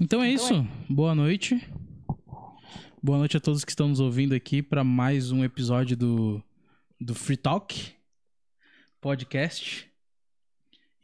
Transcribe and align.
Então 0.00 0.22
é 0.22 0.32
isso. 0.32 0.66
Boa 0.88 1.14
noite. 1.14 1.62
Boa 3.02 3.18
noite 3.18 3.36
a 3.36 3.40
todos 3.40 3.66
que 3.66 3.70
estão 3.70 3.86
nos 3.86 4.00
ouvindo 4.00 4.34
aqui 4.34 4.62
para 4.62 4.82
mais 4.82 5.30
um 5.30 5.44
episódio 5.44 5.94
do, 5.94 6.42
do 6.98 7.14
Free 7.14 7.36
Talk 7.36 7.92
podcast. 8.98 9.86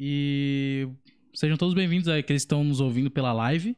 E 0.00 0.88
sejam 1.34 1.58
todos 1.58 1.74
bem-vindos 1.74 2.08
àqueles 2.08 2.42
que 2.42 2.46
estão 2.46 2.64
nos 2.64 2.80
ouvindo 2.80 3.10
pela 3.10 3.34
live. 3.34 3.76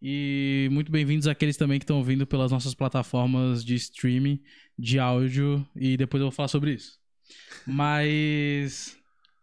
E 0.00 0.70
muito 0.72 0.90
bem-vindos 0.90 1.26
àqueles 1.26 1.58
também 1.58 1.78
que 1.78 1.84
estão 1.84 1.98
ouvindo 1.98 2.26
pelas 2.26 2.50
nossas 2.50 2.74
plataformas 2.74 3.62
de 3.62 3.74
streaming 3.74 4.42
de 4.78 4.98
áudio. 4.98 5.68
E 5.76 5.98
depois 5.98 6.18
eu 6.18 6.28
vou 6.28 6.32
falar 6.32 6.48
sobre 6.48 6.72
isso. 6.72 6.98
Mas. 7.66 8.96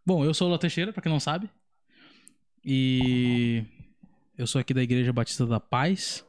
Bom, 0.03 0.25
eu 0.25 0.33
sou 0.33 0.47
o 0.47 0.51
Ló 0.51 0.57
Teixeira, 0.57 0.91
pra 0.91 1.03
quem 1.03 1.11
não 1.11 1.19
sabe. 1.19 1.47
E. 2.65 3.63
Eu 4.37 4.45
sou 4.45 4.61
aqui 4.61 4.71
da 4.71 4.83
Igreja 4.83 5.11
Batista 5.11 5.47
da 5.47 5.59
Paz. 5.59 6.23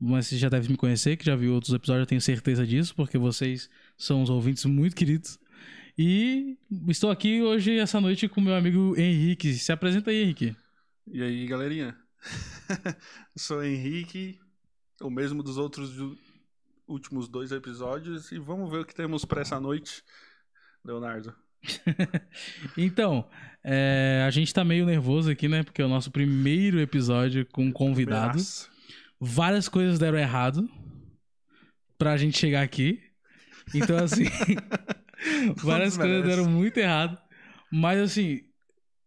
Mas 0.00 0.26
você 0.26 0.38
já 0.38 0.48
deve 0.48 0.70
me 0.70 0.76
conhecer, 0.76 1.16
que 1.16 1.24
já 1.24 1.36
viu 1.36 1.52
outros 1.54 1.74
episódios, 1.74 2.02
eu 2.02 2.06
tenho 2.06 2.20
certeza 2.20 2.66
disso, 2.66 2.94
porque 2.94 3.18
vocês 3.18 3.68
são 3.96 4.22
os 4.22 4.30
ouvintes 4.30 4.64
muito 4.64 4.96
queridos. 4.96 5.38
E 5.98 6.58
estou 6.88 7.10
aqui 7.10 7.42
hoje, 7.42 7.78
essa 7.78 8.00
noite, 8.00 8.28
com 8.28 8.40
meu 8.40 8.54
amigo 8.54 8.94
Henrique. 8.98 9.54
Se 9.54 9.72
apresenta 9.72 10.10
aí, 10.10 10.22
Henrique. 10.22 10.56
E 11.06 11.22
aí, 11.22 11.46
galerinha? 11.46 11.96
sou 13.36 13.62
Henrique, 13.62 14.38
o 15.00 15.10
mesmo 15.10 15.42
dos 15.42 15.58
outros 15.58 15.92
últimos 16.86 17.28
dois 17.28 17.52
episódios, 17.52 18.32
e 18.32 18.38
vamos 18.38 18.70
ver 18.70 18.80
o 18.80 18.84
que 18.84 18.94
temos 18.94 19.24
para 19.24 19.42
essa 19.42 19.60
noite, 19.60 20.02
Leonardo. 20.84 21.34
Então, 22.76 23.26
é, 23.64 24.24
a 24.26 24.30
gente 24.30 24.52
tá 24.52 24.64
meio 24.64 24.84
nervoso 24.86 25.30
aqui, 25.30 25.48
né? 25.48 25.62
Porque 25.62 25.82
é 25.82 25.84
o 25.84 25.88
nosso 25.88 26.10
primeiro 26.10 26.80
episódio 26.80 27.44
com 27.46 27.72
convidado. 27.72 28.28
Primeiraço. 28.32 28.70
Várias 29.20 29.68
coisas 29.68 29.98
deram 29.98 30.18
errado 30.18 30.68
pra 31.98 32.16
gente 32.16 32.38
chegar 32.38 32.62
aqui. 32.62 33.00
Então, 33.74 33.96
assim, 33.96 34.24
várias 35.56 35.96
coisas 35.96 36.24
deram 36.24 36.48
muito 36.48 36.76
errado. 36.78 37.18
Mas, 37.70 37.98
assim, 37.98 38.42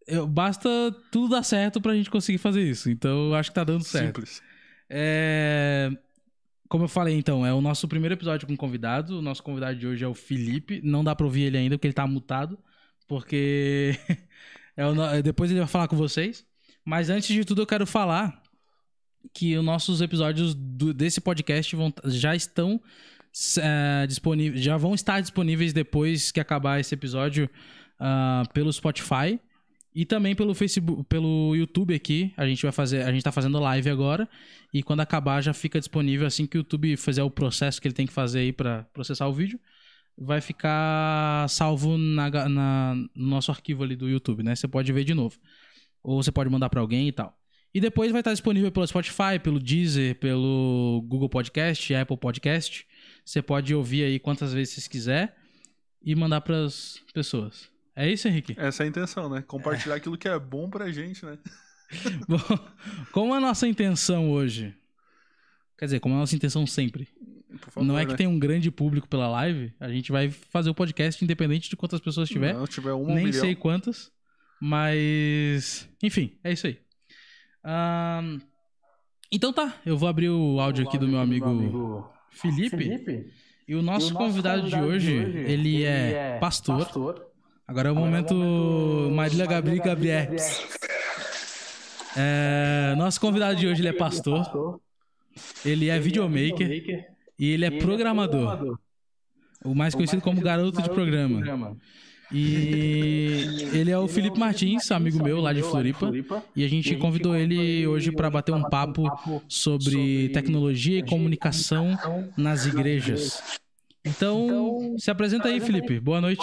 eu- 0.08 0.28
basta 0.28 0.70
tudo 1.12 1.30
dar 1.36 1.44
certo 1.44 1.80
pra 1.80 1.94
gente 1.94 2.10
conseguir 2.10 2.40
fazer 2.40 2.62
isso. 2.64 2.90
Então, 2.90 3.28
eu 3.30 3.36
acho 3.36 3.52
que 3.52 3.56
tá 3.56 3.64
dando 3.64 3.84
certo. 3.84 4.08
Simples. 4.18 4.42
É, 4.90 5.92
Como 6.70 6.84
eu 6.84 6.88
falei, 6.88 7.18
então, 7.18 7.44
é 7.46 7.52
o 7.54 7.60
nosso 7.62 7.88
primeiro 7.88 8.14
episódio 8.14 8.48
com 8.48 8.56
convidado. 8.56 9.18
O 9.18 9.22
nosso 9.22 9.42
convidado 9.42 9.78
de 9.78 9.88
hoje 9.88 10.06
é 10.06 10.08
o 10.08 10.14
Felipe. 10.14 10.80
Não 10.84 11.04
dá 11.04 11.16
pra 11.16 11.26
ouvir 11.26 11.42
ele 11.44 11.58
ainda, 11.58 11.76
porque 11.78 11.88
ele 11.88 11.94
tá 11.94 12.06
mutado. 12.06 12.60
Porque 13.08 13.98
é 14.78 14.86
o 14.86 14.94
no- 14.94 15.22
depois 15.24 15.50
ele 15.50 15.60
vai 15.60 15.68
falar 15.68 15.88
com 15.88 15.96
vocês. 15.98 16.46
Mas 16.86 17.10
antes 17.10 17.28
de 17.36 17.44
tudo, 17.44 17.64
eu 17.64 17.66
quero 17.68 17.88
falar 17.88 18.42
que 19.34 19.58
os 19.58 19.66
nossos 19.66 20.00
episódios 20.00 20.54
do- 20.54 20.94
desse 20.94 21.20
podcast 21.20 21.76
vão- 21.76 21.94
já 22.06 22.36
estão 22.36 22.80
é, 23.60 24.06
disponíveis, 24.08 24.64
já 24.64 24.78
vão 24.78 24.94
estar 24.94 25.22
disponíveis 25.22 25.74
depois 25.74 26.32
que 26.32 26.40
acabar 26.40 26.80
esse 26.80 26.94
episódio 26.94 27.50
ah, 28.00 28.44
pelo 28.54 28.72
Spotify 28.72 29.40
e 30.02 30.06
também 30.06 30.34
pelo 30.36 30.54
Facebook, 30.54 31.04
pelo 31.10 31.56
YouTube 31.56 31.94
aqui. 31.94 32.34
A 32.38 32.46
gente 32.48 32.62
vai 32.64 32.72
fazer, 32.72 33.02
a 33.04 33.12
gente 33.12 33.24
tá 33.24 33.32
fazendo 33.32 33.60
live 33.60 33.90
agora 33.90 34.30
e 34.74 34.82
quando 34.82 35.02
acabar 35.02 35.42
já 35.42 35.54
fica 35.54 35.80
disponível 35.80 36.26
assim 36.28 36.46
que 36.48 36.58
o 36.58 36.60
YouTube 36.60 36.96
fizer 36.96 37.24
o 37.24 37.30
processo 37.30 37.82
que 37.82 37.88
ele 37.88 37.96
tem 37.96 38.08
que 38.08 38.14
fazer 38.14 38.40
aí 38.40 38.54
pra 38.54 38.84
processar 38.94 39.28
o 39.28 39.34
vídeo. 39.34 39.60
Vai 40.18 40.42
ficar 40.42 41.48
salvo 41.50 41.98
na, 41.98 42.30
na- 42.50 42.96
no 43.16 43.28
nosso 43.28 43.52
arquivo 43.52 43.84
ali 43.84 43.96
do 43.96 44.08
YouTube, 44.10 44.44
né? 44.44 44.56
Você 44.56 44.68
pode 44.68 44.92
ver 44.92 45.04
de 45.04 45.14
novo. 45.14 45.38
Ou 46.04 46.22
você 46.22 46.32
pode 46.32 46.50
mandar 46.50 46.70
pra 46.70 46.82
alguém 46.82 47.08
e 47.08 47.12
tal. 47.12 47.38
E 47.74 47.80
depois 47.80 48.12
vai 48.12 48.22
estar 48.22 48.32
disponível 48.34 48.72
pelo 48.72 48.88
Spotify, 48.88 49.38
pelo 49.42 49.60
Deezer, 49.60 50.16
pelo 50.20 51.04
Google 51.08 51.30
Podcast, 51.30 51.94
Apple 51.94 52.18
Podcast. 52.18 52.86
Você 53.24 53.42
pode 53.42 53.74
ouvir 53.76 54.04
aí 54.04 54.20
quantas 54.20 54.54
vezes 54.54 54.74
você 54.84 54.90
quiser 54.90 55.36
e 56.02 56.16
mandar 56.16 56.42
pras 56.42 57.00
pessoas. 57.14 57.70
É 58.00 58.10
isso, 58.10 58.30
Henrique? 58.30 58.56
Essa 58.58 58.84
é 58.84 58.86
a 58.86 58.90
intenção, 58.90 59.28
né? 59.28 59.44
Compartilhar 59.46 59.96
aquilo 59.96 60.18
que 60.18 60.30
é 60.30 60.40
bom 60.40 60.70
pra 60.70 60.90
gente, 60.90 61.26
né? 61.26 61.38
Bom, 62.30 62.40
como 63.12 63.34
é 63.34 63.38
a 63.40 63.42
nossa 63.42 63.68
intenção 63.68 64.32
hoje? 64.32 64.74
Quer 65.78 65.86
dizer, 65.86 66.00
como 66.00 66.16
é 66.16 66.18
a 66.18 66.22
nossa 66.22 66.34
intenção 66.34 66.66
sempre. 66.66 67.10
Favor, 67.58 67.84
não 67.84 68.00
é 68.00 68.06
que 68.06 68.12
né? 68.12 68.18
tem 68.18 68.26
um 68.28 68.40
grande 68.40 68.72
público 68.72 69.06
pela 69.06 69.28
live, 69.28 69.74
a 69.78 69.90
gente 69.90 70.14
vai 70.14 70.30
fazer 70.30 70.70
o 70.70 70.74
podcast 70.74 71.22
independente 71.22 71.70
de 71.70 71.76
quantas 71.76 72.00
pessoas 72.00 72.30
tiver. 72.30 72.54
Não, 72.54 72.66
tiver 72.66 72.94
uma, 72.94 73.12
um 73.12 73.16
Nem 73.16 73.26
milhão. 73.26 73.42
sei 73.42 73.54
quantas. 73.54 74.10
Mas. 74.62 75.90
Enfim, 76.02 76.38
é 76.42 76.54
isso 76.54 76.68
aí. 76.68 76.80
Ahn, 77.66 78.40
Então 79.30 79.52
tá, 79.52 79.76
eu 79.86 79.98
vou 79.98 80.08
abrir 80.08 80.30
o 80.30 80.58
áudio 80.62 80.88
aqui 80.88 80.98
do 80.98 81.08
meu 81.08 81.20
amigo 81.20 82.10
Felipe. 82.30 83.30
E 83.68 83.76
o 83.76 83.82
nosso 83.82 84.14
convidado 84.14 84.70
de 84.70 84.80
hoje, 84.80 85.12
ele 85.12 85.84
é 85.84 86.38
pastor. 86.40 87.29
Agora 87.70 87.90
é 87.90 87.92
o 87.92 87.96
momento 87.96 88.34
Marília 89.14 89.46
Gabriel 89.46 89.84
Gabriel. 89.84 90.36
É, 92.18 92.96
nosso 92.98 93.22
convidado 93.22 93.60
de 93.60 93.68
hoje, 93.68 93.82
ele 93.82 93.90
é 93.90 93.94
pastor. 93.94 94.82
Ele 95.64 95.88
é 95.88 96.00
videomaker. 96.00 97.14
E 97.38 97.52
ele 97.52 97.66
é 97.66 97.70
programador. 97.70 98.80
O 99.64 99.76
mais 99.76 99.94
conhecido 99.94 100.20
como 100.20 100.42
garoto 100.42 100.82
de 100.82 100.90
programa. 100.90 101.78
E 102.32 103.70
ele 103.72 103.92
é 103.92 103.98
o 104.00 104.08
Felipe 104.08 104.40
Martins, 104.40 104.90
amigo 104.92 105.24
meu 105.24 105.40
lá 105.40 105.54
de 105.54 105.62
Floripa. 105.62 106.12
E 106.56 106.66
a 106.66 106.68
gente 106.68 106.96
convidou 106.96 107.36
ele 107.36 107.86
hoje 107.86 108.12
para 108.12 108.32
bater 108.32 108.52
um 108.52 108.64
papo 108.64 109.04
sobre 109.48 110.30
tecnologia 110.30 110.98
e 110.98 111.04
comunicação 111.04 111.96
nas 112.36 112.66
igrejas. 112.66 113.60
Então, 114.04 114.96
se 114.98 115.12
apresenta 115.12 115.50
aí, 115.50 115.60
Felipe. 115.60 116.00
Boa 116.00 116.20
noite. 116.20 116.42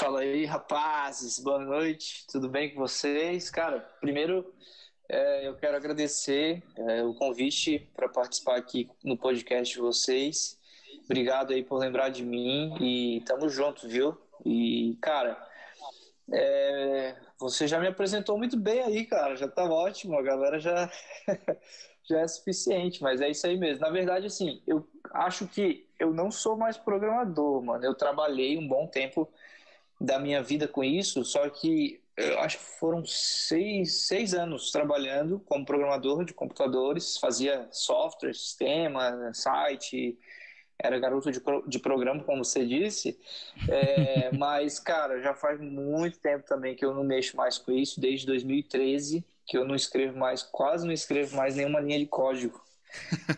Fala 0.00 0.20
aí, 0.20 0.46
rapazes, 0.46 1.38
boa 1.38 1.58
noite, 1.58 2.24
tudo 2.32 2.48
bem 2.48 2.72
com 2.72 2.80
vocês? 2.80 3.50
Cara, 3.50 3.80
primeiro 4.00 4.50
é, 5.06 5.46
eu 5.46 5.54
quero 5.56 5.76
agradecer 5.76 6.62
é, 6.74 7.04
o 7.04 7.12
convite 7.12 7.86
para 7.94 8.08
participar 8.08 8.56
aqui 8.56 8.88
no 9.04 9.14
podcast 9.14 9.74
de 9.74 9.78
vocês. 9.78 10.58
Obrigado 11.04 11.52
aí 11.52 11.62
por 11.62 11.76
lembrar 11.76 12.08
de 12.08 12.24
mim 12.24 12.74
e 12.80 13.20
tamo 13.26 13.46
junto, 13.50 13.86
viu? 13.86 14.16
E, 14.42 14.96
cara, 15.02 15.36
é, 16.32 17.16
você 17.38 17.68
já 17.68 17.78
me 17.78 17.86
apresentou 17.86 18.38
muito 18.38 18.56
bem 18.56 18.80
aí, 18.80 19.04
cara, 19.04 19.36
já 19.36 19.48
tá 19.48 19.64
ótimo, 19.64 20.18
a 20.18 20.22
galera 20.22 20.58
já, 20.58 20.90
já 22.08 22.20
é 22.20 22.26
suficiente, 22.26 23.02
mas 23.02 23.20
é 23.20 23.28
isso 23.28 23.46
aí 23.46 23.58
mesmo. 23.58 23.82
Na 23.82 23.90
verdade, 23.90 24.24
assim, 24.24 24.62
eu 24.66 24.88
acho 25.12 25.46
que 25.46 25.86
eu 25.98 26.10
não 26.10 26.30
sou 26.30 26.56
mais 26.56 26.78
programador, 26.78 27.62
mano. 27.62 27.84
Eu 27.84 27.94
trabalhei 27.94 28.56
um 28.56 28.66
bom 28.66 28.86
tempo 28.86 29.30
da 30.00 30.18
minha 30.18 30.42
vida 30.42 30.66
com 30.66 30.82
isso, 30.82 31.24
só 31.24 31.48
que 31.50 32.00
eu 32.16 32.38
acho 32.40 32.58
que 32.58 32.64
foram 32.64 33.04
seis, 33.04 34.06
seis 34.06 34.34
anos 34.34 34.70
trabalhando 34.70 35.40
como 35.40 35.64
programador 35.64 36.24
de 36.24 36.34
computadores, 36.34 37.16
fazia 37.18 37.68
software, 37.70 38.34
sistema, 38.34 39.32
site, 39.34 40.18
era 40.78 40.98
garoto 40.98 41.30
de, 41.30 41.40
de 41.66 41.78
programa, 41.78 42.24
como 42.24 42.44
você 42.44 42.66
disse, 42.66 43.18
É, 43.68 44.30
mas, 44.36 44.78
cara, 44.80 45.20
já 45.20 45.34
faz 45.34 45.60
muito 45.60 46.18
tempo 46.20 46.46
também 46.46 46.74
que 46.74 46.84
eu 46.84 46.94
não 46.94 47.04
mexo 47.04 47.36
mais 47.36 47.58
com 47.58 47.72
isso, 47.72 48.00
desde 48.00 48.26
2013, 48.26 49.24
que 49.46 49.56
eu 49.58 49.64
não 49.66 49.74
escrevo 49.74 50.18
mais, 50.18 50.42
quase 50.42 50.86
não 50.86 50.92
escrevo 50.92 51.36
mais 51.36 51.56
nenhuma 51.56 51.80
linha 51.80 51.98
de 51.98 52.06
código. 52.06 52.60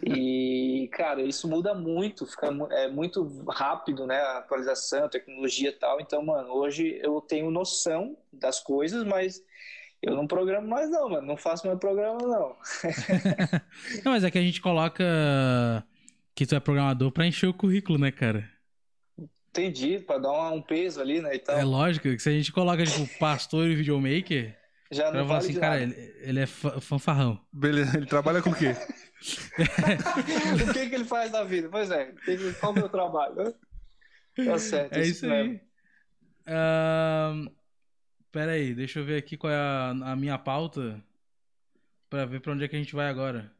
E, 0.04 0.88
cara, 0.92 1.22
isso 1.22 1.48
muda 1.48 1.74
muito, 1.74 2.26
fica 2.26 2.48
é 2.72 2.88
muito 2.88 3.44
rápido, 3.48 4.06
né? 4.06 4.18
A 4.20 4.38
atualização, 4.38 5.04
a 5.04 5.08
tecnologia 5.08 5.70
e 5.70 5.72
tal. 5.72 6.00
Então, 6.00 6.24
mano, 6.24 6.52
hoje 6.52 6.98
eu 7.02 7.20
tenho 7.20 7.50
noção 7.50 8.16
das 8.32 8.58
coisas, 8.60 9.04
mas 9.04 9.40
eu 10.02 10.16
não 10.16 10.26
programo 10.26 10.66
mais, 10.66 10.90
não, 10.90 11.08
mano. 11.08 11.26
Não 11.26 11.36
faço 11.36 11.66
mais 11.66 11.78
programa, 11.78 12.18
não. 12.20 12.56
Não, 14.04 14.12
mas 14.12 14.24
é 14.24 14.30
que 14.30 14.38
a 14.38 14.42
gente 14.42 14.60
coloca 14.60 15.04
que 16.34 16.46
tu 16.46 16.54
é 16.54 16.60
programador 16.60 17.12
pra 17.12 17.26
encher 17.26 17.46
o 17.46 17.54
currículo, 17.54 17.98
né, 17.98 18.10
cara? 18.10 18.48
Entendi, 19.50 19.98
pra 19.98 20.18
dar 20.18 20.50
um 20.50 20.62
peso 20.62 21.00
ali, 21.00 21.20
né? 21.20 21.34
E 21.34 21.38
tal. 21.38 21.58
É 21.58 21.64
lógico 21.64 22.08
que 22.08 22.18
se 22.18 22.28
a 22.28 22.32
gente 22.32 22.50
coloca, 22.50 22.82
tipo, 22.84 23.06
pastor 23.18 23.68
e 23.68 23.74
videomaker, 23.74 24.56
Já 24.90 25.12
não 25.12 25.12
falar 25.12 25.24
vale 25.26 25.38
assim, 25.38 25.52
de 25.52 25.60
cara, 25.60 25.80
nada. 25.80 26.00
ele, 26.00 26.14
ele 26.22 26.40
é 26.40 26.46
fa- 26.46 26.80
fanfarrão. 26.80 27.38
Beleza, 27.52 27.98
ele 27.98 28.06
trabalha 28.06 28.40
com 28.40 28.50
o 28.50 28.54
quê? 28.54 28.74
o 30.68 30.72
que, 30.72 30.88
que 30.88 30.94
ele 30.94 31.04
faz 31.04 31.30
na 31.30 31.44
vida? 31.44 31.68
Pois 31.70 31.90
é, 31.90 32.12
qual 32.60 32.72
é 32.72 32.76
o 32.76 32.78
meu 32.78 32.88
trabalho? 32.88 33.54
Tá 34.34 34.58
certo, 34.58 34.94
É 34.94 35.02
isso 35.06 35.26
aí. 35.26 35.30
mesmo. 35.30 35.60
Ahn, 36.46 37.48
Pera 38.32 38.52
aí, 38.52 38.74
deixa 38.74 38.98
eu 38.98 39.04
ver 39.04 39.18
aqui 39.18 39.36
qual 39.36 39.52
é 39.52 39.56
a, 39.56 39.90
a 39.90 40.16
minha 40.16 40.38
pauta 40.38 41.02
pra 42.08 42.24
ver 42.24 42.40
pra 42.40 42.52
onde 42.52 42.64
é 42.64 42.68
que 42.68 42.74
a 42.74 42.78
gente 42.78 42.94
vai 42.94 43.08
agora. 43.08 43.52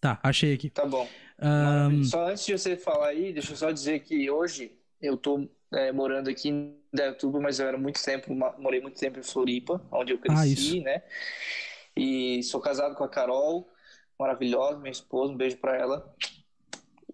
Tá, 0.00 0.20
achei 0.22 0.52
aqui. 0.52 0.68
Tá 0.68 0.84
bom. 0.84 1.08
Maravilha. 1.40 2.04
Só 2.04 2.28
antes 2.28 2.44
de 2.44 2.52
você 2.52 2.76
falar 2.76 3.08
aí, 3.08 3.32
deixa 3.32 3.52
eu 3.52 3.56
só 3.56 3.70
dizer 3.70 4.00
que 4.00 4.30
hoje 4.30 4.72
eu 5.00 5.16
tô 5.16 5.48
é, 5.72 5.90
morando 5.92 6.28
aqui 6.28 6.50
em 6.50 6.76
Dayatuba, 6.92 7.40
mas 7.40 7.58
eu 7.58 7.66
era 7.66 7.78
muito 7.78 8.02
tempo, 8.04 8.34
morei 8.58 8.82
muito 8.82 9.00
tempo 9.00 9.18
em 9.18 9.22
Floripa, 9.22 9.80
onde 9.90 10.12
eu 10.12 10.18
Ah, 10.28 10.44
cresci, 10.44 10.52
isso. 10.52 10.82
né? 10.82 11.02
E 11.96 12.42
sou 12.42 12.60
casado 12.60 12.94
com 12.94 13.04
a 13.04 13.08
Carol, 13.08 13.71
maravilhosa, 14.22 14.78
minha 14.78 14.90
esposa, 14.90 15.32
um 15.32 15.36
beijo 15.36 15.56
para 15.58 15.76
ela. 15.76 16.14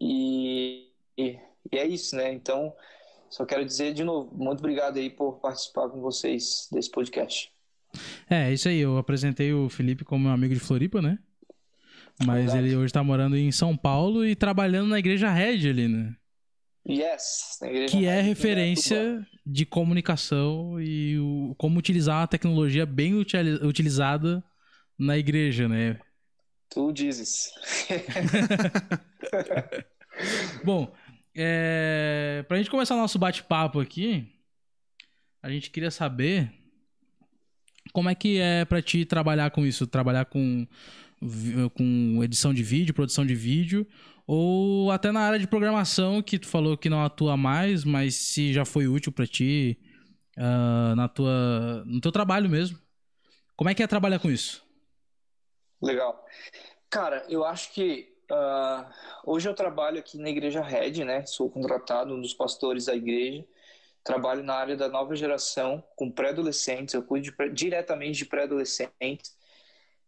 E, 0.00 0.88
e, 1.16 1.38
e, 1.72 1.78
é 1.78 1.86
isso, 1.86 2.14
né? 2.14 2.32
Então, 2.32 2.72
só 3.28 3.44
quero 3.44 3.64
dizer 3.64 3.92
de 3.92 4.04
novo, 4.04 4.30
muito 4.34 4.60
obrigado 4.60 4.98
aí 4.98 5.10
por 5.10 5.40
participar 5.40 5.88
com 5.88 6.00
vocês 6.00 6.68
desse 6.70 6.90
podcast. 6.90 7.50
É, 8.28 8.52
isso 8.52 8.68
aí. 8.68 8.78
Eu 8.78 8.98
apresentei 8.98 9.52
o 9.52 9.68
Felipe 9.68 10.04
como 10.04 10.24
meu 10.24 10.32
amigo 10.32 10.54
de 10.54 10.60
Floripa, 10.60 11.00
né? 11.00 11.18
Mas 12.24 12.52
Verdade. 12.52 12.58
ele 12.58 12.76
hoje 12.76 12.92
tá 12.92 13.02
morando 13.02 13.36
em 13.36 13.50
São 13.50 13.76
Paulo 13.76 14.24
e 14.24 14.34
trabalhando 14.34 14.88
na 14.88 14.98
igreja 14.98 15.30
Red 15.30 15.68
ali, 15.68 15.88
né? 15.88 16.14
Yes, 16.88 17.58
que 17.90 18.06
é 18.06 18.20
referência 18.22 18.96
é 18.96 19.38
de 19.44 19.66
comunicação 19.66 20.80
e 20.80 21.18
o, 21.18 21.54
como 21.58 21.78
utilizar 21.78 22.22
a 22.22 22.26
tecnologia 22.26 22.86
bem 22.86 23.14
utilizada 23.14 24.42
na 24.98 25.18
igreja, 25.18 25.68
né? 25.68 26.00
Tu 26.70 26.92
dizes. 26.92 27.50
Bom, 30.64 30.92
é, 31.34 32.44
pra 32.46 32.58
gente 32.58 32.70
começar 32.70 32.94
o 32.94 32.98
nosso 32.98 33.18
bate-papo 33.18 33.80
aqui, 33.80 34.26
a 35.42 35.50
gente 35.50 35.70
queria 35.70 35.90
saber 35.90 36.52
como 37.92 38.10
é 38.10 38.14
que 38.14 38.38
é 38.38 38.64
para 38.64 38.82
ti 38.82 39.04
trabalhar 39.04 39.50
com 39.50 39.64
isso, 39.64 39.86
trabalhar 39.86 40.26
com, 40.26 40.66
com 41.74 42.20
edição 42.22 42.52
de 42.52 42.62
vídeo, 42.62 42.94
produção 42.94 43.24
de 43.24 43.34
vídeo, 43.34 43.86
ou 44.26 44.90
até 44.90 45.10
na 45.10 45.20
área 45.20 45.38
de 45.38 45.46
programação 45.46 46.20
que 46.20 46.38
tu 46.38 46.46
falou 46.46 46.76
que 46.76 46.90
não 46.90 47.02
atua 47.02 47.36
mais, 47.36 47.84
mas 47.84 48.14
se 48.14 48.52
já 48.52 48.64
foi 48.64 48.86
útil 48.86 49.10
para 49.10 49.26
ti 49.26 49.78
uh, 50.36 50.94
na 50.94 51.08
tua, 51.08 51.82
no 51.86 52.00
teu 52.00 52.12
trabalho 52.12 52.50
mesmo. 52.50 52.78
Como 53.56 53.70
é 53.70 53.74
que 53.74 53.82
é 53.82 53.86
trabalhar 53.86 54.18
com 54.18 54.30
isso? 54.30 54.67
Legal. 55.80 56.24
Cara, 56.90 57.24
eu 57.28 57.44
acho 57.44 57.72
que 57.72 58.16
uh, 58.30 58.84
hoje 59.24 59.48
eu 59.48 59.54
trabalho 59.54 59.98
aqui 59.98 60.18
na 60.18 60.28
Igreja 60.28 60.60
Red, 60.60 61.04
né? 61.04 61.24
Sou 61.26 61.50
contratado, 61.50 62.14
um 62.14 62.20
dos 62.20 62.34
pastores 62.34 62.86
da 62.86 62.94
igreja. 62.94 63.44
Trabalho 64.02 64.42
na 64.42 64.54
área 64.54 64.76
da 64.76 64.88
nova 64.88 65.14
geração, 65.14 65.84
com 65.94 66.10
pré-adolescentes. 66.10 66.94
Eu 66.94 67.02
cuido 67.02 67.30
de, 67.30 67.50
diretamente 67.50 68.18
de 68.18 68.24
pré-adolescentes 68.24 69.36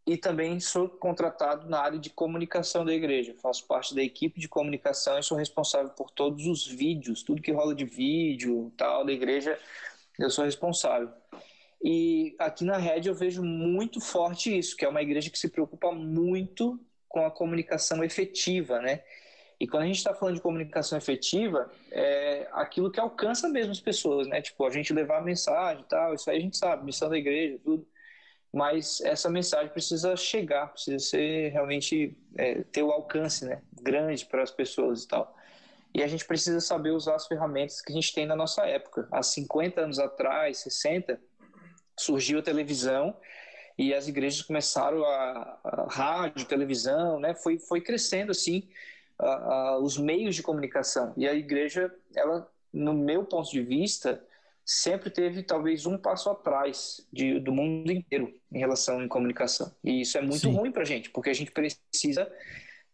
e 0.07 0.17
também 0.17 0.59
sou 0.59 0.89
contratado 0.89 1.69
na 1.69 1.81
área 1.81 1.99
de 1.99 2.11
comunicação 2.11 2.85
da 2.85 2.93
igreja. 2.93 3.35
Faço 3.41 3.67
parte 3.67 3.95
da 3.95 4.03
equipe 4.03 4.41
de 4.41 4.49
comunicação 4.49 5.19
e 5.19 5.23
sou 5.23 5.37
responsável 5.37 5.91
por 5.91 6.11
todos 6.11 6.47
os 6.47 6.67
vídeos, 6.67 7.23
tudo 7.23 7.43
que 7.43 7.53
rola 7.53 7.75
de 7.75 7.85
vídeo, 7.85 8.73
tal 8.77 9.05
da 9.05 9.13
igreja, 9.13 9.59
eu 10.19 10.31
sou 10.31 10.45
responsável. 10.45 11.11
E 11.83 12.35
aqui 12.39 12.65
na 12.65 12.77
Rede 12.77 13.09
eu 13.09 13.15
vejo 13.15 13.43
muito 13.43 14.01
forte 14.01 14.57
isso, 14.57 14.77
que 14.77 14.85
é 14.85 14.89
uma 14.89 15.03
igreja 15.03 15.31
que 15.31 15.39
se 15.39 15.49
preocupa 15.49 15.93
muito 15.93 16.79
com 17.09 17.25
a 17.25 17.31
comunicação 17.31 18.05
efetiva, 18.05 18.81
né? 18.81 19.03
E 19.59 19.67
quando 19.67 19.83
a 19.83 19.87
gente 19.87 19.97
está 19.97 20.15
falando 20.15 20.37
de 20.37 20.41
comunicação 20.41 20.97
efetiva, 20.97 21.71
é 21.91 22.49
aquilo 22.53 22.91
que 22.91 23.01
alcança 23.01 23.49
mesmo 23.49 23.73
as 23.73 23.81
pessoas, 23.81 24.27
né? 24.27 24.41
Tipo, 24.41 24.67
a 24.67 24.71
gente 24.71 24.93
levar 24.93 25.19
a 25.19 25.23
mensagem 25.23 25.83
e 25.83 25.89
tal, 25.89 26.15
isso 26.15 26.31
aí 26.31 26.39
a 26.39 26.41
gente 26.41 26.57
sabe, 26.57 26.85
missão 26.85 27.09
da 27.09 27.19
igreja, 27.19 27.59
tudo 27.63 27.87
mas 28.53 29.01
essa 29.03 29.31
mensagem 29.31 29.69
precisa 29.69 30.17
chegar, 30.17 30.73
precisa 30.73 30.99
ser 30.99 31.53
realmente 31.53 32.17
é, 32.37 32.63
ter 32.65 32.83
o 32.83 32.91
alcance 32.91 33.45
né, 33.45 33.63
grande 33.81 34.27
para 34.27 34.43
as 34.43 34.51
pessoas 34.51 35.05
e 35.05 35.09
tal. 35.09 35.37
E 35.95 36.03
a 36.03 36.07
gente 36.07 36.25
precisa 36.25 36.61
saber 36.61 36.91
usar 36.91 37.17
as 37.17 37.27
ferramentas 37.27 37.81
que 37.81 37.93
a 37.93 37.95
gente 37.95 38.13
tem 38.13 38.27
na 38.27 38.37
nossa 38.37 38.65
época. 38.67 39.09
Há 39.11 39.23
50 39.23 39.81
anos 39.81 39.99
atrás, 39.99 40.59
60, 40.59 41.21
surgiu 42.01 42.39
a 42.39 42.43
televisão 42.43 43.17
e 43.79 43.95
as 43.95 44.09
igrejas 44.09 44.43
começaram 44.43 45.05
a, 45.05 45.59
a 45.65 45.87
rádio, 45.91 46.47
televisão, 46.47 47.19
né? 47.19 47.35
Foi, 47.35 47.59
foi 47.59 47.81
crescendo 47.81 48.31
assim 48.31 48.69
a, 49.19 49.27
a, 49.27 49.79
os 49.79 49.97
meios 49.97 50.35
de 50.37 50.43
comunicação. 50.43 51.15
E 51.17 51.27
a 51.27 51.35
igreja, 51.35 51.93
ela, 52.15 52.51
no 52.73 52.93
meu 52.93 53.25
ponto 53.25 53.51
de 53.51 53.63
vista, 53.63 54.23
sempre 54.65 55.11
teve 55.11 55.43
talvez 55.43 55.87
um 55.87 55.97
passo 55.97 56.31
atrás 56.31 57.07
de, 57.13 57.41
do 57.41 57.53
mundo 57.53 57.91
inteiro 57.91 58.33
em 58.53 58.59
relação 58.59 59.01
à 59.01 59.09
comunicação. 59.09 59.75
E 59.83 60.03
isso 60.03 60.19
é 60.19 60.21
muito 60.21 60.41
Sim. 60.41 60.55
ruim 60.55 60.71
para 60.71 60.83
a 60.83 60.87
gente, 60.87 61.11
porque 61.11 61.31
a 61.31 61.35
gente 61.35 61.51
precisa 61.51 62.23
estar 62.23 62.35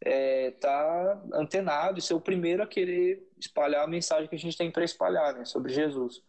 é, 0.03 0.51
tá 0.53 1.23
antenado 1.35 1.99
e 1.99 2.03
ser 2.03 2.15
o 2.15 2.21
primeiro 2.21 2.63
a 2.63 2.67
querer 2.67 3.29
espalhar 3.39 3.85
a 3.85 3.89
mensagem 3.89 4.29
que 4.29 4.35
a 4.35 4.39
gente 4.39 4.57
tem 4.57 4.71
para 4.71 4.85
espalhar 4.85 5.35
né, 5.35 5.45
sobre 5.45 5.73
Jesus. 5.73 6.23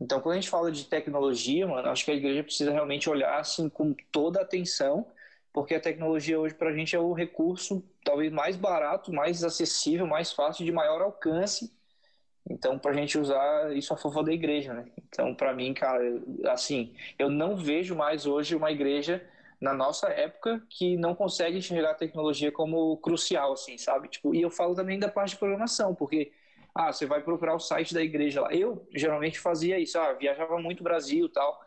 Então, 0.00 0.20
quando 0.20 0.32
a 0.32 0.40
gente 0.40 0.50
fala 0.50 0.70
de 0.72 0.84
tecnologia, 0.86 1.66
mano, 1.66 1.88
acho 1.88 2.04
que 2.04 2.10
a 2.10 2.14
igreja 2.14 2.42
precisa 2.42 2.72
realmente 2.72 3.08
olhar 3.08 3.38
assim 3.38 3.68
com 3.68 3.94
toda 4.10 4.40
a 4.40 4.42
atenção, 4.42 5.06
porque 5.52 5.74
a 5.74 5.80
tecnologia 5.80 6.38
hoje 6.38 6.54
para 6.54 6.70
a 6.70 6.74
gente 6.74 6.96
é 6.96 6.98
o 6.98 7.12
recurso 7.12 7.82
talvez 8.04 8.32
mais 8.32 8.56
barato, 8.56 9.12
mais 9.12 9.42
acessível, 9.44 10.06
mais 10.06 10.32
fácil, 10.32 10.64
de 10.64 10.72
maior 10.72 11.00
alcance 11.00 11.72
então, 12.48 12.78
para 12.78 12.90
a 12.90 12.94
gente 12.94 13.18
usar 13.18 13.74
isso 13.74 13.94
a 13.94 13.96
favor 13.96 14.22
da 14.22 14.32
igreja, 14.32 14.74
né? 14.74 14.86
Então, 15.08 15.34
para 15.34 15.54
mim, 15.54 15.72
cara, 15.72 16.02
assim, 16.46 16.94
eu 17.18 17.30
não 17.30 17.56
vejo 17.56 17.94
mais 17.94 18.26
hoje 18.26 18.54
uma 18.54 18.70
igreja 18.70 19.24
na 19.60 19.72
nossa 19.72 20.08
época 20.08 20.62
que 20.68 20.96
não 20.96 21.14
consegue 21.14 21.56
enxergar 21.56 21.92
a 21.92 21.94
tecnologia 21.94 22.52
como 22.52 22.98
crucial, 22.98 23.52
assim, 23.54 23.78
sabe? 23.78 24.08
Tipo, 24.08 24.34
e 24.34 24.42
eu 24.42 24.50
falo 24.50 24.74
também 24.74 24.98
da 24.98 25.08
parte 25.08 25.30
de 25.30 25.38
programação, 25.38 25.94
porque 25.94 26.32
ah, 26.74 26.92
você 26.92 27.06
vai 27.06 27.22
procurar 27.22 27.54
o 27.54 27.60
site 27.60 27.94
da 27.94 28.02
igreja 28.02 28.40
lá. 28.40 28.52
Eu 28.52 28.86
geralmente 28.94 29.38
fazia 29.38 29.78
isso, 29.78 29.98
ah, 29.98 30.12
viajava 30.12 30.58
muito 30.58 30.82
Brasil, 30.82 31.28
tal. 31.28 31.60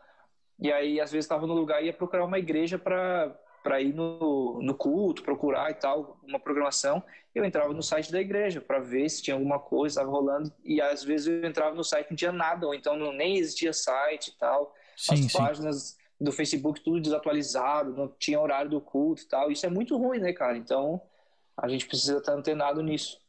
E 0.60 0.70
aí 0.70 1.00
às 1.00 1.10
vezes 1.10 1.24
estava 1.24 1.46
no 1.46 1.54
lugar 1.54 1.82
e 1.82 1.86
ia 1.86 1.92
procurar 1.92 2.24
uma 2.24 2.38
igreja 2.38 2.78
para 2.78 3.80
ir 3.80 3.94
no, 3.94 4.60
no 4.60 4.74
culto, 4.74 5.22
procurar 5.22 5.70
e 5.70 5.74
tal, 5.74 6.18
uma 6.22 6.38
programação, 6.38 7.02
eu 7.34 7.44
entrava 7.44 7.72
no 7.72 7.82
site 7.82 8.10
da 8.10 8.20
igreja 8.20 8.60
para 8.60 8.80
ver 8.80 9.08
se 9.08 9.22
tinha 9.22 9.34
alguma 9.34 9.58
coisa, 9.58 10.00
estava 10.00 10.10
rolando, 10.10 10.52
e 10.64 10.80
às 10.80 11.04
vezes 11.04 11.28
eu 11.28 11.48
entrava 11.48 11.74
no 11.74 11.84
site 11.84 12.10
não 12.10 12.16
tinha 12.16 12.32
nada, 12.32 12.66
ou 12.66 12.74
então 12.74 12.96
não, 12.96 13.12
nem 13.12 13.38
existia 13.38 13.72
site 13.72 14.28
e 14.28 14.38
tal, 14.38 14.74
sim, 14.96 15.14
as 15.14 15.20
sim. 15.20 15.38
páginas 15.38 15.96
do 16.20 16.32
Facebook 16.32 16.82
tudo 16.82 17.00
desatualizado, 17.00 17.94
não 17.94 18.08
tinha 18.18 18.40
horário 18.40 18.70
do 18.70 18.80
culto 18.80 19.22
e 19.22 19.28
tal, 19.28 19.50
isso 19.52 19.64
é 19.64 19.70
muito 19.70 19.96
ruim, 19.96 20.18
né, 20.18 20.32
cara? 20.32 20.56
Então 20.56 21.00
a 21.56 21.68
gente 21.68 21.86
precisa 21.86 22.18
estar 22.18 22.32
antenado 22.32 22.82
nisso. 22.82 23.20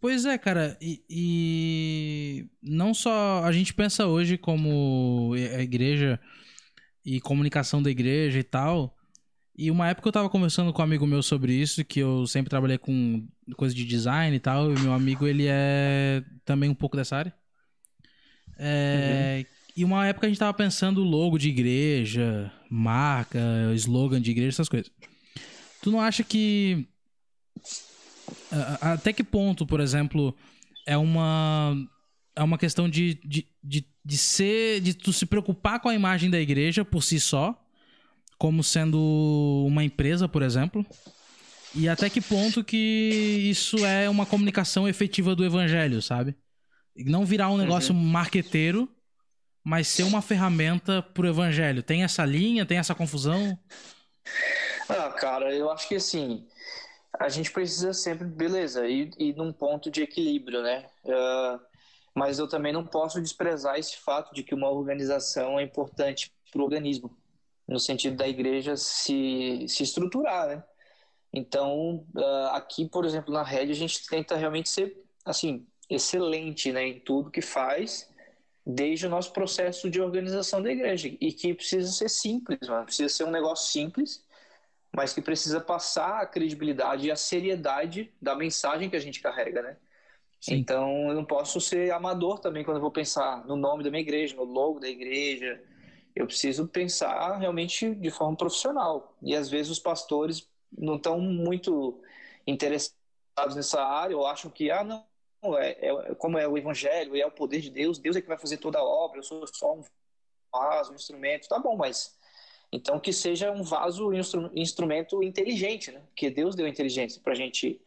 Pois 0.00 0.24
é, 0.24 0.38
cara, 0.38 0.78
e, 0.80 1.02
e 1.10 2.46
não 2.62 2.94
só 2.94 3.44
a 3.44 3.52
gente 3.52 3.74
pensa 3.74 4.06
hoje 4.06 4.38
como 4.38 5.34
a 5.34 5.62
igreja 5.62 6.18
e 7.04 7.20
comunicação 7.20 7.82
da 7.82 7.90
igreja 7.90 8.38
e 8.38 8.42
tal, 8.42 8.96
e 9.56 9.70
uma 9.70 9.88
época 9.88 10.08
eu 10.08 10.12
tava 10.12 10.30
conversando 10.30 10.72
com 10.72 10.80
um 10.80 10.84
amigo 10.84 11.06
meu 11.06 11.22
sobre 11.22 11.52
isso, 11.52 11.84
que 11.84 12.00
eu 12.00 12.26
sempre 12.26 12.48
trabalhei 12.48 12.78
com 12.78 13.28
coisa 13.56 13.74
de 13.74 13.84
design 13.84 14.34
e 14.34 14.40
tal, 14.40 14.72
e 14.72 14.80
meu 14.80 14.94
amigo, 14.94 15.26
ele 15.26 15.44
é 15.46 16.24
também 16.46 16.70
um 16.70 16.74
pouco 16.74 16.96
dessa 16.96 17.16
área. 17.16 17.34
É, 18.58 19.40
uhum. 19.40 19.54
E 19.76 19.84
uma 19.84 20.06
época 20.06 20.26
a 20.26 20.30
gente 20.30 20.38
tava 20.38 20.54
pensando 20.54 21.02
logo 21.02 21.36
de 21.36 21.50
igreja, 21.50 22.50
marca, 22.70 23.38
slogan 23.74 24.20
de 24.20 24.30
igreja, 24.30 24.48
essas 24.48 24.68
coisas. 24.68 24.90
Tu 25.82 25.90
não 25.90 26.00
acha 26.00 26.24
que... 26.24 26.86
Até 28.80 29.12
que 29.12 29.24
ponto, 29.24 29.66
por 29.66 29.80
exemplo, 29.80 30.34
é 30.86 30.96
uma 30.96 31.74
é 32.36 32.42
uma 32.42 32.56
questão 32.56 32.88
de, 32.88 33.20
de, 33.24 33.46
de, 33.62 33.86
de 34.04 34.18
ser 34.18 34.80
de 34.80 34.94
tu 34.94 35.12
se 35.12 35.26
preocupar 35.26 35.80
com 35.80 35.88
a 35.88 35.94
imagem 35.94 36.30
da 36.30 36.40
igreja 36.40 36.84
por 36.84 37.02
si 37.02 37.20
só 37.20 37.56
como 38.40 38.64
sendo 38.64 38.98
uma 39.66 39.84
empresa, 39.84 40.26
por 40.26 40.40
exemplo? 40.40 40.84
E 41.74 41.86
até 41.86 42.08
que 42.08 42.22
ponto 42.22 42.64
que 42.64 42.76
isso 43.50 43.84
é 43.84 44.08
uma 44.08 44.24
comunicação 44.24 44.88
efetiva 44.88 45.36
do 45.36 45.44
evangelho, 45.44 46.00
sabe? 46.00 46.34
Não 46.96 47.26
virar 47.26 47.50
um 47.50 47.58
negócio 47.58 47.94
uhum. 47.94 48.00
marqueteiro, 48.00 48.88
mas 49.62 49.88
ser 49.88 50.04
uma 50.04 50.22
ferramenta 50.22 51.02
pro 51.02 51.28
evangelho. 51.28 51.82
Tem 51.82 52.02
essa 52.02 52.24
linha, 52.24 52.64
tem 52.64 52.78
essa 52.78 52.94
confusão? 52.94 53.58
Ah, 54.88 55.10
cara, 55.10 55.54
eu 55.54 55.70
acho 55.70 55.86
que 55.86 55.96
assim, 55.96 56.46
a 57.18 57.28
gente 57.28 57.50
precisa 57.50 57.92
sempre, 57.92 58.26
beleza, 58.26 58.86
ir 58.86 59.34
num 59.36 59.52
ponto 59.52 59.90
de 59.90 60.02
equilíbrio, 60.02 60.62
né? 60.62 60.86
Uh, 61.04 61.60
mas 62.14 62.38
eu 62.38 62.48
também 62.48 62.72
não 62.72 62.86
posso 62.86 63.20
desprezar 63.20 63.78
esse 63.78 63.96
fato 63.98 64.34
de 64.34 64.42
que 64.42 64.54
uma 64.54 64.70
organização 64.70 65.58
é 65.58 65.62
importante 65.62 66.32
pro 66.50 66.64
organismo 66.64 67.16
no 67.66 67.78
sentido 67.78 68.16
da 68.16 68.28
igreja 68.28 68.76
se, 68.76 69.64
se 69.68 69.82
estruturar, 69.82 70.48
né? 70.48 70.64
Então, 71.32 72.04
uh, 72.14 72.46
aqui, 72.52 72.88
por 72.88 73.04
exemplo, 73.04 73.32
na 73.32 73.44
rede, 73.44 73.70
a 73.70 73.76
gente 73.76 74.04
tenta 74.08 74.36
realmente 74.36 74.68
ser, 74.68 75.04
assim, 75.24 75.64
excelente, 75.88 76.72
né, 76.72 76.88
em 76.88 77.00
tudo 77.00 77.30
que 77.30 77.40
faz, 77.40 78.08
desde 78.66 79.06
o 79.06 79.10
nosso 79.10 79.32
processo 79.32 79.88
de 79.88 80.00
organização 80.00 80.60
da 80.62 80.70
igreja, 80.70 81.08
e 81.20 81.32
que 81.32 81.54
precisa 81.54 81.90
ser 81.92 82.08
simples, 82.08 82.68
mano, 82.68 82.84
precisa 82.84 83.08
ser 83.08 83.24
um 83.24 83.30
negócio 83.30 83.70
simples, 83.70 84.24
mas 84.92 85.12
que 85.12 85.22
precisa 85.22 85.60
passar 85.60 86.20
a 86.20 86.26
credibilidade 86.26 87.06
e 87.06 87.10
a 87.10 87.16
seriedade 87.16 88.12
da 88.20 88.34
mensagem 88.34 88.90
que 88.90 88.96
a 88.96 89.00
gente 89.00 89.20
carrega, 89.20 89.62
né? 89.62 89.76
Sim. 90.40 90.54
Então, 90.54 91.08
eu 91.08 91.14
não 91.14 91.24
posso 91.24 91.60
ser 91.60 91.92
amador 91.92 92.38
também 92.38 92.64
quando 92.64 92.78
eu 92.78 92.82
vou 92.82 92.90
pensar 92.90 93.46
no 93.46 93.56
nome 93.56 93.84
da 93.84 93.90
minha 93.90 94.00
igreja, 94.00 94.34
no 94.34 94.44
logo 94.44 94.80
da 94.80 94.88
igreja, 94.88 95.62
eu 96.14 96.26
preciso 96.26 96.66
pensar 96.66 97.36
realmente 97.36 97.94
de 97.94 98.10
forma 98.10 98.36
profissional. 98.36 99.16
E 99.22 99.36
às 99.36 99.48
vezes 99.48 99.70
os 99.70 99.78
pastores 99.78 100.48
não 100.76 100.96
estão 100.96 101.20
muito 101.20 102.02
interessados 102.46 103.54
nessa 103.54 103.82
área 103.82 104.16
ou 104.16 104.26
acham 104.26 104.50
que, 104.50 104.70
ah, 104.70 104.82
não, 104.82 105.04
é, 105.58 105.76
é, 105.80 106.14
como 106.16 106.38
é 106.38 106.48
o 106.48 106.56
evangelho, 106.56 107.16
é 107.16 107.26
o 107.26 107.30
poder 107.30 107.60
de 107.60 107.70
Deus, 107.70 107.98
Deus 107.98 108.16
é 108.16 108.20
que 108.20 108.28
vai 108.28 108.38
fazer 108.38 108.56
toda 108.56 108.78
a 108.78 108.84
obra, 108.84 109.18
eu 109.18 109.22
sou 109.22 109.46
só 109.46 109.74
um 109.74 109.82
vaso, 110.52 110.92
um 110.92 110.94
instrumento, 110.94 111.48
tá 111.48 111.58
bom, 111.58 111.76
mas 111.76 112.18
então 112.72 113.00
que 113.00 113.12
seja 113.12 113.50
um 113.50 113.62
vaso, 113.62 114.08
um 114.08 114.12
instrumento 114.54 115.22
inteligente, 115.22 115.90
né? 115.90 116.00
Porque 116.08 116.30
Deus 116.30 116.54
deu 116.54 116.68
inteligência 116.68 117.20
para 117.22 117.32
a 117.32 117.36
gente 117.36 117.80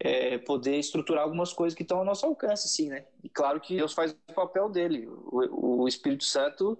é, 0.00 0.38
poder 0.38 0.78
estruturar 0.78 1.22
algumas 1.22 1.52
coisas 1.52 1.76
que 1.76 1.82
estão 1.82 1.98
ao 1.98 2.04
nosso 2.04 2.26
alcance, 2.26 2.68
sim, 2.68 2.88
né? 2.88 3.04
E 3.22 3.28
claro 3.28 3.60
que 3.60 3.76
Deus 3.76 3.92
faz 3.92 4.12
o 4.12 4.32
papel 4.32 4.68
dele. 4.68 5.06
O, 5.06 5.82
o 5.82 5.88
Espírito 5.88 6.24
Santo, 6.24 6.78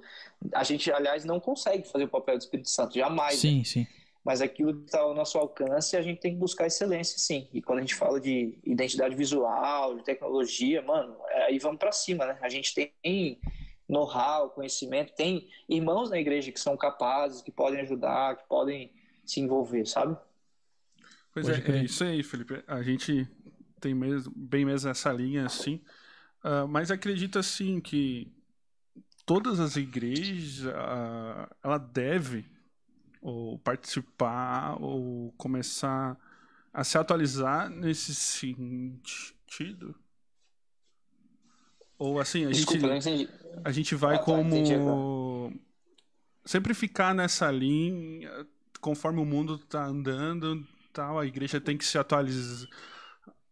a 0.52 0.64
gente, 0.64 0.90
aliás, 0.90 1.24
não 1.24 1.38
consegue 1.38 1.86
fazer 1.88 2.04
o 2.04 2.08
papel 2.08 2.36
do 2.36 2.40
Espírito 2.40 2.70
Santo, 2.70 2.94
jamais. 2.94 3.36
Sim, 3.36 3.58
né? 3.58 3.64
sim. 3.64 3.86
Mas 4.24 4.40
aquilo 4.40 4.74
que 4.74 4.86
está 4.86 5.00
ao 5.00 5.14
nosso 5.14 5.36
alcance, 5.36 5.96
a 5.96 6.02
gente 6.02 6.20
tem 6.20 6.32
que 6.32 6.38
buscar 6.38 6.66
excelência, 6.66 7.18
sim. 7.18 7.48
E 7.52 7.60
quando 7.60 7.78
a 7.78 7.82
gente 7.82 7.94
fala 7.94 8.20
de 8.20 8.58
identidade 8.64 9.14
visual, 9.14 9.96
de 9.96 10.04
tecnologia, 10.04 10.80
mano, 10.80 11.16
é, 11.28 11.44
aí 11.44 11.58
vamos 11.58 11.78
para 11.78 11.92
cima, 11.92 12.24
né? 12.26 12.38
A 12.40 12.48
gente 12.48 12.74
tem 12.74 13.38
know-how, 13.88 14.50
conhecimento, 14.50 15.14
tem 15.14 15.48
irmãos 15.68 16.10
na 16.10 16.18
igreja 16.18 16.52
que 16.52 16.60
são 16.60 16.76
capazes, 16.76 17.42
que 17.42 17.50
podem 17.50 17.80
ajudar, 17.80 18.36
que 18.36 18.48
podem 18.48 18.92
se 19.24 19.40
envolver, 19.40 19.86
sabe? 19.86 20.16
Pois 21.32 21.48
é, 21.48 21.62
é 21.70 21.84
isso 21.84 22.04
aí, 22.04 22.22
Felipe. 22.22 22.62
A 22.66 22.82
gente 22.82 23.28
tem 23.80 23.94
mesmo, 23.94 24.32
bem 24.36 24.64
mesmo 24.64 24.90
essa 24.90 25.12
linha 25.12 25.46
assim, 25.46 25.80
uh, 26.44 26.68
mas 26.68 26.90
acredito 26.90 27.38
assim 27.38 27.80
que 27.80 28.32
todas 29.24 29.58
as 29.58 29.76
igrejas 29.76 30.66
uh, 30.66 31.48
ela 31.62 31.78
deve 31.78 32.44
ou 33.20 33.58
participar 33.58 34.76
ou 34.82 35.32
começar 35.36 36.18
a 36.72 36.84
se 36.84 36.98
atualizar 36.98 37.70
nesse 37.70 38.14
sentido? 38.14 39.94
Ou 41.98 42.18
assim 42.18 42.46
a 42.46 42.50
Desculpa, 42.50 43.00
gente 43.00 43.28
a 43.64 43.72
gente 43.72 43.94
vai 43.94 44.16
ah, 44.16 44.18
tá, 44.18 44.24
como 44.24 45.52
sempre 46.44 46.74
ficar 46.74 47.14
nessa 47.14 47.50
linha 47.50 48.46
conforme 48.80 49.20
o 49.20 49.24
mundo 49.24 49.54
está 49.54 49.84
andando 49.84 50.66
tal, 50.92 51.18
a 51.18 51.26
igreja 51.26 51.60
tem 51.60 51.76
que 51.76 51.84
se 51.84 51.96
atualizar. 51.96 52.68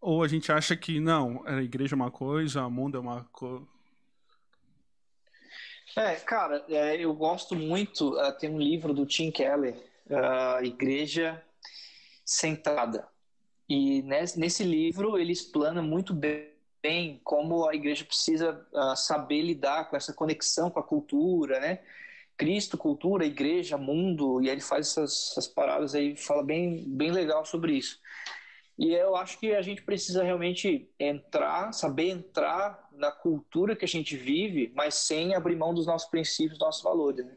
Ou 0.01 0.23
a 0.23 0.29
gente 0.29 0.51
acha 0.51 0.77
que 0.77 1.01
não, 1.01 1.43
a 1.47 1.63
igreja 1.63 1.95
é 1.95 1.97
uma 1.97 2.11
coisa, 2.11 2.67
o 2.67 2.71
mundo 2.71 2.97
é 2.97 3.01
uma 3.01 3.25
coisa. 3.33 3.67
É, 5.97 6.15
cara, 6.17 6.65
é, 6.69 6.97
eu 6.97 7.13
gosto 7.15 7.57
muito. 7.57 8.11
Uh, 8.11 8.33
tem 8.39 8.51
um 8.51 8.59
livro 8.59 8.95
do 8.95 9.05
Tim 9.05 9.31
Keller, 9.31 9.75
uh, 10.07 10.65
Igreja 10.65 11.43
Centrada. 12.25 13.09
E 13.69 14.03
nesse, 14.03 14.39
nesse, 14.39 14.65
livro 14.65 15.19
ele 15.19 15.33
explana 15.33 15.83
muito 15.83 16.15
bem 16.15 16.50
como 17.23 17.69
a 17.69 17.75
igreja 17.75 18.05
precisa 18.05 18.67
uh, 18.73 18.97
saber 18.97 19.43
lidar 19.43 19.91
com 19.91 19.97
essa 19.97 20.13
conexão 20.13 20.71
com 20.71 20.81
a 20.81 20.83
cultura, 20.83 21.61
né? 21.61 21.81
Cristo, 22.37 22.79
cultura, 22.79 23.27
igreja, 23.27 23.77
mundo, 23.77 24.43
e 24.43 24.49
ele 24.49 24.63
faz 24.63 24.89
essas, 24.89 25.31
essas 25.33 25.47
paradas 25.47 25.95
aí, 25.95 26.17
fala 26.17 26.43
bem, 26.43 26.85
bem 26.87 27.11
legal 27.13 27.45
sobre 27.45 27.75
isso. 27.75 27.99
E 28.79 28.95
eu 28.95 29.15
acho 29.15 29.39
que 29.39 29.55
a 29.55 29.61
gente 29.61 29.83
precisa 29.83 30.25
realmente 30.25 30.91
entrar, 30.99 31.71
saber 31.75 32.09
entrar 32.09 32.89
na 32.93 33.13
cultura 33.13 33.77
que 33.77 33.85
a 33.85 33.89
gente 33.89 34.17
vive, 34.17 34.73
mas 34.75 34.95
sem 34.95 35.35
abrir 35.35 35.55
mão 35.55 35.75
dos 35.75 35.87
nossos 35.87 36.09
princípios, 36.09 36.59
dos 36.59 36.67
nossos 36.67 36.83
valores. 36.83 37.27
Né? 37.27 37.37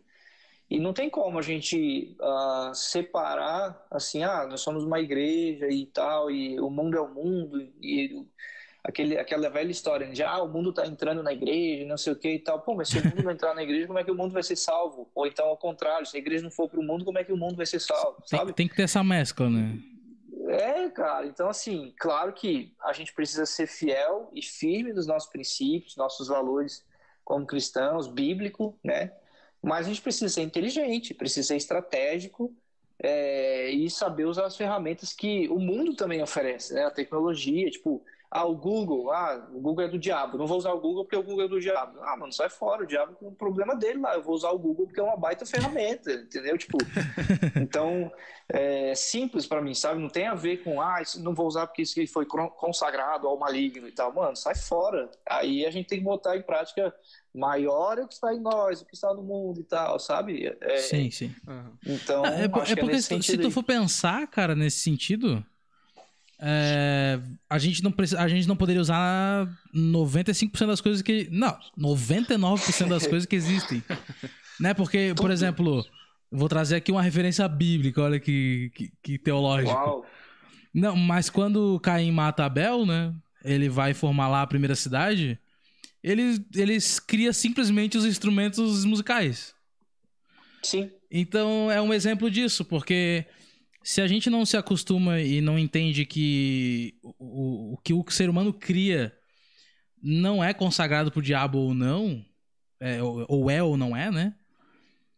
E 0.70 0.80
não 0.80 0.94
tem 0.94 1.10
como 1.10 1.38
a 1.38 1.42
gente 1.42 2.16
uh, 2.22 2.74
separar, 2.74 3.86
assim, 3.92 4.24
ah, 4.24 4.48
nós 4.48 4.62
somos 4.62 4.86
uma 4.86 5.02
igreja 5.02 5.68
e 5.68 5.86
tal, 5.86 6.32
e 6.32 6.58
o 6.62 6.70
mundo 6.70 6.98
é 6.98 7.02
o 7.02 7.14
mundo, 7.14 7.60
e 7.82 8.26
aquele, 8.84 9.18
aquela 9.18 9.50
velha 9.50 9.72
história 9.72 10.08
de 10.10 10.22
ah, 10.22 10.44
o 10.44 10.48
mundo 10.48 10.72
está 10.72 10.86
entrando 10.86 11.24
na 11.24 11.32
igreja, 11.32 11.86
não 11.86 11.98
sei 11.98 12.14
o 12.14 12.16
que 12.16 12.34
e 12.34 12.40
tal. 12.40 12.60
Pô, 12.62 12.76
mas 12.76 12.90
se 12.90 13.00
o 13.00 13.04
mundo 13.04 13.24
não 13.24 13.32
entrar 13.32 13.56
na 13.56 13.64
igreja, 13.64 13.88
como 13.88 14.00
é 14.00 14.04
que 14.04 14.12
o 14.12 14.16
mundo 14.16 14.34
vai 14.34 14.44
ser 14.44 14.58
salvo? 14.58 15.10
Ou 15.16 15.26
então, 15.26 15.46
ao 15.46 15.58
contrário, 15.58 16.06
se 16.06 16.18
a 16.18 16.20
igreja 16.20 16.44
não 16.44 16.52
for 16.52 16.70
para 16.70 16.80
o 16.80 16.84
mundo, 16.84 17.06
como 17.06 17.18
é 17.18 17.24
que 17.24 17.32
o 17.32 17.38
mundo 17.38 17.56
vai 17.56 17.66
ser 17.66 17.80
salvo? 17.80 18.22
Sabe? 18.26 18.46
Tem, 18.48 18.54
tem 18.54 18.68
que 18.68 18.76
ter 18.76 18.84
essa 18.84 19.04
mescla, 19.04 19.50
né? 19.50 19.80
É, 20.50 20.90
cara. 20.90 21.26
Então, 21.26 21.50
assim, 21.50 21.94
claro 21.98 22.34
que 22.34 22.74
a 22.82 22.92
gente 22.92 23.14
precisa 23.14 23.46
ser 23.46 23.68
fiel 23.68 24.30
e 24.34 24.42
firme 24.42 24.92
nos 24.92 25.08
nossos 25.08 25.30
princípios, 25.30 25.96
nossos 25.96 26.28
valores 26.28 26.86
como 27.24 27.46
cristãos, 27.46 28.08
bíblico, 28.08 28.78
né? 28.84 29.14
Mas 29.62 29.86
a 29.86 29.90
gente 29.90 30.02
precisa 30.02 30.28
ser 30.28 30.42
inteligente, 30.42 31.14
precisa 31.14 31.48
ser 31.48 31.56
estratégico 31.56 32.54
é, 33.00 33.70
e 33.70 33.90
saber 33.90 34.26
usar 34.26 34.46
as 34.46 34.58
ferramentas 34.58 35.14
que 35.14 35.48
o 35.48 35.58
mundo 35.58 35.96
também 35.96 36.22
oferece, 36.22 36.74
né? 36.74 36.84
A 36.84 36.92
tecnologia, 36.92 37.72
tipo, 37.72 38.04
ah, 38.36 38.46
o 38.46 38.56
Google, 38.56 39.12
ah, 39.12 39.48
o 39.54 39.62
Google 39.62 39.86
é 39.86 39.88
do 39.88 40.00
diabo. 40.00 40.40
Não 40.40 40.48
vou 40.48 40.58
usar 40.58 40.72
o 40.72 40.80
Google 40.80 41.06
porque 41.06 41.16
o 41.16 41.22
Google 41.22 41.46
é 41.46 41.48
do 41.48 41.60
diabo. 41.60 42.00
Ah, 42.02 42.18
mano, 42.18 42.34
sai 42.34 42.50
fora, 42.50 42.82
o 42.82 42.88
diabo 42.88 43.14
tem 43.14 43.28
um 43.28 43.36
problema 43.36 43.76
dele 43.76 44.00
lá. 44.00 44.16
Eu 44.16 44.24
vou 44.24 44.34
usar 44.34 44.50
o 44.50 44.58
Google 44.58 44.88
porque 44.88 45.00
é 45.00 45.04
uma 45.04 45.16
baita 45.16 45.46
ferramenta, 45.46 46.12
entendeu? 46.12 46.58
Tipo, 46.58 46.80
então, 47.56 48.12
é 48.50 48.96
simples 48.96 49.46
para 49.46 49.62
mim, 49.62 49.76
sabe? 49.76 50.02
Não 50.02 50.10
tem 50.10 50.26
a 50.26 50.34
ver 50.34 50.64
com, 50.64 50.82
ah, 50.82 51.00
isso 51.00 51.22
não 51.22 51.36
vou 51.36 51.46
usar 51.46 51.68
porque 51.68 51.84
isso 51.84 51.94
foi 52.12 52.26
consagrado 52.26 53.28
ao 53.28 53.38
maligno 53.38 53.88
e 53.88 53.92
tal. 53.92 54.12
Mano, 54.12 54.36
sai 54.36 54.56
fora. 54.56 55.12
Aí 55.30 55.64
a 55.64 55.70
gente 55.70 55.88
tem 55.88 56.00
que 56.00 56.04
botar 56.04 56.36
em 56.36 56.42
prática 56.42 56.92
maior 57.36 57.98
é 57.98 58.04
o 58.04 58.08
que 58.08 58.14
está 58.14 58.34
em 58.34 58.40
nós, 58.40 58.82
o 58.82 58.86
que 58.86 58.94
está 58.94 59.14
no 59.14 59.24
mundo 59.24 59.60
e 59.60 59.64
tal, 59.64 60.00
sabe? 60.00 60.56
É, 60.62 60.78
sim, 60.78 61.10
sim. 61.10 61.36
Então, 61.86 62.26
é, 62.26 62.42
é, 62.42 62.44
é 62.46 62.48
porque 62.48 63.02
se, 63.02 63.22
se 63.24 63.38
tu 63.38 63.50
for 63.50 63.64
pensar, 63.64 64.28
cara, 64.28 64.56
nesse 64.56 64.80
sentido, 64.80 65.44
é, 66.46 67.22
a, 67.50 67.58
gente 67.58 67.82
não 67.82 67.90
precisa, 67.90 68.20
a 68.20 68.28
gente 68.28 68.46
não 68.50 68.58
poderia 68.58 68.82
usar 68.82 69.48
95% 69.74 70.68
das 70.68 70.82
coisas 70.82 71.02
que. 71.02 71.30
Não, 71.32 71.58
99% 71.80 72.90
das 72.90 73.08
coisas 73.08 73.26
que 73.26 73.38
existem. 73.38 73.82
né? 74.60 74.74
Porque, 74.74 75.14
por 75.16 75.32
exemplo, 75.32 75.86
vou 76.30 76.50
trazer 76.50 76.76
aqui 76.76 76.92
uma 76.92 77.02
referência 77.02 77.48
bíblica, 77.48 78.02
olha 78.02 78.20
que, 78.20 78.70
que, 78.76 78.92
que 79.02 79.18
teológico. 79.18 79.72
Uau. 79.72 80.06
Não, 80.74 80.98
mas 80.98 81.30
quando 81.30 81.80
Caim 81.80 82.12
mata 82.12 82.44
Abel, 82.44 82.86
né? 82.86 83.14
Ele 83.46 83.70
vai 83.70 83.94
formar 83.94 84.28
lá 84.28 84.42
a 84.42 84.48
primeira 84.48 84.76
cidade. 84.76 85.40
Ele, 86.04 86.46
ele 86.54 86.78
cria 87.08 87.32
simplesmente 87.32 87.98
os 87.98 88.06
instrumentos 88.06 88.84
musicais. 88.84 89.56
Sim. 90.62 90.92
Então 91.10 91.72
é 91.72 91.82
um 91.82 91.94
exemplo 91.94 92.30
disso, 92.30 92.66
porque 92.66 93.26
se 93.84 94.02
a 94.02 94.08
gente 94.08 94.30
não 94.30 94.46
se 94.46 94.56
acostuma 94.56 95.20
e 95.20 95.42
não 95.42 95.60
entende 95.60 96.06
que 96.06 96.96
o, 97.04 97.74
o 97.74 97.78
que 97.78 97.94
o 97.94 98.06
ser 98.10 98.30
humano 98.30 98.54
cria 98.54 99.14
não 100.02 100.44
é 100.44 100.54
consagrado 100.54 101.12
pro 101.12 101.22
diabo 101.22 101.58
ou 101.58 101.74
não, 101.74 102.26
é, 102.80 103.02
ou, 103.04 103.26
ou, 103.28 103.50
é 103.50 103.62
ou 103.62 103.78
não 103.78 103.96
é, 103.96 104.10
né? 104.10 104.34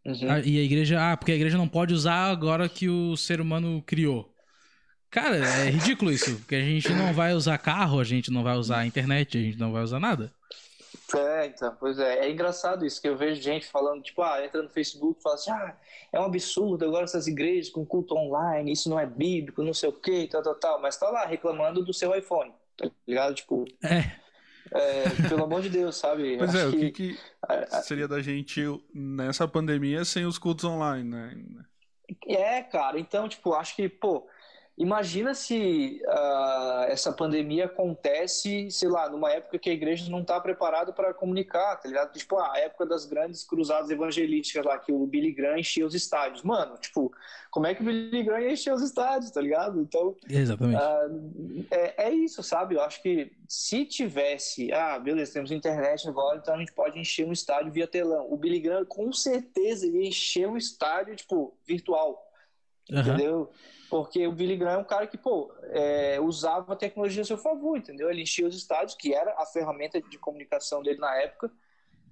Uhum. 0.05 0.31
A, 0.31 0.39
e 0.39 0.59
a 0.59 0.63
igreja, 0.63 1.11
ah, 1.11 1.17
porque 1.17 1.31
a 1.31 1.35
igreja 1.35 1.57
não 1.57 1.67
pode 1.67 1.93
usar 1.93 2.29
agora 2.29 2.67
que 2.67 2.89
o 2.89 3.15
ser 3.15 3.39
humano 3.39 3.81
criou. 3.83 4.33
Cara, 5.09 5.37
é 5.37 5.69
ridículo 5.69 6.11
isso, 6.11 6.35
porque 6.37 6.55
a 6.55 6.61
gente 6.61 6.89
não 6.89 7.13
vai 7.13 7.33
usar 7.33 7.57
carro, 7.57 7.99
a 7.99 8.03
gente 8.03 8.29
não 8.29 8.43
vai 8.43 8.57
usar 8.57 8.85
internet, 8.85 9.37
a 9.37 9.41
gente 9.41 9.57
não 9.57 9.71
vai 9.71 9.81
usar 9.81 9.99
nada. 9.99 10.33
É, 11.13 11.47
então, 11.47 11.75
pois 11.79 11.99
é. 11.99 12.25
É 12.25 12.31
engraçado 12.31 12.85
isso, 12.85 13.01
que 13.01 13.07
eu 13.07 13.17
vejo 13.17 13.41
gente 13.41 13.67
falando, 13.67 14.01
tipo, 14.01 14.21
ah, 14.21 14.43
entra 14.43 14.61
no 14.61 14.69
Facebook 14.69 15.19
e 15.19 15.23
fala 15.23 15.35
assim, 15.35 15.51
ah, 15.51 15.75
é 16.11 16.19
um 16.19 16.25
absurdo 16.25 16.85
agora 16.85 17.03
essas 17.03 17.27
igrejas 17.27 17.69
com 17.69 17.85
culto 17.85 18.15
online, 18.15 18.71
isso 18.71 18.89
não 18.89 18.99
é 18.99 19.05
bíblico, 19.05 19.63
não 19.63 19.73
sei 19.73 19.89
o 19.89 19.93
que, 19.93 20.27
tal, 20.27 20.41
tal, 20.41 20.55
tal. 20.55 20.81
Mas 20.81 20.97
tá 20.97 21.09
lá 21.09 21.25
reclamando 21.25 21.83
do 21.83 21.93
seu 21.93 22.15
iPhone, 22.15 22.51
tá 22.75 22.89
ligado? 23.07 23.35
Tipo. 23.35 23.65
É. 23.83 24.25
É, 24.71 25.29
pelo 25.29 25.43
amor 25.43 25.61
de 25.61 25.69
Deus, 25.69 25.95
sabe? 25.95 26.37
Pois 26.39 26.55
Acho 26.55 26.57
é, 26.57 26.67
o 26.67 26.71
que, 26.71 26.91
que, 26.91 27.13
que 27.13 27.19
seria 27.83 28.07
da 28.07 28.19
gente 28.19 28.61
nessa 28.93 29.47
pandemia 29.47 30.03
sem 30.03 30.25
os 30.25 30.39
cultos 30.39 30.65
online, 30.65 31.07
né? 31.07 31.65
É, 32.27 32.63
cara, 32.63 32.99
então, 32.99 33.29
tipo, 33.29 33.53
acho 33.53 33.75
que, 33.75 33.87
pô, 33.87 34.27
Imagina 34.77 35.33
se 35.33 36.01
uh, 36.05 36.83
essa 36.89 37.13
pandemia 37.13 37.65
acontece, 37.65 38.69
sei 38.69 38.89
lá, 38.89 39.09
numa 39.09 39.31
época 39.31 39.57
que 39.57 39.69
a 39.69 39.73
igreja 39.73 40.11
não 40.11 40.19
está 40.19 40.37
preparada 40.41 40.91
para 40.91 41.13
comunicar, 41.13 41.77
tá 41.77 41.87
ligado? 41.87 42.11
Tipo, 42.11 42.37
a 42.37 42.57
época 42.59 42.85
das 42.85 43.05
grandes 43.05 43.45
cruzadas 43.45 43.89
evangelísticas 43.89 44.65
lá, 44.65 44.77
que 44.77 44.91
o 44.91 45.07
Billy 45.07 45.31
Graham 45.31 45.59
enchia 45.59 45.85
os 45.85 45.95
estádios. 45.95 46.43
Mano, 46.43 46.77
tipo, 46.77 47.09
como 47.49 47.67
é 47.67 47.73
que 47.73 47.81
o 47.81 47.85
Billy 47.85 48.21
Graham 48.21 48.41
ia 48.41 48.51
encher 48.51 48.73
os 48.73 48.81
estádios, 48.81 49.31
tá 49.31 49.39
ligado? 49.39 49.79
Então, 49.79 50.13
Exatamente. 50.29 50.77
Uh, 50.77 51.65
é, 51.71 52.07
é 52.07 52.13
isso, 52.13 52.43
sabe? 52.43 52.75
Eu 52.75 52.81
acho 52.81 53.01
que 53.01 53.31
se 53.47 53.85
tivesse, 53.85 54.73
ah, 54.73 54.99
beleza, 54.99 55.31
temos 55.31 55.51
internet 55.51 56.05
agora, 56.05 56.37
então 56.37 56.53
a 56.53 56.57
gente 56.57 56.73
pode 56.73 56.99
encher 56.99 57.25
um 57.25 57.31
estádio 57.31 57.71
via 57.71 57.87
telão. 57.87 58.27
O 58.29 58.35
Billy 58.35 58.59
Graham 58.59 58.83
com 58.83 59.13
certeza 59.13 59.87
ia 59.87 60.05
encher 60.05 60.49
um 60.49 60.57
estádio, 60.57 61.15
tipo, 61.15 61.57
virtual, 61.65 62.21
uhum. 62.91 62.99
entendeu? 62.99 63.51
Porque 63.95 64.27
o 64.27 64.31
Billy 64.33 64.57
Graham 64.57 64.75
é 64.75 64.77
um 64.79 64.83
cara 64.83 65.07
que, 65.07 65.17
pô, 65.17 65.53
é, 65.69 66.19
usava 66.19 66.73
a 66.73 66.75
tecnologia 66.75 67.21
a 67.21 67.25
seu 67.25 67.37
favor, 67.37 67.77
entendeu? 67.77 68.09
Ele 68.09 68.23
enchia 68.23 68.45
os 68.45 68.53
estádios, 68.53 68.93
que 68.93 69.13
era 69.13 69.33
a 69.41 69.45
ferramenta 69.45 70.01
de 70.01 70.17
comunicação 70.17 70.83
dele 70.83 70.99
na 70.99 71.15
época, 71.15 71.49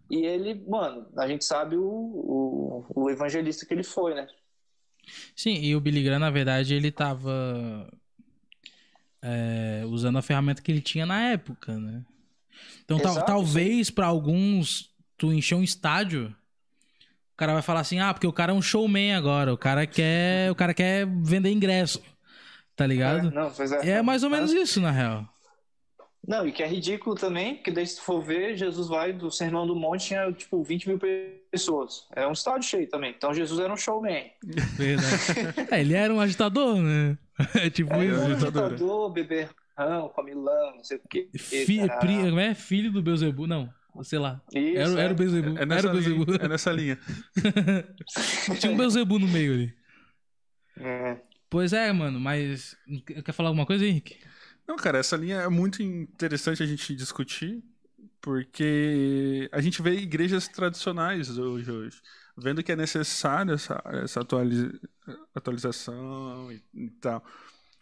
E 0.09 0.25
ele, 0.25 0.55
mano, 0.67 1.07
a 1.17 1.27
gente 1.27 1.45
sabe 1.45 1.77
o, 1.77 1.83
o, 1.85 2.85
o 2.95 3.09
evangelista 3.09 3.65
que 3.65 3.73
ele 3.73 3.83
foi, 3.83 4.15
né? 4.15 4.27
Sim, 5.35 5.55
e 5.61 5.75
o 5.75 5.81
Billy 5.81 6.03
Graham, 6.03 6.19
na 6.19 6.31
verdade, 6.31 6.73
ele 6.73 6.91
tava 6.91 7.89
é, 9.21 9.83
usando 9.85 10.17
a 10.17 10.21
ferramenta 10.21 10.61
que 10.61 10.71
ele 10.71 10.81
tinha 10.81 11.05
na 11.05 11.31
época, 11.31 11.77
né? 11.77 12.05
Então 12.85 12.99
Exato, 12.99 13.25
talvez 13.25 13.89
para 13.89 14.07
alguns 14.07 14.93
tu 15.17 15.33
encher 15.33 15.55
um 15.55 15.63
estádio, 15.63 16.35
cara 17.43 17.53
vai 17.53 17.61
falar 17.61 17.81
assim: 17.81 17.99
"Ah, 17.99 18.13
porque 18.13 18.27
o 18.27 18.33
cara 18.33 18.51
é 18.51 18.55
um 18.55 18.61
showman 18.61 19.13
agora, 19.13 19.53
o 19.53 19.57
cara 19.57 19.85
quer, 19.85 20.49
o 20.49 20.55
cara 20.55 20.73
quer 20.73 21.05
vender 21.05 21.51
ingresso". 21.51 22.01
Tá 22.75 22.87
ligado? 22.87 23.27
É, 23.27 23.31
não, 23.31 23.51
é, 23.83 23.89
é 23.89 24.01
mais 24.01 24.23
ou 24.23 24.29
menos 24.29 24.51
isso, 24.51 24.81
na 24.81 24.89
real. 24.89 25.27
Não, 26.25 26.47
e 26.47 26.53
que 26.53 26.63
é 26.63 26.67
ridículo 26.67 27.15
também, 27.15 27.55
porque 27.55 27.69
daí 27.69 27.85
se 27.85 27.97
tu 27.97 28.03
for 28.03 28.21
ver, 28.21 28.55
Jesus 28.55 28.87
vai 28.87 29.11
do 29.11 29.29
Sermão 29.29 29.67
do 29.67 29.75
Monte, 29.75 30.07
tinha 30.07 30.31
tipo 30.31 30.63
20 30.63 30.87
mil 30.87 30.99
pessoas. 31.51 32.07
É 32.15 32.25
um 32.25 32.31
estádio 32.31 32.67
cheio 32.67 32.89
também. 32.89 33.13
Então 33.15 33.33
Jesus 33.33 33.59
era 33.59 33.71
um 33.71 33.77
showman. 33.77 34.31
Verdade. 34.77 35.67
é, 35.69 35.81
ele 35.81 35.93
era 35.93 36.13
um 36.13 36.21
agitador, 36.21 36.77
né? 36.77 37.17
É 37.55 37.69
tipo 37.69 37.93
é, 37.95 38.05
isso. 38.05 38.21
Um 38.21 38.33
agitador, 38.33 39.09
beberrão, 39.09 40.09
comilão, 40.15 40.75
não 40.77 40.83
sei 40.83 40.97
o 40.97 41.01
quê. 41.09 41.27
Fi, 41.37 41.81
pri, 41.99 42.39
é? 42.39 42.53
Filho 42.53 42.91
do 42.91 43.01
Beuzebu, 43.01 43.45
não. 43.45 43.69
Sei 44.01 44.17
lá. 44.17 44.41
Isso, 44.53 44.97
era, 44.97 45.01
era 45.01 45.13
o. 45.13 45.57
É, 45.57 45.65
nessa 45.65 45.87
era 45.87 45.95
o. 45.95 45.99
Linha, 45.99 46.37
é 46.41 46.47
nessa 46.47 46.71
linha. 46.71 46.99
tinha 48.59 48.71
um 48.71 48.77
Beuzebu 48.77 49.19
no 49.19 49.27
meio 49.27 49.53
ali. 49.53 49.73
É. 50.77 51.17
Pois 51.49 51.73
é, 51.73 51.91
mano, 51.91 52.19
mas. 52.19 52.75
Quer 53.05 53.31
falar 53.33 53.49
alguma 53.49 53.65
coisa, 53.65 53.85
Henrique? 53.85 54.17
Não, 54.67 54.75
cara, 54.75 54.97
essa 54.97 55.15
linha 55.15 55.41
é 55.41 55.49
muito 55.49 55.83
interessante 55.83 56.63
a 56.63 56.65
gente 56.65 56.95
discutir, 56.95 57.63
porque 58.21 59.49
a 59.51 59.61
gente 59.61 59.81
vê 59.81 59.91
igrejas 59.95 60.47
tradicionais 60.47 61.37
hoje, 61.37 61.69
hoje 61.69 62.01
vendo 62.35 62.63
que 62.63 62.71
é 62.71 62.75
necessária 62.75 63.53
essa, 63.53 63.81
essa 63.85 64.21
atualiza, 64.21 64.71
atualização 65.33 66.51
e, 66.51 66.63
e, 66.73 66.89
tal. 66.89 67.23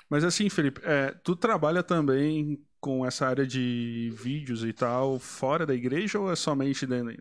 Mas 0.09 0.23
assim, 0.23 0.49
Felipe, 0.49 0.81
é, 0.83 1.11
tu 1.23 1.35
trabalha 1.35 1.81
também 1.81 2.61
com 2.81 3.05
essa 3.05 3.27
área 3.27 3.45
de 3.45 4.11
vídeos 4.15 4.65
e 4.65 4.73
tal 4.73 5.19
fora 5.19 5.65
da 5.65 5.73
igreja 5.73 6.19
ou 6.19 6.31
é 6.31 6.35
somente 6.35 6.87
dentro? 6.87 7.15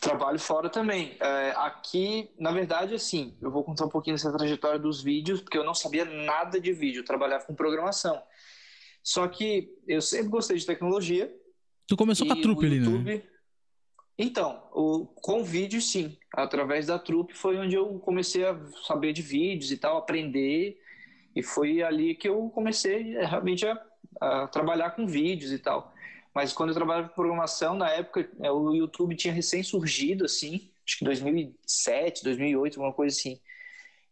Trabalho 0.00 0.38
fora 0.38 0.68
também. 0.68 1.16
É, 1.20 1.52
aqui, 1.58 2.30
na 2.38 2.50
verdade, 2.50 2.94
assim, 2.94 3.36
eu 3.40 3.50
vou 3.50 3.62
contar 3.62 3.84
um 3.84 3.90
pouquinho 3.90 4.16
dessa 4.16 4.32
trajetória 4.32 4.78
dos 4.78 5.02
vídeos, 5.02 5.40
porque 5.40 5.58
eu 5.58 5.64
não 5.64 5.74
sabia 5.74 6.04
nada 6.04 6.58
de 6.58 6.72
vídeo, 6.72 7.00
eu 7.00 7.04
trabalhava 7.04 7.44
com 7.44 7.54
programação. 7.54 8.20
Só 9.02 9.28
que 9.28 9.68
eu 9.86 10.00
sempre 10.00 10.28
gostei 10.28 10.56
de 10.56 10.66
tecnologia. 10.66 11.32
Tu 11.86 11.96
começou 11.96 12.26
com 12.26 12.32
a 12.32 12.40
Trupe 12.40 12.66
ali, 12.66 12.80
né? 12.80 13.22
Então, 14.18 14.68
o, 14.72 15.06
com 15.06 15.44
vídeo, 15.44 15.80
sim. 15.80 16.16
Através 16.32 16.86
da 16.86 16.98
Trupe 16.98 17.34
foi 17.34 17.58
onde 17.58 17.74
eu 17.74 17.98
comecei 17.98 18.44
a 18.44 18.58
saber 18.86 19.12
de 19.12 19.22
vídeos 19.22 19.70
e 19.70 19.76
tal, 19.76 19.98
aprender. 19.98 20.78
E 21.34 21.42
foi 21.42 21.82
ali 21.82 22.14
que 22.14 22.28
eu 22.28 22.50
comecei 22.50 23.16
realmente 23.18 23.66
a, 23.66 23.78
a 24.20 24.46
trabalhar 24.48 24.90
com 24.90 25.06
vídeos 25.06 25.52
e 25.52 25.58
tal. 25.58 25.92
Mas 26.34 26.52
quando 26.52 26.70
eu 26.70 26.74
trabalhava 26.74 27.08
com 27.08 27.14
programação, 27.14 27.74
na 27.74 27.90
época, 27.90 28.28
é, 28.40 28.50
o 28.50 28.74
YouTube 28.74 29.14
tinha 29.16 29.32
recém 29.32 29.62
surgido, 29.62 30.24
assim, 30.24 30.70
acho 30.86 30.98
que 30.98 31.04
2007, 31.04 32.24
2008, 32.24 32.78
alguma 32.78 32.94
coisa 32.94 33.14
assim. 33.16 33.38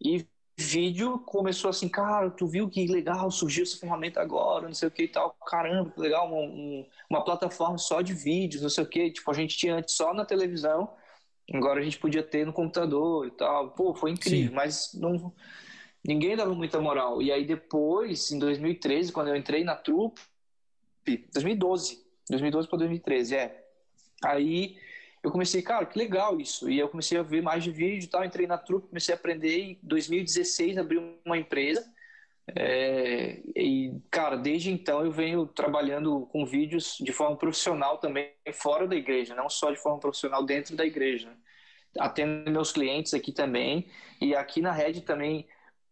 E 0.00 0.26
vídeo 0.60 1.18
começou 1.20 1.70
assim, 1.70 1.88
cara, 1.88 2.30
tu 2.30 2.46
viu 2.46 2.68
que 2.68 2.86
legal, 2.86 3.30
surgiu 3.30 3.62
essa 3.62 3.78
ferramenta 3.78 4.20
agora, 4.20 4.66
não 4.66 4.74
sei 4.74 4.88
o 4.88 4.90
que 4.90 5.04
e 5.04 5.08
tal. 5.08 5.34
Caramba, 5.46 5.90
que 5.90 6.00
legal, 6.00 6.26
uma, 6.28 6.36
um, 6.36 6.86
uma 7.08 7.24
plataforma 7.24 7.78
só 7.78 8.02
de 8.02 8.12
vídeos, 8.12 8.62
não 8.62 8.68
sei 8.68 8.84
o 8.84 8.86
que. 8.86 9.10
Tipo, 9.10 9.30
a 9.30 9.34
gente 9.34 9.56
tinha 9.56 9.76
antes 9.76 9.94
só 9.94 10.12
na 10.12 10.24
televisão, 10.24 10.92
agora 11.52 11.80
a 11.80 11.82
gente 11.82 11.98
podia 11.98 12.22
ter 12.22 12.46
no 12.46 12.52
computador 12.52 13.26
e 13.26 13.30
tal. 13.30 13.70
Pô, 13.70 13.94
foi 13.94 14.10
incrível, 14.10 14.50
Sim. 14.50 14.54
mas 14.54 14.90
não, 14.94 15.32
ninguém 16.04 16.37
dava 16.37 16.54
muita 16.54 16.80
moral. 16.80 17.21
E 17.21 17.33
aí 17.33 17.45
depois, 17.45 18.30
em 18.30 18.39
2013, 18.39 19.13
quando 19.13 19.28
eu 19.28 19.36
entrei 19.36 19.65
na 19.65 19.75
Trupe, 19.76 20.21
2012, 21.32 22.04
2012 22.28 22.69
para 22.69 22.78
2013, 22.78 23.36
é. 23.36 23.65
Aí 24.25 24.76
eu 25.23 25.30
comecei, 25.30 25.60
cara, 25.60 25.84
que 25.84 25.99
legal 25.99 26.41
isso. 26.41 26.71
E 26.71 26.78
eu 26.78 26.89
comecei 26.89 27.19
a 27.19 27.23
ver 27.23 27.43
mais 27.43 27.63
de 27.63 27.71
vídeo 27.71 28.04
e 28.04 28.08
tal, 28.08 28.25
entrei 28.25 28.47
na 28.47 28.56
trupe, 28.56 28.89
comecei 28.89 29.15
a 29.15 29.19
aprender. 29.19 29.60
Em 29.60 29.78
2016 29.82 30.78
abri 30.78 30.99
uma 31.25 31.36
empresa. 31.36 31.84
É, 32.56 33.39
e, 33.54 33.93
cara, 34.10 34.36
desde 34.36 34.73
então 34.73 35.04
eu 35.04 35.13
venho 35.13 35.47
trabalhando 35.47 36.26
com 36.32 36.45
vídeos 36.45 36.97
de 36.99 37.13
forma 37.13 37.36
profissional 37.36 37.99
também 37.99 38.32
fora 38.54 38.89
da 38.89 38.97
igreja, 38.97 39.34
não 39.34 39.49
só 39.49 39.71
de 39.71 39.76
forma 39.76 40.00
profissional 40.00 40.43
dentro 40.45 40.75
da 40.75 40.84
igreja. 40.86 41.28
Né? 41.28 41.36
Atendo 41.99 42.50
meus 42.50 42.73
clientes 42.73 43.13
aqui 43.13 43.30
também. 43.30 43.86
E 44.21 44.34
aqui 44.34 44.63
na 44.63 44.73
Red 44.73 45.02
também 45.02 45.47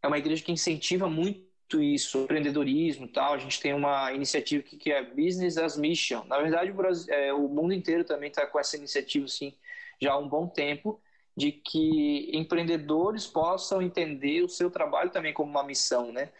é 0.09 0.11
uma 0.11 0.19
igreja 0.19 0.43
que 0.43 0.51
incentiva 0.51 1.09
muito 1.09 1.83
isso, 1.83 2.23
empreendedorismo 2.23 3.05
e 3.05 3.09
tal. 3.09 3.35
A 3.35 3.39
gente 3.39 3.61
tem 3.61 3.75
uma 3.75 4.13
iniciativa 4.13 4.65
aqui 4.65 4.77
que 4.77 4.91
é 4.91 5.03
Business 5.03 5.59
as 5.59 5.77
Mission. 5.77 6.25
Na 6.25 6.39
verdade, 6.39 6.71
o, 6.71 6.75
Brasil, 6.75 7.13
é, 7.13 7.33
o 7.33 7.47
mundo 7.47 7.75
inteiro 7.75 8.05
também 8.05 8.31
está 8.31 8.47
com 8.47 8.59
essa 8.59 8.77
iniciativa 8.77 9.27
assim, 9.27 9.55
já 10.01 10.13
há 10.13 10.19
um 10.19 10.29
bom 10.29 10.47
tempo, 10.49 11.01
de 11.37 11.53
que 11.53 12.31
empreendedores 12.33 13.27
possam 13.27 13.81
entender 13.81 14.43
o 14.43 14.49
seu 14.49 14.71
trabalho 14.71 15.11
também 15.11 15.33
como 15.33 15.51
uma 15.51 15.63
missão, 15.63 16.11
né? 16.11 16.31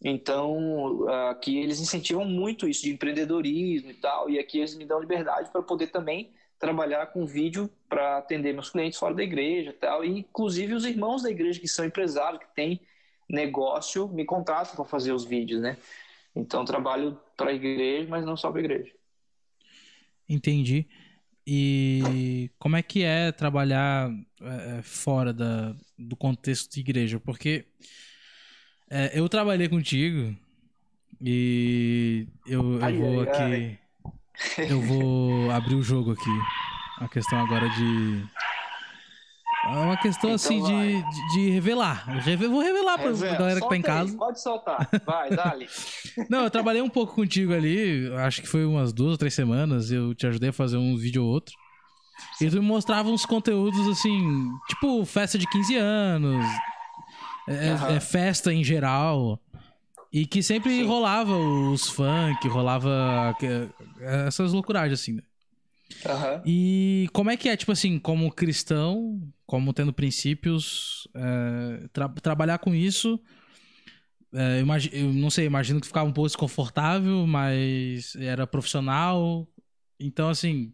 Então, 0.00 1.08
aqui 1.28 1.58
eles 1.58 1.80
incentivam 1.80 2.24
muito 2.24 2.68
isso 2.68 2.82
de 2.82 2.92
empreendedorismo 2.92 3.90
e 3.90 3.94
tal, 3.94 4.30
e 4.30 4.38
aqui 4.38 4.58
eles 4.58 4.76
me 4.76 4.84
dão 4.84 5.00
liberdade 5.00 5.50
para 5.50 5.60
poder 5.60 5.88
também 5.88 6.30
trabalhar 6.56 7.06
com 7.06 7.26
vídeo 7.26 7.68
para 7.88 8.18
atender 8.18 8.52
meus 8.52 8.70
clientes 8.70 8.96
fora 8.96 9.14
da 9.14 9.24
igreja 9.24 9.70
e 9.70 9.72
tal, 9.72 10.04
e 10.04 10.20
inclusive 10.20 10.74
os 10.74 10.84
irmãos 10.84 11.22
da 11.22 11.30
igreja 11.30 11.58
que 11.58 11.66
são 11.66 11.84
empresários, 11.84 12.40
que 12.40 12.54
têm 12.54 12.80
negócio 13.28 14.08
me 14.08 14.24
contrata 14.24 14.74
para 14.74 14.84
fazer 14.84 15.12
os 15.12 15.24
vídeos, 15.24 15.60
né? 15.60 15.76
Então 16.34 16.64
trabalho 16.64 17.18
para 17.36 17.50
a 17.50 17.54
igreja, 17.54 18.06
mas 18.08 18.24
não 18.24 18.36
só 18.36 18.50
para 18.50 18.60
a 18.60 18.64
igreja. 18.64 18.92
Entendi. 20.28 20.86
E 21.46 22.50
como 22.58 22.76
é 22.76 22.82
que 22.82 23.02
é 23.02 23.32
trabalhar 23.32 24.10
é, 24.40 24.78
é, 24.78 24.82
fora 24.82 25.32
da, 25.32 25.74
do 25.98 26.14
contexto 26.14 26.74
de 26.74 26.80
igreja? 26.80 27.18
Porque 27.18 27.64
é, 28.90 29.18
eu 29.18 29.26
trabalhei 29.28 29.68
contigo 29.68 30.36
e 31.20 32.28
eu, 32.46 32.78
eu 32.78 32.96
vou 32.98 33.20
aqui. 33.22 33.78
Eu 34.58 34.80
vou 34.82 35.50
abrir 35.50 35.74
o 35.74 35.82
jogo 35.82 36.12
aqui. 36.12 36.30
A 36.98 37.08
questão 37.08 37.38
agora 37.38 37.68
de 37.70 38.24
é 39.74 39.78
uma 39.78 39.96
questão 39.96 40.30
então 40.30 40.34
assim 40.34 40.62
de, 40.62 41.02
de, 41.02 41.32
de, 41.34 41.50
revelar. 41.50 42.06
Eu 42.26 42.50
vou 42.50 42.60
revelar 42.60 42.98
pra 42.98 43.08
Revela. 43.08 43.36
galera 43.36 43.60
que 43.60 43.68
tá 43.68 43.76
em 43.76 43.82
casa. 43.82 44.10
Aí, 44.10 44.16
pode 44.16 44.40
soltar. 44.40 44.88
Vai, 45.04 45.30
dale. 45.30 45.68
Não, 46.28 46.44
eu 46.44 46.50
trabalhei 46.50 46.80
um 46.80 46.88
pouco 46.88 47.14
contigo 47.14 47.52
ali, 47.52 48.10
acho 48.16 48.40
que 48.40 48.48
foi 48.48 48.64
umas 48.64 48.92
duas 48.92 49.12
ou 49.12 49.18
três 49.18 49.34
semanas. 49.34 49.90
Eu 49.90 50.14
te 50.14 50.26
ajudei 50.26 50.50
a 50.50 50.52
fazer 50.52 50.76
um 50.76 50.96
vídeo 50.96 51.22
ou 51.22 51.30
outro. 51.30 51.54
E 52.40 52.48
tu 52.48 52.56
me 52.56 52.66
mostrava 52.66 53.08
uns 53.08 53.26
conteúdos 53.26 53.86
assim, 53.88 54.48
tipo 54.68 55.04
festa 55.04 55.38
de 55.38 55.48
15 55.48 55.76
anos, 55.76 56.46
é, 57.48 57.72
uhum. 57.74 57.96
é 57.96 58.00
festa 58.00 58.52
em 58.52 58.64
geral. 58.64 59.40
E 60.12 60.24
que 60.24 60.42
sempre 60.42 60.70
Sim. 60.70 60.86
rolava 60.86 61.36
os 61.36 61.88
funk, 61.90 62.48
rolava 62.48 63.36
essas 64.26 64.52
loucuragens 64.52 64.98
assim, 64.98 65.12
né? 65.12 65.22
Uhum. 66.04 66.42
E 66.44 67.08
como 67.12 67.30
é 67.30 67.36
que 67.36 67.48
é, 67.48 67.56
tipo 67.56 67.72
assim, 67.72 67.98
como 67.98 68.30
cristão, 68.30 69.20
como 69.46 69.72
tendo 69.72 69.92
princípios, 69.92 71.08
é, 71.14 71.88
tra 71.92 72.08
trabalhar 72.08 72.58
com 72.58 72.74
isso? 72.74 73.20
É, 74.32 74.60
eu, 74.92 75.12
não 75.12 75.30
sei, 75.30 75.46
imagino 75.46 75.80
que 75.80 75.86
ficava 75.86 76.08
um 76.08 76.12
pouco 76.12 76.28
desconfortável, 76.28 77.26
mas 77.26 78.14
era 78.16 78.46
profissional. 78.46 79.48
Então, 79.98 80.28
assim, 80.28 80.72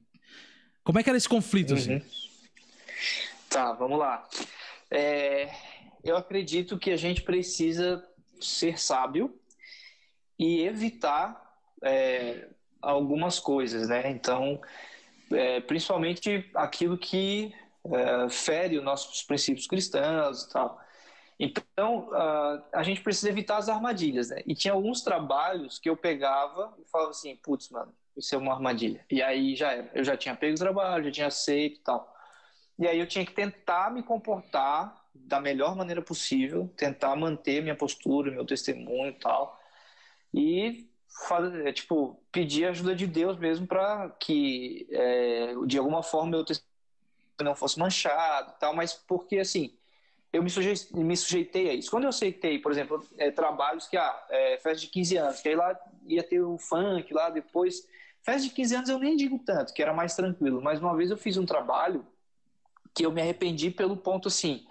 como 0.82 0.98
é 0.98 1.02
que 1.02 1.08
era 1.08 1.16
esse 1.16 1.28
conflito? 1.28 1.74
Assim? 1.74 1.92
Uhum. 1.92 1.96
Assim? 1.98 2.24
Tá, 3.48 3.72
vamos 3.72 3.98
lá. 3.98 4.28
É, 4.90 5.50
eu 6.02 6.16
acredito 6.16 6.78
que 6.78 6.90
a 6.90 6.96
gente 6.96 7.22
precisa 7.22 8.04
ser 8.40 8.78
sábio 8.78 9.32
e 10.38 10.62
evitar 10.62 11.40
é, 11.82 12.48
algumas 12.82 13.38
coisas, 13.38 13.88
né? 13.88 14.10
Então, 14.10 14.60
é, 15.32 15.60
principalmente 15.60 16.50
aquilo 16.54 16.98
que 16.98 17.54
é, 17.86 18.28
fere 18.28 18.78
os 18.78 18.84
nossos 18.84 19.22
princípios 19.22 19.66
cristãos 19.66 20.44
e 20.44 20.50
tal. 20.50 20.80
Então, 21.38 22.10
a 22.72 22.82
gente 22.84 23.00
precisa 23.00 23.28
evitar 23.28 23.56
as 23.56 23.68
armadilhas, 23.68 24.30
né? 24.30 24.40
E 24.46 24.54
tinha 24.54 24.72
alguns 24.72 25.02
trabalhos 25.02 25.80
que 25.80 25.90
eu 25.90 25.96
pegava 25.96 26.72
e 26.78 26.88
falava 26.88 27.10
assim, 27.10 27.34
putz, 27.36 27.70
mano, 27.70 27.92
isso 28.16 28.34
é 28.34 28.38
uma 28.38 28.52
armadilha. 28.52 29.04
E 29.10 29.20
aí 29.20 29.56
já 29.56 29.72
era. 29.72 29.90
Eu 29.94 30.04
já 30.04 30.16
tinha 30.16 30.36
pego 30.36 30.54
o 30.54 30.58
trabalho, 30.58 31.04
já 31.06 31.10
tinha 31.10 31.26
aceito 31.26 31.80
e 31.80 31.82
tal. 31.82 32.14
E 32.78 32.86
aí 32.86 32.98
eu 32.98 33.06
tinha 33.06 33.26
que 33.26 33.32
tentar 33.32 33.92
me 33.92 34.02
comportar 34.02 35.04
da 35.12 35.40
melhor 35.40 35.74
maneira 35.76 36.02
possível, 36.02 36.70
tentar 36.76 37.14
manter 37.16 37.62
minha 37.62 37.76
postura, 37.76 38.30
meu 38.30 38.44
testemunho 38.44 39.08
e 39.10 39.18
tal. 39.18 39.60
E 40.32 40.88
fazer, 41.26 41.66
é, 41.66 41.72
tipo, 41.72 42.20
pedir 42.32 42.66
ajuda 42.66 42.94
de 42.94 43.06
Deus 43.06 43.38
mesmo 43.38 43.66
para 43.66 44.10
que 44.18 44.86
é, 44.90 45.54
de 45.66 45.78
alguma 45.78 46.02
forma 46.02 46.44
testemunho 46.44 46.74
não 47.42 47.54
fosse 47.54 47.78
manchado 47.78 48.54
tal, 48.58 48.74
mas 48.74 48.94
porque 48.94 49.38
assim 49.38 49.76
eu 50.34 50.42
me 50.42 50.50
sujeitei, 50.50 51.04
me 51.04 51.16
sujeitei 51.16 51.70
a 51.70 51.74
isso. 51.74 51.88
Quando 51.88 52.04
eu 52.04 52.08
aceitei, 52.08 52.58
por 52.58 52.72
exemplo, 52.72 53.06
é, 53.16 53.30
trabalhos 53.30 53.86
que, 53.86 53.96
ah, 53.96 54.26
é, 54.28 54.58
festa 54.58 54.80
de 54.80 54.88
15 54.88 55.16
anos, 55.16 55.40
que 55.40 55.48
aí 55.48 55.54
lá 55.54 55.78
ia 56.08 56.24
ter 56.24 56.40
o 56.40 56.58
funk 56.58 57.14
lá 57.14 57.30
depois. 57.30 57.86
Festa 58.20 58.48
de 58.48 58.50
15 58.50 58.74
anos 58.74 58.88
eu 58.88 58.98
nem 58.98 59.14
digo 59.14 59.38
tanto, 59.38 59.72
que 59.72 59.80
era 59.80 59.94
mais 59.94 60.16
tranquilo, 60.16 60.60
mas 60.60 60.80
uma 60.80 60.96
vez 60.96 61.10
eu 61.12 61.16
fiz 61.16 61.36
um 61.36 61.46
trabalho 61.46 62.04
que 62.92 63.06
eu 63.06 63.12
me 63.12 63.20
arrependi 63.22 63.70
pelo 63.70 63.96
ponto 63.96 64.26
assim. 64.26 64.66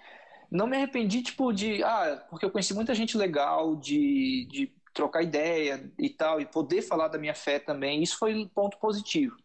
Não 0.52 0.68
me 0.68 0.76
arrependi, 0.76 1.22
tipo, 1.22 1.54
de. 1.54 1.82
Ah, 1.82 2.26
porque 2.30 2.46
eu 2.46 2.52
conheci 2.52 2.74
muita 2.74 2.94
gente 2.94 3.18
legal, 3.18 3.78
de, 3.78 4.46
de 4.52 4.74
trocar 4.94 5.24
ideia 5.24 5.92
e 5.98 6.10
tal, 6.10 6.40
e 6.40 6.46
poder 6.46 6.82
falar 6.82 7.08
da 7.08 7.18
minha 7.18 7.34
fé 7.34 7.60
também. 7.60 8.04
Isso 8.04 8.18
foi 8.18 8.36
um 8.36 8.48
ponto 8.48 8.78
positivo. 8.78 9.36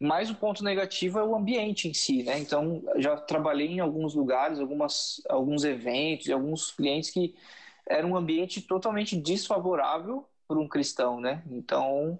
Mas 0.00 0.30
o 0.30 0.34
ponto 0.34 0.64
negativo 0.64 1.18
é 1.18 1.24
o 1.24 1.36
ambiente 1.36 1.88
em 1.88 1.94
si, 1.94 2.24
né? 2.24 2.38
Então, 2.38 2.82
já 2.96 3.16
trabalhei 3.16 3.68
em 3.68 3.80
alguns 3.80 4.14
lugares, 4.14 4.58
algumas, 4.58 5.22
alguns 5.28 5.62
eventos, 5.62 6.28
alguns 6.28 6.72
clientes 6.72 7.10
que 7.10 7.34
era 7.86 8.06
um 8.06 8.16
ambiente 8.16 8.60
totalmente 8.60 9.16
desfavorável 9.16 10.26
para 10.48 10.58
um 10.58 10.66
cristão, 10.66 11.20
né? 11.20 11.42
Então, 11.50 12.18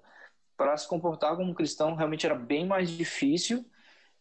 para 0.55 0.77
se 0.77 0.87
comportar 0.87 1.35
como 1.35 1.53
cristão 1.53 1.95
realmente 1.95 2.25
era 2.25 2.35
bem 2.35 2.65
mais 2.65 2.89
difícil 2.89 3.65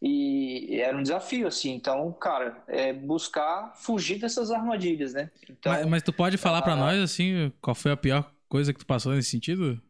e 0.04 0.80
era 0.80 0.98
um 0.98 1.02
desafio, 1.02 1.46
assim. 1.46 1.74
Então, 1.74 2.12
cara, 2.12 2.60
é 2.66 2.92
buscar 2.92 3.72
fugir 3.76 4.18
dessas 4.18 4.50
armadilhas, 4.50 5.14
né? 5.14 5.30
Então, 5.48 5.72
mas, 5.72 5.86
mas 5.86 6.02
tu 6.02 6.12
pode 6.12 6.36
falar 6.36 6.60
para 6.60 6.74
nós, 6.74 7.00
assim, 7.00 7.52
qual 7.60 7.74
foi 7.74 7.92
a 7.92 7.96
pior 7.96 8.28
coisa 8.48 8.72
que 8.72 8.80
tu 8.80 8.86
passou 8.86 9.12
nesse 9.12 9.30
sentido? 9.30 9.80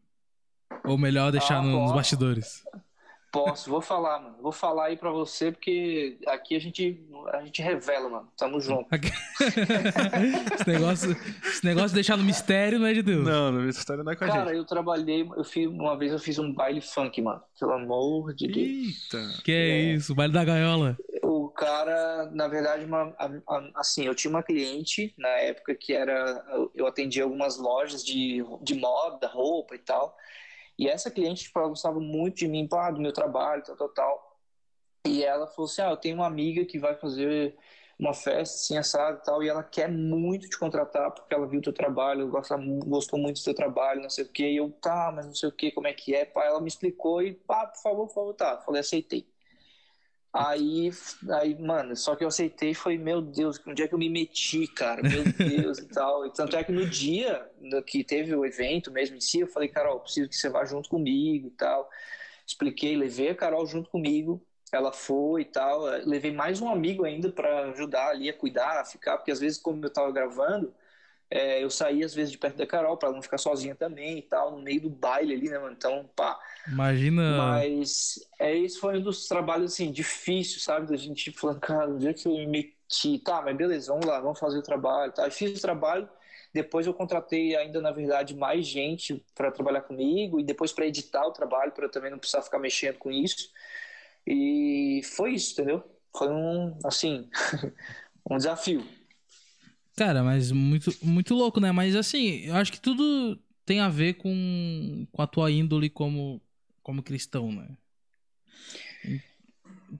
Ou 0.85 0.99
melhor 0.99 1.31
deixar 1.31 1.57
ah, 1.57 1.61
nos 1.63 1.91
bastidores? 1.91 2.63
Posso, 3.33 3.67
vou 3.67 3.81
falar, 3.81 4.19
mano. 4.19 4.35
Vou 4.39 4.51
falar 4.51 4.85
aí 4.85 4.95
pra 4.95 5.09
você, 5.09 5.51
porque 5.51 6.19
aqui 6.27 6.55
a 6.55 6.59
gente, 6.59 7.03
a 7.33 7.43
gente 7.43 7.63
revela, 7.63 8.07
mano. 8.07 8.31
Tamo 8.37 8.61
junto. 8.61 8.87
esse, 8.93 10.69
negócio, 10.69 11.17
esse 11.43 11.65
negócio 11.65 11.89
de 11.89 11.95
deixar 11.95 12.15
no 12.15 12.23
mistério 12.23 12.77
não 12.77 12.85
é 12.85 12.93
de 12.93 13.01
Deus. 13.01 13.25
Não, 13.25 13.51
no 13.51 13.61
mistério 13.61 14.03
não 14.03 14.11
é 14.11 14.15
com 14.15 14.19
Cara, 14.19 14.33
a 14.33 14.35
gente. 14.35 14.45
Cara, 14.45 14.55
eu 14.55 14.63
trabalhei, 14.65 15.27
eu 15.35 15.43
fiz, 15.43 15.65
uma 15.65 15.97
vez 15.97 16.11
eu 16.11 16.19
fiz 16.19 16.37
um 16.37 16.53
baile 16.53 16.79
funk, 16.79 17.19
mano. 17.23 17.41
Pelo 17.59 17.71
amor 17.71 18.35
de 18.35 18.47
Deus. 18.47 19.11
Eita. 19.11 19.41
Que 19.43 19.51
é, 19.51 19.55
é 19.55 19.81
isso, 19.95 20.13
o 20.13 20.15
baile 20.15 20.31
da 20.31 20.45
gaiola. 20.45 20.95
O 21.23 21.49
cara, 21.49 22.29
na 22.31 22.47
verdade, 22.47 22.85
uma, 22.85 23.15
assim, 23.73 24.05
eu 24.05 24.13
tinha 24.13 24.29
uma 24.29 24.43
cliente 24.43 25.11
na 25.17 25.29
época 25.29 25.73
que 25.73 25.91
era. 25.91 26.45
Eu 26.75 26.85
atendia 26.85 27.23
algumas 27.23 27.57
lojas 27.57 28.05
de, 28.05 28.45
de 28.61 28.75
moda, 28.75 29.27
roupa 29.27 29.73
e 29.73 29.79
tal. 29.79 30.15
E 30.77 30.87
essa 30.87 31.11
cliente, 31.11 31.43
tipo, 31.43 31.59
ela 31.59 31.69
gostava 31.69 31.99
muito 31.99 32.37
de 32.37 32.47
mim, 32.47 32.67
pá, 32.67 32.91
do 32.91 33.01
meu 33.01 33.13
trabalho, 33.13 33.63
tal, 33.63 33.75
tal, 33.75 33.89
tal. 33.89 34.39
E 35.05 35.23
ela 35.23 35.47
falou 35.47 35.69
assim, 35.69 35.81
ah, 35.81 35.91
eu 35.91 35.97
tenho 35.97 36.15
uma 36.15 36.27
amiga 36.27 36.65
que 36.65 36.79
vai 36.79 36.95
fazer 36.95 37.57
uma 37.99 38.13
festa 38.13 38.55
assim, 38.55 38.77
assado 38.77 39.19
e 39.19 39.23
tal, 39.23 39.43
e 39.43 39.49
ela 39.49 39.63
quer 39.63 39.89
muito 39.89 40.49
te 40.49 40.57
contratar 40.57 41.11
porque 41.11 41.33
ela 41.33 41.47
viu 41.47 41.59
o 41.59 41.63
teu 41.63 41.73
trabalho, 41.73 42.27
gosta, 42.29 42.57
gostou 42.85 43.19
muito 43.19 43.39
do 43.39 43.43
teu 43.43 43.53
trabalho, 43.55 44.01
não 44.01 44.09
sei 44.09 44.25
o 44.25 44.29
que, 44.29 44.45
e 44.45 44.57
eu, 44.57 44.71
tá, 44.81 45.11
mas 45.15 45.25
não 45.25 45.35
sei 45.35 45.49
o 45.49 45.51
que, 45.51 45.71
como 45.71 45.87
é 45.87 45.93
que 45.93 46.15
é, 46.15 46.25
pá, 46.25 46.45
ela 46.45 46.61
me 46.61 46.67
explicou 46.67 47.21
e, 47.21 47.33
pá, 47.33 47.67
por 47.67 47.81
favor, 47.81 48.07
por 48.07 48.13
favor, 48.13 48.33
tá, 48.33 48.61
falei, 48.61 48.81
aceitei. 48.81 49.32
Aí, 50.33 50.89
aí, 51.29 51.53
mano, 51.61 51.95
só 51.95 52.15
que 52.15 52.23
eu 52.23 52.27
aceitei 52.27 52.71
e 52.71 52.75
foi, 52.75 52.97
meu 52.97 53.21
Deus, 53.21 53.61
onde 53.67 53.83
é 53.83 53.87
que 53.87 53.93
eu 53.93 53.99
me 53.99 54.09
meti, 54.09 54.65
cara? 54.65 55.03
Meu 55.03 55.23
Deus 55.23 55.77
e 55.77 55.85
tal. 55.85 56.25
E 56.25 56.33
tanto 56.33 56.55
é 56.55 56.63
que 56.63 56.71
no 56.71 56.87
dia 56.89 57.47
que 57.85 58.03
teve 58.03 58.35
o 58.35 58.43
evento 58.43 58.91
mesmo 58.91 59.15
em 59.15 59.21
si, 59.21 59.41
eu 59.41 59.47
falei, 59.47 59.69
Carol, 59.69 59.99
preciso 59.99 60.27
que 60.27 60.35
você 60.35 60.49
vá 60.49 60.65
junto 60.65 60.89
comigo 60.89 61.47
e 61.49 61.51
tal. 61.51 61.87
Expliquei, 62.47 62.95
levei 62.97 63.29
a 63.29 63.35
Carol 63.35 63.65
junto 63.67 63.91
comigo. 63.91 64.43
Ela 64.71 64.91
foi 64.91 65.43
e 65.43 65.45
tal. 65.45 65.81
Levei 66.03 66.31
mais 66.31 66.59
um 66.59 66.67
amigo 66.67 67.05
ainda 67.05 67.31
para 67.31 67.69
ajudar 67.69 68.09
ali 68.09 68.27
a 68.27 68.33
cuidar, 68.33 68.81
a 68.81 68.85
ficar, 68.85 69.17
porque 69.17 69.31
às 69.31 69.39
vezes, 69.39 69.59
como 69.59 69.85
eu 69.85 69.93
tava 69.93 70.11
gravando, 70.11 70.73
é, 71.33 71.63
eu 71.63 71.69
saía 71.71 72.05
às 72.05 72.13
vezes 72.13 72.31
de 72.31 72.37
perto 72.37 72.57
da 72.57 72.67
Carol 72.67 72.95
para 72.95 73.11
não 73.11 73.19
ficar 73.19 73.39
sozinha 73.39 73.73
também 73.73 74.19
e 74.19 74.21
tal, 74.21 74.51
no 74.51 74.61
meio 74.61 74.81
do 74.81 74.89
baile 74.91 75.33
ali, 75.33 75.49
né, 75.49 75.57
mano? 75.57 75.73
Então, 75.75 76.07
pá. 76.15 76.39
Imagina. 76.67 77.37
Mas 77.37 78.19
é, 78.37 78.53
isso 78.53 78.79
foi 78.79 78.99
um 78.99 79.01
dos 79.01 79.27
trabalhos, 79.27 79.73
assim, 79.73 79.91
difíceis, 79.91 80.61
sabe? 80.61 80.85
Da 80.85 80.95
gente 80.95 81.31
falando, 81.31 81.59
cara, 81.59 81.89
onde 81.89 82.07
é 82.07 82.13
que 82.13 82.27
eu 82.27 82.33
me 82.33 82.45
meti? 82.45 83.17
Tá, 83.17 83.41
mas 83.41 83.57
beleza, 83.57 83.91
vamos 83.91 84.05
lá, 84.05 84.19
vamos 84.19 84.37
fazer 84.37 84.59
o 84.59 84.61
trabalho, 84.61 85.11
tá? 85.11 85.25
Eu 85.25 85.31
fiz 85.31 85.57
o 85.57 85.61
trabalho, 85.61 86.07
depois 86.53 86.85
eu 86.85 86.93
contratei 86.93 87.55
ainda, 87.55 87.81
na 87.81 87.89
verdade, 87.89 88.35
mais 88.35 88.67
gente 88.67 89.25
para 89.33 89.49
trabalhar 89.49 89.81
comigo 89.81 90.39
e 90.39 90.43
depois 90.43 90.71
para 90.71 90.85
editar 90.85 91.25
o 91.25 91.31
trabalho, 91.31 91.71
para 91.71 91.89
também 91.89 92.11
não 92.11 92.19
precisar 92.19 92.43
ficar 92.43 92.59
mexendo 92.59 92.99
com 92.99 93.11
isso. 93.11 93.49
E 94.27 95.01
foi 95.15 95.33
isso, 95.33 95.53
entendeu? 95.53 95.83
Foi 96.15 96.29
um, 96.29 96.77
assim, 96.85 97.27
um 98.29 98.37
desafio. 98.37 98.85
Cara, 99.95 100.23
mas 100.23 100.51
muito, 100.51 100.95
muito 101.01 101.35
louco, 101.35 101.59
né? 101.59 101.71
Mas 101.71 101.95
assim, 101.95 102.41
eu 102.45 102.55
acho 102.55 102.71
que 102.71 102.79
tudo 102.79 103.39
tem 103.65 103.79
a 103.79 103.89
ver 103.89 104.15
com, 104.15 105.07
com 105.11 105.21
a 105.21 105.27
tua 105.27 105.51
índole 105.51 105.89
como, 105.89 106.41
como 106.81 107.03
cristão, 107.03 107.51
né? 107.51 107.69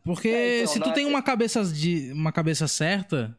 Porque 0.04 0.28
é, 0.28 0.62
então, 0.62 0.74
se 0.74 0.80
tu 0.80 0.92
tem 0.94 1.06
uma 1.06 1.22
cabeça 1.22 1.64
de 1.64 2.12
uma 2.12 2.32
cabeça 2.32 2.68
certa, 2.68 3.38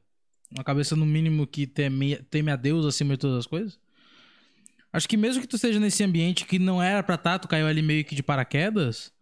uma 0.53 0.63
cabeça 0.63 0.95
no 0.95 1.05
mínimo 1.05 1.47
que 1.47 1.67
teme, 1.67 2.17
teme 2.31 2.51
a 2.51 2.57
Deus 2.57 2.87
acima 2.87 3.15
de 3.15 3.21
todas 3.21 3.39
as 3.39 3.47
coisas, 3.47 3.79
acho 4.93 5.09
que 5.09 5.17
mesmo 5.17 5.43
que 5.43 5.49
tu 5.49 5.57
esteja 5.57 5.81
nesse 5.81 6.05
ambiente 6.05 6.45
que 6.45 6.59
não 6.59 6.81
era 6.81 7.03
pra 7.03 7.17
estar, 7.17 7.33
tá, 7.33 7.39
tu 7.41 7.49
caiu 7.49 7.67
ali 7.67 7.83
meio 7.83 8.05
que 8.05 8.15
de 8.15 8.23
paraquedas, 8.23 9.13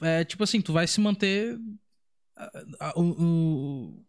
é 0.00 0.24
tipo 0.24 0.42
assim, 0.42 0.60
tu 0.60 0.72
vai 0.72 0.88
se 0.88 1.00
manter 1.00 1.58
o, 2.96 3.02
o 3.02 4.04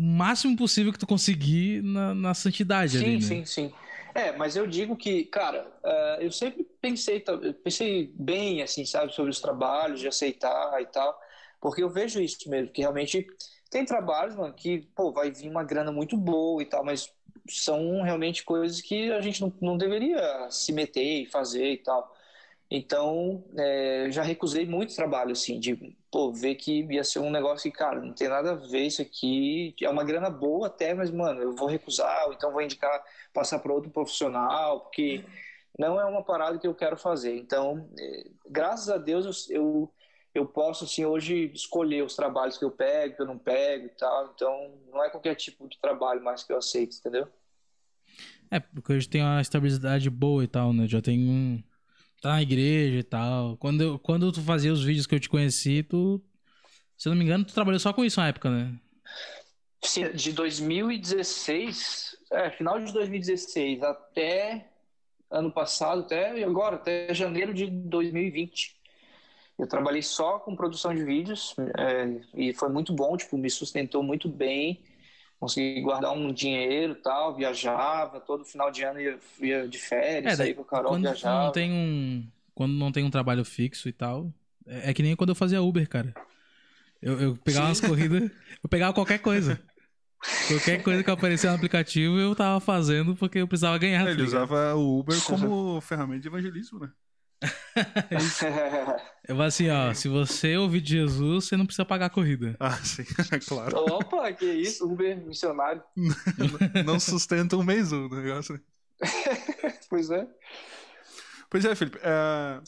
máximo 0.00 0.56
possível 0.56 0.92
que 0.92 0.98
tu 0.98 1.06
conseguir 1.06 1.82
na, 1.82 2.14
na 2.14 2.34
santidade 2.34 2.98
sim, 2.98 3.04
ali, 3.04 3.14
né? 3.14 3.20
Sim, 3.20 3.44
sim, 3.44 3.72
É, 4.14 4.32
mas 4.32 4.56
eu 4.56 4.66
digo 4.66 4.96
que, 4.96 5.24
cara, 5.24 5.66
uh, 5.84 6.22
eu 6.22 6.30
sempre 6.30 6.66
pensei, 6.80 7.22
pensei 7.64 8.12
bem, 8.14 8.62
assim, 8.62 8.84
sabe, 8.84 9.12
sobre 9.14 9.30
os 9.30 9.40
trabalhos, 9.40 10.00
de 10.00 10.08
aceitar 10.08 10.80
e 10.80 10.86
tal, 10.86 11.18
porque 11.60 11.82
eu 11.82 11.90
vejo 11.90 12.20
isso 12.20 12.48
mesmo, 12.48 12.70
que 12.70 12.80
realmente 12.80 13.26
tem 13.70 13.84
trabalhos, 13.84 14.36
mano, 14.36 14.52
que, 14.52 14.82
pô, 14.94 15.12
vai 15.12 15.30
vir 15.30 15.48
uma 15.48 15.64
grana 15.64 15.90
muito 15.90 16.16
boa 16.16 16.62
e 16.62 16.66
tal, 16.66 16.84
mas 16.84 17.10
são 17.48 18.02
realmente 18.02 18.44
coisas 18.44 18.80
que 18.80 19.10
a 19.10 19.20
gente 19.20 19.40
não, 19.40 19.52
não 19.60 19.76
deveria 19.78 20.50
se 20.50 20.72
meter 20.72 21.22
e 21.22 21.26
fazer 21.26 21.72
e 21.72 21.78
tal. 21.78 22.14
Então, 22.74 23.44
é, 23.54 24.06
já 24.10 24.22
recusei 24.22 24.64
muito 24.64 24.96
trabalho, 24.96 25.32
assim, 25.32 25.60
de 25.60 25.94
pô, 26.10 26.32
ver 26.32 26.54
que 26.54 26.82
ia 26.90 27.04
ser 27.04 27.18
um 27.18 27.28
negócio 27.28 27.70
que, 27.70 27.76
cara, 27.76 28.00
não 28.00 28.14
tem 28.14 28.30
nada 28.30 28.52
a 28.52 28.54
ver 28.54 28.86
isso 28.86 29.02
aqui. 29.02 29.74
É 29.82 29.90
uma 29.90 30.02
grana 30.02 30.30
boa 30.30 30.68
até, 30.68 30.94
mas, 30.94 31.10
mano, 31.10 31.42
eu 31.42 31.54
vou 31.54 31.68
recusar, 31.68 32.28
ou 32.28 32.32
então 32.32 32.50
vou 32.50 32.62
indicar 32.62 33.04
passar 33.30 33.58
para 33.58 33.74
outro 33.74 33.90
profissional, 33.90 34.80
porque 34.80 35.22
não 35.78 36.00
é 36.00 36.06
uma 36.06 36.24
parada 36.24 36.58
que 36.58 36.66
eu 36.66 36.74
quero 36.74 36.96
fazer. 36.96 37.36
Então, 37.36 37.90
é, 37.98 38.30
graças 38.48 38.88
a 38.88 38.96
Deus, 38.96 39.50
eu, 39.50 39.54
eu, 39.54 39.92
eu 40.34 40.46
posso, 40.46 40.84
assim, 40.84 41.04
hoje 41.04 41.50
escolher 41.52 42.02
os 42.02 42.16
trabalhos 42.16 42.56
que 42.56 42.64
eu 42.64 42.70
pego, 42.70 43.16
que 43.16 43.20
eu 43.20 43.26
não 43.26 43.36
pego 43.36 43.84
e 43.84 43.90
tal. 43.90 44.32
Então, 44.34 44.72
não 44.90 45.04
é 45.04 45.10
qualquer 45.10 45.34
tipo 45.34 45.68
de 45.68 45.78
trabalho 45.78 46.24
mais 46.24 46.42
que 46.42 46.50
eu 46.50 46.56
aceito, 46.56 46.96
entendeu? 46.96 47.28
É, 48.50 48.58
porque 48.60 48.94
hoje 48.94 49.06
tem 49.06 49.20
uma 49.20 49.42
estabilidade 49.42 50.08
boa 50.08 50.42
e 50.42 50.48
tal, 50.48 50.72
né? 50.72 50.88
Já 50.88 51.02
tem 51.02 51.28
um 51.28 51.62
tá 52.22 52.30
na 52.30 52.42
igreja 52.42 53.00
e 53.00 53.02
tal. 53.02 53.56
Quando, 53.58 53.82
eu, 53.82 53.98
quando 53.98 54.30
tu 54.32 54.40
fazia 54.40 54.72
os 54.72 54.82
vídeos 54.82 55.06
que 55.06 55.14
eu 55.14 55.20
te 55.20 55.28
conheci, 55.28 55.82
tu. 55.82 56.22
Se 56.96 57.08
eu 57.08 57.10
não 57.10 57.18
me 57.18 57.24
engano, 57.24 57.44
tu 57.44 57.52
trabalhou 57.52 57.80
só 57.80 57.92
com 57.92 58.04
isso 58.04 58.20
na 58.20 58.28
época, 58.28 58.48
né? 58.48 58.78
Sim, 59.84 60.12
de 60.12 60.32
2016, 60.32 62.16
é, 62.30 62.50
final 62.50 62.78
de 62.78 62.92
2016 62.92 63.82
até 63.82 64.68
ano 65.28 65.50
passado, 65.50 66.02
até 66.02 66.44
agora, 66.44 66.76
até 66.76 67.12
janeiro 67.12 67.52
de 67.52 67.66
2020. 67.66 68.76
Eu 69.58 69.66
trabalhei 69.66 70.02
só 70.02 70.38
com 70.38 70.54
produção 70.54 70.94
de 70.94 71.04
vídeos 71.04 71.56
é, 71.76 72.20
e 72.34 72.54
foi 72.54 72.68
muito 72.68 72.92
bom, 72.92 73.16
tipo, 73.16 73.36
me 73.36 73.50
sustentou 73.50 74.04
muito 74.04 74.28
bem 74.28 74.80
consegui 75.42 75.80
guardar 75.80 76.12
um 76.12 76.32
dinheiro 76.32 76.94
tal, 76.94 77.34
viajava, 77.34 78.20
todo 78.20 78.44
final 78.44 78.70
de 78.70 78.84
ano 78.84 79.00
ia, 79.00 79.18
ia 79.40 79.66
de 79.66 79.76
férias, 79.76 80.38
é, 80.38 80.54
com 80.54 80.62
o 80.62 80.64
Carol, 80.64 80.92
quando 80.92 81.02
viajava. 81.02 81.46
Não 81.46 81.52
tem 81.52 81.72
um, 81.72 82.24
quando 82.54 82.74
não 82.74 82.92
tem 82.92 83.02
um 83.02 83.10
trabalho 83.10 83.44
fixo 83.44 83.88
e 83.88 83.92
tal, 83.92 84.32
é, 84.64 84.90
é 84.90 84.94
que 84.94 85.02
nem 85.02 85.16
quando 85.16 85.30
eu 85.30 85.34
fazia 85.34 85.60
Uber, 85.60 85.88
cara. 85.88 86.14
Eu, 87.02 87.20
eu 87.20 87.36
pegava 87.36 87.66
Sim. 87.66 87.70
umas 87.70 87.80
corridas, 87.80 88.30
eu 88.62 88.68
pegava 88.68 88.92
qualquer 88.92 89.18
coisa. 89.18 89.60
Qualquer 90.46 90.80
coisa 90.80 91.02
que 91.02 91.10
aparecia 91.10 91.50
no 91.50 91.56
aplicativo 91.56 92.16
eu 92.20 92.36
tava 92.36 92.60
fazendo 92.60 93.16
porque 93.16 93.38
eu 93.38 93.48
precisava 93.48 93.76
ganhar. 93.78 94.06
Ele 94.06 94.18
tá 94.18 94.22
usava 94.22 94.74
o 94.76 95.00
Uber 95.00 95.20
como 95.24 95.80
ferramenta 95.80 96.20
de 96.20 96.28
evangelismo, 96.28 96.78
né? 96.78 96.92
Eu 99.28 99.36
vou 99.36 99.44
assim, 99.44 99.68
ó, 99.70 99.94
se 99.94 100.08
você 100.08 100.56
ouvir 100.56 100.80
de 100.80 100.90
Jesus, 100.90 101.46
você 101.46 101.56
não 101.56 101.64
precisa 101.64 101.84
pagar 101.84 102.06
a 102.06 102.10
corrida. 102.10 102.56
Ah, 102.58 102.76
sim, 102.76 103.04
é 103.30 103.38
claro. 103.38 103.76
Opa, 103.78 104.32
que 104.32 104.44
isso, 104.44 104.84
Uber 104.86 105.16
missionário. 105.24 105.82
não 106.84 106.98
sustenta 106.98 107.56
um 107.56 107.62
mês 107.62 107.92
o 107.92 108.08
negócio. 108.08 108.60
pois 109.88 110.10
é. 110.10 110.26
Pois 111.48 111.64
é, 111.64 111.74
Felipe. 111.74 111.98
Uh, 111.98 112.62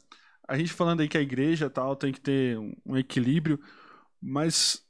a 0.46 0.56
gente 0.56 0.72
falando 0.72 1.00
aí 1.00 1.08
que 1.08 1.18
a 1.18 1.22
igreja 1.22 1.70
tal 1.70 1.96
tem 1.96 2.12
que 2.12 2.20
ter 2.20 2.58
um, 2.58 2.74
um 2.87 2.96
equilíbrio, 2.96 3.58
mas 4.20 4.84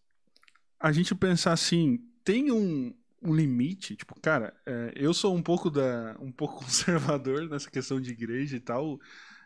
a 0.78 0.92
gente 0.92 1.14
pensar 1.14 1.52
assim, 1.52 1.98
tem 2.22 2.50
um, 2.50 2.94
um 3.22 3.34
limite, 3.34 3.96
tipo, 3.96 4.14
cara, 4.20 4.54
é, 4.66 4.92
eu 4.94 5.14
sou 5.14 5.34
um 5.34 5.42
pouco 5.42 5.70
da 5.70 6.14
um 6.20 6.30
pouco 6.30 6.56
conservador 6.62 7.48
nessa 7.48 7.70
questão 7.70 8.00
de 8.00 8.10
igreja 8.10 8.56
e 8.56 8.60
tal. 8.60 8.98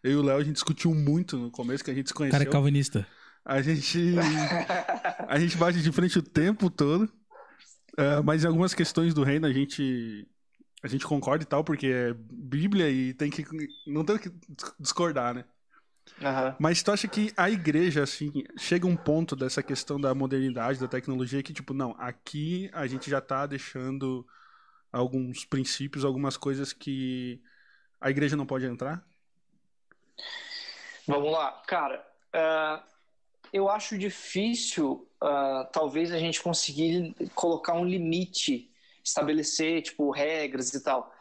Eu 0.03 0.13
e 0.13 0.17
o 0.17 0.23
Léo 0.23 0.39
a 0.39 0.45
gente 0.45 0.55
discutiu 0.55 0.95
muito 0.95 1.37
no 1.37 1.51
começo 1.51 1.85
que 1.85 1.91
a 1.91 1.95
gente 1.95 2.09
se 2.09 2.15
conheceu. 2.15 2.39
Cara 2.39 2.49
é 2.49 2.53
calvinista. 2.53 3.07
A 3.45 3.63
gente 3.63 4.15
a 5.29 5.39
gente 5.39 5.57
bate 5.57 5.83
de 5.83 5.93
frente 5.93 6.19
o 6.19 6.23
tempo 6.23 6.71
todo. 6.71 7.11
Uh, 7.99 8.23
mas 8.25 8.45
em 8.45 8.47
algumas 8.47 8.75
questões 8.75 9.13
do 9.13 9.25
reino 9.25 9.47
a 9.47 9.53
gente 9.53 10.29
a 10.83 10.87
gente 10.87 11.05
concorda 11.05 11.43
e 11.43 11.47
tal, 11.47 11.65
porque 11.65 11.89
é 11.89 12.15
Bíblia 12.15 12.89
e 12.89 13.13
tem 13.13 13.31
que 13.31 13.45
não 13.87 14.05
tem 14.05 14.19
que 14.19 14.31
discordar, 14.79 15.35
né? 15.35 15.45
Uhum. 16.21 16.55
Mas 16.59 16.83
tu 16.83 16.91
acha 16.91 17.07
que 17.07 17.33
a 17.37 17.51
igreja, 17.51 18.03
assim, 18.03 18.33
chega 18.57 18.87
um 18.87 18.97
ponto 18.97 19.37
dessa 19.37 19.63
questão 19.63 20.01
da 20.01 20.15
modernidade, 20.15 20.81
da 20.81 20.89
tecnologia, 20.89 21.43
que, 21.43 21.53
tipo, 21.53 21.75
não, 21.75 21.95
aqui 21.99 22.71
a 22.73 22.87
gente 22.87 23.11
já 23.11 23.21
tá 23.21 23.47
deixando 23.47 24.27
alguns 24.91 25.45
princípios, 25.45 26.05
algumas 26.05 26.37
coisas 26.37 26.73
que 26.73 27.41
a 28.01 28.11
igreja 28.11 28.37
não 28.37 28.47
pode 28.47 28.65
entrar? 28.65 29.05
Vamos 31.07 31.33
lá, 31.33 31.63
cara. 31.67 32.07
Uh, 32.35 32.83
eu 33.53 33.69
acho 33.69 33.97
difícil, 33.97 35.09
uh, 35.23 35.67
talvez, 35.73 36.13
a 36.13 36.19
gente 36.19 36.43
conseguir 36.43 37.15
colocar 37.35 37.75
um 37.75 37.85
limite, 37.85 38.71
estabelecer, 39.03 39.83
tipo, 39.83 40.11
regras 40.11 40.75
e 40.75 40.83
tal. 40.83 41.13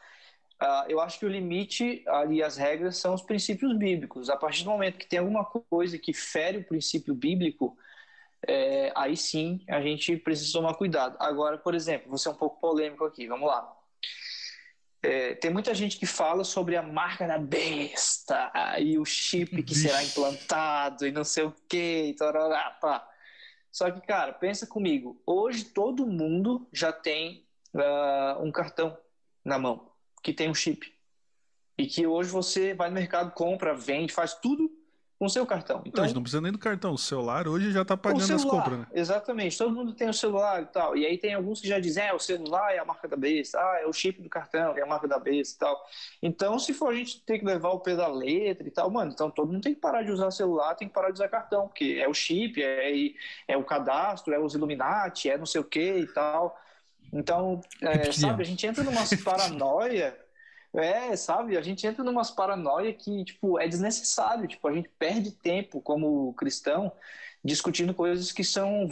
Uh, 0.62 0.89
eu 0.89 0.99
acho 0.99 1.19
que 1.19 1.25
o 1.25 1.29
limite 1.29 2.03
ali, 2.07 2.41
as 2.41 2.57
regras, 2.57 2.97
são 2.97 3.13
os 3.13 3.21
princípios 3.21 3.77
bíblicos. 3.77 4.29
A 4.29 4.36
partir 4.36 4.63
do 4.63 4.71
momento 4.71 4.97
que 4.97 5.07
tem 5.07 5.19
alguma 5.19 5.45
coisa 5.45 5.97
que 5.97 6.13
fere 6.13 6.57
o 6.57 6.63
princípio 6.63 7.13
bíblico, 7.13 7.77
é, 8.47 8.91
aí 8.95 9.15
sim 9.15 9.63
a 9.69 9.81
gente 9.81 10.17
precisa 10.17 10.53
tomar 10.53 10.73
cuidado. 10.73 11.15
Agora, 11.19 11.57
por 11.57 11.75
exemplo, 11.75 12.10
vou 12.10 12.17
ser 12.17 12.29
um 12.29 12.36
pouco 12.36 12.60
polêmico 12.60 13.05
aqui, 13.05 13.27
vamos 13.27 13.47
lá. 13.47 13.77
É, 15.01 15.36
tem 15.36 15.51
muita 15.51 15.73
gente 15.75 15.97
que 15.97 16.05
fala 16.05 16.43
sobre 16.43 16.75
a 16.75 16.81
marca 16.81 17.27
da 17.27 17.38
besta 17.38 18.51
e 18.79 18.97
o 18.97 19.05
chip 19.05 19.62
que 19.63 19.75
será 19.75 20.03
implantado 20.03 21.05
e 21.05 21.12
não 21.12 21.23
sei 21.23 21.43
o 21.43 21.55
que. 21.69 22.15
Só 23.71 23.91
que, 23.91 24.01
cara, 24.01 24.33
pensa 24.33 24.65
comigo. 24.65 25.21
Hoje 25.25 25.65
todo 25.65 26.07
mundo 26.07 26.67
já 26.73 26.91
tem 26.91 27.45
uh, 27.75 28.43
um 28.43 28.51
cartão 28.51 28.97
na 29.45 29.60
mão 29.60 29.91
que 30.23 30.33
tem 30.33 30.49
um 30.49 30.55
chip. 30.55 30.93
E 31.77 31.86
que 31.86 32.07
hoje 32.07 32.29
você 32.29 32.73
vai 32.73 32.89
no 32.89 32.95
mercado, 32.95 33.31
compra, 33.33 33.75
vende, 33.75 34.12
faz 34.12 34.33
tudo 34.33 34.69
com 35.17 35.25
o 35.25 35.30
seu 35.30 35.45
cartão. 35.45 35.82
Então, 35.84 36.03
Mas 36.03 36.13
não 36.13 36.21
precisa 36.21 36.41
nem 36.41 36.51
do 36.51 36.60
cartão. 36.60 36.93
O 36.93 36.97
celular 36.97 37.47
hoje 37.47 37.71
já 37.71 37.82
está 37.82 37.97
pagando 37.97 38.21
celular, 38.21 38.43
as 38.43 38.45
compras, 38.45 38.80
né? 38.80 38.88
Exatamente. 38.93 39.58
Todo 39.58 39.73
mundo 39.73 39.93
tem 39.93 40.08
o 40.08 40.13
celular 40.13 40.62
e 40.62 40.65
tal. 40.67 40.95
E 40.95 41.06
aí 41.06 41.17
tem 41.17 41.34
alguns 41.34 41.60
que 41.60 41.67
já 41.67 41.80
dizem, 41.80 42.03
é, 42.03 42.13
o 42.13 42.19
celular 42.19 42.71
é 42.71 42.77
a 42.77 42.86
marca 42.86 43.08
da 43.08 43.17
besta, 43.17 43.58
ah, 43.60 43.80
é 43.82 43.88
o 43.88 43.93
chip 43.93 44.21
do 44.21 44.30
cartão, 44.30 44.77
é 44.77 44.82
a 44.82 44.86
marca 44.86 45.08
da 45.08 45.17
besta 45.17 45.56
e 45.56 45.60
tal. 45.60 45.86
Então, 46.21 46.60
se 46.60 46.71
for 46.71 46.93
a 46.93 46.95
gente 46.95 47.19
ter 47.21 47.39
que 47.39 47.45
levar 47.45 47.69
o 47.69 47.80
pé 47.80 47.95
da 47.95 48.08
letra 48.08 48.67
e 48.67 48.71
tal, 48.71 48.91
mano, 48.91 49.12
então 49.12 49.32
todo 49.32 49.51
mundo 49.51 49.63
tem 49.63 49.73
que 49.73 49.82
parar 49.82 50.03
de 50.03 50.12
usar 50.12 50.30
celular, 50.30 50.75
tem 50.75 50.88
que 50.88 50.93
parar 50.93 51.08
de 51.08 51.13
usar 51.13 51.27
cartão, 51.30 51.67
porque 51.67 51.97
é 51.99 52.08
o 52.08 52.13
chip, 52.13 52.62
é, 52.62 52.91
é 53.47 53.58
o 53.58 53.63
cadastro, 53.63 54.34
é 54.34 54.39
os 54.39 54.53
Illuminati, 54.53 55.32
é 55.32 55.38
não 55.38 55.47
sei 55.47 55.62
o 55.62 55.63
que 55.63 55.97
e 55.97 56.08
tal. 56.08 56.56
Então, 57.12 57.62
é, 57.82 58.12
sabe, 58.12 58.43
a 58.43 58.45
gente 58.45 58.67
entra 58.67 58.84
numa 58.84 59.01
paranoia. 59.23 60.27
É, 60.73 61.15
sabe, 61.15 61.58
a 61.58 61.62
gente 61.62 61.88
entra 61.88 62.03
numa 62.03 62.21
paranoia 62.36 62.93
que, 62.93 63.23
tipo, 63.25 63.60
é 63.60 63.67
desnecessário. 63.67 64.47
Tipo, 64.47 64.67
a 64.67 64.73
gente 64.73 64.89
perde 64.99 65.32
tempo 65.32 65.82
como 65.82 66.34
cristão 66.34 66.91
discutindo 67.43 67.93
coisas 67.93 68.32
que 68.32 68.43
são 68.43 68.88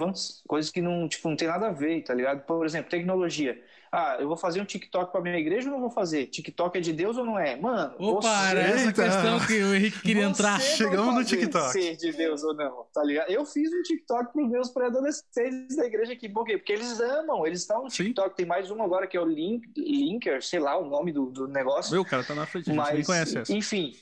coisas 0.48 0.72
que 0.72 0.82
não, 0.82 1.08
tipo, 1.08 1.30
não 1.30 1.36
tem 1.36 1.48
nada 1.48 1.68
a 1.68 1.72
ver, 1.72 2.04
tá 2.04 2.14
ligado? 2.14 2.46
Por 2.46 2.66
exemplo, 2.66 2.90
tecnologia. 2.90 3.62
Ah, 3.96 4.18
eu 4.20 4.28
vou 4.28 4.36
fazer 4.36 4.60
um 4.60 4.66
TikTok 4.66 5.10
pra 5.10 5.22
minha 5.22 5.38
igreja 5.38 5.70
ou 5.70 5.74
não 5.74 5.80
vou 5.80 5.90
fazer? 5.90 6.28
TikTok 6.28 6.78
é 6.78 6.82
de 6.82 6.92
Deus 6.92 7.16
ou 7.18 7.26
não 7.26 7.40
é? 7.40 7.56
Mano, 7.56 7.96
Opa, 7.98 8.50
você... 8.50 8.58
essa 8.58 8.92
questão 8.92 9.40
que 9.48 9.54
o 9.54 9.74
Henrique 9.74 10.02
queria 10.02 10.24
entrar. 10.24 10.60
Chegamos 10.60 11.16
no 11.16 11.24
TikTok. 11.24 11.72
ser 11.72 11.96
de 11.96 12.12
Deus 12.12 12.44
ou 12.44 12.54
não, 12.54 12.86
tá 12.94 13.02
ligado? 13.02 13.30
Eu 13.32 13.46
fiz 13.46 13.72
um 13.72 13.82
TikTok 13.84 14.34
pros 14.34 14.50
meus 14.50 14.70
pré-adolescentes 14.70 15.78
da 15.78 15.86
igreja 15.86 16.12
aqui. 16.12 16.28
Por 16.28 16.46
quê? 16.46 16.58
Porque 16.58 16.74
eles 16.74 17.00
amam, 17.00 17.48
eles 17.48 17.62
estão 17.62 17.84
no 17.84 17.90
TikTok. 17.90 18.30
Sim. 18.32 18.36
Tem 18.36 18.46
mais 18.46 18.70
um 18.70 18.84
agora 18.84 19.08
que 19.08 19.16
é 19.16 19.22
o 19.22 19.26
Link, 19.26 19.66
Linker, 19.78 20.44
sei 20.44 20.60
lá 20.60 20.78
o 20.78 20.90
nome 20.90 21.14
do, 21.14 21.28
do 21.28 21.48
negócio. 21.48 21.94
Meu, 21.94 22.04
cara 22.04 22.22
tá 22.22 22.36
na 22.36 22.46
frente, 22.46 22.70
a 22.70 22.74
gente 22.74 22.84
Mas, 22.84 22.94
nem 22.94 23.04
conhece 23.06 23.38
essa. 23.38 23.54
Enfim, 23.54 23.94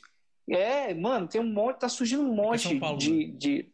é, 0.50 0.94
mano, 0.94 1.28
tem 1.28 1.40
um 1.40 1.52
monte, 1.52 1.80
tá 1.80 1.90
surgindo 1.90 2.24
um 2.24 2.34
monte 2.34 2.78
Paulo, 2.80 2.98
de, 2.98 3.28
né? 3.28 3.34
de, 3.38 3.73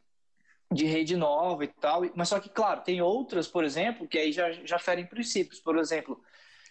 de 0.71 0.85
rede 0.85 1.17
nova 1.17 1.63
e 1.63 1.67
tal. 1.67 2.03
Mas 2.15 2.29
só 2.29 2.39
que, 2.39 2.49
claro, 2.49 2.81
tem 2.81 3.01
outras, 3.01 3.47
por 3.47 3.63
exemplo, 3.63 4.07
que 4.07 4.17
aí 4.17 4.31
já, 4.31 4.51
já 4.51 4.79
ferem 4.79 5.05
princípios. 5.05 5.59
Por 5.59 5.77
exemplo, 5.77 6.21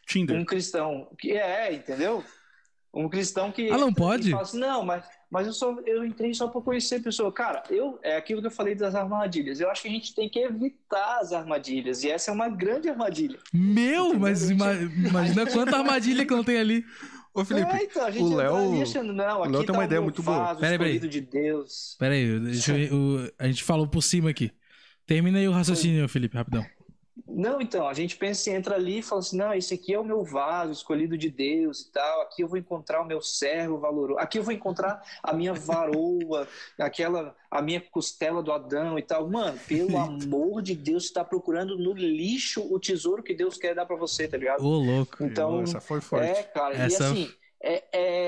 Tinder. 0.06 0.36
Um 0.36 0.44
cristão 0.44 1.08
que 1.18 1.32
é, 1.32 1.72
entendeu? 1.72 2.24
Um 2.92 3.08
cristão 3.08 3.52
que. 3.52 3.70
Ah, 3.70 3.76
não 3.76 3.92
pode? 3.92 4.34
Assim, 4.34 4.58
não, 4.58 4.82
mas, 4.82 5.04
mas 5.30 5.46
eu, 5.46 5.52
só, 5.52 5.76
eu 5.84 6.04
entrei 6.04 6.32
só 6.32 6.48
para 6.48 6.60
conhecer 6.62 6.96
a 6.96 7.00
pessoa. 7.00 7.30
Cara, 7.30 7.62
eu, 7.68 7.98
é 8.02 8.16
aquilo 8.16 8.40
que 8.40 8.46
eu 8.46 8.50
falei 8.50 8.74
das 8.74 8.94
armadilhas. 8.94 9.60
Eu 9.60 9.70
acho 9.70 9.82
que 9.82 9.88
a 9.88 9.90
gente 9.90 10.14
tem 10.14 10.28
que 10.28 10.38
evitar 10.38 11.18
as 11.20 11.32
armadilhas. 11.32 12.02
E 12.02 12.10
essa 12.10 12.30
é 12.30 12.34
uma 12.34 12.48
grande 12.48 12.88
armadilha. 12.88 13.38
Meu, 13.52 14.18
mas 14.18 14.48
ima 14.48 14.72
imagina 14.72 15.46
quanta 15.46 15.76
armadilha 15.76 16.24
que 16.24 16.34
não 16.34 16.42
tem 16.42 16.58
ali. 16.58 16.84
Ô, 17.34 17.44
Felipe, 17.44 17.70
é, 17.70 17.84
então, 17.84 18.24
o 18.24 18.34
Léo. 18.34 18.82
Achando, 18.82 19.12
não, 19.12 19.42
aqui 19.42 19.48
o 19.48 19.58
Léo 19.58 19.64
tem 19.64 19.74
uma 19.74 19.78
tá 19.80 19.84
ideia 19.84 20.00
muito 20.00 20.22
boa. 20.22 20.54
Peraí, 20.56 20.78
peraí. 20.78 20.98
De 20.98 21.20
Deus. 21.20 21.96
Peraí, 21.98 22.40
deixa 22.40 22.76
eu, 22.76 23.30
a 23.38 23.46
gente 23.46 23.62
falou 23.62 23.86
por 23.86 24.02
cima 24.02 24.30
aqui. 24.30 24.50
Termina 25.06 25.38
aí 25.38 25.48
o 25.48 25.52
raciocínio, 25.52 26.08
Felipe, 26.08 26.36
rapidão. 26.36 26.66
Não, 27.26 27.60
então, 27.60 27.88
a 27.88 27.94
gente 27.94 28.16
pensa, 28.16 28.50
entra 28.50 28.74
ali 28.74 28.98
e 28.98 29.02
fala 29.02 29.20
assim, 29.20 29.36
não, 29.36 29.54
esse 29.54 29.74
aqui 29.74 29.92
é 29.92 29.98
o 29.98 30.04
meu 30.04 30.22
vaso 30.24 30.72
escolhido 30.72 31.16
de 31.16 31.30
Deus 31.30 31.80
e 31.80 31.90
tal, 31.90 32.22
aqui 32.22 32.42
eu 32.42 32.48
vou 32.48 32.58
encontrar 32.58 33.00
o 33.00 33.06
meu 33.06 33.20
servo 33.20 33.78
valoroso, 33.78 34.18
aqui 34.18 34.38
eu 34.38 34.42
vou 34.42 34.52
encontrar 34.52 35.02
a 35.22 35.32
minha 35.32 35.52
varoa, 35.54 36.46
aquela, 36.78 37.36
a 37.50 37.60
minha 37.62 37.80
costela 37.80 38.42
do 38.42 38.52
Adão 38.52 38.98
e 38.98 39.02
tal. 39.02 39.28
Mano, 39.28 39.58
pelo 39.66 39.96
amor 39.98 40.62
de 40.62 40.74
Deus, 40.74 41.08
você 41.08 41.14
tá 41.14 41.24
procurando 41.24 41.76
no 41.76 41.92
lixo 41.92 42.66
o 42.72 42.78
tesouro 42.78 43.22
que 43.22 43.34
Deus 43.34 43.56
quer 43.56 43.74
dar 43.74 43.86
para 43.86 43.96
você, 43.96 44.28
tá 44.28 44.36
ligado? 44.36 44.64
Ô, 44.64 44.78
louco. 44.78 45.24
Então, 45.24 45.62
essa 45.62 45.80
foi 45.80 46.00
forte. 46.00 46.26
É, 46.26 46.42
cara, 46.42 46.74
Essa... 46.74 47.04
e 47.04 47.06
assim, 47.06 47.34
é, 47.60 47.84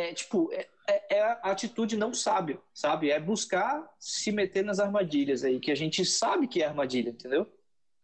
é 0.09 0.15
tipo, 0.15 0.51
é, 0.53 0.67
é, 0.89 1.17
é, 1.17 1.23
a 1.23 1.51
atitude 1.51 1.97
não 1.97 2.13
sábia, 2.13 2.59
sabe? 2.75 3.11
É 3.11 3.21
buscar 3.21 3.89
se 3.99 4.33
meter 4.33 4.65
nas 4.65 4.81
armadilhas 4.81 5.45
aí, 5.45 5.61
que 5.61 5.71
a 5.71 5.75
gente 5.75 6.05
sabe 6.05 6.49
que 6.49 6.63
é 6.63 6.67
armadilha, 6.67 7.11
entendeu? 7.11 7.47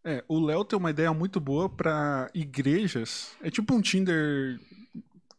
É, 0.03 0.23
o 0.27 0.39
Léo 0.39 0.63
tem 0.63 0.77
uma 0.77 0.89
ideia 0.89 1.13
muito 1.13 1.39
boa 1.39 1.69
para 1.69 2.29
igrejas. 2.33 3.31
É 3.41 3.49
tipo 3.49 3.73
um 3.73 3.81
Tinder 3.81 4.59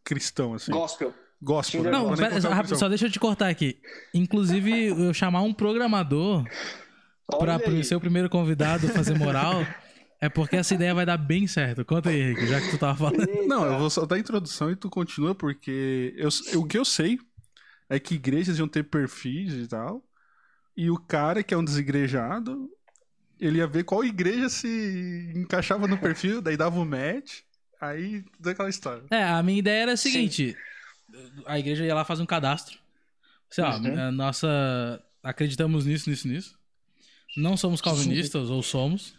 cristão, 0.03 0.53
assim. 0.53 0.71
Gospel. 0.71 1.13
Gospel. 1.41 1.83
Né? 1.83 1.91
Não, 1.91 2.15
pera, 2.15 2.39
só, 2.41 2.75
só 2.75 2.89
deixa 2.89 3.07
eu 3.07 3.11
te 3.11 3.19
cortar 3.19 3.49
aqui. 3.49 3.79
Inclusive, 4.13 4.87
eu 5.05 5.13
chamar 5.13 5.41
um 5.41 5.53
programador 5.53 6.43
para 7.27 7.59
ser 7.83 7.95
o 7.95 7.99
primeiro 7.99 8.29
convidado 8.29 8.87
fazer 8.89 9.17
moral. 9.17 9.65
É 10.21 10.27
porque 10.27 10.57
essa 10.57 10.75
ideia 10.75 10.93
vai 10.93 11.05
dar 11.05 11.15
bem 11.15 11.47
certo. 11.47 11.85
Conta 11.85 12.09
aí, 12.09 12.19
Henrique, 12.19 12.45
já 12.45 12.59
que 12.59 12.71
tu 12.71 12.77
tava 12.77 12.97
falando. 12.97 13.25
Não, 13.47 13.65
eu 13.65 13.79
vou 13.79 13.89
só 13.89 14.05
dar 14.05 14.17
a 14.17 14.19
introdução 14.19 14.69
e 14.69 14.75
tu 14.75 14.89
continua, 14.89 15.33
porque 15.33 16.13
eu, 16.17 16.27
o 16.59 16.65
que 16.65 16.77
eu 16.77 16.83
sei 16.83 17.17
é 17.87 17.97
que 17.99 18.15
igrejas 18.15 18.59
iam 18.59 18.67
ter 18.67 18.83
perfis 18.83 19.53
e 19.53 19.65
tal. 19.65 20.03
E 20.75 20.89
o 20.89 20.97
cara 20.97 21.41
que 21.41 21.53
é 21.53 21.57
um 21.57 21.63
desigrejado, 21.63 22.69
ele 23.39 23.59
ia 23.59 23.67
ver 23.67 23.83
qual 23.83 24.03
igreja 24.03 24.49
se 24.49 25.31
encaixava 25.35 25.87
no 25.87 25.97
perfil, 25.97 26.41
daí 26.41 26.57
dava 26.57 26.77
o 26.77 26.81
um 26.81 26.85
match, 26.85 27.39
aí 27.79 28.23
toda 28.37 28.51
aquela 28.51 28.69
história. 28.69 29.03
É, 29.09 29.23
a 29.23 29.41
minha 29.41 29.59
ideia 29.59 29.83
era 29.83 29.93
a 29.93 29.97
seguinte: 29.97 30.55
Sim. 31.11 31.43
a 31.45 31.57
igreja 31.57 31.85
ia 31.85 31.95
lá 31.95 32.03
fazer 32.03 32.21
um 32.21 32.27
cadastro. 32.27 32.77
Sei 33.49 33.63
lá, 33.63 33.77
uhum. 33.77 34.11
nossa. 34.11 35.01
Acreditamos 35.23 35.85
nisso, 35.85 36.09
nisso, 36.09 36.27
nisso. 36.27 36.59
Não 37.35 37.57
somos 37.57 37.81
calvinistas, 37.81 38.49
ou 38.49 38.61
somos. 38.61 39.15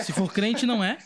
Se 0.00 0.12
for 0.12 0.32
crente, 0.32 0.66
não 0.66 0.82
é. 0.82 0.98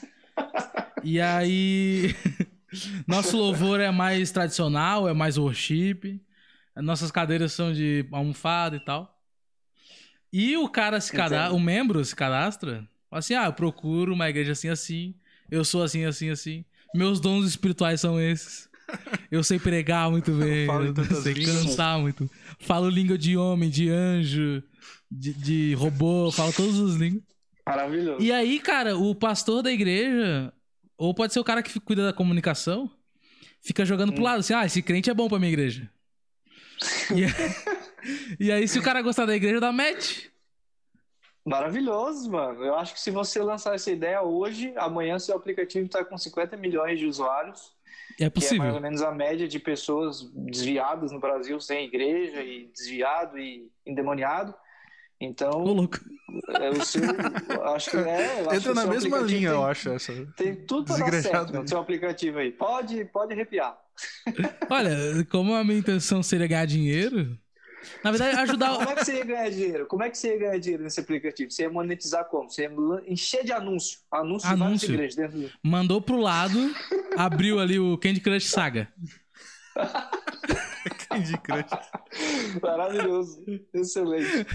E 1.02 1.20
aí. 1.20 2.14
Nosso 3.06 3.36
louvor 3.36 3.80
é 3.80 3.90
mais 3.90 4.30
tradicional, 4.30 5.08
é 5.08 5.14
mais 5.14 5.38
worship. 5.38 6.20
Nossas 6.76 7.10
cadeiras 7.10 7.52
são 7.52 7.72
de 7.72 8.06
almofada 8.12 8.76
e 8.76 8.80
tal. 8.80 9.15
E 10.38 10.54
o 10.54 10.68
cara 10.68 11.00
se 11.00 11.10
cadastra, 11.10 11.56
o 11.56 11.58
membro 11.58 12.04
se 12.04 12.14
cadastra, 12.14 12.86
assim, 13.10 13.32
ah, 13.32 13.46
eu 13.46 13.54
procuro 13.54 14.12
uma 14.12 14.28
igreja 14.28 14.52
assim, 14.52 14.68
assim, 14.68 15.14
eu 15.50 15.64
sou 15.64 15.82
assim, 15.82 16.04
assim, 16.04 16.28
assim. 16.28 16.62
Meus 16.94 17.18
dons 17.20 17.46
espirituais 17.46 18.02
são 18.02 18.20
esses. 18.20 18.68
Eu 19.30 19.42
sei 19.42 19.58
pregar 19.58 20.10
muito 20.10 20.32
bem, 20.32 20.66
eu, 20.66 20.94
eu 20.94 21.22
sei 21.22 21.32
cantar 21.42 21.98
muito. 21.98 22.30
Falo 22.60 22.90
língua 22.90 23.16
de 23.16 23.34
homem, 23.34 23.70
de 23.70 23.88
anjo, 23.88 24.62
de, 25.10 25.32
de 25.32 25.72
robô, 25.72 26.30
falo 26.30 26.52
todos 26.52 26.78
os 26.80 26.96
línguas. 26.96 27.22
Maravilhoso. 27.66 28.22
E 28.22 28.30
aí, 28.30 28.60
cara, 28.60 28.94
o 28.94 29.14
pastor 29.14 29.62
da 29.62 29.72
igreja, 29.72 30.52
ou 30.98 31.14
pode 31.14 31.32
ser 31.32 31.40
o 31.40 31.44
cara 31.44 31.62
que 31.62 31.80
cuida 31.80 32.04
da 32.04 32.12
comunicação, 32.12 32.90
fica 33.62 33.86
jogando 33.86 34.10
hum. 34.10 34.14
pro 34.14 34.24
lado 34.24 34.40
assim: 34.40 34.52
ah, 34.52 34.66
esse 34.66 34.82
crente 34.82 35.08
é 35.08 35.14
bom 35.14 35.30
pra 35.30 35.38
minha 35.38 35.50
igreja. 35.50 35.90
E, 37.16 37.24
e 38.38 38.50
aí, 38.50 38.66
se 38.66 38.78
o 38.78 38.82
cara 38.82 39.02
gostar 39.02 39.26
da 39.26 39.34
igreja, 39.36 39.60
dá 39.60 39.72
match. 39.72 40.26
Maravilhoso, 41.44 42.30
mano. 42.30 42.64
Eu 42.64 42.74
acho 42.74 42.92
que 42.92 43.00
se 43.00 43.10
você 43.12 43.40
lançar 43.40 43.74
essa 43.74 43.90
ideia 43.90 44.20
hoje, 44.20 44.72
amanhã 44.76 45.16
seu 45.18 45.36
aplicativo 45.36 45.86
está 45.86 46.04
com 46.04 46.18
50 46.18 46.56
milhões 46.56 46.98
de 46.98 47.06
usuários. 47.06 47.72
É 48.20 48.28
possível. 48.28 48.56
Que 48.56 48.62
é 48.62 48.64
mais 48.64 48.74
ou 48.74 48.80
menos 48.80 49.02
a 49.02 49.12
média 49.12 49.46
de 49.46 49.60
pessoas 49.60 50.28
desviadas 50.34 51.12
no 51.12 51.20
Brasil 51.20 51.60
sem 51.60 51.86
igreja 51.86 52.42
e 52.42 52.66
desviado 52.74 53.38
e 53.38 53.70
endemoniado. 53.86 54.52
Então, 55.20 55.50
Ô, 55.50 55.72
louco. 55.72 55.98
é 56.60 56.68
o 56.68 56.84
seu, 56.84 57.02
acho 57.74 57.90
que 57.90 57.96
é. 57.96 58.42
eu 58.42 58.50
acho 58.50 58.50
que 58.50 58.56
Entra 58.56 58.72
o 58.72 58.74
na 58.74 58.86
mesma 58.86 59.18
linha, 59.18 59.50
tem, 59.50 59.58
eu 59.58 59.64
acho, 59.64 59.90
essa. 59.90 60.12
Tem 60.36 60.54
tudo 60.54 60.84
pra 60.94 61.08
dar 61.08 61.22
certo 61.22 61.52
no 61.52 61.66
seu 61.66 61.78
aplicativo 61.78 62.38
aí. 62.38 62.50
Pode, 62.50 63.04
pode 63.06 63.32
arrepiar. 63.32 63.78
Olha, 64.68 64.96
como 65.30 65.54
a 65.54 65.64
minha 65.64 65.78
intenção 65.78 66.22
seria 66.22 66.46
ganhar 66.46 66.66
dinheiro, 66.66 67.38
na 68.04 68.10
verdade, 68.10 68.38
ajudar. 68.40 68.76
Como 68.76 68.90
é 68.90 68.94
que 68.94 69.04
você 69.04 69.16
ia 69.16 69.24
ganhar 69.24 69.50
dinheiro? 69.50 69.86
Como 69.86 70.02
é 70.02 70.10
que 70.10 70.18
você 70.18 70.28
ia 70.32 70.38
ganhar 70.38 70.58
dinheiro 70.58 70.82
nesse 70.84 71.00
aplicativo? 71.00 71.50
Você 71.50 71.62
ia 71.62 71.70
monetizar 71.70 72.24
como? 72.26 72.48
Você 72.50 72.62
ia 72.62 72.70
encher 73.06 73.44
de 73.44 73.52
anúncio. 73.52 73.98
Anúncio, 74.10 74.48
de 74.48 74.54
Anúncio. 74.54 74.92
igrejas 74.94 75.14
dentro 75.16 75.38
do... 75.40 75.50
Mandou 75.62 76.00
pro 76.00 76.16
lado, 76.16 76.58
abriu 77.16 77.58
ali 77.60 77.78
o 77.78 77.96
Candy 77.98 78.20
Crush 78.20 78.46
Saga. 78.48 78.88
Candy 81.08 81.36
Crush. 81.38 82.60
Maravilhoso. 82.62 83.44
Excelente. 83.74 84.46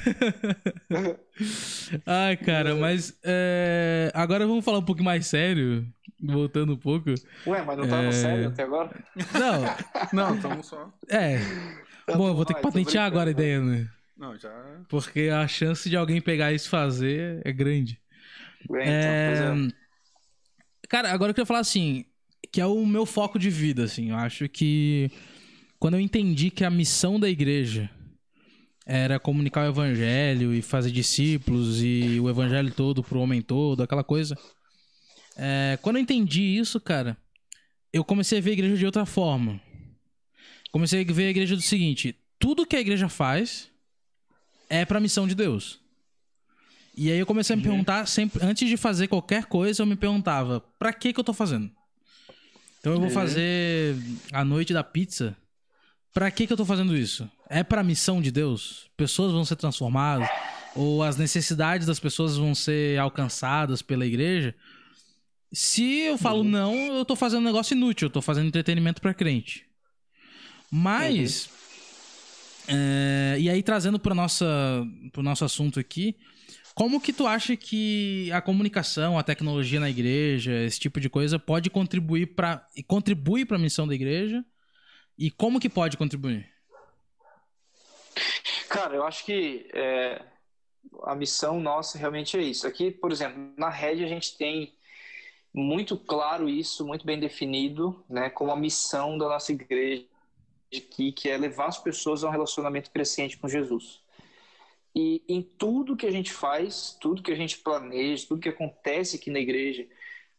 Ai, 2.06 2.38
cara, 2.38 2.76
mas 2.76 3.14
é, 3.24 4.12
agora 4.14 4.46
vamos 4.48 4.64
falar 4.64 4.80
um 4.80 4.86
pouco 4.86 5.04
mais 5.04 5.28
sério, 5.28 5.86
voltando 6.22 6.74
um 6.74 6.78
pouco. 6.78 7.10
Ué, 7.48 7.62
mas 7.64 7.78
não 7.78 7.88
tava 7.88 8.04
É. 8.08 8.12
sério 8.12 8.48
até 8.50 8.64
agora? 8.64 8.90
Não, 9.34 9.76
Não, 10.14 10.36
estamos 10.36 10.68
só. 10.68 10.92
é. 11.10 11.40
Bom, 12.18 12.28
eu 12.28 12.36
vou 12.36 12.46
ter 12.46 12.54
que 12.54 12.62
patentear 12.62 13.06
agora 13.06 13.32
a 13.32 13.34
brincando. 13.34 13.74
ideia, 13.74 13.84
né? 13.84 13.90
Não, 14.18 14.38
já. 14.38 14.52
Porque 14.88 15.30
a 15.30 15.48
chance 15.48 15.90
de 15.90 15.98
alguém 15.98 16.22
pegar 16.22 16.54
isso 16.54 16.68
e 16.68 16.70
fazer 16.70 17.42
é 17.44 17.52
grande. 17.52 18.00
Bem, 18.70 18.88
É, 18.88 19.34
então, 19.34 19.68
é. 19.68 20.88
Cara, 20.88 21.12
agora 21.12 21.32
eu 21.32 21.34
queria 21.34 21.46
falar 21.46 21.60
assim, 21.60 22.06
que 22.52 22.60
é 22.62 22.66
o 22.66 22.86
meu 22.86 23.06
foco 23.06 23.40
de 23.40 23.50
vida, 23.50 23.84
assim. 23.84 24.10
Eu 24.10 24.18
acho 24.18 24.48
que 24.50 25.10
quando 25.80 25.96
eu 25.96 26.00
entendi 26.00 26.52
que 26.52 26.64
a 26.64 26.70
missão 26.70 27.20
da 27.20 27.30
igreja 27.30 27.90
era 28.86 29.20
comunicar 29.20 29.66
o 29.66 29.70
evangelho 29.70 30.54
e 30.54 30.62
fazer 30.62 30.92
discípulos 30.92 31.82
e 31.82 32.20
o 32.20 32.30
evangelho 32.30 32.72
todo 32.72 33.04
pro 33.04 33.20
homem 33.20 33.42
todo, 33.42 33.82
aquela 33.82 34.04
coisa. 34.04 34.36
É, 35.38 35.80
quando 35.82 35.96
eu 35.96 36.02
entendi 36.02 36.42
isso, 36.42 36.80
cara, 36.80 37.18
eu 37.94 38.04
comecei 38.04 38.38
a 38.38 38.42
ver 38.42 38.52
a 38.52 38.54
igreja 38.54 38.78
de 38.78 38.86
outra 38.86 39.06
forma. 39.06 39.60
Comecei 40.72 41.02
a 41.08 41.14
ver 41.14 41.28
a 41.28 41.30
igreja 41.30 41.56
do 41.56 41.62
seguinte: 41.62 42.16
tudo 42.40 42.66
que 42.66 42.76
a 42.76 42.80
igreja 42.82 43.10
faz 43.10 43.70
é 44.70 44.86
pra 44.86 45.00
missão 45.00 45.28
de 45.28 45.36
Deus. 45.36 45.80
E 46.96 47.12
aí 47.12 47.18
eu 47.20 47.26
comecei 47.26 47.54
a 47.54 47.58
me 47.58 47.64
perguntar 47.64 48.06
sempre, 48.06 48.44
antes 48.46 48.68
de 48.68 48.76
fazer 48.78 49.08
qualquer 49.08 49.46
coisa, 49.46 49.82
eu 49.82 49.86
me 49.86 49.96
perguntava, 49.96 50.60
pra 50.78 50.92
que 50.92 51.14
que 51.14 51.20
eu 51.20 51.24
tô 51.24 51.34
fazendo? 51.34 51.72
Então 52.80 52.94
eu 52.94 53.00
vou 53.00 53.08
Uhum. 53.08 53.14
fazer 53.14 53.96
a 54.34 54.44
noite 54.44 54.74
da 54.74 54.84
pizza. 54.84 55.36
Pra 56.14 56.30
que 56.30 56.46
que 56.46 56.52
eu 56.52 56.58
tô 56.58 56.66
fazendo 56.66 56.96
isso? 56.98 57.30
É 57.50 57.64
pra 57.64 57.84
missão 57.84 58.22
de 58.22 58.30
Deus? 58.32 58.90
Pessoas 58.98 59.32
vão 59.32 59.46
ser 59.46 59.56
transformadas? 59.56 60.28
Ou 60.76 61.02
as 61.04 61.16
necessidades 61.16 61.88
das 61.88 62.00
pessoas 62.00 62.36
vão 62.38 62.54
ser 62.54 63.00
alcançadas 63.00 63.82
pela 63.82 64.06
igreja? 64.06 64.54
Se 65.54 66.00
eu 66.02 66.18
falo 66.18 66.44
não, 66.44 66.76
eu 66.98 67.06
tô 67.06 67.16
fazendo 67.16 67.42
um 67.42 67.46
negócio 67.46 67.74
inútil, 67.74 68.08
eu 68.08 68.12
tô 68.12 68.22
fazendo 68.22 68.48
entretenimento 68.48 69.02
pra 69.02 69.14
crente. 69.14 69.66
Mas. 70.72 71.50
é, 72.68 73.36
e 73.38 73.50
aí, 73.50 73.62
trazendo 73.62 74.00
para 74.00 74.16
pro 75.12 75.22
nosso 75.22 75.44
assunto 75.44 75.80
aqui, 75.80 76.16
como 76.74 77.02
que 77.02 77.12
tu 77.12 77.28
acha 77.28 77.58
que 77.58 78.32
a 78.32 78.42
comunicação, 78.42 79.20
a 79.20 79.24
tecnologia 79.24 79.80
na 79.80 79.90
igreja, 79.90 80.54
esse 80.64 80.80
tipo 80.80 81.00
de 81.02 81.10
coisa 81.10 81.38
pode 81.38 81.70
contribuir 81.70 82.28
para 82.28 82.66
contribui 82.88 83.46
para 83.46 83.58
a 83.58 83.60
missão 83.60 83.86
da 83.86 83.94
igreja? 83.94 84.44
E 85.18 85.30
como 85.30 85.60
que 85.60 85.70
pode 85.70 85.98
contribuir? 85.98 86.50
Cara, 88.70 88.96
eu 88.96 89.04
acho 89.04 89.26
que 89.26 89.70
é, 89.74 90.22
a 91.04 91.14
missão 91.14 91.60
nossa 91.60 91.98
realmente 91.98 92.38
é 92.38 92.42
isso. 92.42 92.66
Aqui, 92.66 92.90
por 92.90 93.12
exemplo, 93.12 93.54
na 93.58 93.70
rede 93.70 94.04
a 94.04 94.08
gente 94.08 94.38
tem 94.38 94.74
muito 95.54 95.98
claro 95.98 96.48
isso, 96.48 96.88
muito 96.88 97.06
bem 97.06 97.20
definido, 97.20 98.04
né, 98.10 98.30
como 98.30 98.52
a 98.52 98.56
missão 98.56 99.18
da 99.18 99.28
nossa 99.28 99.52
igreja 99.52 100.06
aqui, 100.78 101.12
que 101.12 101.30
é 101.30 101.38
levar 101.38 101.68
as 101.68 101.78
pessoas 101.78 102.24
a 102.24 102.28
um 102.28 102.32
relacionamento 102.32 102.92
crescente 102.92 103.38
com 103.38 103.48
Jesus. 103.48 104.02
E 104.96 105.24
em 105.28 105.42
tudo 105.42 105.96
que 105.96 106.06
a 106.06 106.12
gente 106.12 106.32
faz, 106.32 106.98
tudo 107.00 107.24
que 107.24 107.32
a 107.32 107.36
gente 107.36 107.58
planeja, 107.60 108.28
tudo 108.28 108.42
que 108.42 108.50
acontece 108.50 109.16
aqui 109.16 109.30
na 109.30 109.40
igreja, 109.40 109.88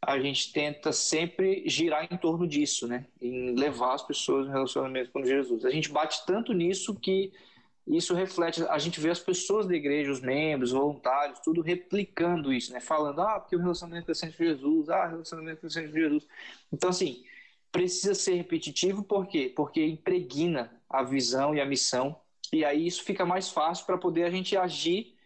a 0.01 0.19
gente 0.19 0.53
tenta 0.53 0.93
sempre 0.93 1.63
girar 1.67 2.07
em 2.11 2.17
torno 2.17 2.47
disso, 2.47 2.87
né? 2.89 3.07
Em 3.21 3.55
levar 3.55 3.95
as 3.95 4.03
pessoas 4.03 4.47
no 4.47 4.53
relacionamento 4.53 5.11
com 5.11 5.25
Jesus. 5.25 5.65
A 5.65 5.71
gente 5.71 5.89
bate 5.89 6.27
tanto 6.27 6.53
nisso 6.53 6.95
que 6.95 7.33
isso 7.87 8.15
reflete, 8.15 8.63
a 8.65 8.79
gente 8.79 9.01
vê 9.01 9.11
as 9.11 9.19
pessoas 9.19 9.67
da 9.67 9.75
igreja, 9.75 10.11
os 10.11 10.21
membros, 10.21 10.71
voluntários, 10.71 11.41
tudo 11.41 11.61
replicando 11.61 12.53
isso, 12.53 12.73
né? 12.73 12.81
Falando, 12.81 13.21
ah, 13.23 13.41
porque 13.41 13.57
o 13.57 13.61
relacionamento 13.61 14.07
crescente 14.07 14.37
com 14.37 14.45
Jesus, 14.45 14.89
ah, 14.89 15.07
relacionamento 15.07 15.61
crescente 15.61 15.91
com 15.91 15.99
Jesus. 15.99 16.27
Então, 16.73 16.91
assim, 16.91 17.25
precisa 17.73 18.15
ser 18.15 18.35
repetitivo, 18.35 19.03
por 19.03 19.27
quê? 19.27 19.51
Porque 19.57 19.85
impregna 19.85 20.71
a 20.89 21.03
visão 21.03 21.55
e 21.55 21.61
a 21.61 21.65
missão, 21.65 22.15
e 22.53 22.65
aí 22.65 22.87
isso 22.87 23.03
fica 23.03 23.25
mais 23.25 23.49
fácil 23.49 23.87
para 23.87 23.97
poder 23.97 24.25
a 24.25 24.31
gente 24.31 24.55
agir. 24.57 25.17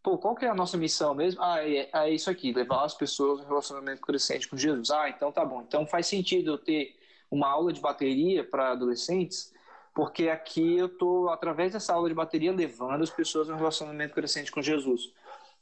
Pô, 0.00 0.16
qual 0.16 0.36
que 0.36 0.44
é 0.44 0.48
a 0.48 0.54
nossa 0.54 0.76
missão 0.76 1.12
mesmo? 1.12 1.42
Ah, 1.42 1.68
é, 1.68 1.90
é 1.92 2.10
isso 2.10 2.30
aqui, 2.30 2.52
levar 2.52 2.84
as 2.84 2.94
pessoas 2.94 3.40
no 3.40 3.48
relacionamento 3.48 4.00
crescente 4.00 4.46
com 4.46 4.56
Jesus. 4.56 4.90
Ah, 4.90 5.08
então 5.08 5.32
tá 5.32 5.44
bom. 5.44 5.60
Então 5.60 5.84
faz 5.86 6.06
sentido 6.06 6.52
eu 6.52 6.58
ter 6.58 6.96
uma 7.28 7.48
aula 7.48 7.72
de 7.72 7.80
bateria 7.80 8.44
para 8.44 8.70
adolescentes, 8.70 9.52
porque 9.92 10.28
aqui 10.28 10.78
eu 10.78 10.88
tô 10.88 11.28
através 11.28 11.72
dessa 11.72 11.92
aula 11.92 12.08
de 12.08 12.14
bateria 12.14 12.52
levando 12.52 13.02
as 13.02 13.10
pessoas 13.10 13.48
no 13.48 13.56
relacionamento 13.56 14.14
crescente 14.14 14.52
com 14.52 14.62
Jesus, 14.62 15.12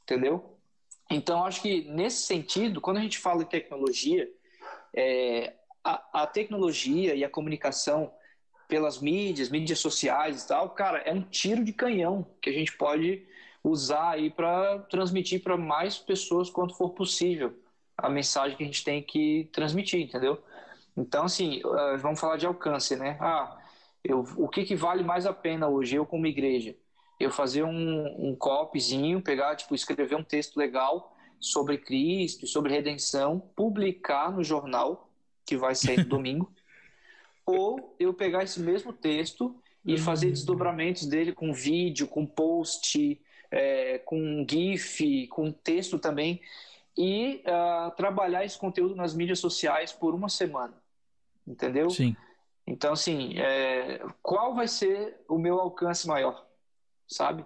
entendeu? 0.03 0.55
Então 1.09 1.43
acho 1.43 1.63
que 1.63 1.89
nesse 1.89 2.21
sentido, 2.21 2.79
quando 2.79 2.97
a 2.97 3.01
gente 3.01 3.17
fala 3.17 3.41
em 3.41 3.47
tecnologia, 3.47 4.29
é, 4.93 5.53
a, 6.13 6.27
tecnologia 6.27 7.15
e 7.15 7.23
a 7.23 7.29
comunicação 7.29 8.11
pelas 8.67 8.99
mídias, 8.99 9.49
mídias 9.49 9.79
sociais 9.79 10.43
e 10.43 10.47
tal, 10.47 10.71
cara, 10.71 10.99
é 10.99 11.13
um 11.13 11.21
tiro 11.21 11.63
de 11.63 11.71
canhão 11.71 12.27
que 12.41 12.49
a 12.49 12.53
gente 12.53 12.75
pode 12.77 13.25
usar 13.63 14.11
aí 14.11 14.29
para 14.29 14.79
transmitir 14.89 15.41
para 15.41 15.57
mais 15.57 15.97
pessoas 15.97 16.49
quanto 16.49 16.75
for 16.75 16.89
possível 16.89 17.53
a 17.97 18.09
mensagem 18.09 18.55
que 18.55 18.63
a 18.63 18.65
gente 18.65 18.83
tem 18.83 19.01
que 19.01 19.49
transmitir, 19.51 20.01
entendeu? 20.01 20.41
Então, 20.95 21.25
assim, 21.25 21.61
uh, 21.63 21.97
vamos 21.97 22.19
falar 22.19 22.37
de 22.37 22.45
alcance, 22.45 22.95
né? 22.95 23.17
Ah, 23.19 23.57
eu, 24.03 24.19
o 24.37 24.47
que, 24.47 24.63
que 24.63 24.75
vale 24.75 25.03
mais 25.03 25.25
a 25.25 25.33
pena 25.33 25.67
hoje, 25.67 25.95
eu 25.95 26.05
como 26.05 26.27
igreja? 26.27 26.75
Eu 27.19 27.31
fazer 27.31 27.63
um, 27.63 28.29
um 28.29 28.35
copyzinho, 28.35 29.21
pegar, 29.21 29.55
tipo, 29.55 29.73
escrever 29.73 30.15
um 30.15 30.23
texto 30.23 30.57
legal 30.57 31.15
sobre 31.39 31.77
Cristo, 31.77 32.45
sobre 32.45 32.71
redenção, 32.71 33.39
publicar 33.55 34.31
no 34.31 34.43
jornal, 34.43 35.06
que 35.47 35.57
vai 35.57 35.73
sair 35.73 35.99
no 35.99 36.05
domingo, 36.05 36.51
ou 37.45 37.95
eu 37.97 38.13
pegar 38.13 38.43
esse 38.43 38.59
mesmo 38.59 38.93
texto 38.93 39.55
e 39.85 39.97
fazer 39.97 40.29
desdobramentos 40.29 41.05
dele 41.05 41.31
com 41.31 41.53
vídeo, 41.53 42.07
com 42.07 42.25
post, 42.25 43.19
é, 43.49 43.99
com 43.99 44.45
GIF, 44.47 45.27
com 45.27 45.49
texto 45.49 45.97
também, 45.97 46.41
e 46.97 47.41
uh, 47.45 47.95
trabalhar 47.95 48.43
esse 48.43 48.57
conteúdo 48.57 48.95
nas 48.95 49.15
mídias 49.15 49.39
sociais 49.39 49.93
por 49.93 50.13
uma 50.13 50.27
semana. 50.27 50.73
Entendeu? 51.47 51.89
Sim. 51.89 52.17
Então, 52.65 52.91
assim, 52.91 53.37
é, 53.37 54.03
qual 54.21 54.53
vai 54.53 54.67
ser 54.67 55.15
o 55.29 55.37
meu 55.37 55.57
alcance 55.57 56.05
maior? 56.05 56.45
Sabe? 57.07 57.45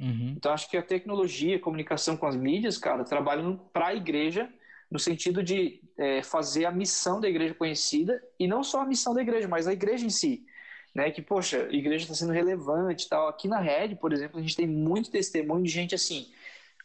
Uhum. 0.00 0.34
Então, 0.36 0.52
acho 0.52 0.68
que 0.68 0.76
a 0.76 0.82
tecnologia, 0.82 1.56
a 1.56 1.60
comunicação 1.60 2.16
com 2.16 2.26
as 2.26 2.34
mídias, 2.34 2.76
cara, 2.76 3.04
trabalham 3.04 3.56
para 3.72 3.88
a 3.88 3.94
igreja 3.94 4.52
no 4.90 4.98
sentido 4.98 5.42
de 5.42 5.80
é, 5.96 6.22
fazer 6.22 6.64
a 6.64 6.70
missão 6.70 7.20
da 7.20 7.28
igreja 7.28 7.54
conhecida 7.54 8.22
e 8.38 8.46
não 8.46 8.62
só 8.62 8.80
a 8.80 8.86
missão 8.86 9.14
da 9.14 9.22
igreja, 9.22 9.48
mas 9.48 9.66
a 9.66 9.72
igreja 9.72 10.06
em 10.06 10.10
si. 10.10 10.44
Né? 10.94 11.10
Que, 11.10 11.20
poxa, 11.20 11.66
a 11.70 11.74
igreja 11.74 12.04
está 12.04 12.14
sendo 12.14 12.32
relevante 12.32 13.08
tal. 13.08 13.28
Aqui 13.28 13.48
na 13.48 13.60
rede, 13.60 13.96
por 13.96 14.12
exemplo, 14.12 14.38
a 14.38 14.42
gente 14.42 14.56
tem 14.56 14.66
muito 14.66 15.10
testemunho 15.10 15.64
de 15.64 15.70
gente 15.70 15.94
assim. 15.94 16.30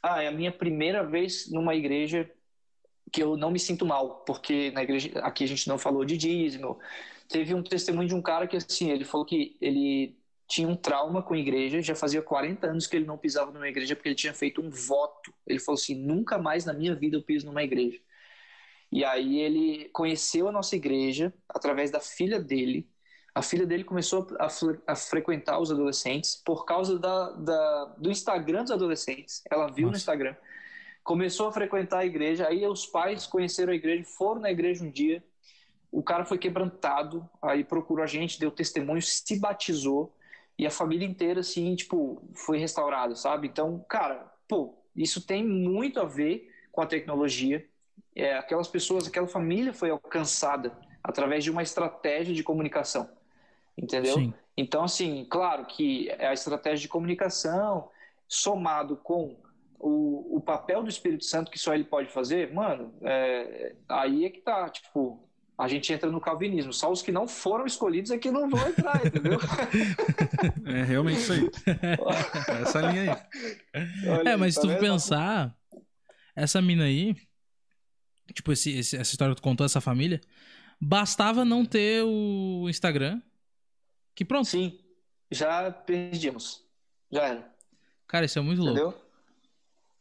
Ah, 0.02 0.22
é 0.24 0.28
a 0.28 0.32
minha 0.32 0.52
primeira 0.52 1.04
vez 1.04 1.50
numa 1.50 1.76
igreja 1.76 2.30
que 3.12 3.22
eu 3.22 3.38
não 3.38 3.52
me 3.52 3.60
sinto 3.60 3.86
mal, 3.86 4.24
porque 4.26 4.72
na 4.72 4.84
igreja 4.84 5.12
aqui 5.20 5.44
a 5.44 5.48
gente 5.48 5.68
não 5.68 5.78
falou 5.78 6.06
de 6.06 6.18
dízimo. 6.18 6.80
Teve 7.30 7.54
um 7.54 7.64
testemunho 7.64 8.08
de 8.08 8.16
um 8.16 8.22
cara 8.22 8.48
que, 8.48 8.58
assim, 8.58 8.90
ele 8.90 9.06
falou 9.06 9.26
que 9.26 9.56
ele 9.62 10.18
tinha 10.52 10.68
um 10.68 10.76
trauma 10.76 11.24
com 11.24 11.34
a 11.34 11.38
igreja, 11.38 11.82
já 11.82 11.96
fazia 11.96 12.22
40 12.22 12.68
anos 12.68 12.86
que 12.86 12.98
ele 12.98 13.06
não 13.06 13.18
pisava 13.18 13.52
numa 13.52 13.70
igreja 13.70 13.96
porque 13.96 14.10
ele 14.10 14.16
tinha 14.16 14.34
feito 14.34 14.62
um 14.62 14.70
voto. 14.70 15.34
Ele 15.48 15.60
falou 15.60 15.80
assim: 15.80 15.96
nunca 15.96 16.38
mais 16.38 16.66
na 16.66 16.74
minha 16.74 16.94
vida 16.94 17.16
eu 17.16 17.24
piso 17.24 17.46
numa 17.46 17.64
igreja. 17.64 17.98
E 18.92 19.06
aí 19.06 19.40
ele 19.40 19.88
conheceu 19.94 20.50
a 20.50 20.52
nossa 20.52 20.76
igreja 20.76 21.34
através 21.48 21.90
da 21.90 22.02
filha 22.02 22.38
dele. 22.38 22.90
A 23.34 23.42
filha 23.42 23.66
dele 23.66 23.86
começou 23.86 24.28
a, 24.38 24.48
a 24.92 24.94
frequentar 24.94 25.58
os 25.58 25.72
adolescentes 25.72 26.36
por 26.36 26.66
causa 26.66 27.00
da, 27.00 27.30
da, 27.32 27.86
do 27.98 28.12
Instagram 28.12 28.64
dos 28.64 28.74
adolescentes. 28.74 29.42
Ela 29.50 29.68
viu 29.68 29.86
Nossa. 29.86 29.92
no 29.92 29.98
Instagram. 29.98 30.36
Começou 31.02 31.48
a 31.48 31.54
frequentar 31.54 32.00
a 32.00 32.06
igreja. 32.06 32.50
Aí 32.50 32.68
os 32.68 32.86
pais 32.86 33.26
conheceram 33.26 33.72
a 33.72 33.76
igreja, 33.76 34.04
foram 34.04 34.42
na 34.42 34.52
igreja 34.52 34.84
um 34.84 34.92
dia. 34.92 35.24
O 35.90 36.04
cara 36.04 36.26
foi 36.26 36.38
quebrantado. 36.38 37.26
Aí 37.42 37.64
procurou 37.64 38.04
a 38.04 38.08
gente, 38.08 38.38
deu 38.38 38.52
testemunho, 38.52 39.02
se 39.02 39.40
batizou. 39.40 40.14
E 40.62 40.66
a 40.68 40.72
família 40.72 41.08
inteira, 41.08 41.42
assim, 41.42 41.76
tipo, 41.76 42.22
foi 42.34 42.58
restaurada, 42.58 43.16
sabe? 43.16 43.48
Então, 43.48 43.84
cara, 43.90 44.32
pô, 44.48 44.76
isso 44.96 45.26
tem 45.26 45.46
muito 45.46 46.00
a 46.00 46.06
ver 46.06 46.50
com 46.72 46.82
a 46.82 46.86
tecnologia. 46.86 47.68
É, 48.16 48.38
aquelas 48.38 48.68
pessoas, 48.68 49.08
aquela 49.08 49.28
família 49.28 49.74
foi 49.74 49.90
alcançada 49.90 50.72
através 51.04 51.44
de 51.44 51.52
uma 51.52 51.64
estratégia 51.64 52.34
de 52.34 52.44
comunicação 52.44 53.10
entendeu? 53.78 54.16
Sim. 54.16 54.34
Então, 54.56 54.84
assim, 54.84 55.26
claro 55.30 55.66
que 55.66 56.12
a 56.12 56.34
estratégia 56.34 56.84
de 56.84 56.88
comunicação 56.88 57.90
somado 58.28 58.96
com 58.98 59.36
o, 59.80 60.38
o 60.38 60.42
papel 60.42 60.84
do 60.84 60.90
Espírito 60.90 61.26
Santo 61.26 61.52
que 61.52 61.58
só 61.58 61.74
ele 61.74 61.84
pode 61.84 62.10
fazer, 62.10 62.54
mano, 62.54 62.94
é, 63.02 63.76
aí 63.90 64.26
é 64.26 64.30
que 64.30 64.42
tá, 64.42 64.70
tipo, 64.70 65.28
a 65.62 65.68
gente 65.68 65.94
entra 65.94 66.10
no 66.10 66.20
calvinismo. 66.20 66.74
Só 66.74 66.92
os 66.92 67.04
que 67.04 67.12
não 67.12 67.28
foram 67.28 67.68
escolhidos 67.68 68.10
é 68.10 68.18
que 68.18 68.32
não 68.32 68.50
vão 68.50 68.68
entrar, 68.68 69.06
entendeu? 69.06 69.40
é 70.66 70.84
realmente 70.84 71.20
isso 71.20 71.34
aí. 71.34 71.52
essa 72.64 72.82
linha 72.82 73.14
aí. 73.14 74.10
Olha, 74.10 74.30
é, 74.30 74.36
mas 74.36 74.56
tá 74.56 74.62
se 74.62 74.68
tu 74.68 74.80
pensar, 74.80 75.56
essa 76.36 76.60
mina 76.64 76.86
aí, 76.86 77.16
tipo, 78.34 78.52
esse, 78.52 78.76
esse, 78.76 78.98
essa 78.98 79.12
história 79.12 79.36
que 79.36 79.42
tu 79.42 79.44
contou, 79.44 79.64
essa 79.64 79.80
família, 79.80 80.20
bastava 80.80 81.46
não 81.46 81.64
ter 81.64 82.04
o 82.04 82.68
Instagram 82.68 83.22
que 84.16 84.26
pronto. 84.26 84.48
Sim, 84.48 84.80
já 85.30 85.72
perdimos. 85.72 86.66
Já 87.12 87.28
era. 87.28 87.56
Cara, 88.08 88.26
isso 88.26 88.40
é 88.40 88.42
muito 88.42 88.64
Entendeu? 88.64 88.86
louco. 88.86 89.06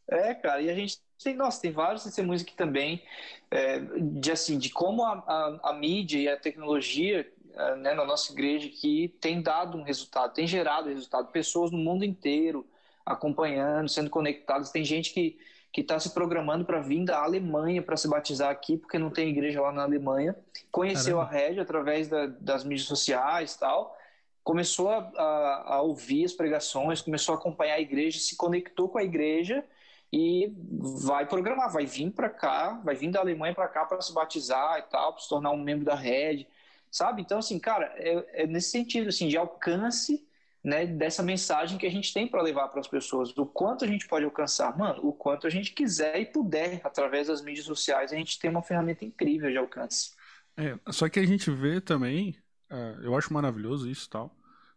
É, 0.07 0.33
cara, 0.33 0.59
e 0.59 0.71
a 0.71 0.75
gente 0.75 0.99
tem, 1.23 1.35
nossa, 1.35 1.61
tem 1.61 1.71
vários 1.71 2.03
testemunhos 2.03 2.41
aqui 2.41 2.55
também, 2.55 3.03
é, 3.49 3.79
de 3.79 4.31
assim, 4.31 4.57
de 4.57 4.69
como 4.69 5.03
a, 5.03 5.13
a, 5.13 5.69
a 5.69 5.73
mídia 5.73 6.19
e 6.19 6.27
a 6.27 6.37
tecnologia 6.37 7.27
é, 7.53 7.75
né, 7.75 7.93
na 7.93 8.05
nossa 8.05 8.31
igreja 8.31 8.69
que 8.69 9.15
tem 9.19 9.41
dado 9.41 9.77
um 9.77 9.83
resultado, 9.83 10.33
tem 10.33 10.47
gerado 10.47 10.89
resultado. 10.89 11.31
Pessoas 11.31 11.71
no 11.71 11.77
mundo 11.77 12.03
inteiro 12.05 12.65
acompanhando, 13.05 13.89
sendo 13.89 14.09
conectadas. 14.09 14.71
Tem 14.71 14.83
gente 14.83 15.13
que 15.13 15.37
que 15.73 15.79
está 15.79 15.97
se 15.97 16.09
programando 16.09 16.65
para 16.65 16.81
vir 16.81 17.05
da 17.05 17.23
Alemanha 17.23 17.81
para 17.81 17.95
se 17.95 18.05
batizar 18.05 18.49
aqui, 18.49 18.75
porque 18.75 18.99
não 18.99 19.09
tem 19.09 19.29
igreja 19.29 19.61
lá 19.61 19.71
na 19.71 19.83
Alemanha. 19.83 20.35
Conheceu 20.69 21.17
Caramba. 21.17 21.33
a 21.33 21.39
Rede 21.39 21.59
através 21.61 22.09
da, 22.09 22.25
das 22.27 22.65
mídias 22.65 22.89
sociais 22.89 23.55
tal 23.55 23.97
começou 24.43 24.89
a, 24.89 24.97
a, 25.15 25.75
a, 25.75 25.81
ouvir 25.81 26.25
as 26.25 26.33
pregações, 26.33 27.01
começou 27.01 27.35
a 27.35 27.37
acompanhar 27.37 27.75
a 27.75 27.79
igreja, 27.79 28.19
se 28.19 28.35
conectou 28.35 28.89
com 28.89 28.97
a 28.97 29.03
igreja 29.03 29.63
e 30.11 30.53
vai 31.05 31.25
programar, 31.25 31.71
vai 31.71 31.85
vir 31.85 32.11
para 32.11 32.29
cá, 32.29 32.81
vai 32.83 32.95
vir 32.95 33.11
da 33.11 33.19
Alemanha 33.19 33.55
para 33.55 33.67
cá 33.67 33.85
para 33.85 34.01
se 34.01 34.13
batizar 34.13 34.79
e 34.79 34.83
tal, 34.83 35.13
para 35.13 35.21
se 35.21 35.29
tornar 35.29 35.51
um 35.51 35.61
membro 35.61 35.85
da 35.85 35.95
rede, 35.95 36.47
sabe? 36.89 37.21
Então, 37.21 37.39
assim, 37.39 37.57
cara, 37.59 37.93
é, 37.95 38.43
é 38.43 38.47
nesse 38.47 38.71
sentido, 38.71 39.09
assim, 39.09 39.27
de 39.27 39.37
alcance, 39.37 40.27
né, 40.63 40.85
dessa 40.85 41.23
mensagem 41.23 41.77
que 41.77 41.87
a 41.87 41.91
gente 41.91 42.13
tem 42.13 42.27
para 42.27 42.41
levar 42.41 42.67
para 42.67 42.81
as 42.81 42.87
pessoas, 42.87 43.33
do 43.33 43.45
quanto 43.45 43.85
a 43.85 43.87
gente 43.87 44.07
pode 44.07 44.25
alcançar, 44.25 44.77
mano, 44.77 44.99
o 45.03 45.13
quanto 45.13 45.47
a 45.47 45.49
gente 45.49 45.71
quiser 45.71 46.19
e 46.19 46.25
puder, 46.25 46.81
através 46.83 47.27
das 47.27 47.41
mídias 47.41 47.65
sociais, 47.65 48.11
a 48.11 48.15
gente 48.15 48.37
tem 48.37 48.49
uma 48.49 48.61
ferramenta 48.61 49.05
incrível 49.05 49.49
de 49.49 49.57
alcance. 49.57 50.11
É, 50.57 50.77
só 50.91 51.07
que 51.07 51.19
a 51.19 51.25
gente 51.25 51.49
vê 51.49 51.79
também 51.79 52.37
é, 52.71 52.97
eu 53.03 53.15
acho 53.17 53.33
maravilhoso 53.33 53.89
isso 53.89 54.09
tal. 54.09 54.33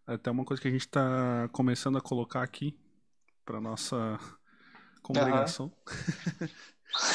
É 0.06 0.14
até 0.14 0.30
uma 0.30 0.44
coisa 0.44 0.60
que 0.60 0.68
a 0.68 0.70
gente 0.70 0.82
está 0.82 1.48
começando 1.52 1.96
a 1.96 2.00
colocar 2.00 2.42
aqui 2.42 2.76
para 3.44 3.60
nossa 3.60 4.18
congregação. 5.04 5.70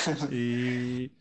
Uhum. 0.07 0.27
e 0.31 1.11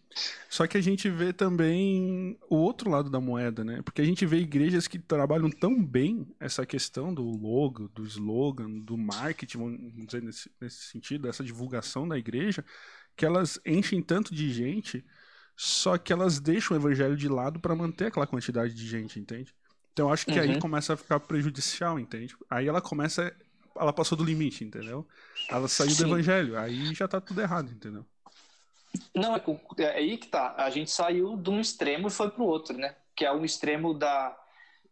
só 0.48 0.66
que 0.66 0.76
a 0.76 0.80
gente 0.80 1.08
vê 1.08 1.32
também 1.32 2.38
o 2.48 2.56
outro 2.56 2.90
lado 2.90 3.10
da 3.10 3.20
moeda, 3.20 3.64
né? 3.64 3.82
Porque 3.82 4.02
a 4.02 4.04
gente 4.04 4.24
vê 4.26 4.38
igrejas 4.38 4.86
que 4.86 4.98
trabalham 4.98 5.50
tão 5.50 5.82
bem 5.82 6.26
essa 6.38 6.64
questão 6.66 7.12
do 7.12 7.22
logo, 7.22 7.88
do 7.88 8.04
slogan, 8.04 8.70
do 8.80 8.96
marketing, 8.96 9.58
vamos 9.58 10.06
dizer 10.06 10.22
nesse, 10.22 10.50
nesse 10.60 10.84
sentido, 10.84 11.28
essa 11.28 11.44
divulgação 11.44 12.06
da 12.06 12.18
igreja, 12.18 12.64
que 13.16 13.24
elas 13.24 13.60
enchem 13.64 14.02
tanto 14.02 14.34
de 14.34 14.50
gente 14.52 15.04
só 15.60 15.98
que 15.98 16.12
elas 16.12 16.38
deixam 16.38 16.76
o 16.76 16.80
evangelho 16.80 17.16
de 17.16 17.28
lado 17.28 17.58
para 17.58 17.74
manter 17.74 18.06
aquela 18.06 18.28
quantidade 18.28 18.72
de 18.72 18.86
gente, 18.86 19.18
entende? 19.18 19.52
Então 19.92 20.06
eu 20.06 20.12
acho 20.12 20.24
que 20.24 20.38
uhum. 20.38 20.40
aí 20.40 20.60
começa 20.60 20.94
a 20.94 20.96
ficar 20.96 21.18
prejudicial, 21.18 21.98
entende? 21.98 22.36
Aí 22.48 22.68
ela 22.68 22.80
começa. 22.80 23.34
Ela 23.78 23.92
passou 23.92 24.16
do 24.16 24.24
limite, 24.24 24.64
entendeu? 24.64 25.06
Ela 25.48 25.68
saiu 25.68 25.90
Sim. 25.90 26.04
do 26.04 26.08
evangelho, 26.08 26.58
aí 26.58 26.94
já 26.94 27.06
tá 27.06 27.20
tudo 27.20 27.40
errado, 27.40 27.70
entendeu? 27.70 28.04
Não, 29.14 29.36
é, 29.36 29.42
é 29.78 29.96
aí 29.96 30.16
que 30.16 30.28
tá. 30.28 30.54
A 30.56 30.70
gente 30.70 30.90
saiu 30.90 31.36
de 31.36 31.50
um 31.50 31.60
extremo 31.60 32.08
e 32.08 32.10
foi 32.10 32.30
pro 32.30 32.44
outro, 32.44 32.76
né? 32.76 32.94
Que 33.14 33.24
é 33.24 33.32
um 33.32 33.44
extremo 33.44 33.94
da, 33.94 34.36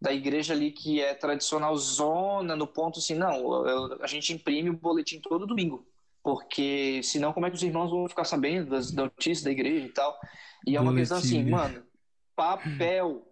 da 0.01 0.13
igreja 0.13 0.55
ali 0.55 0.71
que 0.71 1.01
é 1.01 1.15
tradicional 1.15 1.77
zona, 1.77 2.55
no 2.55 2.67
ponto 2.67 2.99
assim, 2.99 3.15
não, 3.15 3.67
eu, 3.67 4.03
a 4.03 4.07
gente 4.07 4.33
imprime 4.33 4.71
o 4.71 4.77
boletim 4.77 5.21
todo 5.21 5.47
domingo. 5.47 5.87
Porque 6.23 7.01
senão 7.05 7.33
como 7.33 7.47
é 7.47 7.51
que 7.51 7.57
os 7.57 7.63
irmãos 7.63 7.91
vão 7.91 8.09
ficar 8.09 8.25
sabendo 8.25 8.71
das 8.71 8.93
notícias 8.93 9.43
da 9.43 9.51
igreja 9.51 9.87
e 9.87 9.91
tal? 9.91 10.19
E 10.67 10.77
é 10.77 10.81
uma 10.81 10.91
Boletim. 10.91 11.01
questão 11.03 11.19
assim, 11.19 11.49
mano, 11.49 11.85
papel, 12.35 13.25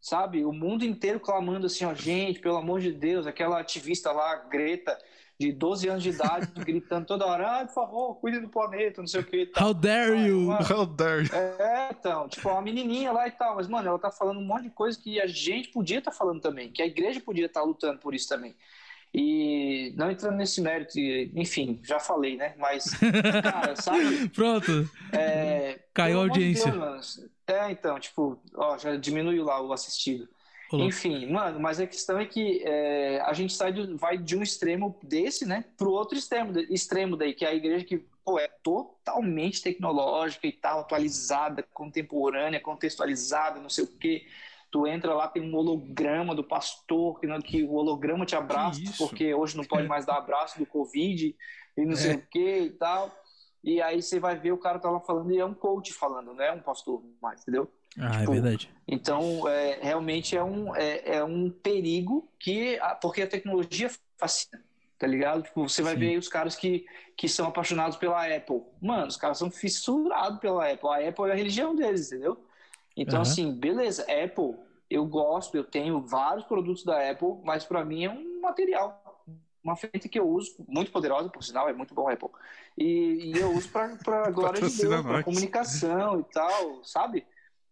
sabe? 0.00 0.44
O 0.44 0.52
mundo 0.52 0.84
inteiro 0.84 1.20
clamando 1.20 1.66
assim, 1.66 1.84
ó, 1.84 1.94
gente, 1.94 2.40
pelo 2.40 2.56
amor 2.56 2.80
de 2.80 2.92
Deus, 2.92 3.26
aquela 3.26 3.60
ativista 3.60 4.10
lá, 4.10 4.36
Greta, 4.36 4.98
de 5.38 5.52
12 5.52 5.88
anos 5.88 6.02
de 6.02 6.10
idade, 6.10 6.48
gritando 6.64 7.06
toda 7.06 7.26
hora, 7.26 7.60
ah, 7.60 7.66
por 7.66 7.74
favor, 7.74 8.14
cuide 8.16 8.40
do 8.40 8.48
planeta, 8.48 9.00
não 9.00 9.08
sei 9.08 9.20
o 9.20 9.24
que. 9.24 9.46
Tal. 9.46 9.68
How 9.68 9.74
dare 9.74 10.26
you? 10.26 10.40
Mano, 10.42 10.66
How 10.70 10.86
dare 10.86 11.24
you? 11.24 11.34
É, 11.34 11.88
então, 11.98 12.28
tipo, 12.28 12.48
uma 12.48 12.60
menininha 12.60 13.10
lá 13.10 13.26
e 13.26 13.30
tal, 13.30 13.56
mas, 13.56 13.66
mano, 13.66 13.88
ela 13.88 13.98
tá 13.98 14.10
falando 14.10 14.38
um 14.38 14.44
monte 14.44 14.64
de 14.64 14.70
coisa 14.70 14.98
que 15.00 15.20
a 15.20 15.26
gente 15.26 15.68
podia 15.68 15.98
estar 15.98 16.10
tá 16.10 16.16
falando 16.16 16.40
também, 16.40 16.70
que 16.70 16.82
a 16.82 16.86
igreja 16.86 17.20
podia 17.20 17.46
estar 17.46 17.60
tá 17.60 17.66
lutando 17.66 17.98
por 17.98 18.14
isso 18.14 18.28
também. 18.28 18.54
E 19.12 19.92
não 19.96 20.10
entrando 20.10 20.36
nesse 20.36 20.60
mérito, 20.60 20.98
enfim, 21.34 21.80
já 21.82 21.98
falei, 21.98 22.36
né? 22.36 22.54
Mas, 22.56 22.84
cara, 23.42 23.74
sabe? 23.80 24.28
Pronto. 24.28 24.88
É, 25.12 25.80
Caiu 25.92 26.18
a 26.18 26.22
audiência. 26.22 26.70
Deus, 26.70 27.26
é, 27.46 27.72
então, 27.72 27.98
tipo, 27.98 28.40
ó, 28.54 28.78
já 28.78 28.94
diminuiu 28.96 29.44
lá 29.44 29.60
o 29.60 29.72
assistido. 29.72 30.28
Olá. 30.70 30.84
Enfim, 30.84 31.26
mano, 31.26 31.58
mas 31.58 31.80
a 31.80 31.86
questão 31.86 32.20
é 32.20 32.24
que 32.24 32.62
é, 32.64 33.20
a 33.22 33.32
gente 33.32 33.52
sai 33.52 33.72
de, 33.72 33.92
vai 33.94 34.16
de 34.16 34.36
um 34.36 34.42
extremo 34.42 34.96
desse, 35.02 35.44
né, 35.44 35.64
pro 35.76 35.90
outro 35.90 36.16
extremo, 36.16 36.56
extremo 36.70 37.16
daí, 37.16 37.34
que 37.34 37.44
é 37.44 37.48
a 37.48 37.54
igreja 37.54 37.84
que, 37.84 37.98
pô, 38.24 38.38
é 38.38 38.46
totalmente 38.62 39.60
tecnológica 39.60 40.46
e 40.46 40.52
tal, 40.52 40.78
atualizada, 40.78 41.64
contemporânea, 41.74 42.60
contextualizada, 42.60 43.58
não 43.58 43.68
sei 43.68 43.82
o 43.82 43.88
quê 43.88 44.26
tu 44.70 44.86
entra 44.86 45.14
lá, 45.14 45.26
tem 45.28 45.42
um 45.42 45.54
holograma 45.54 46.34
do 46.34 46.44
pastor, 46.44 47.18
que, 47.18 47.26
não, 47.26 47.40
que 47.40 47.62
o 47.62 47.74
holograma 47.74 48.24
te 48.24 48.36
abraça, 48.36 48.80
porque 48.98 49.34
hoje 49.34 49.56
não 49.56 49.64
pode 49.64 49.88
mais 49.88 50.06
dar 50.06 50.16
abraço 50.16 50.58
do 50.58 50.66
Covid 50.66 51.34
e 51.76 51.84
não 51.84 51.92
é. 51.92 51.96
sei 51.96 52.14
o 52.14 52.26
que 52.26 52.58
e 52.58 52.70
tal. 52.70 53.10
E 53.62 53.82
aí 53.82 54.00
você 54.00 54.18
vai 54.18 54.36
ver 54.36 54.52
o 54.52 54.58
cara 54.58 54.78
tá 54.78 54.90
lá 54.90 55.00
falando 55.00 55.30
e 55.32 55.38
é 55.38 55.44
um 55.44 55.52
coach 55.52 55.92
falando, 55.92 56.32
não 56.32 56.42
é 56.42 56.52
um 56.52 56.60
pastor 56.60 57.02
mais, 57.20 57.42
entendeu? 57.42 57.70
Ah, 57.98 58.06
é 58.06 58.18
tipo, 58.20 58.30
é 58.30 58.34
verdade. 58.34 58.70
Então, 58.86 59.48
é, 59.48 59.78
realmente 59.82 60.36
é 60.36 60.42
um, 60.42 60.74
é, 60.76 61.16
é 61.16 61.24
um 61.24 61.50
perigo 61.50 62.28
que. 62.38 62.78
Porque 63.02 63.22
a 63.22 63.26
tecnologia 63.26 63.90
fascina, 64.16 64.62
tá 64.98 65.06
ligado? 65.06 65.42
Tipo, 65.42 65.68
você 65.68 65.82
vai 65.82 65.94
Sim. 65.94 66.00
ver 66.00 66.18
os 66.18 66.28
caras 66.28 66.54
que, 66.54 66.86
que 67.16 67.28
são 67.28 67.48
apaixonados 67.48 67.96
pela 67.96 68.24
Apple. 68.24 68.62
Mano, 68.80 69.08
os 69.08 69.16
caras 69.16 69.38
são 69.38 69.50
fissurados 69.50 70.38
pela 70.38 70.70
Apple. 70.70 70.88
A 70.88 71.08
Apple 71.08 71.28
é 71.28 71.32
a 71.32 71.36
religião 71.36 71.74
deles, 71.74 72.12
entendeu? 72.12 72.38
Então, 73.00 73.16
uhum. 73.16 73.22
assim, 73.22 73.50
beleza, 73.50 74.02
Apple, 74.02 74.56
eu 74.90 75.06
gosto, 75.06 75.56
eu 75.56 75.64
tenho 75.64 76.02
vários 76.02 76.44
produtos 76.44 76.84
da 76.84 77.10
Apple, 77.10 77.40
mas 77.42 77.64
para 77.64 77.82
mim 77.82 78.04
é 78.04 78.10
um 78.10 78.42
material, 78.42 79.24
uma 79.64 79.74
ferramenta 79.74 80.06
que 80.06 80.20
eu 80.20 80.28
uso, 80.28 80.54
muito 80.68 80.92
poderosa, 80.92 81.30
por 81.30 81.42
sinal, 81.42 81.66
é 81.66 81.72
muito 81.72 81.94
bom 81.94 82.10
Apple. 82.10 82.28
E, 82.76 83.32
e 83.32 83.38
eu 83.38 83.52
uso 83.52 83.70
para 83.70 84.30
glória 84.30 84.60
de 84.68 84.76
Deus, 84.76 85.02
para 85.02 85.22
comunicação 85.22 86.20
e 86.20 86.24
tal, 86.24 86.84
sabe? 86.84 87.26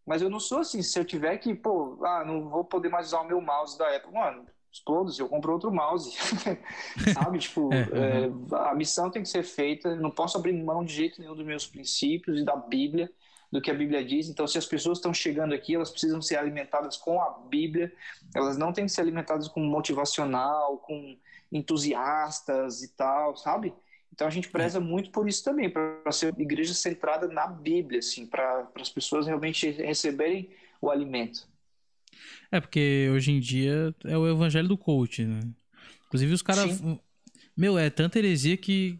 Mas 0.06 0.22
eu 0.22 0.30
não 0.30 0.40
sou 0.40 0.60
assim, 0.60 0.80
se 0.80 0.98
eu 0.98 1.04
tiver 1.04 1.36
que, 1.36 1.54
pô, 1.54 1.98
ah, 2.06 2.24
não 2.24 2.48
vou 2.48 2.64
poder 2.64 2.88
mais 2.88 3.08
usar 3.08 3.20
o 3.20 3.26
meu 3.26 3.42
mouse 3.42 3.76
da 3.76 3.94
Apple, 3.94 4.10
mano, 4.10 4.46
explodo-se, 4.72 5.20
eu 5.20 5.28
compro 5.28 5.52
outro 5.52 5.70
mouse. 5.70 6.16
sabe? 7.12 7.38
Tipo, 7.38 7.68
é, 7.74 7.80
é, 7.82 8.66
a 8.66 8.74
missão 8.74 9.10
tem 9.10 9.22
que 9.22 9.28
ser 9.28 9.42
feita, 9.42 9.94
não 9.94 10.10
posso 10.10 10.38
abrir 10.38 10.54
mão 10.54 10.82
de 10.82 10.94
jeito 10.94 11.20
nenhum 11.20 11.34
dos 11.34 11.44
meus 11.44 11.66
princípios 11.66 12.40
e 12.40 12.44
da 12.46 12.56
Bíblia 12.56 13.12
do 13.50 13.60
que 13.60 13.70
a 13.70 13.74
Bíblia 13.74 14.04
diz. 14.04 14.28
Então, 14.28 14.46
se 14.46 14.58
as 14.58 14.66
pessoas 14.66 14.98
estão 14.98 15.12
chegando 15.12 15.54
aqui, 15.54 15.74
elas 15.74 15.90
precisam 15.90 16.20
ser 16.20 16.36
alimentadas 16.36 16.96
com 16.96 17.20
a 17.20 17.30
Bíblia, 17.48 17.92
elas 18.34 18.56
não 18.58 18.72
têm 18.72 18.86
que 18.86 18.92
ser 18.92 19.00
alimentadas 19.00 19.48
com 19.48 19.60
motivacional, 19.60 20.78
com 20.78 21.16
entusiastas 21.50 22.82
e 22.82 22.88
tal, 22.88 23.36
sabe? 23.36 23.72
Então 24.12 24.26
a 24.26 24.30
gente 24.30 24.48
preza 24.48 24.80
muito 24.80 25.10
por 25.10 25.28
isso 25.28 25.44
também, 25.44 25.70
para 25.70 26.10
ser 26.10 26.32
uma 26.32 26.42
igreja 26.42 26.74
centrada 26.74 27.28
na 27.28 27.46
Bíblia, 27.46 28.00
assim, 28.00 28.26
para 28.26 28.68
as 28.74 28.90
pessoas 28.90 29.26
realmente 29.26 29.70
receberem 29.70 30.50
o 30.80 30.90
alimento. 30.90 31.46
É, 32.50 32.60
porque 32.60 33.08
hoje 33.14 33.30
em 33.30 33.38
dia 33.38 33.94
é 34.04 34.16
o 34.16 34.28
evangelho 34.28 34.66
do 34.66 34.76
coach, 34.76 35.24
né? 35.24 35.40
Inclusive 36.06 36.32
os 36.32 36.42
caras. 36.42 36.82
Meu, 37.56 37.78
é 37.78 37.90
tanta 37.90 38.18
heresia 38.18 38.56
que. 38.56 38.98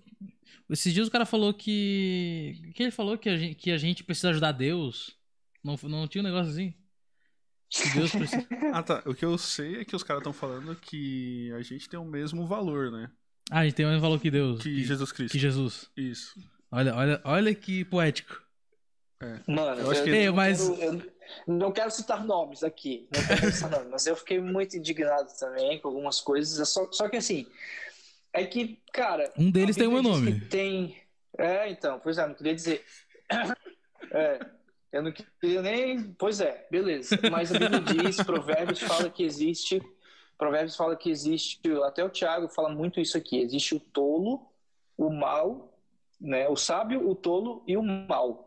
Esses 0.71 0.93
dias 0.93 1.09
o 1.09 1.11
cara 1.11 1.25
falou 1.25 1.55
que. 1.55 2.73
que 2.75 2.83
ele 2.83 2.93
falou 2.93 3.16
que 3.16 3.29
a 3.29 3.37
gente, 3.37 3.55
que 3.55 3.71
a 3.71 3.79
gente 3.79 4.05
precisa 4.05 4.31
ajudar 4.31 4.53
Deus. 4.53 5.16
Não, 5.64 5.77
não 5.85 6.07
tinha 6.07 6.23
um 6.23 6.27
negócio 6.27 6.53
assim? 6.53 6.75
Que 7.71 7.91
Deus 7.91 8.11
precisa. 8.11 8.47
ah, 8.73 8.83
tá. 8.83 9.03
O 9.07 9.14
que 9.14 9.25
eu 9.25 9.37
sei 9.39 9.81
é 9.81 9.85
que 9.85 9.97
os 9.97 10.03
caras 10.03 10.21
estão 10.21 10.33
falando 10.33 10.77
que 10.77 11.53
a 11.53 11.62
gente 11.62 11.89
tem 11.89 11.99
o 11.99 12.05
mesmo 12.05 12.47
valor, 12.47 12.91
né? 12.91 13.11
Ah, 13.51 13.61
a 13.61 13.64
gente 13.64 13.75
tem 13.75 13.87
o 13.87 13.89
mesmo 13.89 14.03
valor 14.03 14.21
que 14.21 14.31
Deus. 14.31 14.62
Que, 14.62 14.75
que 14.75 14.85
Jesus 14.85 15.12
Cristo. 15.12 15.33
Que 15.33 15.39
Jesus. 15.39 15.91
Isso. 15.97 16.35
Olha, 16.71 16.95
olha, 16.95 17.21
olha 17.25 17.55
que 17.55 17.85
poético. 17.85 18.43
É. 19.21 19.41
Mano, 19.47 19.81
eu, 19.81 19.91
acho 19.91 20.05
que... 20.05 20.11
eu, 20.11 20.35
mas... 20.35 20.69
quero, 20.69 20.83
eu 20.83 21.12
não 21.47 21.73
quero 21.73 21.91
citar 21.91 22.25
nomes 22.25 22.62
aqui, 22.62 23.09
não 23.12 23.27
quero 23.27 23.53
citar 23.53 23.71
nomes, 23.71 23.89
mas 23.91 24.07
eu 24.07 24.14
fiquei 24.14 24.41
muito 24.41 24.77
indignado 24.77 25.29
também 25.39 25.81
com 25.81 25.89
algumas 25.89 26.21
coisas. 26.21 26.69
Só, 26.69 26.91
só 26.93 27.09
que 27.09 27.16
assim, 27.16 27.47
é 28.33 28.45
que, 28.45 28.81
cara. 28.93 29.33
Um 29.37 29.51
deles 29.51 29.76
tem 29.76 29.87
o 29.87 29.93
meu 29.93 30.03
nome. 30.03 30.41
Tem. 30.43 30.97
É, 31.37 31.70
então, 31.70 32.01
pois 32.01 32.18
é, 32.18 32.26
não 32.26 32.35
queria 32.35 32.55
dizer. 32.55 32.85
É, 34.11 34.39
eu 34.91 35.03
não 35.03 35.12
queria 35.12 35.61
nem. 35.61 36.14
Pois 36.14 36.41
é, 36.41 36.66
beleza. 36.70 37.18
Mas 37.31 37.55
a 37.55 37.59
Bíblia 37.59 37.81
diz, 37.81 38.16
Provérbios 38.24 38.81
fala 38.81 39.11
que 39.11 39.22
existe. 39.22 39.83
Provérbios 40.39 40.76
fala 40.76 40.97
que 40.97 41.11
existe. 41.11 41.61
Até 41.85 42.03
o 42.03 42.09
Tiago 42.09 42.49
fala 42.49 42.70
muito 42.70 43.01
isso 43.01 43.18
aqui: 43.18 43.39
existe 43.39 43.74
o 43.74 43.81
tolo, 43.81 44.51
o 44.97 45.11
mal, 45.11 45.76
né? 46.18 46.49
O 46.49 46.57
sábio, 46.57 47.07
o 47.07 47.14
tolo 47.14 47.62
e 47.66 47.76
o 47.76 47.83
mal. 47.83 48.47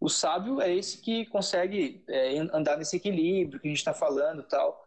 O 0.00 0.08
sábio 0.08 0.60
é 0.60 0.74
esse 0.74 1.02
que 1.02 1.26
consegue 1.26 2.02
é, 2.08 2.38
andar 2.38 2.78
nesse 2.78 2.96
equilíbrio 2.96 3.60
que 3.60 3.66
a 3.66 3.70
gente 3.70 3.78
está 3.78 3.92
falando 3.92 4.42
tal. 4.42 4.86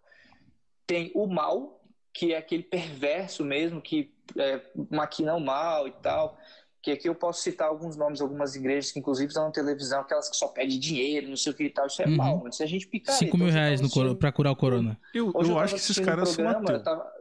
Tem 0.88 1.12
o 1.14 1.28
mal, 1.28 1.84
que 2.14 2.34
é 2.34 2.38
aquele 2.38 2.64
perverso 2.64 3.46
mesmo, 3.46 3.82
que 3.82 4.17
é, 4.38 4.62
maquina 4.90 5.36
o 5.36 5.40
mal 5.40 5.88
e 5.88 5.92
tal. 5.92 6.38
Que 6.82 6.92
aqui 6.92 7.10
eu 7.10 7.16
posso 7.16 7.42
citar 7.42 7.68
alguns 7.68 7.98
nomes, 7.98 8.22
algumas 8.22 8.56
igrejas 8.56 8.92
que 8.92 9.00
inclusive 9.00 9.28
estão 9.28 9.46
na 9.46 9.52
televisão, 9.52 10.02
aquelas 10.02 10.30
que 10.30 10.38
só 10.38 10.48
pedem 10.48 10.80
dinheiro, 10.80 11.28
não 11.28 11.36
sei 11.36 11.52
o 11.52 11.56
que 11.56 11.64
e 11.66 11.70
tal. 11.70 11.88
Isso 11.88 12.02
é 12.02 12.06
uhum. 12.06 12.16
mal, 12.16 12.52
se 12.52 12.64
a 12.64 12.68
gente 12.68 12.88
picar. 12.88 13.16
5 13.16 13.38
mil 13.38 13.50
reais 13.50 13.82
no 13.82 14.16
para 14.16 14.32
curar 14.32 14.52
o 14.52 14.56
corona. 14.56 15.00
Eu, 15.14 15.32
eu, 15.36 15.42
eu 15.42 15.60
acho 15.60 15.76
que 15.76 15.82
esses 15.82 16.00
caras 16.00 16.30
são. 16.30 16.46
Tava... 16.84 17.12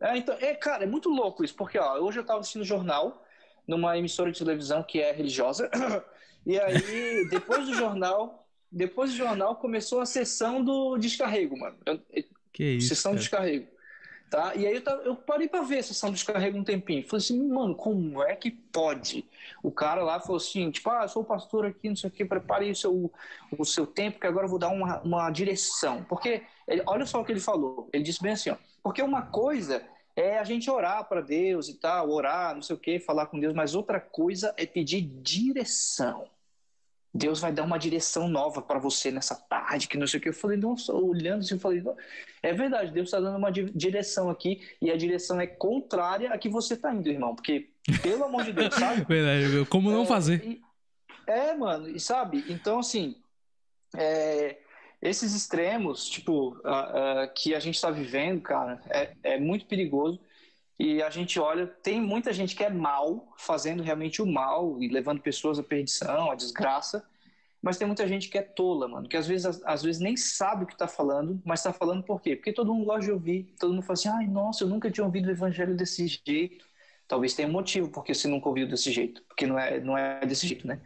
É, 0.00 0.16
então, 0.16 0.36
é, 0.40 0.54
cara, 0.54 0.82
é 0.82 0.86
muito 0.86 1.08
louco 1.08 1.44
isso, 1.44 1.54
porque 1.54 1.78
ó, 1.78 1.98
hoje 1.98 2.18
eu 2.18 2.22
estava 2.22 2.40
assistindo 2.40 2.64
jornal 2.64 3.22
numa 3.66 3.96
emissora 3.96 4.32
de 4.32 4.38
televisão 4.38 4.82
que 4.82 5.00
é 5.00 5.12
religiosa. 5.12 5.70
E 6.44 6.58
aí, 6.58 7.28
depois 7.30 7.66
do 7.66 7.72
jornal, 7.72 8.48
depois 8.68 9.12
do 9.12 9.16
jornal 9.16 9.54
começou 9.54 10.00
a 10.00 10.04
sessão 10.04 10.60
do 10.60 10.98
descarrego, 10.98 11.56
mano. 11.56 11.76
Que 12.52 12.64
isso? 12.64 12.88
Sessão 12.88 13.12
cara. 13.12 13.16
do 13.16 13.20
descarrego. 13.20 13.68
Tá? 14.32 14.54
E 14.54 14.66
aí 14.66 14.82
eu, 14.82 14.96
eu 15.02 15.14
parei 15.14 15.46
para 15.46 15.60
ver 15.60 15.80
a 15.80 15.82
sessão 15.82 16.08
do 16.08 16.14
descarrego 16.14 16.56
um 16.56 16.64
tempinho. 16.64 17.06
Falei 17.06 17.22
assim, 17.22 17.38
mano, 17.48 17.74
como 17.74 18.22
é 18.22 18.34
que 18.34 18.50
pode? 18.50 19.26
O 19.62 19.70
cara 19.70 20.02
lá 20.02 20.18
falou 20.20 20.38
assim, 20.38 20.70
tipo, 20.70 20.88
ah, 20.88 21.02
eu 21.02 21.08
sou 21.10 21.22
pastor 21.22 21.66
aqui, 21.66 21.90
não 21.90 21.96
sei 21.96 22.08
o 22.08 22.10
que, 22.10 22.24
prepare 22.24 22.70
o 22.70 22.74
seu, 22.74 23.12
o 23.58 23.64
seu 23.66 23.86
tempo, 23.86 24.18
que 24.18 24.26
agora 24.26 24.46
eu 24.46 24.48
vou 24.48 24.58
dar 24.58 24.70
uma, 24.70 25.02
uma 25.02 25.30
direção. 25.30 26.02
Porque, 26.04 26.44
ele, 26.66 26.82
olha 26.86 27.04
só 27.04 27.20
o 27.20 27.24
que 27.26 27.30
ele 27.30 27.40
falou. 27.40 27.90
Ele 27.92 28.02
disse 28.02 28.22
bem 28.22 28.32
assim, 28.32 28.48
ó, 28.48 28.56
porque 28.82 29.02
uma 29.02 29.20
coisa 29.20 29.82
é 30.16 30.38
a 30.38 30.44
gente 30.44 30.70
orar 30.70 31.06
para 31.06 31.20
Deus 31.20 31.68
e 31.68 31.74
tal, 31.74 32.08
orar, 32.08 32.54
não 32.54 32.62
sei 32.62 32.74
o 32.74 32.78
que, 32.78 32.98
falar 32.98 33.26
com 33.26 33.38
Deus, 33.38 33.52
mas 33.52 33.74
outra 33.74 34.00
coisa 34.00 34.54
é 34.56 34.64
pedir 34.64 35.02
direção. 35.02 36.24
Deus 37.14 37.40
vai 37.40 37.52
dar 37.52 37.64
uma 37.64 37.78
direção 37.78 38.26
nova 38.26 38.62
para 38.62 38.78
você 38.78 39.10
nessa 39.10 39.34
tarde, 39.34 39.86
que 39.86 39.98
não 39.98 40.06
sei 40.06 40.18
o 40.18 40.22
que. 40.22 40.30
Eu 40.30 40.34
falei, 40.34 40.56
nossa, 40.56 40.94
olhando 40.94 41.40
assim, 41.40 41.54
eu 41.54 41.60
falei, 41.60 41.82
é 42.42 42.54
verdade, 42.54 42.90
Deus 42.90 43.08
está 43.08 43.20
dando 43.20 43.36
uma 43.36 43.52
direção 43.52 44.30
aqui 44.30 44.62
e 44.80 44.90
a 44.90 44.96
direção 44.96 45.40
é 45.40 45.46
contrária 45.46 46.30
a 46.32 46.38
que 46.38 46.48
você 46.48 46.74
está 46.74 46.92
indo, 46.94 47.08
irmão. 47.08 47.34
Porque, 47.34 47.68
pelo 48.02 48.24
amor 48.24 48.44
de 48.44 48.52
Deus, 48.52 48.74
sabe? 48.74 49.04
Verdade, 49.08 49.66
como 49.68 49.90
não 49.90 50.04
é, 50.04 50.06
fazer? 50.06 50.42
E, 50.42 50.62
é, 51.26 51.54
mano, 51.54 51.88
e 51.88 52.00
sabe? 52.00 52.44
Então, 52.48 52.78
assim, 52.78 53.16
é, 53.94 54.56
esses 55.02 55.34
extremos, 55.34 56.08
tipo, 56.08 56.50
uh, 56.50 57.24
uh, 57.24 57.34
que 57.34 57.54
a 57.54 57.60
gente 57.60 57.74
está 57.74 57.90
vivendo, 57.90 58.40
cara, 58.40 58.80
é, 58.88 59.10
é 59.22 59.38
muito 59.38 59.66
perigoso. 59.66 60.18
E 60.84 61.00
a 61.00 61.08
gente 61.10 61.38
olha, 61.38 61.64
tem 61.64 62.00
muita 62.00 62.32
gente 62.32 62.56
que 62.56 62.64
é 62.64 62.68
mal, 62.68 63.32
fazendo 63.38 63.84
realmente 63.84 64.20
o 64.20 64.26
mal 64.26 64.82
e 64.82 64.88
levando 64.88 65.20
pessoas 65.20 65.56
à 65.56 65.62
perdição, 65.62 66.28
à 66.28 66.34
desgraça. 66.34 67.06
Mas 67.62 67.76
tem 67.76 67.86
muita 67.86 68.04
gente 68.08 68.28
que 68.28 68.36
é 68.36 68.42
tola, 68.42 68.88
mano, 68.88 69.08
que 69.08 69.16
às 69.16 69.28
vezes, 69.28 69.62
às 69.64 69.80
vezes 69.84 70.00
nem 70.00 70.16
sabe 70.16 70.64
o 70.64 70.66
que 70.66 70.72
está 70.72 70.88
falando, 70.88 71.40
mas 71.44 71.60
está 71.60 71.72
falando 71.72 72.02
por 72.02 72.20
quê? 72.20 72.34
Porque 72.34 72.52
todo 72.52 72.74
mundo 72.74 72.86
gosta 72.86 73.02
de 73.02 73.12
ouvir, 73.12 73.54
todo 73.60 73.72
mundo 73.72 73.84
fala 73.84 73.92
assim, 73.92 74.08
ai, 74.08 74.26
nossa, 74.26 74.64
eu 74.64 74.68
nunca 74.68 74.90
tinha 74.90 75.04
ouvido 75.04 75.28
o 75.28 75.30
evangelho 75.30 75.76
desse 75.76 76.04
jeito. 76.26 76.66
Talvez 77.06 77.32
tenha 77.32 77.46
um 77.46 77.52
motivo 77.52 77.88
porque 77.88 78.12
você 78.12 78.26
nunca 78.26 78.48
ouviu 78.48 78.66
desse 78.66 78.90
jeito, 78.90 79.22
porque 79.28 79.46
não 79.46 79.56
é, 79.56 79.78
não 79.78 79.96
é 79.96 80.26
desse 80.26 80.48
jeito, 80.48 80.66
né? 80.66 80.80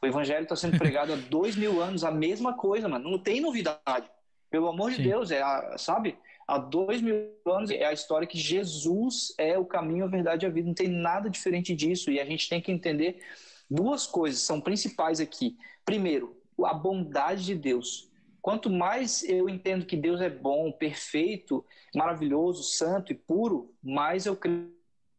O 0.00 0.06
evangelho 0.06 0.44
está 0.44 0.54
sendo 0.54 0.78
pregado 0.78 1.12
há 1.12 1.16
dois 1.16 1.56
mil 1.56 1.82
anos, 1.82 2.04
a 2.04 2.12
mesma 2.12 2.54
coisa, 2.54 2.88
mano. 2.88 3.10
Não 3.10 3.18
tem 3.18 3.40
novidade. 3.40 4.08
Pelo 4.48 4.68
amor 4.68 4.92
Sim. 4.92 4.98
de 4.98 5.08
Deus, 5.08 5.32
é 5.32 5.42
a, 5.42 5.76
sabe? 5.76 6.16
Há 6.50 6.58
dois 6.58 7.00
mil 7.00 7.30
anos 7.46 7.70
é 7.70 7.84
a 7.84 7.92
história 7.92 8.26
que 8.26 8.38
Jesus 8.38 9.32
é 9.38 9.58
o 9.58 9.64
caminho, 9.64 10.04
a 10.04 10.08
verdade 10.08 10.44
e 10.44 10.48
a 10.48 10.50
vida. 10.50 10.66
Não 10.66 10.74
tem 10.74 10.88
nada 10.88 11.30
diferente 11.30 11.74
disso. 11.74 12.10
E 12.10 12.18
a 12.18 12.24
gente 12.24 12.48
tem 12.48 12.60
que 12.60 12.72
entender 12.72 13.22
duas 13.70 14.06
coisas, 14.06 14.40
são 14.40 14.60
principais 14.60 15.20
aqui. 15.20 15.56
Primeiro, 15.84 16.36
a 16.64 16.74
bondade 16.74 17.44
de 17.44 17.54
Deus. 17.54 18.10
Quanto 18.42 18.68
mais 18.70 19.22
eu 19.22 19.48
entendo 19.48 19.86
que 19.86 19.96
Deus 19.96 20.20
é 20.20 20.30
bom, 20.30 20.72
perfeito, 20.72 21.64
maravilhoso, 21.94 22.62
santo 22.62 23.12
e 23.12 23.14
puro, 23.14 23.72
mais 23.82 24.26
eu 24.26 24.36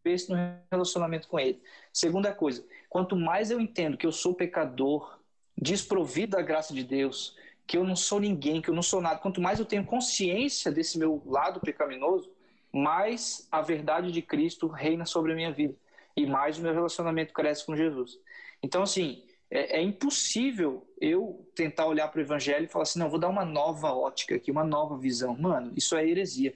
cresço 0.04 0.34
no 0.34 0.38
relacionamento 0.72 1.28
com 1.28 1.40
Ele. 1.40 1.62
Segunda 1.94 2.34
coisa, 2.34 2.66
Quanto 2.92 3.16
mais 3.16 3.50
eu 3.50 3.62
entendo 3.62 3.96
que 3.96 4.06
eu 4.06 4.12
sou 4.12 4.34
pecador, 4.34 5.18
desprovido 5.58 6.36
da 6.36 6.42
graça 6.42 6.74
de 6.74 6.84
Deus, 6.84 7.38
que 7.72 7.78
eu 7.78 7.86
não 7.86 7.96
sou 7.96 8.20
ninguém, 8.20 8.62
que 8.62 8.70
eu 8.70 8.74
não 8.74 8.84
sou 8.84 9.00
nada, 9.00 9.18
quanto 9.18 9.40
mais 9.40 9.58
eu 9.58 9.66
tenho 9.66 9.86
consciência 9.86 10.70
desse 10.70 11.00
meu 11.00 11.24
lado 11.26 11.62
pecaminoso, 11.62 12.30
mais 12.70 13.48
a 13.50 13.62
verdade 13.62 14.12
de 14.12 14.22
Cristo 14.22 14.68
reina 14.68 15.06
sobre 15.06 15.32
a 15.32 15.36
minha 15.36 15.54
vida 15.54 15.74
e 16.14 16.26
mais 16.26 16.58
o 16.58 16.62
meu 16.62 16.74
relacionamento 16.74 17.34
cresce 17.34 17.66
com 17.66 17.74
Jesus. 17.74 18.20
Então, 18.62 18.84
assim, 18.84 19.24
é, 19.50 19.78
é 19.78 19.82
impossível 19.82 20.86
eu 21.00 21.50
tentar 21.56 21.86
olhar 21.86 22.10
para 22.10 22.20
o 22.20 22.22
Evangelho 22.22 22.66
e 22.66 22.68
falar 22.68 22.84
assim: 22.84 23.00
não, 23.00 23.10
vou 23.10 23.18
dar 23.18 23.30
uma 23.30 23.46
nova 23.46 23.94
ótica 23.94 24.36
aqui, 24.36 24.52
uma 24.52 24.66
nova 24.66 24.98
visão. 24.98 25.38
Mano, 25.38 25.72
isso 25.74 25.96
é 25.96 26.06
heresia. 26.06 26.54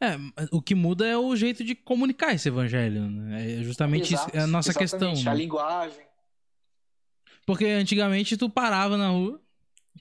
É, 0.00 0.16
o 0.50 0.60
que 0.60 0.74
muda 0.74 1.06
é 1.06 1.16
o 1.16 1.36
jeito 1.36 1.62
de 1.62 1.76
comunicar 1.76 2.34
esse 2.34 2.48
evangelho. 2.48 3.02
Né? 3.02 3.60
É 3.60 3.62
justamente 3.62 4.12
Exato, 4.12 4.30
isso, 4.30 4.38
é 4.38 4.42
a 4.42 4.46
nossa 4.48 4.74
questão. 4.74 5.12
A 5.12 5.14
né? 5.14 5.34
linguagem. 5.36 6.02
Porque 7.46 7.66
antigamente 7.66 8.36
tu 8.36 8.50
parava 8.50 8.96
na 8.96 9.10
rua, 9.10 9.40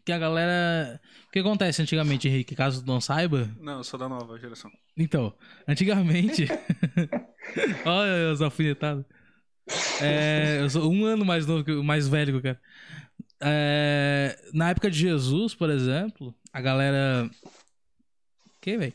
que 0.03 0.11
a 0.11 0.17
galera. 0.17 0.99
O 1.27 1.31
que 1.31 1.39
acontece 1.39 1.81
antigamente, 1.81 2.27
Henrique, 2.27 2.55
caso 2.55 2.83
tu 2.83 2.87
não 2.87 2.99
saiba? 2.99 3.49
Não, 3.59 3.77
eu 3.77 3.83
sou 3.83 3.99
da 3.99 4.09
nova 4.09 4.37
geração. 4.39 4.71
Então, 4.97 5.33
antigamente. 5.67 6.47
Olha 7.85 8.31
os 8.31 8.41
alfinetados. 8.41 9.05
É, 10.01 10.59
eu 10.61 10.69
sou 10.69 10.91
um 10.91 11.05
ano 11.05 11.25
mais 11.25 11.45
novo, 11.45 11.83
mais 11.83 12.07
velho 12.07 12.33
que 12.33 12.39
o 12.39 12.41
cara. 12.41 12.61
É, 13.41 14.37
na 14.53 14.69
época 14.69 14.89
de 14.89 14.97
Jesus, 14.97 15.53
por 15.55 15.69
exemplo, 15.69 16.35
a 16.51 16.61
galera. 16.61 17.29
Que, 18.59 18.77
velho? 18.77 18.93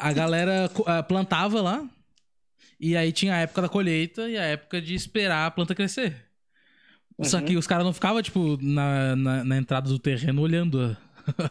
a 0.00 0.12
galera 0.12 0.70
uh, 0.74 1.06
plantava 1.06 1.60
lá. 1.60 1.86
E 2.80 2.96
aí 2.96 3.12
tinha 3.12 3.34
a 3.34 3.38
época 3.40 3.62
da 3.62 3.68
colheita 3.68 4.28
e 4.28 4.38
a 4.38 4.44
época 4.44 4.80
de 4.80 4.94
esperar 4.94 5.46
a 5.46 5.50
planta 5.50 5.74
crescer. 5.74 6.29
Uhum. 7.20 7.24
Só 7.24 7.40
que 7.40 7.54
os 7.54 7.66
caras 7.66 7.84
não 7.84 7.92
ficavam, 7.92 8.22
tipo, 8.22 8.58
na, 8.62 9.14
na, 9.14 9.44
na, 9.44 9.56
entrada 9.58 9.90
do 9.90 9.98
terreno 9.98 10.40
olhando 10.40 10.80
a, 10.80 10.96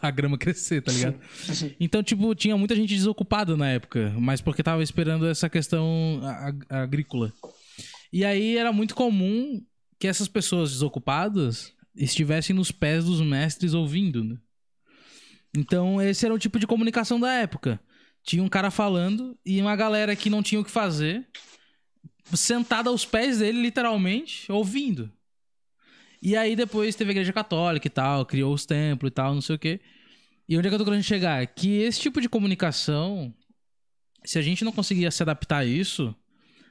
a 0.08 0.10
grama 0.10 0.36
crescer, 0.36 0.82
tá 0.82 0.90
ligado? 0.90 1.18
Então, 1.78 2.02
tipo, 2.02 2.34
tinha 2.34 2.56
muita 2.56 2.74
gente 2.74 2.92
desocupada 2.92 3.56
na 3.56 3.68
época, 3.68 4.12
mas 4.18 4.40
porque 4.40 4.64
tava 4.64 4.82
esperando 4.82 5.26
essa 5.28 5.48
questão 5.48 6.20
agrícola. 6.68 7.32
E 8.12 8.24
aí 8.24 8.56
era 8.56 8.72
muito 8.72 8.96
comum 8.96 9.64
que 9.96 10.08
essas 10.08 10.26
pessoas 10.26 10.72
desocupadas 10.72 11.72
estivessem 11.94 12.54
nos 12.54 12.72
pés 12.72 13.04
dos 13.04 13.20
mestres 13.20 13.72
ouvindo, 13.72 14.24
né? 14.24 14.36
Então, 15.56 16.02
esse 16.02 16.26
era 16.26 16.34
o 16.34 16.38
tipo 16.38 16.58
de 16.58 16.66
comunicação 16.66 17.20
da 17.20 17.32
época. 17.32 17.80
Tinha 18.24 18.42
um 18.42 18.48
cara 18.48 18.72
falando 18.72 19.38
e 19.46 19.60
uma 19.60 19.76
galera 19.76 20.16
que 20.16 20.30
não 20.30 20.42
tinha 20.42 20.60
o 20.60 20.64
que 20.64 20.70
fazer, 20.70 21.28
sentada 22.34 22.90
aos 22.90 23.04
pés 23.04 23.38
dele, 23.38 23.62
literalmente, 23.62 24.50
ouvindo. 24.50 25.12
E 26.22 26.36
aí 26.36 26.54
depois 26.54 26.94
teve 26.94 27.10
a 27.10 27.12
igreja 27.12 27.32
católica 27.32 27.86
e 27.86 27.90
tal, 27.90 28.26
criou 28.26 28.52
os 28.52 28.66
templos 28.66 29.10
e 29.10 29.14
tal, 29.14 29.34
não 29.34 29.40
sei 29.40 29.56
o 29.56 29.58
quê. 29.58 29.80
E 30.48 30.56
onde 30.58 30.66
é 30.66 30.70
que 30.70 30.74
eu 30.74 30.78
tô 30.78 30.84
querendo 30.84 31.02
chegar? 31.02 31.46
Que 31.46 31.80
esse 31.82 32.00
tipo 32.00 32.20
de 32.20 32.28
comunicação, 32.28 33.32
se 34.24 34.38
a 34.38 34.42
gente 34.42 34.64
não 34.64 34.72
conseguir 34.72 35.10
se 35.12 35.22
adaptar 35.22 35.58
a 35.58 35.64
isso, 35.64 36.14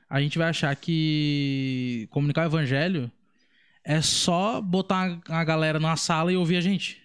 a 0.09 0.21
gente 0.21 0.37
vai 0.37 0.49
achar 0.49 0.75
que 0.75 2.07
comunicar 2.11 2.43
o 2.43 2.45
evangelho 2.45 3.11
é 3.83 4.01
só 4.01 4.61
botar 4.61 5.19
a 5.27 5.43
galera 5.43 5.79
numa 5.79 5.95
sala 5.95 6.31
e 6.31 6.37
ouvir 6.37 6.57
a 6.57 6.61
gente. 6.61 7.01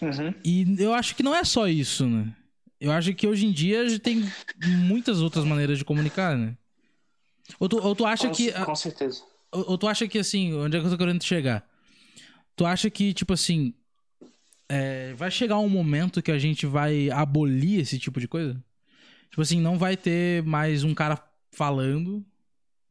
Uhum. 0.00 0.34
E 0.44 0.76
eu 0.78 0.92
acho 0.92 1.14
que 1.14 1.22
não 1.22 1.34
é 1.34 1.44
só 1.44 1.68
isso, 1.68 2.06
né? 2.06 2.34
Eu 2.80 2.92
acho 2.92 3.14
que 3.14 3.26
hoje 3.26 3.46
em 3.46 3.52
dia 3.52 3.98
tem 3.98 4.30
muitas 4.66 5.22
outras 5.22 5.44
maneiras 5.44 5.78
de 5.78 5.84
comunicar, 5.84 6.36
né? 6.36 6.56
Ou 7.58 7.68
tu, 7.68 7.78
ou 7.78 7.94
tu 7.94 8.04
acha 8.04 8.28
com, 8.28 8.34
que. 8.34 8.52
Com 8.52 8.74
certeza. 8.74 9.22
Ou, 9.54 9.78
tu 9.78 9.86
acha 9.86 10.08
que 10.08 10.18
assim, 10.18 10.52
onde 10.54 10.76
é 10.76 10.80
que 10.80 10.86
eu 10.86 10.90
tô 10.90 10.98
querendo 10.98 11.22
chegar? 11.22 11.66
Tu 12.56 12.66
acha 12.66 12.90
que, 12.90 13.14
tipo 13.14 13.32
assim. 13.32 13.74
É, 14.68 15.12
vai 15.14 15.30
chegar 15.30 15.58
um 15.58 15.68
momento 15.68 16.22
que 16.22 16.32
a 16.32 16.38
gente 16.38 16.66
vai 16.66 17.10
abolir 17.10 17.80
esse 17.80 17.98
tipo 17.98 18.18
de 18.18 18.26
coisa? 18.26 18.62
Tipo 19.30 19.42
assim, 19.42 19.60
não 19.60 19.78
vai 19.78 19.96
ter 19.96 20.42
mais 20.42 20.84
um 20.84 20.94
cara 20.94 21.22
falando 21.52 22.24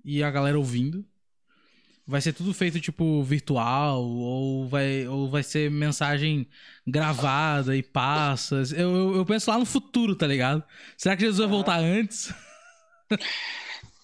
e 0.06 0.24
a 0.24 0.30
galera 0.30 0.58
ouvindo 0.58 1.06
vai 2.06 2.22
ser 2.22 2.34
tudo 2.34 2.54
feito 2.54 2.80
tipo 2.80 3.24
virtual 3.24 4.04
ou 4.04 4.68
vai 4.68 5.08
ou 5.08 5.30
vai 5.30 5.42
ser 5.42 5.72
mensagem 5.72 6.48
gravada 6.86 7.76
e 7.76 7.82
passa. 7.82 8.64
Eu, 8.76 8.96
eu, 8.96 9.16
eu, 9.18 9.26
penso 9.26 9.50
lá 9.50 9.58
no 9.58 9.66
futuro, 9.66 10.16
tá 10.16 10.28
ligado? 10.28 10.64
Será 10.98 11.16
que 11.16 11.24
Jesus 11.24 11.40
vai 11.40 11.48
voltar 11.48 11.80
antes? 11.80 12.34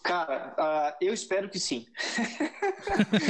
Cara, 0.04 0.56
uh, 0.58 1.06
eu 1.06 1.14
espero 1.14 1.50
que 1.50 1.60
sim. 1.60 1.86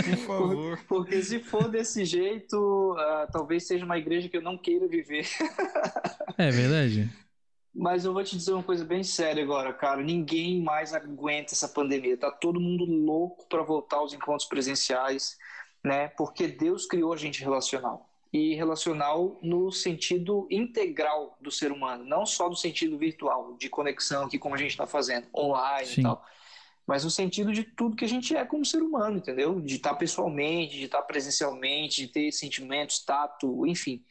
Por 0.10 0.18
favor. 0.28 0.80
Porque 0.88 1.22
se 1.22 1.40
for 1.40 1.68
desse 1.68 2.06
jeito, 2.06 2.94
uh, 2.94 3.32
talvez 3.32 3.66
seja 3.66 3.86
uma 3.86 3.98
igreja 3.98 4.30
que 4.30 4.38
eu 4.38 4.42
não 4.42 4.58
queira 4.58 4.88
viver. 4.88 5.28
é 6.38 6.52
verdade. 6.52 7.10
Mas 7.74 8.06
eu 8.06 8.14
vou 8.14 8.24
te 8.24 8.36
dizer 8.36 8.54
uma 8.54 8.64
coisa 8.64 8.84
bem 8.84 9.04
séria 9.04 9.44
agora, 9.44 9.74
cara. 9.74 10.02
Ninguém 10.02 10.62
mais 10.62 10.94
aguenta 10.94 11.54
essa 11.54 11.68
pandemia. 11.68 12.18
Tá 12.18 12.32
todo 12.32 12.60
mundo 12.60 12.86
louco 12.86 13.48
para 13.48 13.64
voltar 13.64 13.98
aos 13.98 14.14
encontros 14.14 14.48
presenciais, 14.48 15.38
né? 15.84 16.08
Porque 16.10 16.48
Deus 16.48 16.86
criou 16.86 17.14
a 17.14 17.18
gente 17.18 17.42
relacional. 17.42 18.10
E 18.32 18.54
relacional 18.54 19.40
no 19.42 19.72
sentido 19.72 20.48
integral 20.52 21.36
do 21.42 21.50
ser 21.50 21.72
humano, 21.72 22.06
não 22.06 22.28
só 22.28 22.48
no 22.48 22.56
sentido 22.56 22.96
virtual, 22.96 23.56
de 23.58 23.70
conexão 23.70 24.26
aqui 24.26 24.38
como 24.38 24.54
a 24.54 24.58
gente 24.58 24.70
está 24.70 24.86
fazendo, 24.86 25.28
online 25.36 25.88
Sim. 25.88 26.02
e 26.02 26.04
tal. 26.04 26.24
Mas 26.90 27.04
no 27.04 27.12
sentido 27.12 27.54
de 27.54 27.64
tudo 27.64 27.96
que 27.96 28.04
a 28.04 28.08
gente 28.08 28.36
é 28.36 28.44
como 28.44 28.66
ser 28.66 28.82
humano, 28.82 29.18
entendeu? 29.18 29.62
De 29.62 29.76
estar 29.76 29.92
tá 29.92 29.96
pessoalmente, 29.96 30.76
de 30.76 30.86
estar 30.86 30.98
tá 30.98 31.04
presencialmente, 31.04 32.02
de 32.02 32.08
ter 32.08 32.32
sentimentos, 32.32 32.98
tato, 33.06 33.68
enfim. 33.68 34.04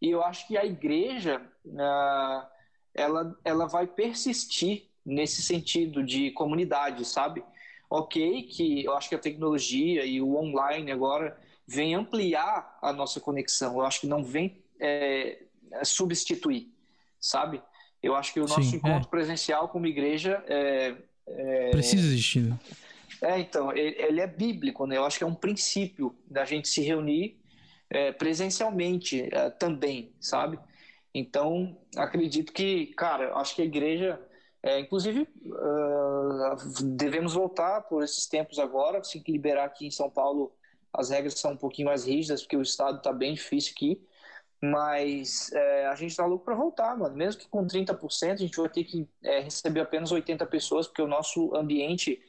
E 0.00 0.08
eu 0.08 0.22
acho 0.22 0.46
que 0.46 0.56
a 0.56 0.64
igreja. 0.64 1.42
Uh, 1.66 2.46
ela, 2.94 3.36
ela 3.44 3.66
vai 3.66 3.88
persistir 3.88 4.88
nesse 5.04 5.42
sentido 5.42 6.00
de 6.00 6.30
comunidade, 6.30 7.04
sabe? 7.04 7.42
Ok, 7.90 8.44
que 8.44 8.84
eu 8.84 8.94
acho 8.94 9.08
que 9.08 9.16
a 9.16 9.18
tecnologia 9.18 10.04
e 10.04 10.20
o 10.22 10.36
online 10.36 10.92
agora 10.92 11.36
vem 11.66 11.96
ampliar 11.96 12.78
a 12.80 12.92
nossa 12.92 13.20
conexão. 13.20 13.74
Eu 13.74 13.82
acho 13.82 14.02
que 14.02 14.06
não 14.06 14.22
vem 14.22 14.62
é, 14.80 15.42
substituir, 15.82 16.72
sabe? 17.18 17.60
Eu 18.00 18.14
acho 18.14 18.32
que 18.32 18.38
o 18.38 18.46
nosso 18.46 18.62
Sim, 18.62 18.76
encontro 18.76 19.08
é. 19.08 19.10
presencial 19.10 19.68
como 19.68 19.86
igreja 19.86 20.44
é, 20.46 20.96
é, 21.26 21.70
precisa 21.70 22.06
existir. 22.06 22.42
Né? 22.42 22.58
É, 23.22 23.38
então 23.38 23.74
ele 23.76 24.20
é 24.20 24.26
bíblico, 24.26 24.86
né? 24.86 24.96
Eu 24.96 25.04
acho 25.04 25.18
que 25.18 25.24
é 25.24 25.26
um 25.26 25.34
princípio 25.34 26.14
da 26.28 26.44
gente 26.44 26.68
se 26.68 26.80
reunir 26.80 27.38
é, 27.88 28.10
presencialmente 28.10 29.28
é, 29.32 29.50
também, 29.50 30.12
sabe? 30.20 30.58
Então, 31.14 31.76
acredito 31.96 32.52
que, 32.52 32.86
cara, 32.94 33.34
acho 33.36 33.54
que 33.54 33.62
a 33.62 33.66
igreja, 33.66 34.18
é, 34.62 34.80
inclusive, 34.80 35.28
uh, 35.44 36.84
devemos 36.96 37.34
voltar 37.34 37.82
por 37.82 38.02
esses 38.02 38.26
tempos 38.26 38.58
agora, 38.58 38.98
assim 38.98 39.22
que 39.22 39.30
liberar 39.30 39.64
aqui 39.64 39.86
em 39.86 39.90
São 39.90 40.08
Paulo, 40.08 40.52
as 40.92 41.10
regras 41.10 41.34
são 41.34 41.52
um 41.52 41.56
pouquinho 41.56 41.88
mais 41.88 42.06
rígidas, 42.06 42.42
porque 42.42 42.56
o 42.56 42.62
estado 42.62 42.96
está 42.96 43.12
bem 43.12 43.34
difícil 43.34 43.72
aqui, 43.76 44.00
mas 44.62 45.50
é, 45.52 45.86
a 45.88 45.94
gente 45.96 46.12
está 46.12 46.24
louco 46.24 46.44
para 46.44 46.54
voltar, 46.54 46.96
mano. 46.96 47.16
Mesmo 47.16 47.40
que 47.40 47.48
com 47.48 47.66
30%, 47.66 48.32
a 48.34 48.36
gente 48.36 48.56
vai 48.56 48.68
ter 48.68 48.84
que 48.84 49.08
é, 49.24 49.40
receber 49.40 49.80
apenas 49.80 50.12
80 50.12 50.46
pessoas, 50.46 50.86
porque 50.86 51.02
o 51.02 51.08
nosso 51.08 51.52
ambiente 51.56 52.22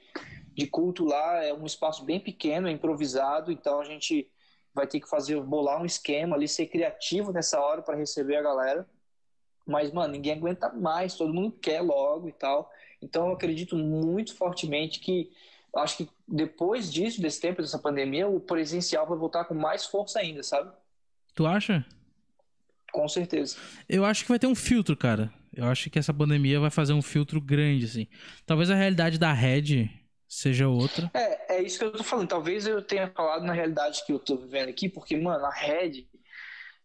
de 0.55 0.65
culto 0.65 1.05
lá 1.05 1.43
é 1.43 1.53
um 1.53 1.65
espaço 1.65 2.03
bem 2.03 2.19
pequeno, 2.19 2.67
é 2.67 2.71
improvisado, 2.71 3.51
então 3.51 3.79
a 3.79 3.85
gente 3.85 4.27
vai 4.73 4.87
ter 4.87 4.99
que 4.99 5.07
fazer, 5.07 5.39
bolar 5.41 5.79
um 5.79 5.85
esquema 5.85 6.35
ali, 6.35 6.47
ser 6.47 6.65
criativo 6.65 7.31
nessa 7.31 7.59
hora 7.61 7.83
para 7.83 7.95
receber 7.95 8.37
a 8.37 8.41
galera. 8.41 8.89
Mas, 9.63 9.91
mano, 9.91 10.13
ninguém 10.13 10.33
aguenta 10.33 10.73
mais, 10.73 11.15
todo 11.15 11.31
mundo 11.31 11.51
quer 11.61 11.81
logo 11.81 12.27
e 12.27 12.31
tal. 12.31 12.71
Então, 12.99 13.27
eu 13.27 13.33
acredito 13.33 13.75
muito 13.75 14.35
fortemente 14.35 14.99
que, 14.99 15.31
acho 15.75 15.97
que 15.97 16.09
depois 16.27 16.91
disso, 16.91 17.21
desse 17.21 17.39
tempo, 17.39 17.61
dessa 17.61 17.77
pandemia, 17.77 18.27
o 18.27 18.39
presencial 18.39 19.05
vai 19.05 19.17
voltar 19.17 19.45
com 19.45 19.53
mais 19.53 19.85
força 19.85 20.19
ainda, 20.19 20.41
sabe? 20.41 20.71
Tu 21.35 21.45
acha? 21.45 21.85
Com 22.93 23.07
certeza. 23.09 23.57
Eu 23.89 24.05
acho 24.05 24.21
que 24.21 24.29
vai 24.29 24.37
ter 24.37 24.45
um 24.45 24.53
filtro, 24.53 24.95
cara. 24.95 25.33
Eu 25.51 25.65
acho 25.65 25.89
que 25.89 25.97
essa 25.97 26.13
pandemia 26.13 26.59
vai 26.59 26.69
fazer 26.69 26.93
um 26.93 27.01
filtro 27.01 27.41
grande, 27.41 27.85
assim. 27.85 28.07
Talvez 28.45 28.69
a 28.69 28.75
realidade 28.75 29.17
da 29.17 29.33
Red 29.33 29.89
seja 30.29 30.67
outra. 30.67 31.09
É, 31.11 31.55
é 31.57 31.63
isso 31.63 31.79
que 31.79 31.85
eu 31.85 31.91
tô 31.91 32.03
falando. 32.03 32.27
Talvez 32.27 32.67
eu 32.67 32.83
tenha 32.83 33.07
falado 33.09 33.43
na 33.45 33.51
realidade 33.51 34.05
que 34.05 34.13
eu 34.13 34.19
tô 34.19 34.37
vivendo 34.37 34.69
aqui, 34.69 34.87
porque, 34.87 35.17
mano, 35.17 35.43
a 35.43 35.49
Red 35.49 36.05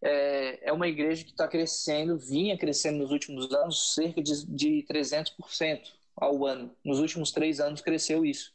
é, 0.01 0.69
é 0.71 0.73
uma 0.73 0.89
igreja 0.89 1.25
que 1.25 1.31
está 1.31 1.47
crescendo, 1.47 2.19
vinha 2.19 2.57
crescendo 2.57 2.99
nos 2.99 3.11
últimos 3.11 3.53
anos 3.53 3.95
cerca 3.95 4.23
de, 4.23 4.47
de 4.47 4.87
300% 4.91 5.81
ao 6.17 6.47
ano. 6.47 6.75
Nos 6.83 7.01
últimos 7.01 7.31
três 7.33 7.61
anos 7.61 7.83
cresceu 7.83 8.25
isso. 8.25 8.55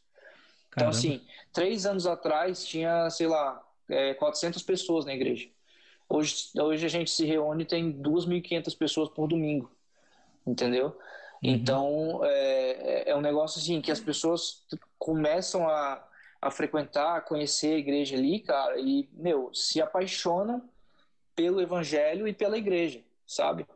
Então, 0.70 0.90
Caramba. 0.90 0.98
Então, 0.98 1.12
assim, 1.12 1.24
três 1.52 1.86
anos 1.86 2.04
atrás 2.04 2.66
tinha, 2.66 3.08
sei 3.10 3.28
lá, 3.28 3.62
é, 3.88 4.12
400 4.14 4.60
pessoas 4.64 5.04
na 5.04 5.14
igreja. 5.14 5.48
Hoje, 6.08 6.50
hoje 6.58 6.86
a 6.86 6.88
gente 6.88 7.10
se 7.10 7.24
reúne 7.24 7.62
e 7.62 7.66
tem 7.66 7.92
2.500 7.92 8.76
pessoas 8.76 9.08
por 9.08 9.28
domingo, 9.28 9.70
entendeu? 10.46 10.86
Uhum. 10.86 10.94
Então, 11.42 12.20
é, 12.24 13.10
é 13.10 13.16
um 13.16 13.20
negócio 13.20 13.60
assim 13.60 13.80
que 13.80 13.90
as 13.90 14.00
pessoas 14.00 14.62
começam 14.98 15.68
a, 15.68 16.02
a 16.40 16.50
frequentar, 16.50 17.16
a 17.16 17.20
conhecer 17.20 17.74
a 17.74 17.78
igreja 17.78 18.16
ali, 18.16 18.40
cara, 18.40 18.78
e, 18.78 19.08
meu, 19.12 19.52
se 19.52 19.80
apaixonam 19.80 20.62
pelo 21.34 21.60
evangelho 21.60 22.28
e 22.28 22.32
pela 22.32 22.56
igreja, 22.56 23.00
sabe? 23.26 23.66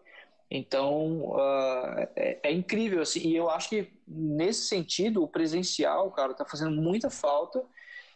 Então, 0.50 1.30
uh, 1.30 2.08
é, 2.16 2.38
é, 2.42 2.52
incrível, 2.52 3.02
assim, 3.02 3.20
e 3.20 3.36
eu 3.36 3.50
acho 3.50 3.68
que 3.68 3.92
nesse 4.06 4.66
sentido, 4.66 5.22
o 5.22 5.28
presencial, 5.28 6.10
cara, 6.10 6.32
tá 6.32 6.44
fazendo 6.44 6.70
muita 6.70 7.10
falta. 7.10 7.62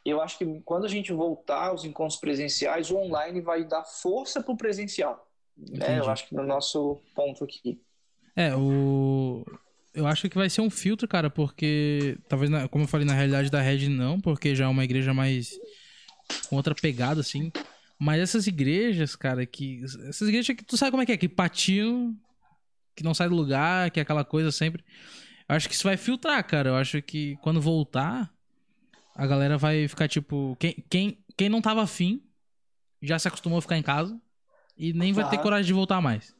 Eu 0.05 0.21
acho 0.21 0.39
que 0.39 0.61
quando 0.65 0.85
a 0.85 0.89
gente 0.89 1.13
voltar 1.13 1.69
aos 1.69 1.85
encontros 1.85 2.19
presenciais, 2.19 2.91
o 2.91 2.97
online 2.97 3.41
vai 3.41 3.65
dar 3.65 3.85
força 3.85 4.43
pro 4.43 4.57
presencial. 4.57 5.29
Né? 5.57 5.99
Eu 5.99 6.11
acho 6.11 6.29
que 6.29 6.35
no 6.35 6.45
nosso 6.45 7.01
ponto 7.15 7.45
aqui. 7.45 7.81
É, 8.35 8.55
o. 8.55 9.45
Eu 9.95 10.07
acho 10.07 10.29
que 10.29 10.39
vai 10.39 10.49
ser 10.49 10.61
um 10.61 10.71
filtro, 10.71 11.07
cara, 11.07 11.31
porque. 11.31 12.19
Talvez, 12.29 12.51
na... 12.51 12.67
como 12.69 12.85
eu 12.85 12.89
falei, 12.89 13.07
na 13.07 13.15
realidade 13.15 13.51
da 13.51 13.61
Red 13.61 13.89
não, 13.89 14.21
porque 14.21 14.55
já 14.55 14.65
é 14.65 14.69
uma 14.69 14.85
igreja 14.85 15.15
mais. 15.15 15.51
com 16.49 16.57
outra 16.57 16.75
pegada, 16.75 17.21
assim. 17.21 17.53
Mas 17.99 18.21
essas 18.21 18.47
igrejas, 18.47 19.15
cara, 19.15 19.47
que. 19.47 19.85
Essas 20.09 20.29
igrejas 20.29 20.57
que 20.57 20.65
tu 20.65 20.77
sabe 20.77 20.91
como 20.91 21.03
é 21.03 21.07
que 21.07 21.13
é, 21.13 21.17
que 21.17 21.29
patinho, 21.29 22.17
que 22.97 23.05
não 23.05 23.15
sai 23.15 23.29
do 23.29 23.37
lugar, 23.37 23.91
que 23.91 24.01
é 24.01 24.03
aquela 24.03 24.25
coisa 24.25 24.51
sempre. 24.51 24.85
Eu 25.49 25.55
acho 25.55 25.69
que 25.69 25.75
isso 25.75 25.85
vai 25.85 25.97
filtrar, 25.97 26.43
cara. 26.45 26.71
Eu 26.71 26.77
acho 26.77 27.01
que 27.03 27.37
quando 27.43 27.61
voltar, 27.61 28.33
a 29.15 29.27
galera 29.27 29.59
vai 29.59 29.87
ficar 29.89 30.09
tipo. 30.09 30.57
Quem, 30.59 30.85
quem, 30.89 31.19
quem 31.37 31.49
não 31.49 31.61
tava 31.61 31.83
afim 31.83 32.23
já 33.01 33.19
se 33.19 33.29
acostumou 33.29 33.59
a 33.59 33.63
ficar 33.63 33.77
em 33.77 33.83
casa 33.83 34.21
e 34.77 34.93
nem 34.93 35.13
vai 35.13 35.29
ter 35.29 35.39
coragem 35.39 35.67
de 35.67 35.73
voltar 35.73 36.01
mais. 36.01 36.35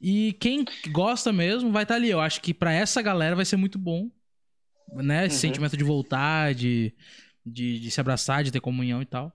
E 0.00 0.32
quem 0.34 0.64
gosta 0.90 1.32
mesmo 1.32 1.70
vai 1.70 1.82
estar 1.82 1.94
tá 1.94 2.00
ali. 2.00 2.10
Eu 2.10 2.20
acho 2.20 2.40
que 2.40 2.54
para 2.54 2.72
essa 2.72 3.02
galera 3.02 3.36
vai 3.36 3.44
ser 3.44 3.56
muito 3.56 3.78
bom, 3.78 4.10
né? 4.92 5.26
Esse 5.26 5.36
uhum. 5.36 5.40
sentimento 5.40 5.76
de 5.76 5.84
voltar, 5.84 6.54
de, 6.54 6.94
de, 7.44 7.78
de, 7.80 7.90
se 7.90 8.00
abraçar, 8.00 8.42
de 8.42 8.50
ter 8.50 8.60
comunhão 8.60 9.02
e 9.02 9.06
tal. 9.06 9.32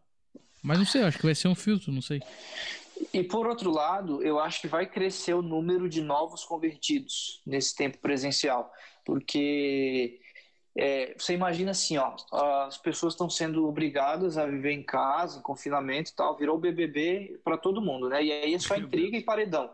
Mas 0.63 0.79
não 0.79 0.85
sei, 0.85 1.03
eu 1.03 1.07
acho 1.07 1.17
que 1.17 1.25
vai 1.25 1.35
ser 1.35 1.47
um 1.47 1.55
filtro, 1.55 1.91
não 1.91 2.01
sei. 2.01 2.19
E 3.13 3.23
por 3.23 3.45
outro 3.45 3.69
lado, 3.69 4.23
eu 4.23 4.39
acho 4.39 4.61
que 4.61 4.67
vai 4.67 4.85
crescer 4.87 5.33
o 5.33 5.41
número 5.41 5.87
de 5.87 6.01
novos 6.01 6.43
convertidos 6.43 7.41
nesse 7.45 7.75
tempo 7.75 7.99
presencial. 7.99 8.71
Porque 9.05 10.19
é, 10.77 11.15
você 11.17 11.33
imagina 11.33 11.71
assim, 11.71 11.97
ó, 11.97 12.15
as 12.65 12.77
pessoas 12.77 13.13
estão 13.13 13.29
sendo 13.29 13.67
obrigadas 13.67 14.37
a 14.37 14.45
viver 14.45 14.73
em 14.73 14.83
casa, 14.83 15.39
em 15.39 15.41
confinamento 15.41 16.11
e 16.11 16.15
tal, 16.15 16.35
virou 16.35 16.57
BBB 16.57 17.39
para 17.43 17.57
todo 17.57 17.81
mundo, 17.81 18.09
né? 18.09 18.23
E 18.23 18.31
aí 18.31 18.53
é 18.53 18.59
só 18.59 18.75
intriga 18.75 19.17
e 19.17 19.23
paredão. 19.23 19.69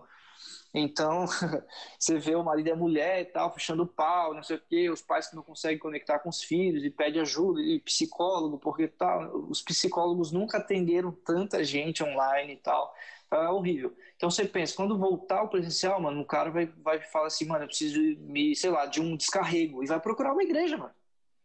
Então, 0.73 1.25
você 1.99 2.17
vê 2.17 2.35
o 2.35 2.43
marido 2.43 2.67
e 2.67 2.71
a 2.71 2.75
mulher 2.75 3.21
e 3.21 3.25
tal, 3.25 3.51
fechando 3.51 3.83
o 3.83 3.87
pau, 3.87 4.33
não 4.33 4.43
sei 4.43 4.57
o 4.57 4.61
quê, 4.69 4.89
os 4.89 5.01
pais 5.01 5.27
que 5.27 5.35
não 5.35 5.43
conseguem 5.43 5.77
conectar 5.79 6.19
com 6.19 6.29
os 6.29 6.41
filhos 6.41 6.83
e 6.85 6.89
pede 6.89 7.19
ajuda, 7.19 7.61
e 7.61 7.79
psicólogo, 7.79 8.57
porque 8.57 8.87
tal, 8.87 9.35
os 9.49 9.61
psicólogos 9.61 10.31
nunca 10.31 10.59
atenderam 10.59 11.11
tanta 11.11 11.63
gente 11.63 12.03
online 12.03 12.53
e 12.53 12.57
tal. 12.57 12.93
Então, 13.31 13.43
é 13.43 13.49
horrível. 13.49 13.95
Então 14.17 14.29
você 14.29 14.43
pensa, 14.43 14.75
quando 14.75 14.97
voltar 14.97 15.39
ao 15.39 15.47
presencial, 15.47 16.01
mano, 16.01 16.19
o 16.19 16.25
cara 16.25 16.51
vai, 16.51 16.65
vai 16.83 16.99
falar 16.99 17.27
assim, 17.27 17.45
mano, 17.45 17.63
eu 17.63 17.67
preciso 17.67 17.99
me, 18.19 18.53
sei 18.53 18.69
lá, 18.69 18.85
de 18.85 18.99
um 18.99 19.15
descarrego. 19.15 19.81
E 19.81 19.87
vai 19.87 20.01
procurar 20.01 20.33
uma 20.33 20.43
igreja, 20.43 20.77
mano. 20.77 20.93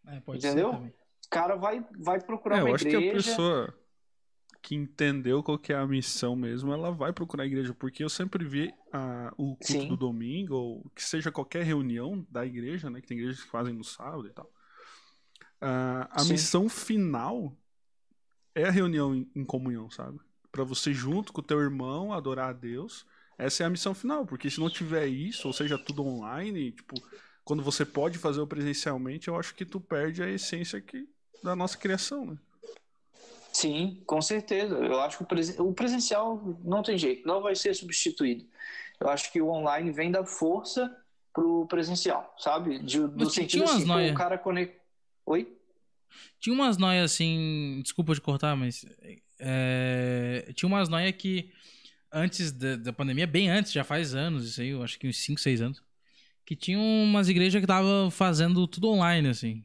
É, 0.09 0.17
Entendeu? 0.35 0.73
O 0.73 0.93
cara 1.31 1.55
vai, 1.55 1.87
vai 1.97 2.21
procurar 2.21 2.59
é, 2.59 2.63
uma 2.65 2.71
igreja. 2.71 2.97
Eu 2.97 3.01
acho 3.01 3.11
que 3.11 3.11
a 3.11 3.15
pessoa 3.15 3.75
que 4.61 4.75
entendeu 4.75 5.45
qual 5.45 5.57
que 5.57 5.73
é 5.73 5.77
a 5.77 5.87
missão 5.87 6.35
mesmo, 6.35 6.73
ela 6.73 6.91
vai 6.91 7.13
procurar 7.13 7.45
a 7.45 7.47
igreja, 7.47 7.73
porque 7.73 8.03
eu 8.03 8.09
sempre 8.09 8.45
vi 8.45 8.75
a, 8.93 9.33
o 9.37 9.55
culto 9.55 9.65
Sim. 9.65 9.89
do 9.89 9.97
domingo, 9.97 10.57
ou 10.57 10.91
que 10.93 11.05
seja 11.05 11.31
qualquer 11.31 11.63
reunião 11.63 12.27
da 12.29 12.45
igreja, 12.45 12.91
né, 12.91 13.01
que 13.01 13.07
tem 13.07 13.17
igrejas 13.17 13.45
que 13.45 13.49
fazem 13.49 13.73
no 13.73 13.85
sábado 13.85 14.27
e 14.27 14.33
tal. 14.33 14.47
Uh, 15.63 16.11
a 16.11 16.19
Sim. 16.19 16.33
missão 16.33 16.69
final 16.69 17.57
é 18.57 18.65
a 18.65 18.71
reunião 18.71 19.15
em, 19.15 19.31
em 19.37 19.45
comunhão, 19.45 19.89
sabe? 19.89 20.19
Para 20.57 20.65
você 20.65 20.91
junto 20.91 21.35
com 21.35 21.43
o 21.43 21.45
teu 21.45 21.61
irmão 21.61 22.15
adorar 22.15 22.49
a 22.49 22.53
Deus. 22.55 23.05
Essa 23.37 23.63
é 23.63 23.67
a 23.67 23.71
missão 23.71 23.95
final, 23.95 24.25
porque 24.25 24.49
se 24.49 24.59
não 24.59 24.71
tiver 24.71 25.07
isso, 25.07 25.47
ou 25.47 25.53
seja, 25.53 25.77
tudo 25.77 26.03
online, 26.03 26.73
tipo, 26.73 26.95
quando 27.45 27.63
você 27.63 27.85
pode 27.85 28.17
fazer 28.17 28.41
o 28.41 28.47
presencialmente, 28.47 29.29
eu 29.29 29.37
acho 29.37 29.55
que 29.55 29.67
tu 29.67 29.79
perde 29.79 30.23
a 30.23 30.31
essência 30.31 30.81
que, 30.81 31.07
da 31.45 31.55
nossa 31.55 31.77
criação, 31.77 32.25
né? 32.25 32.39
Sim, 33.53 34.03
com 34.07 34.23
certeza. 34.23 34.77
Eu 34.77 34.99
acho 35.03 35.19
que 35.19 35.25
o, 35.25 35.27
presen 35.27 35.61
o 35.61 35.75
presencial 35.75 36.59
não 36.65 36.83
tem 36.83 36.97
jeito, 36.97 37.29
não 37.29 37.43
vai 37.43 37.55
ser 37.55 37.75
substituído. 37.75 38.47
Eu 38.99 39.11
acho 39.11 39.31
que 39.31 39.43
o 39.43 39.51
online 39.51 39.91
vem 39.91 40.11
da 40.11 40.25
força 40.25 40.91
pro 41.35 41.67
presencial, 41.67 42.35
sabe? 42.39 42.79
De, 42.79 43.07
do 43.07 43.29
sentido 43.29 43.65
assim, 43.65 44.11
o 44.11 44.15
cara 44.15 44.39
conecta. 44.39 44.81
Oi? 45.27 45.55
Tinha 46.41 46.55
umas 46.55 46.77
noias 46.77 47.13
assim. 47.13 47.81
Desculpa 47.83 48.15
de 48.15 48.21
cortar, 48.21 48.57
mas. 48.57 48.85
É, 49.39 50.51
tinha 50.55 50.67
umas 50.67 50.89
noias 50.89 51.13
que 51.13 51.51
antes 52.13 52.53
da, 52.53 52.77
da, 52.77 52.93
pandemia, 52.93 53.27
bem 53.27 53.51
antes, 53.51 53.73
já 53.73 53.85
faz 53.85 54.15
anos, 54.15 54.49
isso 54.49 54.61
aí, 54.61 54.69
eu 54.69 54.83
acho 54.83 54.99
que 54.99 55.07
uns 55.07 55.19
5, 55.19 55.41
6 55.41 55.61
anos. 55.61 55.83
Que 56.45 56.57
tinham 56.57 56.81
umas 56.81 57.29
igrejas 57.29 57.61
que 57.61 57.65
estavam 57.65 58.11
fazendo 58.11 58.67
tudo 58.67 58.89
online, 58.89 59.29
assim. 59.29 59.65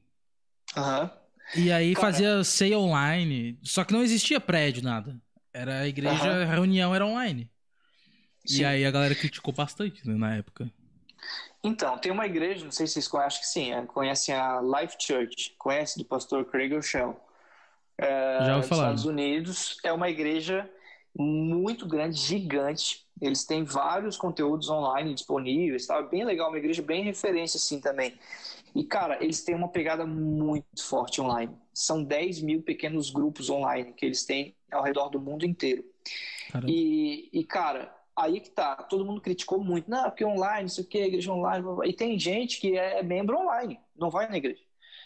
Aham. 0.75 1.03
Uhum. 1.03 1.21
E 1.63 1.71
aí 1.71 1.93
Cara... 1.93 2.07
fazia 2.07 2.43
ceia 2.43 2.79
online. 2.79 3.57
Só 3.61 3.83
que 3.83 3.93
não 3.93 4.03
existia 4.03 4.39
prédio, 4.39 4.83
nada. 4.83 5.19
Era 5.53 5.81
a 5.81 5.87
igreja, 5.87 6.23
uhum. 6.23 6.41
a 6.41 6.45
reunião 6.45 6.95
era 6.95 7.05
online. 7.05 7.49
Sim. 8.45 8.61
E 8.61 8.65
aí 8.65 8.85
a 8.85 8.91
galera 8.91 9.13
criticou 9.13 9.53
bastante 9.53 10.07
né, 10.07 10.15
na 10.15 10.35
época. 10.35 10.71
Então, 11.63 11.97
tem 11.97 12.11
uma 12.11 12.25
igreja, 12.25 12.65
não 12.65 12.71
sei 12.71 12.87
se 12.87 12.93
vocês 12.93 13.07
conhecem, 13.07 13.27
acho 13.27 13.39
que 13.39 13.47
sim, 13.47 13.73
é, 13.73 13.85
conhecem 13.85 14.33
a 14.33 14.59
Life 14.61 14.95
Church, 14.99 15.53
conhece 15.57 15.99
do 15.99 16.05
pastor 16.05 16.45
Craig 16.45 16.73
Rochelle. 16.73 17.15
É, 17.97 18.45
Já 18.45 18.55
ouvi 18.55 18.67
falar. 18.67 18.83
Estados 18.83 19.05
Unidos, 19.05 19.77
é 19.83 19.93
uma 19.93 20.09
igreja 20.09 20.69
muito 21.15 21.87
grande, 21.87 22.17
gigante. 22.17 23.05
Eles 23.21 23.45
têm 23.45 23.63
vários 23.63 24.17
conteúdos 24.17 24.69
online 24.69 25.13
disponíveis, 25.13 25.85
tá? 25.85 26.01
Bem 26.01 26.25
legal, 26.25 26.49
uma 26.49 26.57
igreja 26.57 26.81
bem 26.81 27.03
referência 27.03 27.57
assim 27.57 27.79
também. 27.79 28.17
E, 28.73 28.83
cara, 28.83 29.21
eles 29.21 29.43
têm 29.43 29.53
uma 29.53 29.67
pegada 29.67 30.05
muito 30.05 30.83
forte 30.83 31.21
online. 31.21 31.55
São 31.73 32.03
10 32.03 32.41
mil 32.41 32.61
pequenos 32.63 33.09
grupos 33.11 33.49
online 33.49 33.93
que 33.93 34.05
eles 34.05 34.25
têm 34.25 34.55
ao 34.71 34.81
redor 34.81 35.09
do 35.09 35.19
mundo 35.19 35.45
inteiro. 35.45 35.83
E, 36.67 37.29
e, 37.31 37.43
cara, 37.43 37.93
aí 38.23 38.39
que 38.39 38.49
tá. 38.49 38.75
Todo 38.75 39.05
mundo 39.05 39.21
criticou 39.21 39.63
muito. 39.63 39.89
Não, 39.89 40.03
porque 40.09 40.25
online, 40.25 40.67
isso 40.67 40.81
aqui, 40.81 40.99
igreja 40.99 41.31
online. 41.31 41.65
E 41.85 41.93
tem 41.93 42.19
gente 42.19 42.59
que 42.59 42.77
é 42.77 43.01
membro 43.03 43.37
online, 43.37 43.79
não 43.95 44.09
vai 44.09 44.29
na 44.29 44.37
igreja. 44.37 44.61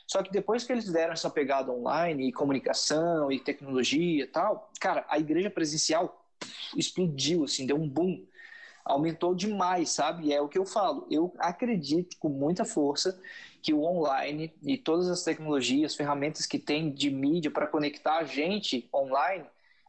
Só 0.08 0.22
que 0.22 0.32
depois 0.32 0.64
que 0.64 0.72
eles 0.72 0.92
deram 0.92 1.14
essa 1.14 1.30
pegada 1.30 1.72
online, 1.72 2.28
e 2.28 2.32
comunicação, 2.32 3.32
e 3.32 3.40
tecnologia 3.40 4.24
e 4.24 4.28
tal, 4.28 4.72
cara, 4.80 5.06
a 5.10 5.18
igreja 5.18 5.50
presencial 5.50 6.26
explodiu, 6.76 7.44
assim, 7.44 7.66
deu 7.66 7.76
um 7.76 7.88
boom 7.88 8.24
aumentou 8.86 9.34
demais, 9.34 9.90
sabe? 9.90 10.28
E 10.28 10.34
é 10.34 10.40
o 10.40 10.48
que 10.48 10.60
eu 10.60 10.66
falo. 10.66 11.08
Eu 11.10 11.34
acredito 11.40 12.16
com 12.20 12.30
muita 12.30 12.64
força 12.64 13.20
que 13.62 13.74
o 13.74 13.84
online 13.84 14.54
e 14.62 14.78
todas 14.78 15.10
as 15.10 15.24
tecnologias, 15.24 15.96
ferramentas 15.96 16.46
que 16.46 16.60
tem 16.60 16.92
de 16.92 17.10
mídia 17.10 17.50
para 17.50 17.66
conectar 17.66 18.20
a 18.20 18.24
gente 18.24 18.88
online, 18.94 19.44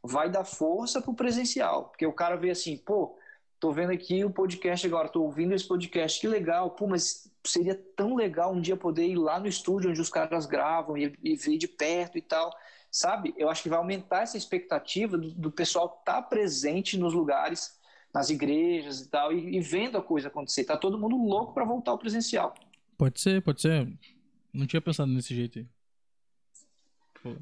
vai 0.06 0.30
dar 0.30 0.44
força 0.44 1.00
para 1.00 1.10
o 1.10 1.14
presencial. 1.14 1.86
Porque 1.88 2.06
o 2.06 2.12
cara 2.12 2.36
vê 2.36 2.50
assim, 2.50 2.76
pô, 2.76 3.18
tô 3.58 3.72
vendo 3.72 3.90
aqui 3.92 4.24
o 4.24 4.30
podcast 4.30 4.86
agora, 4.86 5.08
tô 5.08 5.22
ouvindo 5.22 5.54
esse 5.54 5.66
podcast, 5.66 6.20
que 6.20 6.28
legal, 6.28 6.70
pô, 6.70 6.86
mas 6.86 7.30
seria 7.44 7.74
tão 7.96 8.14
legal 8.14 8.52
um 8.52 8.60
dia 8.60 8.76
poder 8.76 9.06
ir 9.06 9.16
lá 9.16 9.38
no 9.40 9.46
estúdio 9.46 9.90
onde 9.90 10.00
os 10.00 10.10
caras 10.10 10.46
gravam 10.46 10.96
e, 10.96 11.12
e 11.22 11.36
ver 11.36 11.58
de 11.58 11.68
perto 11.68 12.18
e 12.18 12.22
tal, 12.22 12.50
sabe? 12.90 13.34
Eu 13.36 13.48
acho 13.48 13.62
que 13.62 13.68
vai 13.68 13.78
aumentar 13.78 14.22
essa 14.22 14.36
expectativa 14.36 15.16
do, 15.16 15.30
do 15.30 15.50
pessoal 15.50 15.98
estar 16.00 16.14
tá 16.14 16.22
presente 16.22 16.98
nos 16.98 17.12
lugares, 17.12 17.78
nas 18.12 18.30
igrejas 18.30 19.00
e 19.00 19.08
tal, 19.08 19.32
e, 19.32 19.56
e 19.56 19.60
vendo 19.60 19.98
a 19.98 20.02
coisa 20.02 20.28
acontecer. 20.28 20.64
Tá 20.64 20.76
todo 20.76 20.98
mundo 20.98 21.16
louco 21.16 21.52
para 21.52 21.64
voltar 21.64 21.92
ao 21.92 21.98
presencial. 21.98 22.54
Pode 22.96 23.20
ser, 23.20 23.42
pode 23.42 23.60
ser. 23.60 23.86
Não 24.52 24.66
tinha 24.66 24.80
pensado 24.80 25.10
nesse 25.10 25.34
jeito 25.34 25.58
aí. 25.58 25.66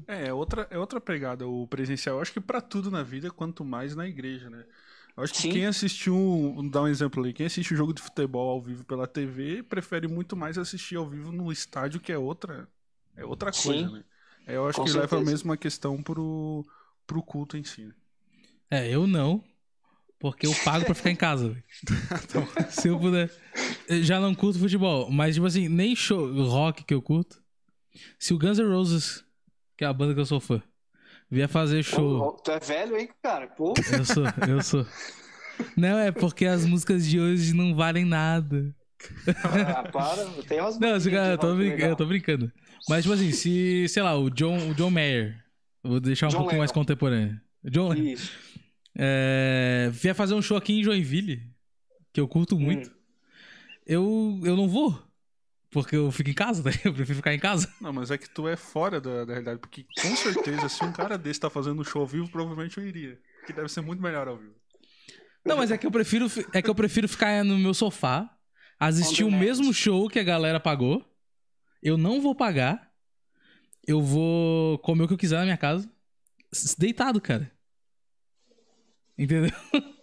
É, 0.07 0.27
é 0.27 0.33
outra, 0.33 0.67
é 0.69 0.77
outra 0.77 1.01
pegada 1.01 1.47
o 1.47 1.67
presencial. 1.67 2.17
Eu 2.17 2.21
acho 2.21 2.33
que 2.33 2.41
para 2.41 2.61
tudo 2.61 2.89
na 2.89 3.03
vida, 3.03 3.29
quanto 3.31 3.63
mais 3.65 3.95
na 3.95 4.07
igreja, 4.07 4.49
né? 4.49 4.65
Eu 5.15 5.23
acho 5.23 5.33
que 5.33 5.41
Sim. 5.43 5.51
quem 5.51 5.65
assistiu, 5.65 6.15
vou 6.55 6.69
dar 6.69 6.81
um 6.83 6.87
exemplo 6.87 7.23
ali, 7.23 7.31
quem 7.31 7.45
assiste 7.45 7.73
o 7.73 7.77
jogo 7.77 7.93
de 7.93 8.01
futebol 8.01 8.49
ao 8.49 8.61
vivo 8.61 8.83
pela 8.83 9.07
TV 9.07 9.63
prefere 9.63 10.07
muito 10.07 10.35
mais 10.35 10.57
assistir 10.57 10.97
ao 10.97 11.07
vivo 11.07 11.31
no 11.31 11.51
estádio, 11.51 12.01
que 12.01 12.11
é 12.11 12.17
outra, 12.17 12.67
é 13.15 13.23
outra 13.23 13.51
coisa, 13.51 13.87
Sim. 13.87 13.93
né? 13.93 14.03
É, 14.45 14.55
eu 14.57 14.67
acho 14.67 14.77
Com 14.77 14.85
que 14.85 14.91
certeza. 14.91 15.15
leva 15.15 15.27
a 15.27 15.31
mesma 15.31 15.57
questão 15.57 16.03
pro, 16.03 16.65
pro 17.07 17.23
culto 17.23 17.57
em 17.57 17.63
si. 17.63 17.85
Né? 17.85 17.93
É, 18.69 18.93
eu 18.93 19.07
não, 19.07 19.43
porque 20.19 20.45
eu 20.45 20.53
pago 20.63 20.85
pra 20.85 20.93
ficar 20.93 21.11
em 21.11 21.15
casa. 21.15 21.63
então, 22.23 22.47
se 22.69 22.87
eu 22.87 22.99
puder. 22.99 23.31
Eu 23.87 24.03
já 24.03 24.19
não 24.19 24.35
curto 24.35 24.59
futebol, 24.59 25.09
mas, 25.09 25.35
tipo 25.35 25.47
assim, 25.47 25.67
nem 25.67 25.95
show 25.95 26.31
rock 26.47 26.83
que 26.83 26.93
eu 26.93 27.01
curto. 27.01 27.43
Se 28.19 28.33
o 28.33 28.37
Guns 28.37 28.59
N' 28.59 28.67
Roses, 28.67 29.24
que 29.77 29.83
é 29.83 29.87
a 29.87 29.93
banda 29.93 30.13
que 30.13 30.19
eu 30.19 30.25
sou 30.25 30.39
fã, 30.39 30.61
vier 31.29 31.47
fazer 31.47 31.83
show. 31.83 32.33
tu 32.43 32.51
é 32.51 32.59
velho, 32.59 32.97
hein, 32.97 33.09
cara? 33.21 33.47
Pô. 33.47 33.73
Eu 33.91 34.05
sou, 34.05 34.23
eu 34.47 34.61
sou. 34.61 34.85
Não, 35.75 35.97
é 35.97 36.11
porque 36.11 36.45
as 36.45 36.65
músicas 36.65 37.07
de 37.07 37.19
hoje 37.19 37.53
não 37.53 37.75
valem 37.75 38.05
nada. 38.05 38.75
Ah, 39.43 39.83
para, 39.91 40.25
tem 40.47 40.59
umas 40.59 40.79
Não, 40.79 40.99
cara, 40.99 41.33
eu, 41.33 41.37
tô 41.37 41.55
brincando, 41.55 41.83
eu 41.83 41.95
tô 41.95 42.05
brincando. 42.05 42.51
Mas, 42.89 43.03
tipo 43.03 43.13
assim, 43.13 43.31
se, 43.31 43.87
sei 43.87 44.03
lá, 44.03 44.17
o 44.17 44.29
John, 44.29 44.69
o 44.69 44.73
John 44.73 44.89
Mayer, 44.89 45.43
vou 45.83 45.99
deixar 45.99 46.27
um 46.27 46.29
John 46.29 46.37
pouquinho 46.37 46.53
Lennon. 46.53 46.61
mais 46.61 46.71
contemporâneo. 46.71 47.39
John 47.63 47.93
Isso. 47.93 48.31
É, 48.97 49.89
vier 49.91 50.15
fazer 50.15 50.33
um 50.33 50.41
show 50.41 50.55
aqui 50.55 50.73
em 50.73 50.83
Joinville, 50.83 51.43
que 52.13 52.19
eu 52.19 52.27
curto 52.27 52.57
muito, 52.57 52.89
hum. 52.89 52.93
eu, 53.85 54.39
eu 54.43 54.55
não 54.55 54.67
vou. 54.67 55.04
Porque 55.75 55.97
eu 55.97 56.09
fico 56.09 56.29
em 56.29 56.33
casa, 56.33 56.63
né? 56.63 56.71
Eu 56.85 56.93
prefiro 56.93 57.17
ficar 57.17 57.33
em 57.33 57.39
casa. 57.39 57.69
Não, 57.81 57.91
mas 57.91 58.09
é 58.09 58.17
que 58.17 58.29
tu 58.29 58.47
é 58.47 58.55
fora 58.55 59.01
da, 59.01 59.25
da 59.25 59.33
realidade. 59.33 59.59
Porque 59.59 59.85
com 60.01 60.15
certeza, 60.15 60.69
se 60.69 60.81
um 60.85 60.93
cara 60.93 61.17
desse 61.17 61.37
tá 61.37 61.49
fazendo 61.49 61.81
um 61.81 61.83
show 61.83 61.99
ao 61.99 62.07
vivo, 62.07 62.31
provavelmente 62.31 62.77
eu 62.77 62.87
iria. 62.87 63.19
Que 63.45 63.51
deve 63.51 63.67
ser 63.67 63.81
muito 63.81 64.01
melhor 64.01 64.25
ao 64.25 64.37
vivo. 64.37 64.55
Não, 65.45 65.57
mas 65.57 65.71
é 65.71 65.77
que 65.77 65.85
eu 65.85 65.91
prefiro, 65.91 66.27
é 66.53 66.61
que 66.61 66.69
eu 66.69 66.73
prefiro 66.73 67.09
ficar 67.09 67.43
no 67.43 67.57
meu 67.57 67.73
sofá, 67.73 68.33
assistir 68.79 69.25
o 69.25 69.31
mesmo 69.31 69.73
show 69.73 70.07
que 70.07 70.17
a 70.17 70.23
galera 70.23 70.61
pagou. 70.61 71.05
Eu 71.83 71.97
não 71.97 72.21
vou 72.21 72.33
pagar. 72.33 72.89
Eu 73.85 74.01
vou 74.01 74.79
comer 74.79 75.03
o 75.03 75.07
que 75.09 75.13
eu 75.13 75.17
quiser 75.17 75.39
na 75.39 75.43
minha 75.43 75.57
casa. 75.57 75.91
Deitado, 76.77 77.19
cara. 77.19 77.51
Entendeu? 79.17 79.51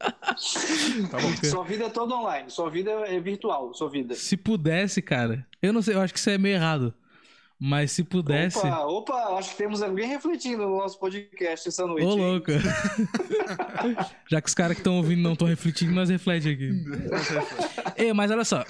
Tá 1.10 1.18
sua 1.48 1.64
vida 1.64 1.86
é 1.86 1.88
toda 1.88 2.14
online, 2.14 2.50
sua 2.50 2.70
vida 2.70 2.90
é 3.06 3.18
virtual, 3.18 3.74
sua 3.74 3.90
vida. 3.90 4.14
Se 4.14 4.36
pudesse, 4.36 5.02
cara. 5.02 5.46
Eu 5.60 5.72
não 5.72 5.82
sei, 5.82 5.94
eu 5.94 6.00
acho 6.00 6.12
que 6.12 6.18
isso 6.20 6.30
é 6.30 6.38
meio 6.38 6.54
errado. 6.54 6.94
Mas 7.60 7.90
se 7.90 8.04
pudesse. 8.04 8.58
Opa, 8.58 8.84
opa, 8.84 9.38
acho 9.38 9.50
que 9.50 9.56
temos 9.56 9.82
alguém 9.82 10.06
refletindo 10.06 10.62
no 10.62 10.76
nosso 10.76 10.98
podcast 11.00 11.68
essa 11.68 11.84
noite. 11.84 12.06
Ô, 12.06 12.14
louco. 12.14 12.52
Já 14.30 14.40
que 14.40 14.48
os 14.48 14.54
caras 14.54 14.76
que 14.76 14.80
estão 14.80 14.96
ouvindo 14.96 15.22
não 15.22 15.32
estão 15.32 15.48
refletindo, 15.48 15.92
nós 15.92 16.08
reflete 16.08 16.48
aqui. 16.48 16.70
Ei, 17.98 18.12
mas 18.12 18.30
olha 18.30 18.44
só. 18.44 18.64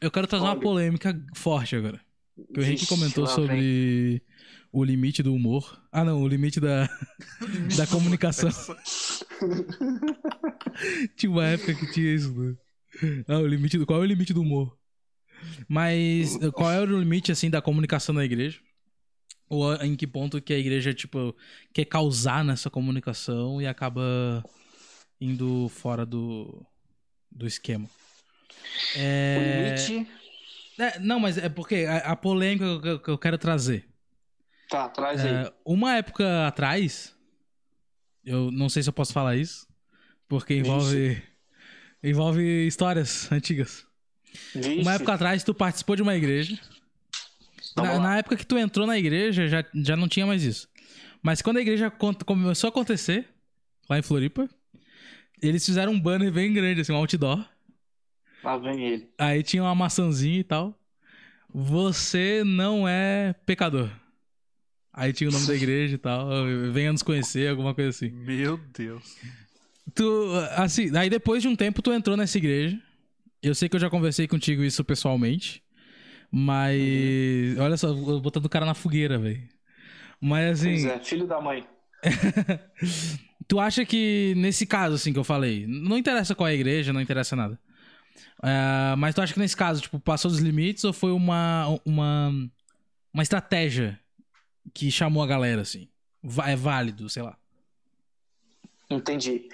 Eu 0.00 0.10
quero 0.10 0.28
trazer 0.28 0.44
uma 0.44 0.58
polêmica 0.58 1.20
forte 1.34 1.74
agora. 1.74 2.00
Que 2.54 2.60
o 2.60 2.62
Henrique 2.62 2.86
comentou 2.86 3.26
sobre 3.26 4.22
o 4.72 4.82
limite 4.82 5.22
do 5.22 5.32
humor. 5.34 5.80
Ah, 5.92 6.02
não, 6.02 6.22
o 6.22 6.26
limite 6.26 6.58
da, 6.58 6.88
da 7.76 7.86
comunicação. 7.86 8.48
tinha 11.14 11.30
uma 11.30 11.46
época 11.46 11.74
que 11.74 11.92
tinha 11.92 12.14
isso, 12.14 12.32
né? 12.32 12.56
Ah, 13.28 13.38
o 13.38 13.46
limite 13.46 13.78
do, 13.78 13.86
qual 13.86 14.00
é 14.00 14.02
o 14.02 14.06
limite 14.06 14.32
do 14.32 14.40
humor? 14.40 14.76
Mas 15.68 16.38
qual 16.54 16.70
é 16.70 16.80
o 16.80 16.86
limite, 16.86 17.30
assim, 17.30 17.50
da 17.50 17.60
comunicação 17.60 18.14
na 18.14 18.24
igreja? 18.24 18.58
Ou 19.48 19.74
em 19.76 19.94
que 19.94 20.06
ponto 20.06 20.40
que 20.40 20.54
a 20.54 20.58
igreja, 20.58 20.94
tipo, 20.94 21.36
quer 21.74 21.84
causar 21.84 22.42
nessa 22.42 22.70
comunicação 22.70 23.60
e 23.60 23.66
acaba 23.66 24.42
indo 25.20 25.68
fora 25.68 26.06
do, 26.06 26.64
do 27.30 27.46
esquema? 27.46 27.86
É... 28.96 29.36
O 29.38 29.42
limite... 29.92 30.08
É, 30.78 30.98
não, 30.98 31.20
mas 31.20 31.36
é 31.36 31.50
porque 31.50 31.84
a, 31.86 31.98
a 31.98 32.16
polêmica 32.16 32.80
que 32.80 32.88
eu, 32.88 32.98
que 32.98 33.10
eu 33.10 33.18
quero 33.18 33.36
trazer 33.36 33.91
Tá, 34.72 34.88
traz 34.88 35.22
aí. 35.22 35.30
É, 35.30 35.52
uma 35.66 35.96
época 35.96 36.46
atrás, 36.46 37.14
eu 38.24 38.50
não 38.50 38.70
sei 38.70 38.82
se 38.82 38.88
eu 38.88 38.92
posso 38.94 39.12
falar 39.12 39.36
isso, 39.36 39.68
porque 40.26 40.54
envolve, 40.54 41.22
envolve 42.02 42.66
histórias 42.66 43.30
antigas. 43.30 43.86
Vixe. 44.54 44.80
Uma 44.80 44.94
época 44.94 45.12
atrás, 45.12 45.44
tu 45.44 45.52
participou 45.52 45.94
de 45.94 46.00
uma 46.00 46.16
igreja. 46.16 46.58
Na, 47.76 47.98
na, 47.98 48.16
época 48.16 48.34
que 48.34 48.46
tu 48.46 48.56
entrou 48.56 48.86
na 48.86 48.96
igreja, 48.96 49.46
já, 49.46 49.62
já 49.74 49.94
não 49.94 50.08
tinha 50.08 50.24
mais 50.24 50.42
isso. 50.42 50.66
Mas 51.22 51.42
quando 51.42 51.58
a 51.58 51.60
igreja 51.60 51.90
começou 52.24 52.68
a 52.68 52.70
acontecer, 52.70 53.28
lá 53.90 53.98
em 53.98 54.02
Floripa, 54.02 54.48
eles 55.42 55.66
fizeram 55.66 55.92
um 55.92 56.00
banner 56.00 56.32
bem 56.32 56.50
grande, 56.50 56.80
assim, 56.80 56.92
um 56.92 56.96
outdoor. 56.96 57.46
Lá 58.42 58.56
vem 58.56 58.86
ele. 58.86 59.10
Aí 59.18 59.42
tinha 59.42 59.62
uma 59.62 59.74
maçãzinha 59.74 60.40
e 60.40 60.44
tal. 60.44 60.74
Você 61.52 62.42
não 62.42 62.88
é 62.88 63.34
pecador. 63.44 63.90
Aí 64.92 65.12
tinha 65.12 65.30
o 65.30 65.32
nome 65.32 65.46
da 65.46 65.54
igreja 65.54 65.94
e 65.94 65.98
tal. 65.98 66.28
Venha 66.70 66.92
nos 66.92 67.02
conhecer, 67.02 67.48
alguma 67.48 67.74
coisa 67.74 67.90
assim. 67.90 68.10
Meu 68.10 68.58
Deus. 68.76 69.16
Tu, 69.94 70.30
assim, 70.56 70.94
aí 70.96 71.08
depois 71.08 71.42
de 71.42 71.48
um 71.48 71.56
tempo 71.56 71.80
tu 71.80 71.92
entrou 71.92 72.16
nessa 72.16 72.36
igreja. 72.36 72.78
Eu 73.42 73.54
sei 73.54 73.68
que 73.68 73.76
eu 73.76 73.80
já 73.80 73.88
conversei 73.88 74.28
contigo 74.28 74.62
isso 74.62 74.84
pessoalmente. 74.84 75.62
Mas. 76.30 76.80
Uhum. 77.56 77.62
Olha 77.64 77.76
só, 77.76 77.92
botando 78.20 78.44
o 78.44 78.50
cara 78.50 78.66
na 78.66 78.74
fogueira, 78.74 79.18
velho. 79.18 79.42
Mas 80.20 80.60
assim. 80.60 80.70
Pois 80.70 80.84
é, 80.84 80.98
filho 81.00 81.26
da 81.26 81.40
mãe. 81.40 81.66
tu 83.48 83.58
acha 83.58 83.84
que 83.84 84.34
nesse 84.36 84.66
caso, 84.66 84.94
assim, 84.94 85.12
que 85.12 85.18
eu 85.18 85.24
falei, 85.24 85.66
não 85.66 85.96
interessa 85.96 86.34
qual 86.34 86.48
é 86.48 86.52
a 86.52 86.54
igreja, 86.54 86.92
não 86.92 87.00
interessa 87.00 87.34
nada. 87.34 87.58
Uh, 88.38 88.96
mas 88.98 89.14
tu 89.14 89.22
acha 89.22 89.32
que 89.32 89.40
nesse 89.40 89.56
caso, 89.56 89.80
tipo, 89.80 89.98
passou 90.00 90.30
dos 90.30 90.40
limites 90.40 90.84
ou 90.84 90.92
foi 90.92 91.12
uma, 91.12 91.78
uma, 91.84 92.32
uma 93.12 93.22
estratégia 93.22 93.98
que 94.72 94.90
chamou 94.90 95.22
a 95.22 95.26
galera, 95.26 95.62
assim? 95.62 95.88
É 96.46 96.56
válido, 96.56 97.08
sei 97.08 97.22
lá. 97.22 97.36
Entendi. 98.96 99.48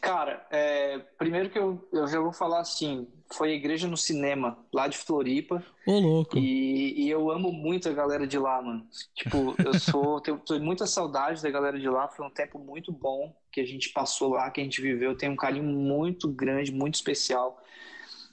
Cara, 0.00 0.46
é, 0.50 0.98
primeiro 1.18 1.50
que 1.50 1.58
eu, 1.58 1.86
eu 1.92 2.06
já 2.08 2.18
vou 2.18 2.32
falar 2.32 2.60
assim, 2.60 3.06
foi 3.32 3.52
a 3.52 3.54
igreja 3.54 3.86
no 3.86 3.96
cinema, 3.96 4.58
lá 4.72 4.88
de 4.88 4.96
Floripa. 4.96 5.62
Ô, 5.86 5.98
louco. 5.98 6.38
E, 6.38 7.04
e 7.04 7.10
eu 7.10 7.30
amo 7.30 7.52
muito 7.52 7.88
a 7.88 7.92
galera 7.92 8.26
de 8.26 8.38
lá, 8.38 8.60
mano. 8.62 8.86
Tipo, 9.14 9.54
eu 9.62 9.78
sou. 9.78 10.20
tenho, 10.22 10.38
tenho 10.38 10.62
muita 10.62 10.86
saudade 10.86 11.42
da 11.42 11.50
galera 11.50 11.78
de 11.78 11.88
lá. 11.88 12.08
Foi 12.08 12.26
um 12.26 12.30
tempo 12.30 12.58
muito 12.58 12.90
bom 12.90 13.34
que 13.52 13.60
a 13.60 13.66
gente 13.66 13.90
passou 13.90 14.30
lá, 14.30 14.50
que 14.50 14.60
a 14.60 14.64
gente 14.64 14.80
viveu. 14.80 15.16
Tem 15.16 15.28
um 15.28 15.36
carinho 15.36 15.64
muito 15.64 16.28
grande, 16.28 16.72
muito 16.72 16.94
especial. 16.94 17.62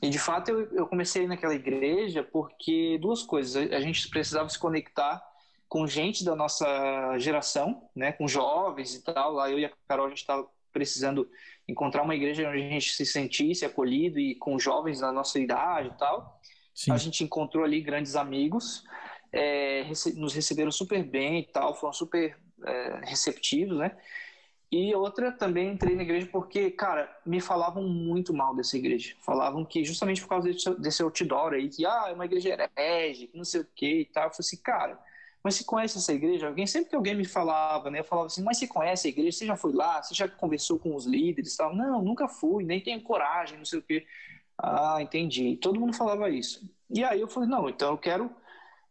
E 0.01 0.09
de 0.09 0.19
fato 0.19 0.49
eu, 0.49 0.61
eu 0.73 0.87
comecei 0.87 1.27
naquela 1.27 1.55
igreja 1.55 2.23
porque 2.23 2.97
duas 3.01 3.23
coisas. 3.23 3.71
A 3.73 3.79
gente 3.81 4.09
precisava 4.09 4.47
se 4.47 4.57
conectar 4.57 5.21
com 5.67 5.85
gente 5.85 6.23
da 6.23 6.35
nossa 6.35 7.17
geração, 7.17 7.89
né, 7.95 8.11
com 8.11 8.27
jovens 8.27 8.95
e 8.95 9.03
tal. 9.03 9.33
Lá 9.33 9.49
eu 9.49 9.59
e 9.59 9.65
a 9.65 9.71
Carol 9.87 10.05
a 10.05 10.09
gente 10.09 10.19
estava 10.19 10.47
precisando 10.71 11.29
encontrar 11.67 12.03
uma 12.03 12.15
igreja 12.15 12.47
onde 12.49 12.63
a 12.63 12.69
gente 12.69 12.93
se 12.93 13.05
sentisse 13.05 13.65
acolhido 13.65 14.19
e 14.19 14.35
com 14.35 14.57
jovens 14.57 14.99
da 14.99 15.11
nossa 15.11 15.39
idade 15.39 15.89
e 15.89 15.97
tal. 15.97 16.39
Sim. 16.73 16.91
A 16.91 16.97
gente 16.97 17.23
encontrou 17.23 17.63
ali 17.63 17.81
grandes 17.81 18.15
amigos, 18.15 18.83
é, 19.33 19.85
nos 20.15 20.33
receberam 20.33 20.71
super 20.71 21.03
bem 21.03 21.39
e 21.39 21.43
tal, 21.43 21.75
foram 21.75 21.91
super 21.91 22.37
é, 22.65 22.99
receptivos, 23.03 23.77
né? 23.77 23.97
E 24.69 24.93
outra 24.93 25.31
também 25.31 25.71
entrei 25.71 25.95
na 25.95 26.03
igreja 26.03 26.27
porque, 26.29 26.69
cara, 26.69 27.09
me 27.25 27.39
falavam 27.39 27.83
muito 27.83 28.33
mal 28.33 28.53
dessa 28.53 28.77
igreja. 28.77 29.15
Falavam 29.21 29.63
que 29.63 29.83
justamente 29.83 30.21
por 30.21 30.27
causa 30.27 30.51
desse, 30.51 30.75
desse 30.75 31.01
outdoor 31.01 31.53
aí, 31.53 31.69
que 31.69 31.85
ah, 31.85 32.07
é 32.09 32.13
uma 32.13 32.25
igreja 32.25 32.49
herege, 32.49 33.27
que 33.27 33.37
não 33.37 33.45
sei 33.45 33.61
o 33.61 33.67
que 33.73 34.01
e 34.01 34.05
tal. 34.05 34.25
Eu 34.25 34.31
falei 34.31 34.39
assim, 34.41 34.57
cara, 34.57 34.99
mas 35.47 35.55
você 35.55 35.63
conhece 35.63 35.97
essa 35.97 36.11
igreja? 36.11 36.47
Alguém 36.47 36.67
sempre 36.67 36.89
que 36.89 36.95
alguém 36.97 37.15
me 37.15 37.23
falava, 37.23 37.89
né? 37.89 37.99
Eu 37.99 38.03
falava 38.03 38.27
assim, 38.27 38.43
mas 38.43 38.57
você 38.57 38.67
conhece 38.67 39.07
a 39.07 39.09
igreja? 39.09 39.31
Você 39.31 39.45
já 39.45 39.55
foi 39.55 39.71
lá? 39.71 40.03
Você 40.03 40.13
já 40.13 40.27
conversou 40.27 40.77
com 40.77 40.93
os 40.93 41.05
líderes 41.05 41.55
tal? 41.55 41.73
Não, 41.73 42.01
nunca 42.01 42.27
fui, 42.27 42.65
nem 42.65 42.81
tenho 42.81 43.01
coragem, 43.01 43.57
não 43.57 43.63
sei 43.63 43.79
o 43.79 43.81
quê. 43.81 44.05
Ah, 44.57 44.97
entendi. 44.99 45.55
Todo 45.55 45.79
mundo 45.79 45.95
falava 45.95 46.29
isso. 46.29 46.69
E 46.89 47.01
aí 47.01 47.21
eu 47.21 47.29
falei, 47.29 47.47
não, 47.47 47.69
então 47.69 47.91
eu 47.91 47.97
quero 47.97 48.29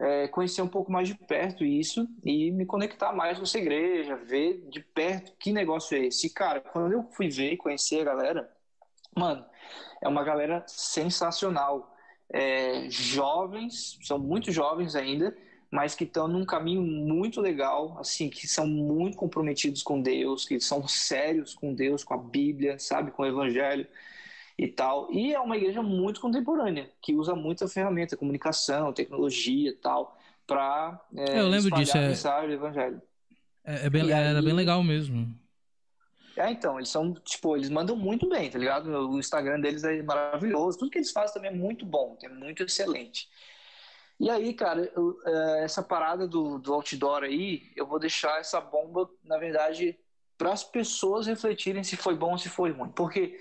é, 0.00 0.28
conhecer 0.28 0.62
um 0.62 0.68
pouco 0.68 0.90
mais 0.90 1.09
de 1.09 1.14
perto 1.14 1.62
isso 1.62 2.09
e 2.24 2.50
me 2.50 2.64
conectar 2.64 3.12
mais 3.12 3.36
com 3.36 3.44
essa 3.44 3.59
igreja, 3.59 4.16
ver 4.16 4.66
de 4.70 4.80
perto 4.80 5.32
que 5.38 5.52
negócio 5.52 5.94
é 5.94 6.07
esse. 6.07 6.28
E, 6.28 6.30
cara, 6.30 6.62
quando 6.62 6.90
eu 6.90 7.02
fui 7.12 7.28
ver 7.28 7.52
e 7.52 7.57
conhecer 7.59 8.00
a 8.00 8.04
galera, 8.04 8.50
mano, 9.14 9.44
é 10.00 10.09
uma 10.09 10.24
galera 10.24 10.64
sensacional. 10.66 11.94
É, 12.30 12.88
jovens, 12.88 13.98
são 14.00 14.18
muito 14.18 14.50
jovens 14.50 14.96
ainda, 14.96 15.36
mas 15.70 15.94
que 15.94 16.04
estão 16.04 16.28
num 16.28 16.44
caminho 16.44 16.82
muito 16.82 17.40
legal, 17.40 17.96
assim, 17.98 18.28
que 18.28 18.46
são 18.46 18.66
muito 18.66 19.16
comprometidos 19.16 19.82
com 19.82 20.00
Deus, 20.00 20.44
que 20.44 20.60
são 20.60 20.86
sérios 20.86 21.54
com 21.54 21.74
Deus, 21.74 22.04
com 22.04 22.14
a 22.14 22.18
Bíblia, 22.18 22.78
sabe, 22.78 23.10
com 23.10 23.22
o 23.22 23.26
Evangelho 23.26 23.86
e 24.58 24.68
tal. 24.68 25.12
E 25.12 25.34
é 25.34 25.40
uma 25.40 25.56
igreja 25.56 25.82
muito 25.82 26.20
contemporânea, 26.20 26.90
que 27.02 27.14
usa 27.14 27.34
muita 27.34 27.68
ferramenta, 27.68 28.16
comunicação, 28.16 28.92
tecnologia 28.92 29.70
e 29.70 29.74
tal, 29.74 30.16
para 30.46 31.00
é, 31.16 31.40
eu 31.40 31.48
lembro 31.48 31.70
disso, 31.72 31.96
é... 31.96 32.08
mensagem 32.08 32.48
do 32.50 32.54
evangelho. 32.54 33.02
É, 33.64 33.86
é 33.86 33.90
bem, 33.90 34.10
era 34.10 34.40
bem 34.40 34.52
legal 34.52 34.82
mesmo. 34.82 35.34
É, 36.36 36.50
então, 36.50 36.78
eles 36.78 36.90
são, 36.90 37.14
tipo, 37.14 37.56
eles 37.56 37.70
mandam 37.70 37.96
muito 37.96 38.28
bem, 38.28 38.50
tá 38.50 38.58
ligado? 38.58 38.90
O 39.10 39.18
Instagram 39.18 39.58
deles 39.58 39.82
é 39.84 40.02
maravilhoso, 40.02 40.78
tudo 40.78 40.90
que 40.90 40.98
eles 40.98 41.10
fazem 41.10 41.34
também 41.34 41.50
é 41.50 41.54
muito 41.54 41.86
bom, 41.86 42.16
é 42.22 42.28
muito 42.28 42.62
excelente. 42.62 43.28
E 44.18 44.30
aí, 44.30 44.54
cara, 44.54 44.90
eu, 44.96 45.18
é, 45.24 45.64
essa 45.64 45.82
parada 45.82 46.26
do, 46.26 46.58
do 46.58 46.72
outdoor 46.72 47.22
aí, 47.22 47.70
eu 47.76 47.86
vou 47.86 47.98
deixar 47.98 48.40
essa 48.40 48.60
bomba, 48.60 49.10
na 49.22 49.36
verdade, 49.36 49.98
para 50.38 50.52
as 50.52 50.64
pessoas 50.64 51.26
refletirem 51.26 51.84
se 51.84 51.96
foi 51.96 52.14
bom 52.14 52.32
ou 52.32 52.38
se 52.38 52.48
foi 52.48 52.70
ruim. 52.70 52.90
Porque 52.90 53.38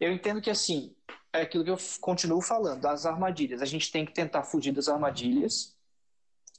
eu 0.00 0.10
entendo 0.12 0.40
que 0.40 0.50
assim, 0.50 0.94
é 1.32 1.42
aquilo 1.42 1.64
que 1.64 1.70
eu 1.70 1.78
continuo 2.00 2.40
falando, 2.40 2.80
das 2.80 3.06
armadilhas. 3.06 3.62
A 3.62 3.66
gente 3.66 3.90
tem 3.90 4.04
que 4.04 4.12
tentar 4.12 4.42
fugir 4.42 4.72
das 4.72 4.88
armadilhas. 4.88 5.76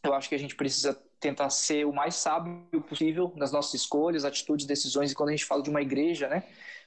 Eu 0.04 0.14
acho 0.14 0.28
que 0.28 0.36
a 0.36 0.40
gente 0.40 0.56
precisa 0.56 0.94
tentar 1.20 1.50
ser 1.50 1.86
o 1.86 1.94
mais 1.94 2.16
sábio 2.16 2.82
possível 2.88 3.32
nas 3.36 3.52
nossas 3.52 3.74
escolhas, 3.76 4.26
atitudes, 4.26 4.66
decisões. 4.66 5.12
E 5.12 5.16
quando 5.16 5.30
a 5.30 5.32
gente 5.32 5.46
fala 5.46 5.64
de 5.64 5.70
uma 5.70 5.82
igreja, 5.82 6.28
né? 6.28 6.44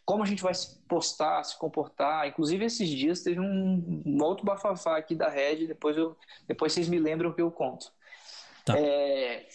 Como 0.06 0.22
a 0.22 0.26
gente 0.26 0.42
vai 0.42 0.54
se 0.54 0.78
postar, 0.88 1.42
se 1.42 1.58
comportar. 1.58 2.26
Inclusive, 2.28 2.64
esses 2.64 2.88
dias 2.88 3.22
teve 3.22 3.40
um, 3.40 4.02
um 4.06 4.22
outro 4.22 4.46
bafafá 4.46 4.96
aqui 4.96 5.14
da 5.14 5.28
Red, 5.28 5.66
depois, 5.66 5.96
eu, 5.96 6.16
depois 6.46 6.72
vocês 6.72 6.88
me 6.88 6.98
lembram 6.98 7.32
que 7.32 7.42
eu 7.42 7.50
conto. 7.50 7.92
Tá. 8.64 8.78
É, 8.78 9.46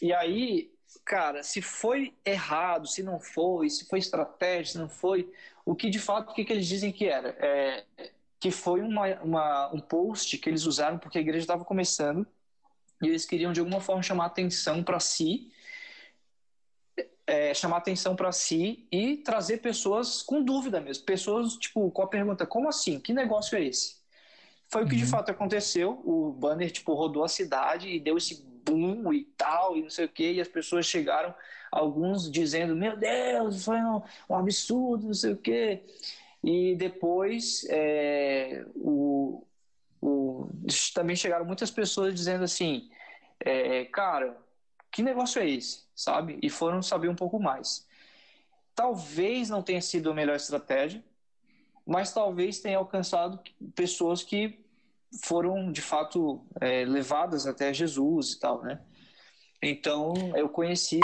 e 0.00 0.12
aí, 0.12 0.70
cara, 1.04 1.42
se 1.42 1.60
foi 1.62 2.14
errado, 2.24 2.86
se 2.86 3.02
não 3.02 3.18
foi, 3.18 3.70
se 3.70 3.86
foi 3.86 3.98
estratégia, 3.98 4.72
se 4.72 4.78
não 4.78 4.88
foi, 4.88 5.32
o 5.64 5.74
que 5.74 5.90
de 5.90 5.98
fato, 5.98 6.30
o 6.30 6.34
que, 6.34 6.44
que 6.44 6.52
eles 6.52 6.66
dizem 6.66 6.92
que 6.92 7.06
era? 7.06 7.30
É, 7.40 7.84
que 8.38 8.50
foi 8.50 8.80
uma, 8.80 9.06
uma, 9.22 9.74
um 9.74 9.80
post 9.80 10.36
que 10.38 10.48
eles 10.48 10.64
usaram 10.64 10.98
porque 10.98 11.18
a 11.18 11.20
igreja 11.20 11.44
estava 11.44 11.64
começando 11.64 12.26
e 13.02 13.08
eles 13.08 13.24
queriam 13.24 13.52
de 13.52 13.60
alguma 13.60 13.80
forma 13.80 14.02
chamar 14.02 14.26
atenção 14.26 14.82
para 14.82 15.00
si, 15.00 15.50
é, 17.28 17.52
chamar 17.52 17.76
atenção 17.76 18.16
para 18.16 18.32
si 18.32 18.88
e 18.90 19.18
trazer 19.18 19.58
pessoas 19.58 20.22
com 20.22 20.42
dúvida 20.42 20.80
mesmo, 20.80 21.04
pessoas 21.04 21.58
tipo 21.58 21.90
com 21.90 22.00
a 22.00 22.06
pergunta 22.06 22.46
como 22.46 22.70
assim, 22.70 22.98
que 22.98 23.12
negócio 23.12 23.56
é 23.58 23.64
esse? 23.64 23.98
Foi 24.66 24.84
o 24.84 24.88
que 24.88 24.96
de 24.96 25.04
uhum. 25.04 25.10
fato 25.10 25.30
aconteceu. 25.30 26.00
O 26.04 26.32
banner 26.32 26.70
tipo 26.70 26.94
rodou 26.94 27.22
a 27.22 27.28
cidade 27.28 27.88
e 27.88 28.00
deu 28.00 28.16
esse 28.16 28.42
boom 28.64 29.12
e 29.12 29.24
tal 29.36 29.76
e 29.76 29.82
não 29.82 29.90
sei 29.90 30.06
o 30.06 30.08
que 30.08 30.32
e 30.32 30.40
as 30.40 30.48
pessoas 30.48 30.86
chegaram 30.86 31.34
alguns 31.70 32.30
dizendo, 32.30 32.74
meu 32.74 32.96
Deus, 32.96 33.64
foi 33.64 33.76
um, 33.76 34.02
um 34.30 34.34
absurdo, 34.34 35.06
não 35.08 35.14
sei 35.14 35.32
o 35.32 35.36
quê. 35.36 35.82
E 36.42 36.74
depois 36.76 37.66
é, 37.68 38.64
o, 38.74 39.44
o, 40.00 40.48
também 40.94 41.14
chegaram 41.16 41.44
muitas 41.44 41.70
pessoas 41.70 42.14
dizendo 42.14 42.44
assim, 42.44 42.90
é, 43.40 43.84
cara, 43.86 44.34
que 44.90 45.02
negócio 45.02 45.42
é 45.42 45.48
esse, 45.48 45.87
sabe? 45.98 46.38
E 46.40 46.48
foram 46.48 46.80
saber 46.80 47.08
um 47.08 47.14
pouco 47.14 47.40
mais. 47.40 47.84
Talvez 48.72 49.50
não 49.50 49.62
tenha 49.62 49.82
sido 49.82 50.10
a 50.10 50.14
melhor 50.14 50.36
estratégia, 50.36 51.04
mas 51.84 52.14
talvez 52.14 52.60
tenha 52.60 52.78
alcançado 52.78 53.40
pessoas 53.74 54.22
que 54.22 54.60
foram 55.24 55.72
de 55.72 55.82
fato 55.82 56.46
é, 56.60 56.84
levadas 56.84 57.48
até 57.48 57.74
Jesus 57.74 58.34
e 58.34 58.38
tal, 58.38 58.62
né? 58.62 58.80
Então 59.60 60.14
eu 60.36 60.48
conheci 60.48 61.00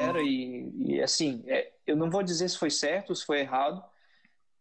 era 0.00 0.22
e, 0.22 0.70
e 0.76 1.02
assim 1.02 1.42
é, 1.48 1.72
eu 1.84 1.96
não 1.96 2.08
vou 2.08 2.22
dizer 2.22 2.48
se 2.48 2.56
foi 2.56 2.70
certo 2.70 3.12
se 3.16 3.26
foi 3.26 3.40
errado, 3.40 3.82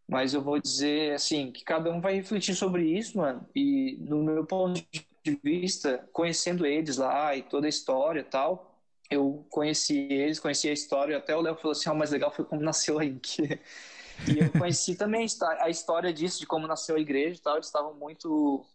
mas 0.08 0.34
eu 0.34 0.42
vou 0.42 0.60
dizer 0.60 1.14
assim 1.14 1.52
que 1.52 1.64
cada 1.64 1.92
um 1.92 2.02
vai 2.02 2.16
refletir 2.16 2.56
sobre 2.56 2.84
isso, 2.84 3.20
mano. 3.20 3.48
E 3.56 3.98
no 4.00 4.24
meu 4.24 4.44
ponto 4.44 4.84
de 5.24 5.40
vista, 5.44 6.10
conhecendo 6.12 6.66
eles 6.66 6.98
lá 6.98 7.36
e 7.36 7.44
toda 7.44 7.68
a 7.68 7.70
história 7.70 8.22
e 8.22 8.24
tal, 8.24 8.71
eu 9.12 9.46
conheci 9.50 10.08
eles, 10.10 10.40
conheci 10.40 10.70
a 10.70 10.74
história. 10.74 11.18
Até 11.18 11.36
o 11.36 11.42
Léo 11.42 11.56
falou 11.56 11.74
assim: 11.74 11.90
ah, 11.90 11.94
o 11.94 11.98
mais 11.98 12.12
legal 12.12 12.32
foi 12.32 12.46
como 12.46 12.62
nasceu 12.62 12.98
a 12.98 13.06
Ink. 13.06 13.42
e 14.34 14.40
eu 14.40 14.50
conheci 14.52 14.96
também 14.96 15.28
a 15.60 15.70
história 15.70 16.14
disso, 16.14 16.40
de 16.40 16.48
como 16.48 16.66
nasceu 16.66 16.96
a 16.96 17.00
igreja 17.00 17.36
e 17.38 17.44
tal. 17.44 17.56
Eles 17.56 17.66
estavam 17.66 17.94
muito 17.94 18.66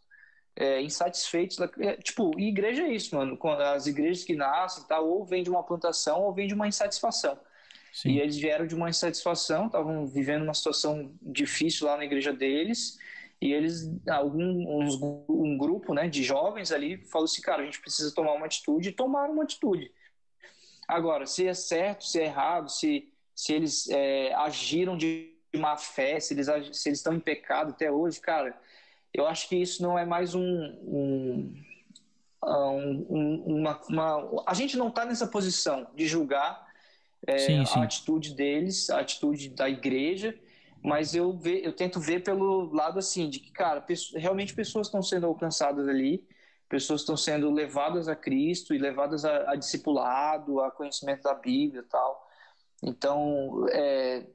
é, 0.54 0.82
insatisfeitos. 0.82 1.56
Da, 1.56 1.70
é, 1.78 1.96
tipo, 1.96 2.38
igreja 2.38 2.82
é 2.82 2.92
isso, 2.92 3.16
mano. 3.16 3.36
Quando 3.38 3.62
as 3.62 3.86
igrejas 3.86 4.24
que 4.24 4.34
nascem, 4.34 4.84
tá, 4.84 5.00
ou 5.00 5.24
vem 5.24 5.42
de 5.42 5.48
uma 5.48 5.62
plantação 5.62 6.20
ou 6.22 6.34
vem 6.34 6.46
de 6.46 6.54
uma 6.54 6.68
insatisfação. 6.68 7.38
Sim. 7.92 8.10
E 8.10 8.20
eles 8.20 8.36
vieram 8.36 8.66
de 8.66 8.74
uma 8.74 8.90
insatisfação, 8.90 9.66
estavam 9.66 10.06
vivendo 10.06 10.42
uma 10.42 10.52
situação 10.52 11.14
difícil 11.22 11.86
lá 11.86 11.96
na 11.96 12.04
igreja 12.04 12.30
deles. 12.30 12.98
E 13.40 13.54
eles, 13.54 13.90
algum, 14.06 14.82
uns, 14.82 15.00
um 15.28 15.56
grupo 15.56 15.94
né, 15.94 16.08
de 16.08 16.22
jovens 16.22 16.72
ali, 16.72 16.98
falou 17.06 17.24
assim: 17.24 17.40
cara, 17.40 17.62
a 17.62 17.64
gente 17.64 17.80
precisa 17.80 18.14
tomar 18.14 18.34
uma 18.34 18.44
atitude. 18.44 18.90
E 18.90 18.92
tomaram 18.92 19.32
uma 19.32 19.44
atitude. 19.44 19.90
Agora, 20.86 21.26
se 21.26 21.46
é 21.46 21.54
certo, 21.54 22.04
se 22.04 22.20
é 22.20 22.24
errado, 22.24 22.68
se, 22.68 23.08
se 23.34 23.52
eles 23.52 23.88
é, 23.88 24.32
agiram 24.34 24.96
de 24.96 25.32
má 25.56 25.76
fé, 25.76 26.20
se 26.20 26.34
eles, 26.34 26.46
se 26.46 26.88
eles 26.88 26.98
estão 26.98 27.14
em 27.14 27.20
pecado 27.20 27.70
até 27.70 27.90
hoje, 27.90 28.20
cara, 28.20 28.58
eu 29.12 29.26
acho 29.26 29.48
que 29.48 29.56
isso 29.56 29.82
não 29.82 29.98
é 29.98 30.04
mais 30.04 30.34
um. 30.34 30.42
um, 30.42 31.54
um 32.44 33.56
uma, 33.58 33.80
uma, 33.88 34.44
a 34.46 34.54
gente 34.54 34.76
não 34.76 34.88
está 34.88 35.04
nessa 35.04 35.26
posição 35.26 35.86
de 35.94 36.06
julgar 36.06 36.66
é, 37.26 37.38
sim, 37.38 37.64
sim. 37.64 37.78
a 37.78 37.82
atitude 37.82 38.34
deles, 38.34 38.88
a 38.90 39.00
atitude 39.00 39.48
da 39.48 39.68
igreja, 39.68 40.38
mas 40.82 41.14
eu, 41.14 41.32
ve, 41.32 41.60
eu 41.64 41.72
tento 41.72 41.98
ver 41.98 42.22
pelo 42.22 42.72
lado 42.72 42.98
assim, 42.98 43.28
de 43.28 43.40
que, 43.40 43.50
cara, 43.50 43.84
realmente 44.14 44.54
pessoas 44.54 44.86
estão 44.86 45.02
sendo 45.02 45.26
alcançadas 45.26 45.88
ali, 45.88 46.24
pessoas 46.68 47.02
estão 47.02 47.16
sendo 47.16 47.50
levadas 47.50 48.08
a 48.08 48.16
Cristo 48.16 48.74
e 48.74 48.78
levadas 48.78 49.24
a, 49.24 49.52
a 49.52 49.56
discipulado, 49.56 50.60
a 50.60 50.70
conhecimento 50.70 51.22
da 51.22 51.34
Bíblia 51.34 51.82
e 51.82 51.84
tal. 51.84 52.26
Então, 52.82 53.66
é, 53.70 54.26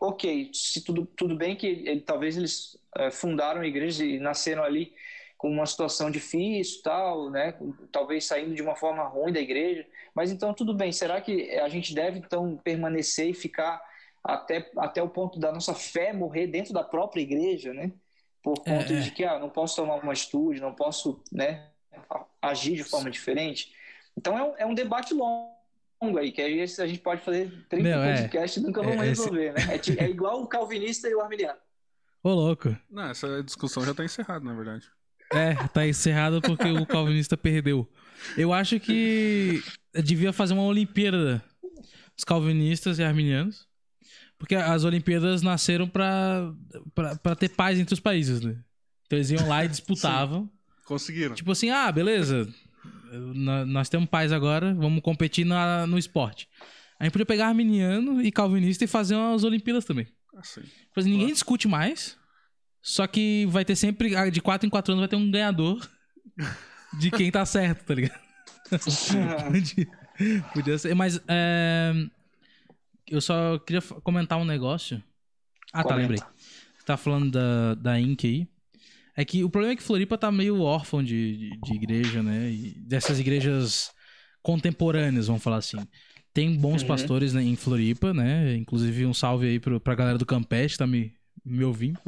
ok, 0.00 0.50
se 0.52 0.82
tudo, 0.84 1.06
tudo 1.06 1.36
bem 1.36 1.56
que 1.56 1.66
ele, 1.66 2.00
talvez 2.00 2.36
eles 2.36 2.78
é, 2.96 3.10
fundaram 3.10 3.60
a 3.60 3.66
igreja 3.66 4.04
e 4.04 4.18
nasceram 4.18 4.64
ali 4.64 4.92
com 5.36 5.50
uma 5.50 5.66
situação 5.66 6.10
difícil, 6.10 6.82
tal, 6.82 7.30
né? 7.30 7.54
Talvez 7.92 8.24
saindo 8.24 8.54
de 8.54 8.62
uma 8.62 8.74
forma 8.74 9.04
ruim 9.04 9.32
da 9.32 9.40
igreja. 9.40 9.86
Mas 10.14 10.30
então 10.30 10.54
tudo 10.54 10.74
bem. 10.74 10.92
Será 10.92 11.20
que 11.20 11.50
a 11.58 11.68
gente 11.68 11.94
deve 11.94 12.18
então 12.18 12.56
permanecer 12.56 13.28
e 13.28 13.34
ficar 13.34 13.80
até, 14.24 14.70
até 14.78 15.02
o 15.02 15.08
ponto 15.08 15.38
da 15.38 15.52
nossa 15.52 15.74
fé 15.74 16.12
morrer 16.12 16.46
dentro 16.46 16.72
da 16.72 16.82
própria 16.82 17.20
igreja, 17.20 17.72
né? 17.72 17.92
Por 18.46 18.62
é, 18.64 18.78
conta 18.78 18.92
é, 18.92 19.00
de 19.00 19.10
que 19.10 19.24
ah, 19.24 19.40
não 19.40 19.50
posso 19.50 19.74
tomar 19.74 19.96
uma 19.96 20.12
atitude, 20.12 20.60
não 20.60 20.72
posso, 20.72 21.20
né? 21.32 21.66
Agir 22.40 22.76
de 22.76 22.84
forma 22.84 23.10
diferente. 23.10 23.72
Então 24.16 24.38
é 24.38 24.44
um, 24.44 24.54
é 24.58 24.66
um 24.66 24.72
debate 24.72 25.12
longo 25.12 26.16
aí, 26.16 26.30
que 26.30 26.40
aí 26.40 26.62
a 26.62 26.86
gente 26.86 27.00
pode 27.00 27.22
fazer 27.22 27.50
30 27.68 27.82
Meu, 27.82 28.00
é. 28.04 28.18
podcasts 28.18 28.62
e 28.62 28.64
nunca 28.64 28.84
vamos 28.84 29.02
é, 29.02 29.08
resolver, 29.08 29.52
esse... 29.56 29.90
né? 29.90 30.04
É, 30.04 30.04
é, 30.04 30.10
igual 30.10 30.40
o 30.40 30.46
calvinista 30.46 31.08
e 31.08 31.14
o 31.16 31.20
arminiano. 31.20 31.58
Ô, 32.22 32.34
louco. 32.34 32.76
Não, 32.88 33.10
essa 33.10 33.42
discussão 33.42 33.84
já 33.84 33.90
está 33.90 34.04
encerrada, 34.04 34.44
na 34.44 34.54
verdade. 34.54 34.88
É, 35.32 35.54
tá 35.66 35.84
encerrado 35.84 36.40
porque 36.40 36.70
o 36.70 36.86
calvinista 36.86 37.36
perdeu. 37.36 37.88
Eu 38.38 38.52
acho 38.52 38.78
que 38.78 39.60
devia 39.92 40.32
fazer 40.32 40.54
uma 40.54 40.62
Olimpíada 40.62 41.42
os 42.16 42.22
calvinistas 42.22 43.00
e 43.00 43.02
arminianos. 43.02 43.66
Porque 44.38 44.54
as 44.54 44.84
Olimpíadas 44.84 45.42
nasceram 45.42 45.88
pra, 45.88 46.52
pra, 46.94 47.16
pra 47.16 47.34
ter 47.34 47.48
paz 47.48 47.78
entre 47.78 47.94
os 47.94 48.00
países, 48.00 48.40
né? 48.40 48.56
Então 49.06 49.18
eles 49.18 49.30
iam 49.30 49.48
lá 49.48 49.64
e 49.64 49.68
disputavam. 49.68 50.44
Sim, 50.44 50.50
conseguiram. 50.86 51.34
Tipo 51.34 51.52
assim, 51.52 51.70
ah, 51.70 51.90
beleza. 51.90 52.48
Nós 53.66 53.88
temos 53.88 54.08
paz 54.08 54.32
agora, 54.32 54.74
vamos 54.74 55.02
competir 55.02 55.46
na, 55.46 55.86
no 55.86 55.98
esporte. 55.98 56.48
A 56.98 57.04
gente 57.04 57.12
podia 57.12 57.26
pegar 57.26 57.48
arminiano 57.48 58.22
e 58.22 58.30
calvinista 58.32 58.84
e 58.84 58.88
fazer 58.88 59.14
umas 59.14 59.44
Olimpíadas 59.44 59.84
também. 59.84 60.06
Assim. 60.36 60.62
Tipo 60.62 61.00
assim, 61.00 61.10
ninguém 61.10 61.32
discute 61.32 61.68
mais. 61.68 62.16
Só 62.82 63.06
que 63.06 63.46
vai 63.46 63.64
ter 63.64 63.74
sempre, 63.74 64.14
ah, 64.14 64.30
de 64.30 64.40
4 64.40 64.66
em 64.66 64.70
4 64.70 64.92
anos, 64.92 65.00
vai 65.00 65.08
ter 65.08 65.16
um 65.16 65.30
ganhador 65.30 65.88
de 67.00 67.10
quem 67.10 67.30
tá 67.30 67.44
certo, 67.44 67.84
tá 67.84 67.94
ligado? 67.94 68.20
podia, 69.50 69.86
podia 70.52 70.78
ser, 70.78 70.94
mas 70.94 71.20
é, 71.28 71.92
eu 73.08 73.20
só 73.20 73.58
queria 73.58 73.82
comentar 74.02 74.38
um 74.38 74.44
negócio. 74.44 75.02
Ah, 75.72 75.82
tá, 75.82 75.94
Comenta. 75.94 75.96
tá, 75.96 75.96
lembrei. 75.96 76.20
Tá 76.84 76.96
falando 76.96 77.30
da, 77.32 77.74
da 77.74 78.00
Inc 78.00 78.24
aí. 78.24 78.48
É 79.16 79.24
que 79.24 79.42
o 79.42 79.50
problema 79.50 79.72
é 79.72 79.76
que 79.76 79.82
Floripa 79.82 80.18
tá 80.18 80.30
meio 80.30 80.60
órfão 80.60 81.02
de, 81.02 81.36
de, 81.36 81.60
de 81.60 81.74
igreja, 81.74 82.22
né? 82.22 82.50
E 82.50 82.74
dessas 82.78 83.18
igrejas 83.18 83.90
contemporâneas, 84.42 85.26
vamos 85.26 85.42
falar 85.42 85.56
assim. 85.56 85.78
Tem 86.34 86.54
bons 86.54 86.82
uhum. 86.82 86.88
pastores 86.88 87.32
né, 87.32 87.42
em 87.42 87.56
Floripa, 87.56 88.12
né? 88.12 88.54
Inclusive 88.54 89.06
um 89.06 89.14
salve 89.14 89.46
aí 89.46 89.58
pro, 89.58 89.80
pra 89.80 89.94
galera 89.94 90.18
do 90.18 90.26
Campeste 90.26 90.76
que 90.76 90.78
tá 90.78 90.86
me, 90.86 91.14
me 91.42 91.64
ouvindo. 91.64 91.98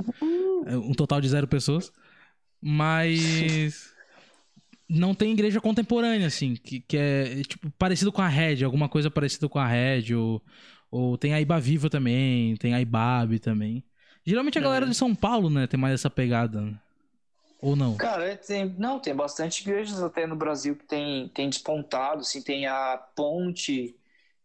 É, 0.67 0.77
um 0.77 0.93
total 0.93 1.21
de 1.21 1.29
zero 1.29 1.49
pessoas. 1.49 1.91
Mas 2.61 3.91
não 4.89 5.15
tem 5.15 5.33
igreja 5.33 5.63
contemporânea, 5.63 6.27
assim, 6.27 6.55
que, 6.55 6.81
que 6.81 6.97
é 6.97 7.43
tipo 7.43 7.71
parecido 7.79 8.13
com 8.13 8.21
a 8.21 8.29
Red, 8.29 8.63
alguma 8.63 8.89
coisa 8.89 9.11
parecida 9.11 9.49
com 9.49 9.59
a 9.59 9.67
Red, 9.67 10.15
ou, 10.15 10.43
ou 10.91 11.19
tem 11.19 11.35
a 11.35 11.41
Iba 11.41 11.61
Viva 11.61 11.91
também, 11.91 12.57
tem 12.57 12.75
a 12.75 12.81
Ibabe 12.81 13.39
também. 13.39 13.85
Geralmente 14.25 14.59
a 14.59 14.63
galera 14.63 14.87
é. 14.87 14.89
de 14.89 14.95
São 14.95 15.15
Paulo, 15.15 15.49
né, 15.49 15.67
tem 15.67 15.79
mais 15.79 15.95
essa 15.95 16.11
pegada. 16.11 16.61
Né? 16.61 16.75
Ou 17.61 17.75
não? 17.75 17.97
Cara, 17.97 18.37
tem, 18.37 18.75
não, 18.79 19.01
tem 19.01 19.15
bastante 19.15 19.63
igrejas 19.63 20.03
até 20.03 20.27
no 20.27 20.37
Brasil 20.37 20.77
que 20.77 20.85
tem, 20.85 21.29
tem 21.29 21.49
despontado, 21.49 22.21
assim, 22.21 22.41
tem 22.43 22.67
a 22.67 22.97
Ponte, 23.17 23.97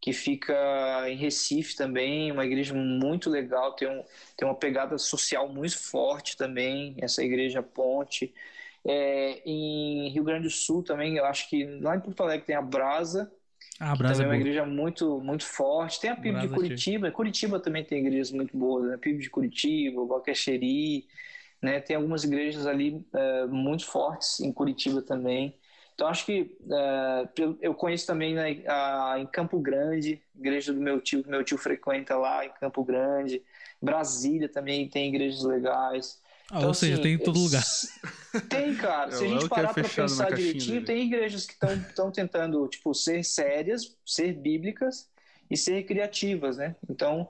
que 0.01 0.11
fica 0.11 0.53
em 1.07 1.15
Recife 1.15 1.75
também, 1.75 2.31
uma 2.31 2.45
igreja 2.45 2.73
muito 2.73 3.29
legal, 3.29 3.73
tem, 3.73 3.87
um, 3.87 4.03
tem 4.35 4.47
uma 4.47 4.55
pegada 4.55 4.97
social 4.97 5.47
muito 5.47 5.77
forte 5.77 6.35
também, 6.35 6.95
essa 6.99 7.23
igreja 7.23 7.63
Ponte. 7.63 8.33
É, 8.85 9.41
em 9.45 10.09
Rio 10.09 10.25
Grande 10.25 10.43
do 10.43 10.49
Sul 10.49 10.83
também, 10.83 11.15
eu 11.15 11.25
acho 11.25 11.49
que 11.49 11.65
lá 11.79 11.95
em 11.95 12.01
Porto 12.01 12.21
Alegre 12.21 12.45
tem 12.45 12.55
a 12.55 12.61
Brasa, 12.61 13.31
ah, 13.79 13.93
a 13.93 13.97
também 13.97 14.21
é 14.21 14.25
uma 14.25 14.35
igreja 14.35 14.65
muito, 14.65 15.19
muito 15.19 15.45
forte. 15.45 15.99
Tem 15.99 16.11
a 16.11 16.15
PIB 16.15 16.41
de 16.41 16.47
Curitiba, 16.49 17.11
Curitiba 17.11 17.59
também 17.59 17.83
tem 17.83 17.99
igrejas 17.99 18.31
muito 18.31 18.55
boas, 18.55 18.85
né? 18.85 18.97
PIB 18.97 19.21
de 19.21 19.29
Curitiba, 19.29 20.05
Bacaxeri, 20.05 21.07
né? 21.61 21.79
Tem 21.79 21.95
algumas 21.95 22.23
igrejas 22.23 22.67
ali 22.67 23.03
é, 23.13 23.45
muito 23.47 23.85
fortes 23.85 24.39
em 24.39 24.51
Curitiba 24.53 25.01
também. 25.01 25.55
Então, 25.95 26.07
acho 26.07 26.25
que 26.25 26.57
uh, 26.61 27.57
eu 27.61 27.73
conheço 27.75 28.07
também 28.07 28.33
né, 28.33 28.63
a, 28.67 29.15
em 29.19 29.27
Campo 29.27 29.59
Grande, 29.59 30.19
igreja 30.35 30.73
do 30.73 30.81
meu 30.81 30.99
tio, 30.99 31.23
que 31.23 31.29
meu 31.29 31.43
tio 31.43 31.57
frequenta 31.57 32.15
lá 32.17 32.43
em 32.45 32.49
Campo 32.59 32.83
Grande. 32.83 33.43
Brasília 33.79 34.49
também 34.49 34.89
tem 34.89 35.09
igrejas 35.09 35.43
legais. 35.43 36.22
Ah, 36.51 36.57
então, 36.57 36.67
ou 36.67 36.73
seja, 36.73 36.93
assim, 36.93 37.03
tem 37.03 37.13
em 37.13 37.17
todo 37.17 37.39
lugar. 37.39 37.63
Tem, 38.49 38.75
cara. 38.75 39.11
Se 39.11 39.23
a 39.23 39.27
gente 39.27 39.47
parar 39.47 39.73
para 39.73 39.87
pensar 39.87 40.33
direitinho, 40.33 40.83
tem 40.83 41.05
igrejas 41.05 41.45
que 41.45 41.53
estão 41.53 42.11
tentando 42.11 42.67
tipo, 42.67 42.91
ser 42.91 43.23
sérias, 43.23 43.95
ser 44.03 44.33
bíblicas, 44.33 45.07
e 45.53 45.57
ser 45.57 45.83
criativas, 45.83 46.57
né? 46.57 46.75
Então, 46.89 47.29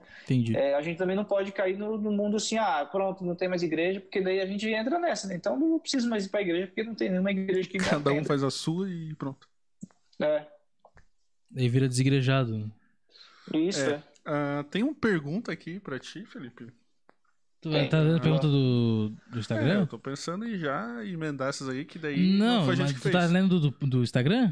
é, 0.56 0.76
a 0.76 0.82
gente 0.82 0.98
também 0.98 1.16
não 1.16 1.26
pode 1.26 1.52
cair 1.52 1.78
no, 1.78 1.98
no, 1.98 2.12
mundo 2.12 2.38
assim, 2.38 2.58
ah, 2.58 2.88
pronto, 2.90 3.24
não 3.24 3.36
tem 3.36 3.48
mais 3.48 3.64
igreja, 3.64 4.00
porque 4.00 4.22
daí 4.22 4.40
a 4.40 4.46
gente 4.46 4.68
entra 4.68 4.98
nessa, 4.98 5.28
né? 5.28 5.36
Então 5.36 5.60
não 5.60 5.80
preciso 5.80 6.10
mais 6.10 6.26
ir 6.26 6.30
pra 6.30 6.42
igreja, 6.42 6.68
porque 6.68 6.84
não 6.84 6.96
tem 6.96 7.10
nenhuma 7.10 7.32
igreja 7.32 7.68
que 7.68 7.78
Cada 7.80 8.14
um 8.14 8.24
faz 8.24 8.44
a 8.44 8.50
sua 8.50 8.90
e 8.90 9.14
pronto. 9.16 9.48
É. 10.22 10.46
Aí 11.56 11.68
vira 11.68 11.88
desigrejado. 11.88 12.72
Isso, 13.54 13.82
é. 13.82 13.94
é. 14.26 14.62
Uh, 14.62 14.64
tem 14.66 14.84
uma 14.84 14.96
pergunta 14.96 15.52
aqui 15.52 15.80
pra 15.80 16.00
ti, 16.00 16.26
Felipe. 16.26 16.68
Tu 17.64 17.70
tá 17.88 18.04
dando 18.04 18.18
a 18.18 18.20
pergunta 18.20 18.46
do, 18.46 19.14
do 19.32 19.40
Instagram? 19.40 19.80
É, 19.80 19.82
eu 19.84 19.88
tô 19.88 19.98
pensando 19.98 20.46
em 20.46 20.58
já 20.58 21.02
emendar 21.06 21.48
essas 21.48 21.70
aí, 21.70 21.86
que 21.86 21.98
daí 21.98 22.38
não, 22.38 22.58
não 22.58 22.66
foi 22.66 22.74
a 22.74 22.76
gente 22.76 22.94
que 22.94 23.00
tu 23.00 23.04
fez. 23.04 23.16
tá 23.16 23.26
lendo 23.26 23.58
do, 23.58 23.72
do, 23.88 24.04
Instagram? 24.04 24.52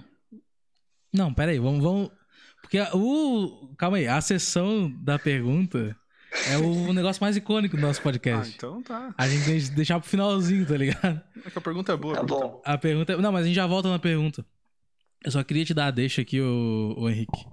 Não, 1.14 1.34
pera 1.34 1.52
aí, 1.52 1.60
vamos, 1.60 1.84
vamos, 1.84 2.10
porque 2.62 2.80
o. 2.94 3.76
Calma 3.78 3.98
aí, 3.98 4.08
a 4.08 4.22
sessão 4.22 4.90
da 5.04 5.20
pergunta 5.20 5.94
é 6.48 6.58
o 6.58 6.94
negócio 6.96 7.22
mais 7.22 7.36
icônico 7.36 7.76
do 7.76 7.82
nosso 7.82 8.02
podcast. 8.02 8.50
Ah, 8.50 8.56
então 8.56 8.82
tá. 8.82 9.14
A 9.18 9.28
gente 9.28 9.44
tem 9.44 9.60
que 9.60 9.72
deixar 9.72 10.00
pro 10.00 10.10
finalzinho, 10.10 10.66
tá 10.66 10.78
ligado? 10.78 11.22
É 11.46 11.50
que 11.50 11.58
a 11.58 11.62
pergunta 11.62 11.92
é 11.92 11.98
boa. 11.98 12.16
Tá 12.16 12.24
bom. 12.24 12.62
A 12.64 12.78
pergunta 12.78 13.12
é... 13.12 13.18
Não, 13.18 13.34
mas 13.34 13.44
a 13.44 13.48
gente 13.48 13.56
já 13.56 13.68
volta 13.68 13.90
na 13.90 14.00
pergunta. 14.00 14.46
Eu 15.22 15.32
só 15.32 15.44
queria 15.44 15.66
te 15.66 15.74
dar 15.74 15.88
a 15.88 15.92
deixa 15.92 16.22
aqui, 16.22 16.40
o, 16.40 16.96
o 16.98 17.10
Henrique. 17.10 17.46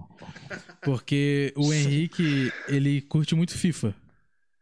Porque 0.83 1.53
o 1.57 1.73
Henrique, 1.73 2.49
ele 2.69 3.01
curte 3.01 3.35
muito 3.35 3.57
FIFA. 3.57 3.93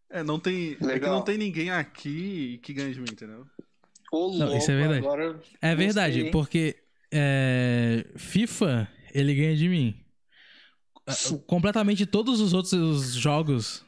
É, 0.09 0.23
não 0.23 0.39
tem. 0.39 0.77
Legal. 0.81 0.89
É 0.89 0.99
que 0.99 1.05
não 1.07 1.21
tem 1.21 1.37
ninguém 1.37 1.69
aqui 1.69 2.59
que 2.63 2.73
ganha 2.73 2.93
de 2.93 2.99
mim, 2.99 3.07
entendeu? 3.11 3.45
Ô, 4.11 4.31
não, 4.37 4.55
isso 4.57 4.71
é 4.71 4.75
verdade. 4.75 4.99
Agora 4.99 5.39
é 5.61 5.75
verdade, 5.75 6.13
gostei, 6.13 6.31
porque 6.31 6.75
é, 7.11 8.05
FIFA, 8.15 8.87
ele 9.13 9.35
ganha 9.35 9.55
de 9.55 9.67
mim. 9.67 10.03
Ah, 11.05 11.13
completamente 11.45 12.05
todos 12.05 12.41
os 12.41 12.53
outros 12.53 13.13
jogos 13.13 13.85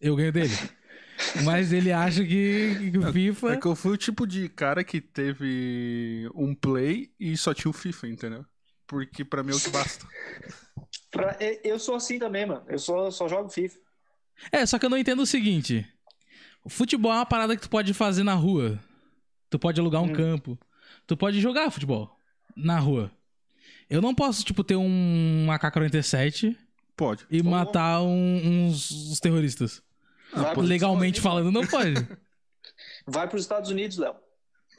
eu 0.00 0.16
ganho 0.16 0.32
dele. 0.32 0.54
Mas 1.44 1.72
ele 1.72 1.92
acha 1.92 2.24
que, 2.24 2.90
que 2.90 2.98
o 2.98 3.06
é, 3.06 3.12
FIFA. 3.12 3.52
É 3.52 3.56
que 3.56 3.66
eu 3.66 3.76
fui 3.76 3.92
o 3.92 3.96
tipo 3.96 4.26
de 4.26 4.48
cara 4.48 4.82
que 4.82 5.00
teve 5.00 6.28
um 6.34 6.54
play 6.54 7.12
e 7.18 7.36
só 7.36 7.54
tinha 7.54 7.70
o 7.70 7.74
FIFA, 7.74 8.08
entendeu? 8.08 8.44
Porque 8.86 9.24
pra 9.24 9.42
mim 9.42 9.52
é 9.52 9.54
o 9.54 9.60
que 9.60 9.70
basta. 9.70 10.04
pra, 11.10 11.36
eu 11.62 11.78
sou 11.78 11.94
assim 11.94 12.18
também, 12.18 12.46
mano. 12.46 12.64
Eu 12.68 12.78
só, 12.78 13.10
só 13.10 13.28
jogo 13.28 13.48
FIFA. 13.48 13.78
É, 14.50 14.64
só 14.66 14.78
que 14.78 14.86
eu 14.86 14.90
não 14.90 14.98
entendo 14.98 15.22
o 15.22 15.26
seguinte: 15.26 15.86
o 16.64 16.68
futebol 16.68 17.12
é 17.12 17.16
uma 17.16 17.26
parada 17.26 17.56
que 17.56 17.62
tu 17.62 17.70
pode 17.70 17.92
fazer 17.94 18.22
na 18.22 18.34
rua. 18.34 18.78
Tu 19.50 19.58
pode 19.58 19.80
alugar 19.80 20.02
um 20.02 20.06
hum. 20.06 20.12
campo. 20.12 20.58
Tu 21.06 21.16
pode 21.16 21.40
jogar 21.40 21.70
futebol 21.70 22.16
na 22.56 22.78
rua. 22.78 23.10
Eu 23.88 24.00
não 24.00 24.14
posso, 24.14 24.44
tipo, 24.44 24.64
ter 24.64 24.76
um 24.76 25.50
AK-47 25.50 26.56
Pode. 26.96 27.26
e 27.30 27.42
matar 27.42 28.00
um- 28.02 28.66
uns, 28.68 28.90
uns 28.90 29.20
terroristas. 29.20 29.82
Vai 30.32 30.54
Legalmente 30.56 31.20
falando, 31.20 31.50
não 31.50 31.66
pode. 31.66 31.94
Vai 33.06 33.28
pros 33.28 33.42
Estados 33.42 33.70
Unidos, 33.70 33.98
Léo. 33.98 34.14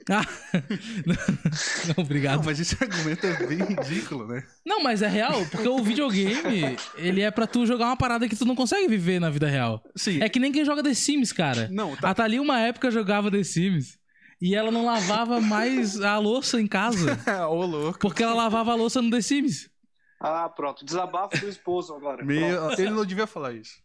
Ah, 0.10 0.26
não, 1.06 2.04
obrigado. 2.04 2.38
Não, 2.40 2.46
mas 2.46 2.60
esse 2.60 2.78
argumento 2.82 3.26
é 3.26 3.48
bem 3.48 3.58
ridículo, 3.60 4.28
né? 4.28 4.44
Não, 4.66 4.84
mas 4.84 5.02
é 5.02 5.08
real, 5.08 5.46
porque 5.50 5.68
o 5.68 5.82
videogame, 5.82 6.78
ele 6.96 7.22
é 7.22 7.32
pra 7.32 7.48
tu 7.48 7.66
jogar 7.66 7.86
uma 7.88 7.98
parada 7.98 8.28
que 8.28 8.36
tu 8.36 8.46
não 8.46 8.56
consegue 8.56 8.88
viver 8.88 9.20
na 9.20 9.30
vida 9.30 9.48
real. 9.48 9.82
Sim. 9.96 10.22
É 10.22 10.28
que 10.28 10.40
nem 10.40 10.52
quem 10.52 10.66
joga 10.66 10.84
The 10.84 10.94
Sims, 10.94 11.32
cara. 11.32 11.70
Não, 11.72 11.96
tá. 11.96 12.10
A 12.10 12.14
Thalia, 12.14 12.42
uma 12.42 12.60
época, 12.60 12.92
jogava 12.92 13.32
The 13.32 13.44
Sims. 13.44 13.98
E 14.42 14.56
ela 14.56 14.72
não 14.72 14.86
lavava 14.86 15.40
mais 15.40 16.02
a 16.02 16.18
louça 16.18 16.60
em 16.60 16.68
casa. 16.68 17.18
Ô, 17.48 17.66
louco. 17.66 18.00
Porque 18.00 18.22
ela 18.24 18.34
lavava 18.34 18.74
a 18.74 18.76
louça 18.76 19.02
no 19.02 19.10
The 19.10 19.22
Sims. 19.22 19.70
Ah, 20.20 20.50
pronto. 20.50 20.84
Desabafo 20.84 21.38
do 21.40 21.48
esposo 21.48 21.94
agora. 21.94 22.26
Pronto. 22.26 22.82
Ele 22.82 22.90
não 22.90 23.06
devia 23.06 23.26
falar 23.28 23.54
isso. 23.54 23.82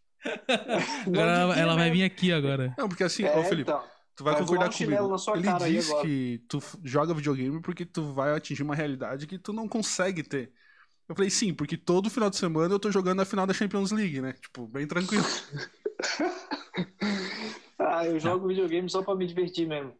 Agora 1.06 1.30
ela, 1.30 1.46
devia 1.48 1.62
ela 1.62 1.74
vai 1.76 1.84
mesmo. 1.90 1.96
vir 1.98 2.04
aqui 2.04 2.32
agora. 2.32 2.74
Não, 2.76 2.88
porque 2.88 3.04
assim, 3.04 3.22
É, 3.24 3.36
ô 3.36 3.44
Felipe, 3.44 3.70
então. 3.70 3.82
Tu 4.18 4.24
vai 4.24 4.34
vai 4.34 4.42
concordar 4.42 4.70
comigo. 4.72 5.08
na 5.08 5.16
sua 5.18 5.36
Ele 5.38 5.48
diz 5.70 5.92
que 6.02 6.44
tu 6.48 6.60
joga 6.84 7.14
videogame 7.14 7.62
porque 7.62 7.86
tu 7.86 8.12
vai 8.12 8.34
atingir 8.36 8.62
uma 8.64 8.74
realidade 8.74 9.26
que 9.26 9.38
tu 9.38 9.52
não 9.52 9.68
consegue 9.68 10.22
ter. 10.22 10.52
Eu 11.08 11.14
falei, 11.14 11.30
sim, 11.30 11.54
porque 11.54 11.76
todo 11.76 12.10
final 12.10 12.28
de 12.28 12.36
semana 12.36 12.74
eu 12.74 12.78
tô 12.78 12.90
jogando 12.90 13.22
a 13.22 13.24
final 13.24 13.46
da 13.46 13.54
Champions 13.54 13.92
League, 13.92 14.20
né? 14.20 14.34
Tipo, 14.34 14.66
bem 14.66 14.86
tranquilo. 14.86 15.24
Ah, 17.78 18.04
eu 18.04 18.18
jogo 18.18 18.48
videogame 18.48 18.90
só 18.90 19.02
pra 19.02 19.14
me 19.14 19.26
divertir 19.26 19.66
mesmo. 19.66 19.94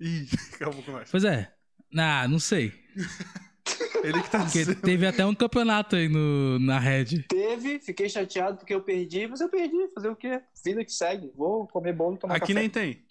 Ih, 0.00 0.26
acabou 0.54 0.82
com 0.82 0.92
nós. 0.92 1.10
Pois 1.10 1.24
é. 1.24 1.52
Ah, 1.96 2.26
não 2.26 2.38
sei. 2.38 2.72
Ele 4.02 4.22
que 4.22 4.30
tá 4.30 4.40
Porque 4.40 4.58
dizendo. 4.58 4.80
teve 4.82 5.06
até 5.06 5.24
um 5.24 5.34
campeonato 5.34 5.96
aí 5.96 6.08
no, 6.08 6.58
na 6.58 6.78
Red. 6.78 7.22
Teve, 7.28 7.78
fiquei 7.78 8.08
chateado 8.08 8.58
porque 8.58 8.74
eu 8.74 8.82
perdi, 8.82 9.26
mas 9.26 9.40
eu 9.40 9.48
perdi. 9.48 9.88
Fazer 9.94 10.08
o 10.08 10.16
quê? 10.16 10.42
Vida 10.64 10.84
que 10.84 10.92
segue. 10.92 11.32
Vou 11.34 11.66
comer 11.68 11.94
bolo 11.94 12.16
e 12.16 12.18
tomar 12.18 12.34
Aqui 12.36 12.48
café. 12.48 12.54
nem 12.54 12.68
tem. 12.68 13.03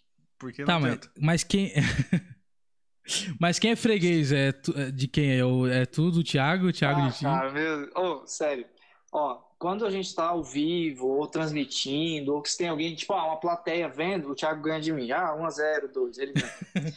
Porque 0.44 0.66
Tá, 0.66 0.74
não 0.74 0.82
mas, 0.82 0.92
tenta. 1.00 1.12
mas 1.18 1.44
quem. 1.46 1.72
mas 3.40 3.60
quem 3.60 3.72
é 3.72 3.76
freguês? 3.78 4.34
É, 4.34 4.52
tu- 4.52 4.78
é 4.78 4.92
de 4.92 5.08
quem? 5.08 5.38
É, 5.40 5.46
o, 5.46 5.66
é 5.66 5.86
tu, 5.86 6.12
do 6.12 6.22
Thiago? 6.22 6.68
O 6.68 6.74
Thiago 6.74 7.00
ah, 7.00 7.08
de 7.08 7.18
ti? 7.18 7.24
cara, 7.24 7.50
meu... 7.52 7.90
Ô, 7.96 8.28
sério. 8.28 8.66
Ó, 9.10 9.36
quando 9.58 9.86
a 9.86 9.90
gente 9.90 10.14
tá 10.14 10.26
ao 10.26 10.44
vivo, 10.44 11.08
ou 11.08 11.26
transmitindo, 11.28 12.34
ou 12.34 12.42
que 12.42 12.50
se 12.50 12.58
tem 12.58 12.68
alguém, 12.68 12.94
tipo, 12.94 13.14
ah, 13.14 13.28
uma 13.28 13.40
plateia 13.40 13.88
vendo, 13.88 14.30
o 14.30 14.36
Thiago 14.36 14.62
ganha 14.62 14.82
de 14.82 14.92
mim. 14.92 15.12
Ah, 15.12 15.34
1x0, 15.38 15.88
2, 15.94 16.18
ele 16.18 16.34
ganha. 16.34 16.54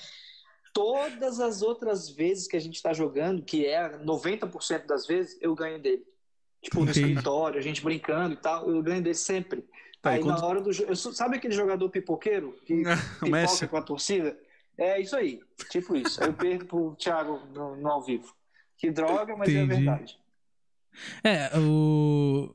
Todas 0.74 1.38
as 1.40 1.62
outras 1.62 2.10
vezes 2.10 2.48
que 2.48 2.56
a 2.56 2.60
gente 2.60 2.82
tá 2.82 2.92
jogando, 2.92 3.42
que 3.42 3.64
é 3.64 3.96
90% 3.98 4.86
das 4.86 5.06
vezes, 5.06 5.38
eu 5.40 5.54
ganho 5.54 5.80
dele. 5.80 6.02
Tipo, 6.60 6.80
no 6.84 6.90
Entendi. 6.90 7.06
escritório, 7.06 7.58
a 7.60 7.62
gente 7.62 7.82
brincando 7.82 8.34
e 8.34 8.36
tal, 8.36 8.68
eu 8.68 8.82
ganho 8.82 9.00
dele 9.02 9.14
sempre. 9.14 9.64
Tá, 10.10 10.14
aí 10.16 10.22
quando- 10.22 10.40
na 10.40 10.46
hora 10.46 10.60
do 10.60 10.72
jogo. 10.72 10.94
Sabe 10.96 11.36
aquele 11.36 11.54
jogador 11.54 11.88
pipoqueiro 11.90 12.52
que 12.64 12.74
O 12.82 12.84
pipoca 12.96 13.30
Messi. 13.30 13.66
com 13.68 13.76
a 13.76 13.82
torcida? 13.82 14.36
É 14.78 15.00
isso 15.00 15.16
aí. 15.16 15.40
Tipo 15.70 15.96
isso. 15.96 16.22
Aí 16.22 16.28
eu 16.28 16.34
perco 16.34 16.64
pro 16.66 16.94
Thiago 16.96 17.40
no, 17.54 17.76
no 17.76 17.88
ao 17.88 18.02
vivo. 18.02 18.34
Que 18.76 18.90
droga, 18.90 19.34
mas 19.36 19.48
é 19.48 19.52
Entendi. 19.62 19.74
verdade. 19.84 20.18
É, 21.22 21.50
o, 21.58 22.54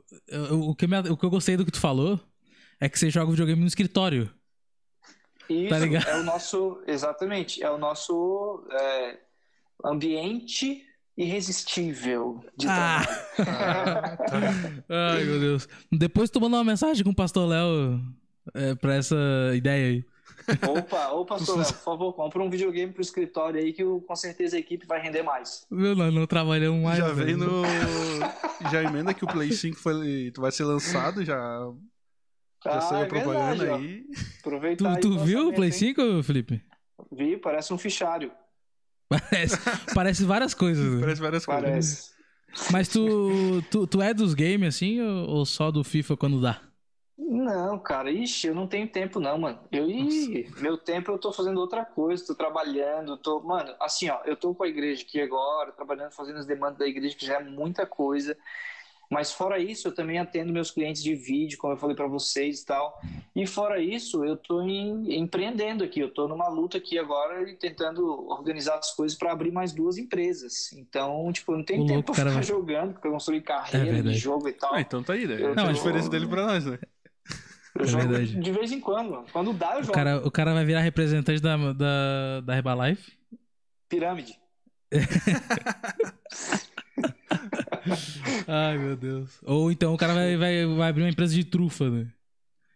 o, 0.52 0.70
o, 0.72 0.76
que 0.76 0.88
me- 0.88 0.99
o 1.10 1.18
que 1.18 1.26
eu 1.26 1.30
gostei 1.30 1.56
do 1.58 1.66
que 1.66 1.72
tu 1.72 1.80
falou 1.80 2.20
é 2.80 2.88
que 2.89 2.97
você 2.97 3.10
joga 3.10 3.32
videogame 3.32 3.62
no 3.62 3.68
escritório. 3.68 4.32
Isso 5.49 5.70
Tá 5.70 5.80
ligado? 5.80 6.08
é 6.08 6.18
o 6.18 6.24
nosso. 6.24 6.82
Exatamente. 6.88 7.62
É 7.64 7.70
o 7.70 7.78
nosso 7.78 8.66
é, 8.72 9.20
ambiente 9.84 10.86
irresistível 11.18 12.43
de 12.57 12.68
Ah. 12.68 13.01
trabalho. 13.38 14.84
Ai, 14.89 15.24
meu 15.24 15.39
Deus. 15.39 15.68
Depois 15.91 16.30
tu 16.30 16.39
manda 16.39 16.57
uma 16.57 16.64
mensagem 16.64 17.03
com 17.03 17.12
o 17.12 17.16
Pastor 17.16 17.47
Léo 17.47 18.01
é, 18.53 18.76
pra 18.76 18.95
essa 18.95 19.16
ideia 19.55 19.88
aí. 19.88 20.05
Opa, 20.68 21.09
ô 21.09 21.24
pastor, 21.24 21.57
Léo, 21.57 21.68
por 21.68 21.84
favor, 21.84 22.14
compra 22.14 22.41
um 22.41 22.49
videogame 22.49 22.91
pro 22.91 23.01
escritório 23.01 23.59
aí 23.62 23.72
que 23.74 23.84
o- 23.84 24.01
com 24.01 24.16
certeza 24.16 24.55
a 24.55 24.59
equipe 24.59 24.88
vai 24.88 24.99
render 24.99 25.22
mais. 25.22 25.66
Meu, 25.70 25.95
nós 25.95 26.12
não 26.14 26.26
trabalhamos 26.26 26.82
mais. 26.84 26.97
já 26.97 27.09
velho. 27.14 27.26
vem 27.26 27.36
no. 27.38 27.62
Já 28.72 28.84
emenda 28.84 29.14
que 29.14 29.24
o 29.24 29.28
Play 29.28 29.51
5 29.51 29.78
foi... 29.78 30.32
vai 30.38 30.51
ser 30.51 30.64
lançado, 30.64 31.24
já, 31.24 31.36
já 32.64 32.72
Ah, 32.72 32.82
saiu 32.82 33.01
a 33.01 33.05
é 33.05 33.05
propaganda 33.07 33.55
verdade, 33.55 33.70
ó. 33.70 33.76
aí. 33.76 34.03
Aproveitar 34.39 34.84
Tu, 34.84 34.88
aí 34.95 34.99
tu 35.01 35.20
viu 35.20 35.47
o 35.49 35.53
Play 35.53 35.70
hein? 35.70 35.74
5, 35.78 36.24
Felipe? 36.24 36.62
Vi, 37.12 37.38
parece 37.38 37.72
um 37.74 37.78
fichário. 37.78 38.32
Parece, 39.12 39.57
parece 39.93 40.24
várias 40.24 40.53
coisas. 40.53 40.93
né? 40.93 41.01
Parece 41.01 41.22
várias 41.22 41.45
coisas. 41.45 41.64
Parece. 41.64 42.12
Mas 42.72 42.88
tu, 42.88 43.62
tu, 43.70 43.86
tu 43.88 44.01
é 44.01 44.14
dos 44.14 44.34
games 44.34 44.76
assim 44.76 45.01
ou, 45.01 45.30
ou 45.30 45.45
só 45.45 45.70
do 45.72 45.84
FIFA 45.84 46.16
quando 46.18 46.41
dá? 46.41 46.62
Não, 47.18 47.80
cara, 47.80 48.12
ixi, 48.12 48.47
eu 48.47 48.55
não 48.55 48.68
tenho 48.68 48.88
tempo 48.89 49.20
não, 49.20 49.38
mano. 49.38 49.59
Eu, 49.72 49.89
ih, 49.89 50.49
meu 50.59 50.78
tempo 50.78 51.12
eu 51.12 51.18
tô 51.18 51.32
fazendo 51.32 51.59
outra 51.59 51.86
coisa, 51.86 52.26
tô 52.26 52.36
trabalhando, 52.36 53.16
tô, 53.18 53.39
mano, 53.41 53.74
assim, 53.80 54.09
ó, 54.09 54.20
eu 54.26 54.36
tô 54.36 54.53
com 54.53 54.64
a 54.64 54.68
igreja 54.68 55.03
aqui 55.03 55.22
agora, 55.22 55.72
trabalhando, 55.72 56.12
fazendo 56.12 56.39
as 56.39 56.45
demandas 56.45 56.80
da 56.80 56.88
igreja, 56.88 57.16
que 57.16 57.26
já 57.26 57.36
é 57.36 57.43
muita 57.43 57.86
coisa. 57.86 58.38
Mas 59.12 59.34
fora 59.34 59.59
isso, 59.59 59.89
eu 59.89 59.93
também 59.93 60.18
atendo 60.20 60.53
meus 60.53 60.72
clientes 60.72 61.03
de 61.03 61.14
vídeo, 61.14 61.57
como 61.57 61.74
eu 61.74 61.78
falei 61.78 61.97
pra 61.97 62.07
vocês 62.07 62.62
e 62.62 62.66
tal. 62.66 62.97
E 63.36 63.45
fora 63.45 63.78
isso, 63.82 64.24
eu 64.24 64.38
tô 64.38 64.62
em- 64.62 65.20
empreendendo 65.20 65.84
aqui, 65.84 65.99
eu 65.99 66.09
tô 66.09 66.30
numa 66.30 66.47
luta 66.47 66.78
aqui 66.78 66.97
agora 66.97 67.41
e 67.49 67.57
tentando 67.57 68.07
organizar 68.32 68.78
as 68.78 68.91
coisas 68.95 69.18
pra 69.18 69.34
abrir 69.34 69.51
mais 69.51 69.74
duas 69.74 69.97
empresas. 69.97 70.72
Então, 70.72 71.30
tipo, 71.34 71.51
eu 71.51 71.57
não 71.57 71.66
tenho 71.66 71.84
Ô, 71.84 71.88
tempo 71.88 72.14
cara, 72.14 72.30
ficar 72.30 72.41
vai- 72.41 72.43
jogando, 72.43 72.93
porque 72.93 73.05
eu 73.07 73.12
construí 73.12 73.41
carreira 73.41 73.86
de 73.86 73.91
verdade. 73.91 74.18
jogo 74.18 74.47
e 74.47 74.53
tal. 74.53 74.74
Ah, 74.74 74.80
então 74.80 75.03
tá 75.03 75.12
aí, 75.12 75.28
né? 75.28 75.36
Eu 75.41 75.55
Não, 75.55 75.64
a 75.66 75.68
tô- 75.68 75.74
diferença 75.74 76.07
dele 76.09 76.28
pra 76.28 76.45
nós, 76.45 76.66
né? 76.66 76.80
Eu 77.76 77.84
É 77.84 77.88
jogo 77.88 78.07
verdade. 78.07 78.39
de 78.39 78.51
vez 78.51 78.72
em 78.72 78.80
quando, 78.80 79.12
mano. 79.12 79.26
Quando 79.34 79.51
dá, 79.51 79.74
eu 79.76 79.80
O 79.82 79.84
jogo. 79.84 79.93
cara, 79.93 80.26
o 80.26 80.32
cara 80.32 80.53
vai 80.53 80.64
virar 80.64 80.80
representante 80.80 81.41
da, 81.41 81.57
da, 81.74 82.41
da 82.45 82.55
Herbalife? 82.55 83.12
Pirâmide. 83.89 84.39
Ai, 88.47 88.77
meu 88.77 88.95
Deus. 88.95 89.39
Ou 89.43 89.71
então 89.71 89.93
o 89.93 89.97
cara 89.97 90.13
vai, 90.13 90.38
vai, 90.38 90.65
vai 90.65 90.89
abrir 90.89 91.03
uma 91.03 91.09
empresa 91.09 91.34
de 91.34 91.43
trufa, 91.43 91.89
né? 91.89 92.07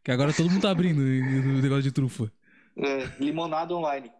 Que 0.03 0.12
agora 0.12 0.34
todo 0.34 0.49
mundo 0.49 0.62
tá 0.62 0.70
abrindo 0.70 0.99
o 0.99 1.62
negócio 1.62 1.84
de 1.84 1.91
trufa. 1.91 2.32
É, 2.78 3.10
limonada 3.20 3.74
online. 3.74 4.12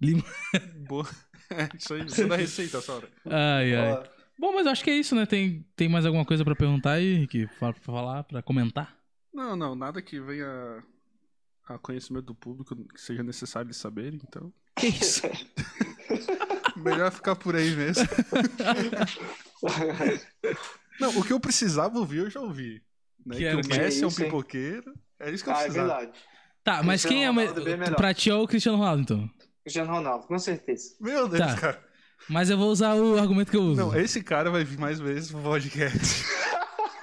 Boa. 0.88 1.08
É, 1.50 1.68
isso 1.76 1.94
aí, 1.94 2.02
você 2.02 2.26
dá 2.26 2.36
receita, 2.36 2.80
Sora. 2.80 3.08
Ai, 3.26 3.74
ai. 3.74 3.92
Ó, 3.92 4.04
Bom, 4.38 4.52
mas 4.52 4.66
eu 4.66 4.72
acho 4.72 4.82
que 4.82 4.90
é 4.90 4.96
isso, 4.96 5.14
né? 5.14 5.26
Tem, 5.26 5.64
tem 5.76 5.88
mais 5.88 6.04
alguma 6.04 6.24
coisa 6.24 6.44
pra 6.44 6.56
perguntar 6.56 6.92
aí, 6.92 7.14
Rick? 7.18 7.46
Pra, 7.58 7.72
pra 7.72 7.82
falar, 7.82 8.24
pra 8.24 8.42
comentar? 8.42 8.96
Não, 9.32 9.56
não, 9.56 9.74
nada 9.74 10.02
que 10.02 10.20
venha 10.20 10.82
a 11.66 11.78
conhecimento 11.78 12.26
do 12.26 12.34
público 12.34 12.76
que 12.76 13.00
seja 13.00 13.22
necessário 13.22 13.68
de 13.68 13.76
saber, 13.76 14.14
então. 14.14 14.52
Que 14.76 14.88
isso? 14.88 15.22
Melhor 16.76 17.10
ficar 17.12 17.36
por 17.36 17.54
aí 17.56 17.70
mesmo. 17.74 18.04
Não, 21.00 21.18
o 21.18 21.24
que 21.24 21.32
eu 21.32 21.40
precisava 21.40 21.98
ouvir, 21.98 22.18
eu 22.18 22.30
já 22.30 22.40
ouvi. 22.40 22.82
Né? 23.26 23.36
Que 23.36 23.44
Que, 23.50 23.54
o? 23.54 23.76
Messi 23.80 24.04
é 24.04 24.06
um 24.06 24.12
pipoqueiro. 24.12 24.92
É 25.20 25.30
isso 25.30 25.44
que 25.44 25.50
eu 25.50 25.54
ah, 25.54 25.60
é 25.60 25.64
precisava. 25.64 25.88
verdade. 26.00 26.18
Tá, 26.62 26.82
mas 26.82 27.02
Cristiano 27.02 27.16
quem 27.16 27.24
é, 27.24 27.28
Ronaldo 27.46 27.68
é 27.68 27.76
melhor. 27.76 27.96
pra 27.96 28.14
ti 28.14 28.30
é 28.30 28.34
o 28.34 28.46
Cristiano 28.46 28.78
Ronaldo, 28.78 29.02
então. 29.02 29.30
Cristiano 29.62 29.92
Ronaldo, 29.92 30.26
com 30.26 30.38
certeza. 30.38 30.94
Meu 31.00 31.28
Deus, 31.28 31.46
Tá. 31.46 31.56
cara. 31.56 31.84
Mas 32.28 32.48
eu 32.48 32.56
vou 32.56 32.70
usar 32.70 32.94
o 32.94 33.18
argumento 33.18 33.50
que 33.50 33.56
eu 33.56 33.62
uso. 33.62 33.80
Não, 33.80 33.94
esse 33.98 34.22
cara 34.22 34.50
vai 34.50 34.64
vir 34.64 34.78
mais 34.78 34.98
vezes 34.98 35.30
pro 35.30 35.42
podcast. 35.42 36.24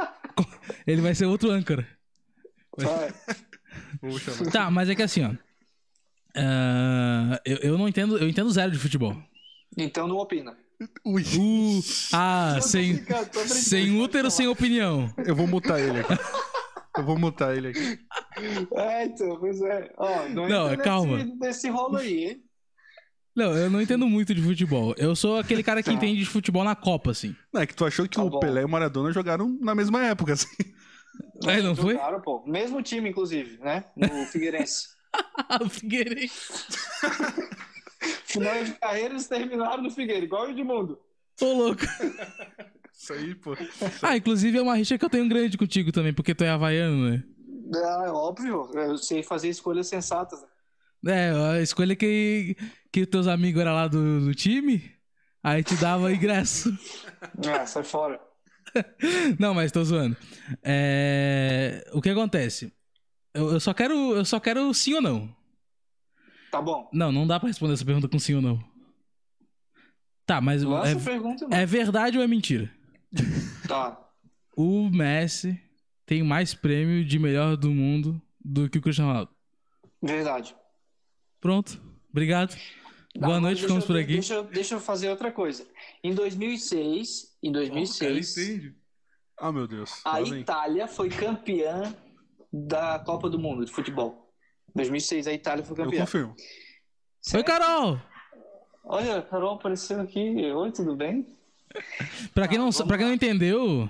Ele 0.88 1.02
vai 1.02 1.14
ser 1.14 1.26
outro 1.26 1.52
âncora. 1.52 1.88
Vai. 2.78 3.14
Tá, 4.52 4.72
mas 4.72 4.90
é 4.90 4.96
que 4.96 5.04
assim, 5.04 5.24
ó. 5.24 5.32
ah, 6.36 7.40
eu, 7.46 7.58
eu 7.58 7.78
não 7.78 7.88
entendo, 7.88 8.18
eu 8.18 8.28
entendo 8.28 8.50
zero 8.52 8.72
de 8.72 8.80
futebol. 8.80 9.16
Então 9.78 10.08
não 10.08 10.18
opina. 10.18 10.58
Ui, 11.06 11.22
Uh, 11.22 11.80
ah, 12.14 12.54
tô 12.56 12.62
sem, 12.68 12.96
brincando, 12.96 13.26
tô 13.30 13.40
brincando, 13.40 13.60
sem 13.60 14.02
útero, 14.02 14.32
sem 14.32 14.48
opinião. 14.48 15.14
eu 15.26 15.36
vou 15.36 15.46
mutar 15.48 15.80
ele 15.80 16.00
aqui. 16.00 16.14
Eu 16.98 17.06
vou 17.06 17.18
mutar 17.20 17.56
ele 17.56 17.68
aqui. 17.70 18.00
É, 18.76 19.06
então, 19.06 19.38
pois 19.40 19.62
é. 19.62 19.94
Ó, 19.96 20.28
não, 20.30 20.50
Não, 20.50 20.78
calma. 20.78 21.18
Nesse, 21.18 21.36
nesse 21.40 21.70
rolo 21.70 21.98
aí, 21.98 22.24
hein? 22.26 22.44
Não, 23.36 23.54
eu 23.56 23.70
não 23.70 23.82
entendo 23.82 24.08
muito 24.10 24.34
de 24.36 24.42
futebol. 24.42 24.94
Eu 24.98 25.16
sou 25.16 25.38
aquele 25.38 25.64
cara 25.64 25.82
que 25.82 25.90
Tá. 25.90 25.96
entende 25.96 26.20
de 26.20 26.26
futebol 26.26 26.64
na 26.66 26.76
Copa, 26.76 27.12
assim. 27.12 27.34
Não, 27.54 27.62
é 27.62 27.68
que 27.68 27.74
tu 27.76 27.86
achou 27.86 28.06
que 28.10 28.18
Tá 28.18 28.24
o 28.24 28.30
bom. 28.30 28.40
Pelé 28.40 28.62
e 28.62 28.66
o 28.66 28.70
Maradona 28.70 29.12
jogaram 29.14 29.58
na 29.62 29.74
mesma 29.74 30.04
época, 30.04 30.34
assim. 30.34 30.50
Aí 31.46 31.62
não 31.62 31.76
foi? 31.76 31.94
Claro, 31.96 32.22
pô. 32.22 32.44
Mesmo 32.46 32.82
time, 32.82 33.10
inclusive, 33.10 33.58
né? 33.60 33.86
No 33.96 34.26
Figueirense. 34.26 34.88
o 35.64 35.70
Figueirense. 35.70 36.42
Final 38.26 38.64
de 38.64 38.74
carreira, 38.74 39.14
eles 39.14 39.28
terminaram 39.28 39.84
no 39.84 39.92
Figueira, 39.92 40.24
igual 40.26 40.48
o 40.48 40.50
Edmundo. 40.52 41.00
Ô, 41.42 41.46
louco. 41.54 41.82
Isso 42.94 43.14
aí, 43.14 43.36
pô. 43.36 43.56
Ah, 44.02 44.18
inclusive 44.18 44.58
é 44.58 44.62
uma 44.62 44.76
rixa 44.76 44.98
que 44.98 45.06
eu 45.06 45.10
tenho 45.10 45.28
grande 45.28 45.58
contigo 45.58 45.92
também, 45.92 46.14
porque 46.14 46.36
tu 46.36 46.44
é 46.44 46.50
havaiano, 46.50 47.10
né? 47.10 47.24
Ah, 47.76 48.04
é 48.06 48.10
óbvio. 48.10 48.70
Eu 48.74 48.98
sei 48.98 49.24
fazer 49.24 49.50
escolhas 49.50 49.88
sensatas. 49.88 50.42
né? 51.04 51.30
É, 51.30 51.32
a 51.58 51.62
escolha 51.62 51.96
que, 51.96 52.56
que 52.92 53.06
teus 53.06 53.28
amigos 53.28 53.62
eram 53.62 53.74
lá 53.74 53.88
do, 53.88 54.22
do 54.26 54.36
time, 54.36 54.92
aí 55.44 55.64
te 55.64 55.76
dava 55.76 56.12
ingresso. 56.14 56.72
Ah, 57.48 57.66
sai 57.66 57.84
fora. 57.84 58.20
Não, 59.40 59.54
mas 59.54 59.72
tô 59.72 59.84
zoando. 59.84 60.16
É, 60.64 61.84
O 61.94 62.02
que 62.02 62.10
acontece? 62.10 62.74
Eu, 63.34 63.54
eu 63.54 63.60
só 63.60 63.74
quero, 63.74 63.94
eu 64.16 64.26
só 64.26 64.40
quero 64.40 64.74
sim 64.74 64.94
ou 64.94 65.02
não. 65.02 65.34
Tá 66.52 66.62
bom. 66.62 66.90
Não, 66.92 67.12
não 67.12 67.26
dá 67.26 67.40
pra 67.40 67.48
responder 67.48 67.74
essa 67.74 67.86
pergunta 67.86 68.08
com 68.10 68.20
sim 68.20 68.36
ou 68.36 68.42
não. 68.42 68.62
Tá, 70.26 70.40
mas 70.42 70.64
Lança 70.64 70.92
é, 70.92 70.96
pergunta, 71.00 71.48
mano. 71.48 71.62
é 71.62 71.66
verdade 71.66 72.18
ou 72.18 72.24
é 72.24 72.28
mentira? 72.28 72.72
Tá. 73.68 74.00
O 74.56 74.90
Messi 74.90 75.60
tem 76.06 76.24
mais 76.24 76.54
prêmio 76.54 77.04
de 77.06 77.18
melhor 77.18 77.56
do 77.58 77.72
mundo 77.72 78.22
do 78.44 78.70
que 78.70 78.78
o 78.78 78.82
Cristiano 78.82 79.10
Ronaldo. 79.12 79.32
Verdade. 80.02 80.56
Pronto. 81.40 81.82
Obrigado. 82.10 82.56
Tá, 82.56 83.28
Boa 83.28 83.40
noite, 83.40 83.62
ficamos 83.62 83.84
eu- 83.84 83.88
por 83.88 83.98
aqui. 83.98 84.14
Deixa, 84.14 84.34
eu- 84.36 84.44
deixa 84.44 84.76
eu 84.76 84.80
fazer 84.80 85.10
outra 85.10 85.32
coisa. 85.32 85.66
Em 86.04 86.14
2006, 86.14 87.38
em 87.44 87.50
O 87.50 87.54
cara 87.54 87.66
2006, 87.66 88.38
entende. 88.38 88.76
Ah, 89.38 89.52
meu 89.52 89.68
Deus. 89.68 90.02
a. 90.06 90.22
Itália 90.22 90.88
foi 90.88 91.10
campeã 91.10 91.94
da 92.54 93.00
Copa 93.00 93.30
do 93.30 93.40
Mundo 93.40 93.66
de 93.66 93.72
futebol. 93.72 94.21
2006 94.76 95.28
a 95.28 95.34
Itália 95.34 95.64
foi 95.64 95.78
Eu 95.78 95.84
campeã. 95.86 96.00
confirmo. 96.02 96.36
Oi, 97.34 97.44
Carol! 97.44 98.00
Olha, 98.84 99.18
a 99.20 99.22
Carol 99.22 99.56
apareceu 99.56 100.02
aqui. 100.02 100.20
Oi, 100.52 100.72
tudo 100.72 100.96
bem? 100.96 101.28
Pra 102.34 102.48
quem, 102.48 102.58
não, 102.58 102.70
Tá, 102.70 102.78
vamos 102.80 102.88
pra 102.88 102.98
quem 102.98 103.06
não 103.06 103.12
lá. 103.12 103.16
entendeu, 103.16 103.90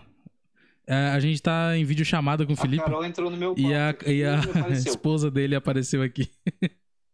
é, 0.86 0.96
a 1.10 1.20
gente 1.20 1.42
tá 1.42 1.76
em 1.78 1.84
vídeo 1.84 2.06
chamada 2.06 2.46
com 2.46 2.52
o 2.54 2.56
A 2.56 2.58
Felipe 2.62 2.84
Carol 2.84 3.04
entrou 3.06 3.32
no 3.32 3.38
meu 3.38 3.56
e 3.58 3.74
a, 3.74 3.94
quarto 3.94 4.10
e 4.10 4.24
a 4.24 4.36
e 4.36 4.50
apareceu. 4.60 4.92
esposa 4.92 5.32
dele 5.32 5.56
apareceu 5.56 6.02
aqui. 6.04 6.30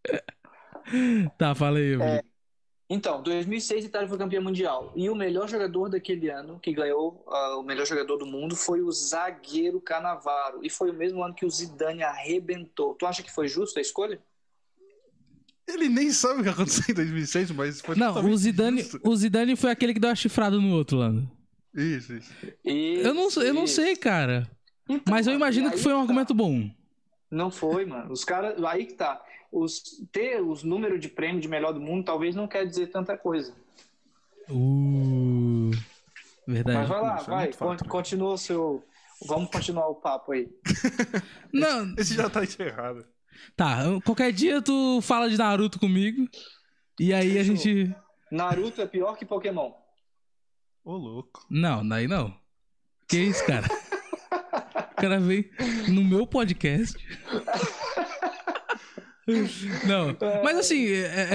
tá, 1.38 1.54
fala 1.56 1.78
aí, 1.80 1.94
É, 1.94 1.98
Felipe. 1.98 2.28
Então, 2.90 3.22
2006 3.22 3.84
a 3.84 3.88
Itália 3.88 4.08
foi 4.08 4.18
campeã 4.18 4.40
mundial. 4.40 4.94
E 4.96 5.10
o 5.10 5.16
melhor 5.16 5.50
jogador 5.50 5.90
daquele 5.90 6.30
ano, 6.30 6.58
que 6.60 6.72
ganhou 6.72 7.22
ah, 7.28 7.58
o 7.58 7.64
melhor 7.64 7.86
jogador 7.86 8.16
do 8.18 8.26
mundo, 8.26 8.56
foi 8.56 8.82
o 8.82 8.90
zagueiro 8.92 9.82
Canavaro. 9.82 10.60
E 10.64 10.70
foi 10.70 10.90
o 10.92 10.94
mesmo 10.94 11.22
ano 11.22 11.34
que 11.34 11.46
o 11.46 11.50
Zidane 11.50 12.02
arrebentou. 12.02 12.96
Tu 12.96 13.06
acha 13.06 13.22
que 13.22 13.32
foi 13.32 13.48
justa 13.48 13.80
a 13.80 13.82
escolha? 13.82 14.22
Ele 15.68 15.90
nem 15.90 16.12
sabe 16.12 16.40
o 16.40 16.44
que 16.44 16.50
aconteceu 16.50 16.86
em 16.88 16.94
2006, 16.94 17.52
mas 17.52 17.82
foi 17.82 17.96
Não, 17.98 18.26
o 18.26 18.38
Zidane, 18.38 18.82
justo. 18.82 19.02
o 19.04 19.16
Zidane 19.18 19.56
foi 19.58 19.70
aquele 19.70 19.94
que 19.94 20.00
deu 20.00 20.10
a 20.10 20.16
chifrada 20.16 20.58
no 20.58 20.72
outro 20.72 20.98
lá. 20.98 21.12
Isso, 21.76 22.14
isso. 22.14 22.34
Eu 22.64 23.14
não, 23.14 23.28
eu 23.44 23.54
não 23.54 23.68
sei, 23.68 23.98
cara. 23.98 24.50
Então, 24.90 25.14
Mas 25.14 25.28
eu 25.28 25.34
imagino 25.34 25.70
que 25.70 25.78
foi 25.78 25.92
um 25.92 25.98
tá. 25.98 26.02
argumento 26.04 26.34
bom. 26.34 26.70
Não 27.30 27.52
foi, 27.52 27.86
mano. 27.86 28.14
Os 28.14 28.24
caras. 28.24 28.64
Aí 28.64 28.86
que 28.86 28.94
tá. 28.94 29.22
Os, 29.52 29.82
ter 30.12 30.42
os 30.42 30.64
números 30.64 31.00
de 31.00 31.08
prêmio 31.10 31.42
de 31.42 31.48
melhor 31.48 31.72
do 31.74 31.80
mundo 31.80 32.06
talvez 32.06 32.36
não 32.36 32.48
quer 32.48 32.66
dizer 32.66 32.88
tanta 32.88 33.18
coisa. 33.18 33.54
Uh, 34.50 35.72
verdade. 36.48 36.78
Mas 36.80 36.90
vai 36.90 37.02
lá, 37.02 37.16
isso 37.18 37.26
é 37.26 37.30
vai. 37.34 37.44
muito 37.46 37.58
fato, 37.58 37.68
con- 37.80 37.84
né? 37.86 37.90
continua 37.90 38.34
o 38.34 38.38
seu. 38.38 38.84
Vamos 39.26 39.50
continuar 39.50 39.88
o 39.88 39.96
papo 39.96 40.32
aí. 40.32 40.48
Não, 41.52 41.94
Esse 41.98 42.14
já 42.14 42.30
tá 42.30 42.44
encerrado. 42.44 43.04
tá. 43.56 43.80
Qualquer 44.06 44.32
dia 44.32 44.62
tu 44.62 45.02
fala 45.02 45.28
de 45.30 45.38
Naruto 45.38 45.80
comigo. 45.80 46.28
E 47.00 47.14
aí 47.14 47.38
a 47.40 47.44
gente. 47.44 47.96
Naruto 48.32 48.82
é 48.82 48.86
pior 48.86 49.16
que 49.18 49.26
Pokémon. 49.26 49.72
Ô, 50.86 50.96
louco. 50.96 51.46
Não, 51.50 51.88
daí 51.88 52.08
não. 52.08 52.34
Que 53.08 53.18
isso, 53.18 53.46
cara? 53.46 53.68
O 54.92 55.00
cara 55.00 55.20
vem 55.20 55.48
no 55.90 56.04
meu 56.04 56.26
podcast. 56.26 56.98
Não, 59.88 60.16
mas 60.44 60.58
assim, 60.58 60.86
é- 60.88 61.28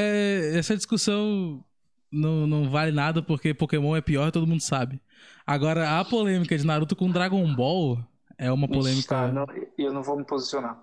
é- 0.54 0.58
essa 0.58 0.74
discussão 0.76 1.62
não, 2.10 2.46
não 2.46 2.70
vale 2.70 2.92
nada 2.92 3.22
porque 3.22 3.52
Pokémon 3.54 3.94
é 3.96 4.00
pior 4.00 4.30
todo 4.30 4.46
mundo 4.46 4.62
sabe. 4.62 5.00
Agora, 5.46 5.98
a 6.00 6.04
polêmica 6.04 6.56
de 6.56 6.64
Naruto 6.66 6.96
com 6.96 7.10
Dragon 7.10 7.54
Ball 7.54 7.98
é 8.38 8.50
uma 8.50 8.66
polêmica. 8.68 9.08
cara, 9.08 9.32
não- 9.32 9.46
eu 9.76 9.92
não 9.92 10.02
vou 10.02 10.16
me 10.16 10.24
posicionar. 10.24 10.82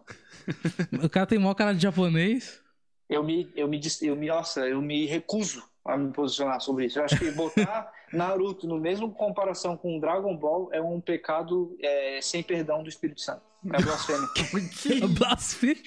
O 1.03 1.09
cara 1.09 1.25
tem 1.25 1.39
maior 1.39 1.53
cara 1.53 1.73
de 1.73 1.81
japonês. 1.81 2.61
Eu 3.09 3.23
me, 3.23 3.49
eu 3.55 3.67
me, 3.67 3.79
eu 4.01 4.15
me, 4.15 4.27
nossa, 4.27 4.67
eu 4.67 4.81
me 4.81 5.05
recuso 5.07 5.63
a 5.83 5.97
me 5.97 6.11
posicionar 6.13 6.61
sobre 6.61 6.85
isso. 6.85 6.99
Eu 6.99 7.05
acho 7.05 7.17
que 7.17 7.31
botar 7.31 7.91
Naruto 8.13 8.67
no 8.67 8.79
mesmo 8.79 9.11
comparação 9.11 9.75
com 9.75 9.99
Dragon 9.99 10.35
Ball 10.37 10.69
é 10.71 10.81
um 10.81 11.01
pecado 11.01 11.75
é, 11.81 12.19
sem 12.21 12.43
perdão 12.43 12.83
do 12.83 12.89
Espírito 12.89 13.21
Santo. 13.21 13.41
É 13.73 13.81
blasfêmia. 13.81 15.07
Blasfêmia. 15.17 15.83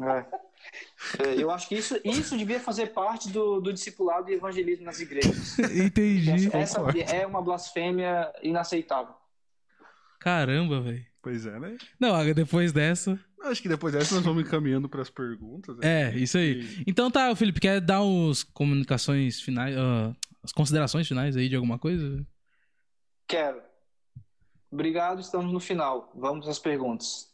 É. 0.00 0.42
É, 1.22 1.42
eu 1.42 1.50
acho 1.50 1.68
que 1.68 1.74
isso, 1.74 1.98
isso 2.04 2.36
devia 2.36 2.60
fazer 2.60 2.88
parte 2.88 3.28
do, 3.30 3.60
do 3.60 3.72
discipulado 3.72 4.30
e 4.30 4.34
evangelismo 4.34 4.84
nas 4.84 5.00
igrejas. 5.00 5.58
Entendi. 5.58 6.48
Essa 6.52 6.78
concordo. 6.78 7.00
é 7.00 7.26
uma 7.26 7.42
blasfêmia 7.42 8.32
inaceitável. 8.42 9.14
Caramba, 10.20 10.80
velho. 10.80 11.04
Pois 11.20 11.46
é, 11.46 11.58
né? 11.58 11.76
Não, 12.00 12.34
depois 12.34 12.72
dessa. 12.72 13.18
Acho 13.42 13.62
que 13.62 13.68
depois 13.68 13.92
dessa 13.92 14.14
nós 14.14 14.24
vamos 14.24 14.44
encaminhando 14.44 14.88
pras 14.88 15.10
perguntas. 15.10 15.76
né? 15.76 16.10
É, 16.12 16.16
isso 16.16 16.38
aí. 16.38 16.82
Então 16.86 17.10
tá, 17.10 17.34
Felipe, 17.34 17.60
quer 17.60 17.80
dar 17.80 18.02
uns 18.02 18.42
comunicações 18.44 19.40
finais, 19.40 19.76
ah, 19.76 20.14
as 20.42 20.52
considerações 20.52 21.06
finais 21.06 21.36
aí 21.36 21.48
de 21.48 21.56
alguma 21.56 21.78
coisa? 21.78 22.24
Quero. 23.26 23.60
Obrigado, 24.70 25.20
estamos 25.20 25.52
no 25.52 25.60
final. 25.60 26.12
Vamos 26.14 26.48
às 26.48 26.58
perguntas. 26.58 27.31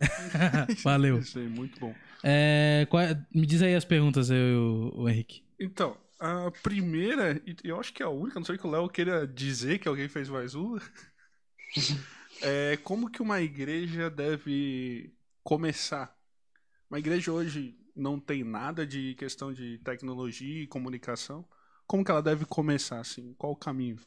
Valeu. 0.82 1.18
Isso 1.18 1.38
aí, 1.38 1.48
muito 1.48 1.78
bom. 1.78 1.94
É, 2.22 2.86
qual 2.90 3.02
é- 3.02 3.26
me 3.34 3.46
diz 3.46 3.62
aí 3.62 3.74
as 3.74 3.84
perguntas, 3.84 4.30
eu, 4.30 4.92
o 4.94 5.08
Henrique. 5.08 5.42
Então, 5.58 5.96
a 6.18 6.50
primeira, 6.62 7.40
e 7.46 7.56
eu 7.64 7.78
acho 7.78 7.92
que 7.92 8.02
é 8.02 8.06
a 8.06 8.10
única, 8.10 8.38
não 8.38 8.44
sei 8.44 8.58
que 8.58 8.66
o 8.66 8.70
Léo 8.70 8.88
queira 8.88 9.26
dizer 9.26 9.78
que 9.78 9.88
alguém 9.88 10.08
fez 10.08 10.28
mais 10.28 10.54
uma. 10.54 10.80
é 12.42 12.76
como 12.78 13.10
que 13.10 13.22
uma 13.22 13.40
igreja 13.40 14.10
deve 14.10 15.12
começar? 15.42 16.16
Uma 16.90 16.98
igreja 16.98 17.32
hoje 17.32 17.76
não 17.94 18.18
tem 18.18 18.42
nada 18.42 18.86
de 18.86 19.14
questão 19.14 19.52
de 19.52 19.78
tecnologia 19.78 20.62
e 20.62 20.66
comunicação. 20.66 21.44
Como 21.86 22.04
que 22.04 22.10
ela 22.10 22.22
deve 22.22 22.44
começar, 22.44 23.00
assim? 23.00 23.34
Qual 23.34 23.52
o 23.52 23.56
caminho? 23.56 23.98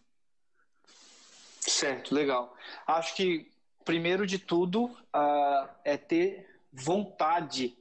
Certo, 1.60 2.14
legal. 2.14 2.56
Acho 2.86 3.16
que, 3.16 3.52
primeiro 3.84 4.26
de 4.26 4.40
tudo, 4.40 4.96
ah, 5.12 5.70
é 5.84 5.98
ter 5.98 6.48
vontade 6.72 7.78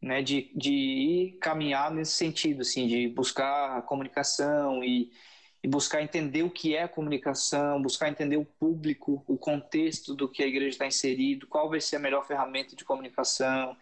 né, 0.00 0.22
de, 0.22 0.50
de 0.54 0.72
ir 0.72 1.32
caminhar 1.40 1.90
nesse 1.90 2.12
sentido, 2.12 2.62
assim, 2.62 2.86
de 2.86 3.08
buscar 3.08 3.78
a 3.78 3.82
comunicação 3.82 4.82
e, 4.82 5.10
e 5.62 5.68
buscar 5.68 6.02
entender 6.02 6.42
o 6.42 6.50
que 6.50 6.74
é 6.74 6.88
comunicação, 6.88 7.82
buscar 7.82 8.08
entender 8.08 8.36
o 8.38 8.44
público, 8.44 9.22
o 9.26 9.36
contexto 9.36 10.14
do 10.14 10.28
que 10.28 10.42
a 10.42 10.46
igreja 10.46 10.70
está 10.70 10.86
inserido, 10.86 11.46
qual 11.46 11.68
vai 11.68 11.80
ser 11.80 11.96
a 11.96 12.00
melhor 12.00 12.26
ferramenta 12.26 12.74
de 12.74 12.84
comunicação, 12.84 13.76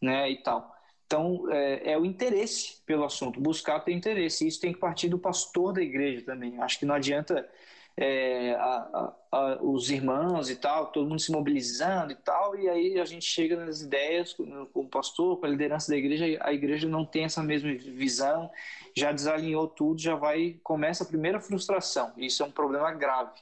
né, 0.00 0.30
e 0.30 0.36
tal. 0.42 0.74
Então, 1.06 1.50
é, 1.50 1.92
é 1.92 1.98
o 1.98 2.04
interesse 2.04 2.80
pelo 2.86 3.04
assunto, 3.04 3.40
buscar 3.40 3.80
ter 3.80 3.92
interesse. 3.92 4.46
Isso 4.46 4.60
tem 4.60 4.72
que 4.72 4.78
partir 4.78 5.08
do 5.08 5.18
pastor 5.18 5.72
da 5.72 5.82
igreja 5.82 6.22
também. 6.22 6.60
Acho 6.60 6.78
que 6.78 6.86
não 6.86 6.94
adianta 6.94 7.48
é, 7.96 8.52
a- 8.54 9.14
a- 9.32 9.58
os 9.62 9.90
irmãos 9.90 10.50
e 10.50 10.56
tal, 10.56 10.88
todo 10.92 11.08
mundo 11.08 11.20
se 11.20 11.30
mobilizando 11.32 12.12
e 12.12 12.16
tal, 12.16 12.56
e 12.58 12.68
aí 12.68 13.00
a 13.00 13.04
gente 13.04 13.24
chega 13.24 13.56
nas 13.56 13.82
ideias 13.82 14.32
com, 14.32 14.66
com 14.66 14.80
o 14.82 14.88
pastor, 14.88 15.38
com 15.38 15.46
a 15.46 15.48
liderança 15.48 15.90
da 15.92 15.96
igreja, 15.96 16.24
a 16.40 16.52
igreja 16.52 16.88
não 16.88 17.04
tem 17.04 17.24
essa 17.24 17.42
mesma 17.42 17.72
visão, 17.72 18.50
já 18.96 19.12
desalinhou 19.12 19.68
tudo, 19.68 20.00
já 20.00 20.14
vai, 20.16 20.58
começa 20.62 21.04
a 21.04 21.06
primeira 21.06 21.40
frustração, 21.40 22.12
isso 22.16 22.42
é 22.42 22.46
um 22.46 22.50
problema 22.52 22.92
grave. 22.92 23.40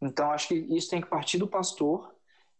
Então 0.00 0.30
acho 0.30 0.48
que 0.48 0.54
isso 0.54 0.90
tem 0.90 1.00
que 1.00 1.08
partir 1.08 1.38
do 1.38 1.46
pastor, 1.48 2.14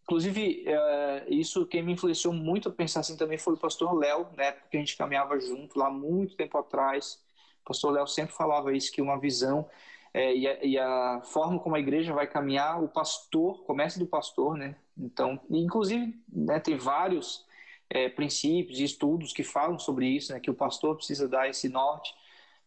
inclusive 0.05 0.65
é, 0.67 1.27
isso 1.29 1.67
quem 1.67 1.83
me 1.83 1.93
influenciou 1.93 2.33
muito 2.35 2.69
a 2.69 2.73
pensar 2.73 3.01
assim 3.01 3.17
também 3.17 3.39
foi 3.39 3.55
o 3.55 3.59
pastor 3.59 3.95
Léo, 3.95 4.27
né, 4.37 4.53
porque 4.53 4.77
a 4.77 4.81
gente 4.81 4.97
caminhava 4.97 5.39
junto 5.41 5.79
lá 5.79 5.91
muito 5.91 6.37
tempo 6.37 6.59
atrás, 6.59 7.23
o 7.63 7.65
pastor 7.69 7.93
Léo 7.93 8.07
sempre 8.07 8.35
falava 8.35 8.73
isso, 8.73 8.91
que 8.93 9.03
uma 9.03 9.19
visão 9.19 9.69
é, 10.13 10.35
e, 10.35 10.49
a, 10.49 10.65
e, 10.65 10.79
a, 10.79 11.21
forma 11.23 11.59
como 11.59 11.77
a 11.77 11.81
igreja 11.81 12.13
vai 12.13 12.27
caminhar, 12.27 12.83
o 12.83 12.89
pastor, 12.89 13.63
começa 13.65 13.99
do 13.99 14.07
pastor, 14.07 14.57
né? 14.57 14.77
Então, 14.97 15.41
inclusive, 15.51 16.19
né, 16.29 16.59
tem 16.59 16.77
vários 16.77 17.47
é, 17.91 18.09
princípios 18.09 18.81
e 18.81 18.85
estudos 18.85 19.33
que 19.33 19.45
falam 19.45 19.79
sobre 19.79 20.07
isso, 20.07 20.33
né? 20.33 20.41
Que 20.41 20.51
o 20.51 20.55
pastor 20.55 20.97
precisa 20.97 21.29
dar 21.29 21.49
esse 21.49 21.69
norte. 21.69 22.15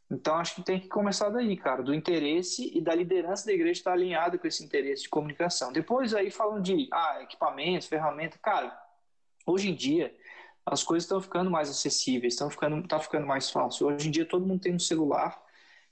Então, 0.09 0.35
acho 0.35 0.55
que 0.55 0.63
tem 0.63 0.79
que 0.79 0.89
começar 0.89 1.29
daí, 1.29 1.55
cara, 1.55 1.81
do 1.81 1.93
interesse 1.93 2.69
e 2.77 2.81
da 2.81 2.93
liderança 2.93 3.45
da 3.45 3.53
igreja 3.53 3.79
estar 3.79 3.93
alinhada 3.93 4.37
com 4.37 4.45
esse 4.45 4.63
interesse 4.63 5.03
de 5.03 5.09
comunicação. 5.09 5.71
Depois, 5.71 6.13
aí, 6.13 6.29
falam 6.29 6.61
de 6.61 6.89
ah, 6.91 7.19
equipamentos, 7.21 7.87
ferramentas. 7.87 8.39
Cara, 8.41 8.77
hoje 9.45 9.69
em 9.69 9.75
dia, 9.75 10.13
as 10.65 10.83
coisas 10.83 11.05
estão 11.05 11.21
ficando 11.21 11.49
mais 11.49 11.69
acessíveis, 11.69 12.33
estão 12.33 12.49
ficando, 12.49 12.85
tá 12.87 12.99
ficando 12.99 13.25
mais 13.25 13.49
fácil. 13.49 13.87
Hoje 13.87 14.09
em 14.09 14.11
dia, 14.11 14.25
todo 14.25 14.45
mundo 14.45 14.61
tem 14.61 14.75
um 14.75 14.79
celular 14.79 15.40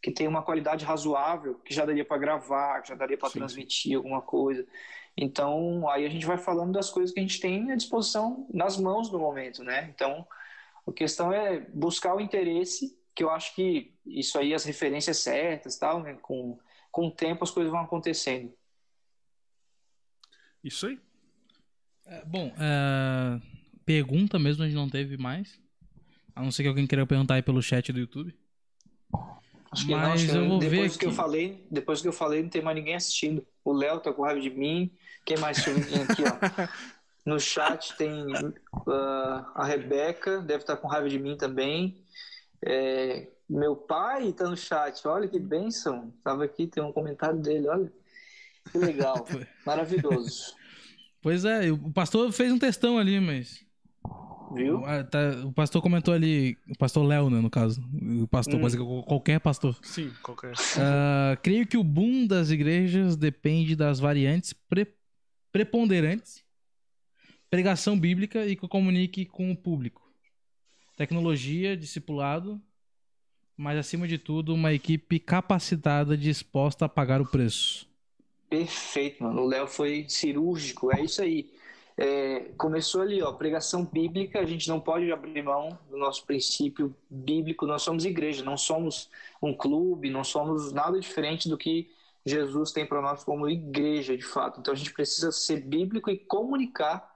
que 0.02 0.12
tem 0.12 0.28
uma 0.28 0.42
qualidade 0.42 0.86
razoável, 0.86 1.56
que 1.56 1.74
já 1.74 1.86
daria 1.86 2.06
para 2.06 2.18
gravar, 2.18 2.82
que 2.82 2.90
já 2.90 2.96
daria 2.96 3.18
para 3.18 3.30
transmitir 3.30 3.98
alguma 3.98 4.22
coisa. 4.22 4.66
Então, 5.18 5.90
aí 5.90 6.06
a 6.06 6.10
gente 6.10 6.26
vai 6.26 6.38
falando 6.38 6.72
das 6.72 6.90
coisas 6.90 7.14
que 7.14 7.20
a 7.20 7.24
gente 7.24 7.40
tem 7.40 7.72
à 7.72 7.76
disposição 7.76 8.48
nas 8.54 8.78
mãos 8.78 9.12
no 9.12 9.20
momento, 9.20 9.64
né? 9.64 9.92
Então, 9.94 10.26
a 10.88 10.92
questão 10.94 11.34
é 11.34 11.60
buscar 11.60 12.16
o 12.16 12.22
interesse, 12.22 12.98
que 13.14 13.24
eu 13.24 13.30
acho 13.30 13.54
que 13.54 13.94
isso 14.06 14.38
aí, 14.38 14.54
as 14.54 14.64
referências 14.64 15.18
certas, 15.18 15.78
tal, 15.78 16.02
né? 16.02 16.18
com, 16.22 16.58
com 16.90 17.08
o 17.08 17.12
tempo 17.12 17.44
as 17.44 17.52
coisas 17.52 17.70
vão 17.70 17.82
acontecendo. 17.82 18.54
Isso 20.64 20.88
aí. 20.88 21.00
É, 22.06 22.26
bom, 22.26 22.54
é, 22.58 23.42
pergunta 23.86 24.40
mesmo 24.40 24.64
a 24.64 24.68
gente 24.68 24.76
não 24.76 24.90
teve 24.90 25.18
mais. 25.18 25.60
A 26.34 26.42
não 26.42 26.52
ser 26.52 26.64
que 26.64 26.70
alguém 26.70 26.88
queira 26.88 27.06
perguntar 27.06 27.36
aí 27.36 27.42
pelo 27.42 27.62
chat 27.62 27.92
do 27.92 28.00
YouTube. 28.00 28.39
Acho 29.72 29.86
que 29.86 29.91
Mas 29.94 30.02
não, 30.02 30.14
acho 30.14 30.60
que 30.60 30.70
depois 30.70 30.98
que 30.98 31.06
eu 31.06 31.12
falei, 31.12 31.68
depois 31.70 32.02
que 32.02 32.08
eu 32.08 32.14
falei, 32.14 32.41
não 32.41 32.50
tem 32.50 32.62
mais 32.62 32.76
ninguém 32.76 32.96
assistindo. 32.96 33.46
O 33.64 33.72
Léo 33.72 34.00
tá 34.00 34.12
com 34.12 34.24
raiva 34.24 34.41
de 34.41 34.50
mim. 34.50 34.91
Quem 35.26 35.38
mais 35.38 35.60
aqui, 35.60 36.24
ó? 36.24 36.70
No 37.26 37.40
chat 37.40 37.96
tem 37.96 38.26
uh, 38.34 39.46
a 39.54 39.64
Rebeca, 39.64 40.40
deve 40.40 40.64
estar 40.64 40.76
tá 40.76 40.82
com 40.82 40.88
raiva 40.88 41.08
de 41.08 41.20
mim 41.20 41.38
também. 41.38 42.02
É, 42.66 43.28
meu 43.48 43.76
pai 43.76 44.32
tá 44.32 44.50
no 44.50 44.58
chat, 44.58 45.08
olha 45.08 45.28
que 45.28 45.38
bênção. 45.38 46.12
Tava 46.24 46.46
aqui, 46.46 46.66
tem 46.66 46.82
um 46.82 46.94
comentário 46.94 47.38
dele, 47.38 47.68
olha. 47.68 47.91
Que 48.72 48.78
legal, 48.80 49.28
maravilhoso. 49.66 50.56
Pois 51.22 51.46
é, 51.46 51.72
o 51.72 51.91
pastor 51.91 52.32
fez 52.32 52.52
um 52.52 52.58
textão 52.58 52.98
ali, 52.98 53.20
mas 53.20 53.64
Viu? 54.54 54.84
Ah, 54.86 55.04
tá, 55.04 55.20
o 55.46 55.52
pastor 55.52 55.82
comentou 55.82 56.14
ali, 56.14 56.58
o 56.70 56.78
pastor 56.78 57.06
Léo, 57.06 57.30
né, 57.30 57.40
no 57.40 57.50
caso. 57.50 57.82
O 58.22 58.28
pastor, 58.28 58.56
hum. 58.56 58.62
pode 58.62 58.78
qualquer 59.06 59.40
pastor. 59.40 59.78
Sim, 59.82 60.12
qualquer. 60.24 60.54
Uh, 60.54 61.40
creio 61.42 61.68
que 61.68 61.78
o 61.78 61.84
boom 61.84 62.26
das 62.26 62.50
igrejas 62.50 63.16
depende 63.16 63.76
das 63.76 64.00
variantes 64.00 64.54
pre 64.54 64.88
preponderantes, 65.52 66.44
pregação 67.50 68.00
bíblica 68.00 68.46
e 68.46 68.56
que 68.56 68.68
comunique 68.68 69.26
com 69.26 69.52
o 69.52 69.58
público. 69.58 70.08
Tecnologia, 70.96 71.76
discipulado, 71.76 72.62
mas 73.58 73.80
acima 73.80 74.08
de 74.08 74.20
tudo, 74.20 74.54
uma 74.54 74.74
equipe 74.74 75.20
capacitada 75.20 76.16
disposta 76.16 76.86
a 76.86 76.90
pagar 76.90 77.20
o 77.20 77.26
preço. 77.26 77.90
Perfeito, 78.48 79.24
mano. 79.24 79.42
O 79.42 79.48
Léo 79.48 79.68
foi 79.68 80.06
cirúrgico, 80.08 80.94
é 80.94 81.02
isso 81.02 81.22
aí 81.22 81.50
é, 82.02 82.52
começou 82.58 83.02
ali, 83.02 83.22
ó, 83.22 83.34
pregação 83.34 83.84
bíblica, 83.84 84.40
a 84.40 84.46
gente 84.46 84.70
não 84.70 84.80
pode 84.80 85.12
abrir 85.12 85.44
mão 85.44 85.78
do 85.90 85.98
nosso 85.98 86.26
princípio 86.26 86.96
bíblico, 87.10 87.66
nós 87.66 87.82
somos 87.82 88.06
igreja, 88.06 88.42
não 88.42 88.56
somos 88.56 89.10
um 89.42 89.54
clube, 89.54 90.10
não 90.10 90.24
somos 90.24 90.72
nada 90.72 90.98
diferente 90.98 91.50
do 91.50 91.58
que 91.58 91.92
Jesus 92.26 92.72
tem 92.72 92.86
para 92.86 93.02
nós 93.02 93.26
como 93.26 93.50
igreja, 93.50 94.16
de 94.16 94.24
fato. 94.24 94.62
Então 94.62 94.74
a 94.74 94.78
gente 94.78 94.94
precisa 94.94 95.30
ser 95.30 95.62
bíblico 95.62 96.10
e 96.10 96.18
comunicar 96.18 97.14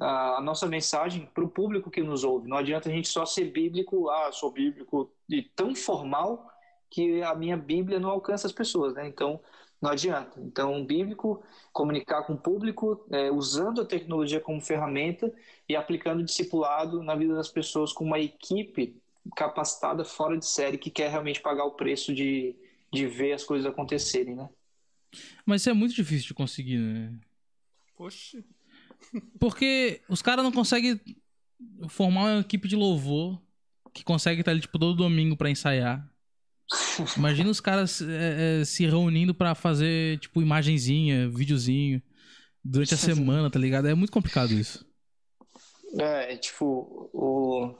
a, 0.00 0.38
a 0.38 0.40
nossa 0.40 0.66
mensagem 0.66 1.30
para 1.32 1.44
o 1.44 1.48
público 1.48 1.88
que 1.88 2.02
nos 2.02 2.24
ouve. 2.24 2.48
Não 2.48 2.56
adianta 2.56 2.88
a 2.88 2.92
gente 2.92 3.06
só 3.06 3.24
ser 3.24 3.52
bíblico, 3.52 4.10
ah, 4.10 4.32
sou 4.32 4.50
bíblico, 4.50 5.08
e 5.30 5.40
tão 5.40 5.72
formal 5.72 6.50
que 6.90 7.22
a 7.22 7.32
minha 7.32 7.56
Bíblia 7.56 8.00
não 8.00 8.10
alcança 8.10 8.48
as 8.48 8.52
pessoas, 8.52 8.94
né? 8.94 9.06
Então 9.06 9.40
não 9.80 9.90
adianta. 9.90 10.40
Então, 10.40 10.84
bíblico, 10.84 11.42
comunicar 11.72 12.22
com 12.22 12.34
o 12.34 12.38
público, 12.38 13.06
é, 13.10 13.30
usando 13.30 13.80
a 13.80 13.84
tecnologia 13.84 14.40
como 14.40 14.60
ferramenta 14.60 15.32
e 15.68 15.76
aplicando 15.76 16.20
o 16.20 16.24
discipulado 16.24 17.02
na 17.02 17.14
vida 17.14 17.34
das 17.34 17.48
pessoas 17.48 17.92
com 17.92 18.04
uma 18.04 18.18
equipe 18.18 18.96
capacitada 19.34 20.04
fora 20.04 20.36
de 20.36 20.46
série 20.46 20.78
que 20.78 20.90
quer 20.90 21.10
realmente 21.10 21.40
pagar 21.40 21.64
o 21.64 21.72
preço 21.72 22.14
de, 22.14 22.54
de 22.92 23.06
ver 23.06 23.32
as 23.32 23.44
coisas 23.44 23.66
acontecerem, 23.66 24.34
né? 24.34 24.48
Mas 25.44 25.62
isso 25.62 25.70
é 25.70 25.72
muito 25.72 25.94
difícil 25.94 26.28
de 26.28 26.34
conseguir, 26.34 26.78
né? 26.78 27.18
Poxa. 27.96 28.42
Porque 29.38 30.02
os 30.08 30.22
caras 30.22 30.44
não 30.44 30.52
conseguem 30.52 31.00
formar 31.88 32.22
uma 32.22 32.40
equipe 32.40 32.68
de 32.68 32.76
louvor 32.76 33.40
que 33.92 34.04
consegue 34.04 34.40
estar 34.40 34.50
ali, 34.50 34.60
tipo, 34.60 34.78
todo 34.78 34.94
domingo 34.94 35.36
para 35.36 35.50
ensaiar. 35.50 36.06
Imagina 37.16 37.50
os 37.50 37.60
caras 37.60 38.00
é, 38.02 38.60
é, 38.60 38.64
se 38.64 38.86
reunindo 38.86 39.34
para 39.34 39.54
fazer, 39.54 40.18
tipo, 40.18 40.42
imagenzinha, 40.42 41.28
videozinho, 41.28 42.02
durante 42.64 42.94
a 42.94 42.96
semana, 42.96 43.50
tá 43.50 43.58
ligado? 43.58 43.86
É 43.86 43.94
muito 43.94 44.12
complicado 44.12 44.52
isso. 44.52 44.84
É, 45.98 46.36
tipo, 46.36 47.08
o, 47.12 47.74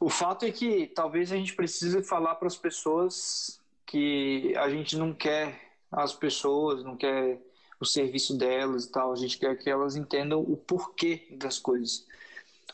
o 0.00 0.08
fato 0.08 0.44
é 0.44 0.50
que 0.50 0.86
talvez 0.86 1.30
a 1.30 1.36
gente 1.36 1.54
precise 1.54 2.02
falar 2.02 2.36
para 2.36 2.48
as 2.48 2.56
pessoas 2.56 3.60
que 3.86 4.54
a 4.56 4.68
gente 4.70 4.96
não 4.96 5.12
quer 5.12 5.60
as 5.92 6.14
pessoas, 6.14 6.82
não 6.82 6.96
quer 6.96 7.40
o 7.78 7.84
serviço 7.84 8.36
delas 8.36 8.86
e 8.86 8.90
tal, 8.90 9.12
a 9.12 9.16
gente 9.16 9.38
quer 9.38 9.56
que 9.56 9.68
elas 9.68 9.94
entendam 9.94 10.40
o 10.40 10.56
porquê 10.56 11.28
das 11.32 11.58
coisas. 11.58 12.06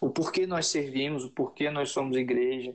O 0.00 0.08
porquê 0.08 0.46
nós 0.46 0.66
servimos, 0.68 1.24
o 1.24 1.30
porquê 1.30 1.70
nós 1.70 1.90
somos 1.90 2.16
igreja, 2.16 2.74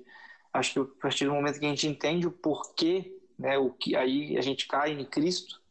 acho 0.55 0.73
que 0.73 0.79
a 0.79 0.85
partir 1.01 1.25
do 1.25 1.33
momento 1.33 1.59
que 1.59 1.65
a 1.65 1.69
gente 1.69 1.87
entende 1.87 2.25
o 2.25 2.31
porquê, 2.31 3.19
né, 3.37 3.57
o 3.57 3.69
que 3.71 3.95
aí 3.95 4.37
a 4.37 4.41
gente 4.41 4.67
cai 4.67 4.91
em 4.91 5.05
Cristo, 5.05 5.61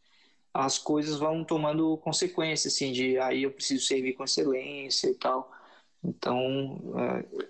as 0.52 0.78
coisas 0.78 1.18
vão 1.18 1.42
tomando 1.42 1.96
consequência, 1.98 2.68
assim, 2.68 2.92
de 2.92 3.18
aí 3.18 3.42
eu 3.42 3.50
preciso 3.50 3.84
servir 3.86 4.12
com 4.12 4.24
excelência 4.24 5.08
e 5.10 5.14
tal. 5.14 5.50
Então, 6.02 6.80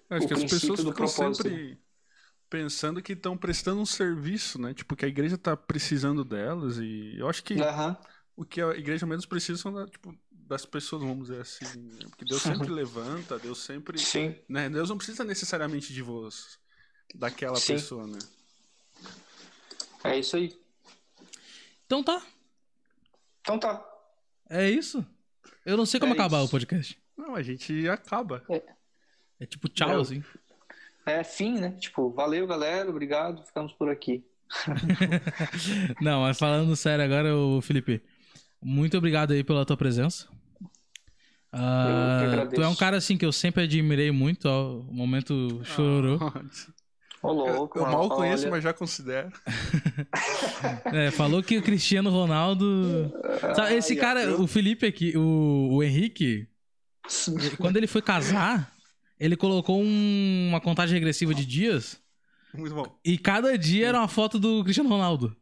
é, 0.08 0.16
acho 0.16 0.28
que 0.28 0.34
as 0.34 0.44
pessoas 0.44 0.80
ficam 0.80 0.94
propósito... 0.94 1.42
sempre 1.42 1.78
pensando 2.48 3.02
que 3.02 3.14
estão 3.14 3.36
prestando 3.36 3.80
um 3.80 3.86
serviço, 3.86 4.60
né? 4.60 4.72
Tipo, 4.72 4.94
que 4.94 5.04
a 5.04 5.08
igreja 5.08 5.34
está 5.34 5.56
precisando 5.56 6.24
delas 6.24 6.78
e 6.78 7.16
eu 7.18 7.28
acho 7.28 7.42
que 7.42 7.54
uhum. 7.54 7.96
o 8.36 8.44
que 8.44 8.62
a 8.62 8.70
igreja 8.76 9.06
menos 9.06 9.26
precisa 9.26 9.60
são 9.60 9.72
da, 9.72 9.86
tipo, 9.86 10.16
das 10.30 10.64
pessoas, 10.64 11.02
vamos 11.02 11.28
dizer 11.28 11.40
assim, 11.40 11.64
né? 11.80 11.98
porque 12.08 12.24
Deus 12.24 12.42
sempre 12.42 12.68
levanta, 12.70 13.40
Deus 13.40 13.58
sempre, 13.64 13.98
Sim. 13.98 14.36
né? 14.48 14.70
Deus 14.70 14.88
não 14.88 14.96
precisa 14.96 15.24
necessariamente 15.24 15.92
de 15.92 16.00
você 16.00 16.63
daquela 17.14 17.56
Sim. 17.56 17.74
pessoa, 17.74 18.06
né? 18.06 18.18
É 20.02 20.18
isso 20.18 20.36
aí. 20.36 20.54
Então 21.86 22.02
tá. 22.02 22.22
Então 23.40 23.58
tá. 23.58 23.84
É 24.50 24.68
isso? 24.68 25.04
Eu 25.64 25.76
não 25.76 25.86
sei 25.86 26.00
como 26.00 26.12
é 26.12 26.14
acabar 26.14 26.38
isso. 26.38 26.46
o 26.46 26.50
podcast. 26.50 26.98
Não, 27.16 27.34
a 27.34 27.42
gente 27.42 27.88
acaba. 27.88 28.42
É, 28.50 28.62
é 29.40 29.46
tipo 29.46 29.68
tchau, 29.68 29.90
é, 29.90 30.00
assim. 30.00 30.22
É 31.06 31.24
fim, 31.24 31.58
né? 31.58 31.70
Tipo, 31.72 32.10
valeu, 32.10 32.46
galera, 32.46 32.90
obrigado, 32.90 33.44
ficamos 33.44 33.72
por 33.72 33.88
aqui. 33.88 34.24
não, 36.00 36.22
mas 36.22 36.38
falando 36.38 36.76
sério 36.76 37.04
agora, 37.04 37.34
o 37.34 37.60
Felipe, 37.60 38.02
muito 38.60 38.96
obrigado 38.96 39.32
aí 39.32 39.42
pela 39.42 39.64
tua 39.64 39.76
presença. 39.76 40.28
Uh, 41.52 42.50
tu 42.52 42.62
é 42.62 42.68
um 42.68 42.74
cara 42.74 42.96
assim 42.96 43.16
que 43.16 43.24
eu 43.24 43.32
sempre 43.32 43.62
admirei 43.62 44.10
muito, 44.10 44.48
ó, 44.48 44.80
o 44.80 44.92
momento 44.92 45.62
chororô. 45.64 46.18
Oh, 46.20 46.73
Ô, 47.24 47.32
louco, 47.32 47.78
eu, 47.78 47.84
eu 47.86 47.90
mal 47.90 48.08
conheço, 48.10 48.50
mas 48.50 48.62
já 48.62 48.74
considero. 48.74 49.32
é, 50.92 51.10
falou 51.10 51.42
que 51.42 51.56
o 51.56 51.62
Cristiano 51.62 52.10
Ronaldo. 52.10 53.10
Sabe, 53.56 53.76
esse 53.76 53.96
cara, 53.96 54.38
o 54.38 54.46
Felipe 54.46 54.86
aqui, 54.86 55.16
o, 55.16 55.70
o 55.72 55.82
Henrique, 55.82 56.46
quando 57.56 57.78
ele 57.78 57.86
foi 57.86 58.02
casar, 58.02 58.70
ele 59.18 59.36
colocou 59.36 59.80
um, 59.80 60.48
uma 60.50 60.60
contagem 60.60 60.94
regressiva 60.94 61.34
de 61.34 61.46
dias. 61.46 61.98
Muito 62.52 62.74
bom. 62.74 62.98
E 63.02 63.16
cada 63.16 63.56
dia 63.56 63.88
era 63.88 63.98
uma 63.98 64.08
foto 64.08 64.38
do 64.38 64.62
Cristiano 64.62 64.90
Ronaldo. 64.90 65.34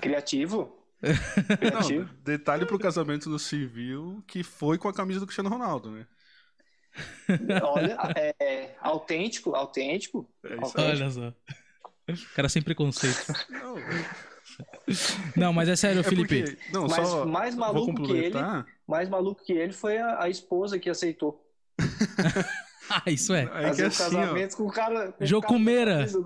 Criativo. 0.00 0.74
Criativo. 1.60 2.04
Não, 2.04 2.22
detalhe 2.24 2.64
pro 2.64 2.78
casamento 2.78 3.28
do 3.28 3.38
civil 3.38 4.24
que 4.26 4.42
foi 4.42 4.78
com 4.78 4.88
a 4.88 4.94
camisa 4.94 5.20
do 5.20 5.26
Cristiano 5.26 5.50
Ronaldo, 5.50 5.90
né? 5.90 6.06
Olha, 7.62 7.96
é, 8.16 8.34
é, 8.40 8.76
autêntico, 8.80 9.54
autêntico. 9.54 10.28
É 10.44 10.54
autêntico. 10.54 10.80
Olha 10.80 11.10
só. 11.10 11.32
O 12.08 12.34
cara 12.34 12.48
sem 12.48 12.62
preconceito. 12.62 13.32
Não, 13.50 13.76
não 15.36 15.52
mas 15.52 15.68
é 15.68 15.76
sério, 15.76 16.00
é 16.00 16.02
Felipe. 16.02 16.42
Porque, 16.42 16.72
não, 16.72 16.86
mas 16.86 17.08
só 17.08 17.26
mais 17.26 17.54
maluco 17.54 18.02
que 18.02 18.12
ele, 18.12 18.36
mais 18.86 19.08
maluco 19.08 19.44
que 19.44 19.52
ele 19.52 19.72
foi 19.72 19.98
a, 19.98 20.22
a 20.22 20.28
esposa 20.28 20.78
que 20.78 20.88
aceitou. 20.88 21.44
ah, 22.88 23.02
isso 23.06 23.34
é. 23.34 23.50
Aí 23.52 23.66
Fazer 23.66 23.82
que 23.82 23.82
assim, 23.82 24.16
casamento 24.16 24.54
ó, 24.54 24.56
com 24.56 24.62
o 24.64 24.72
cara. 24.72 25.12
Com 25.12 25.26
Jocumeira. 25.26 26.06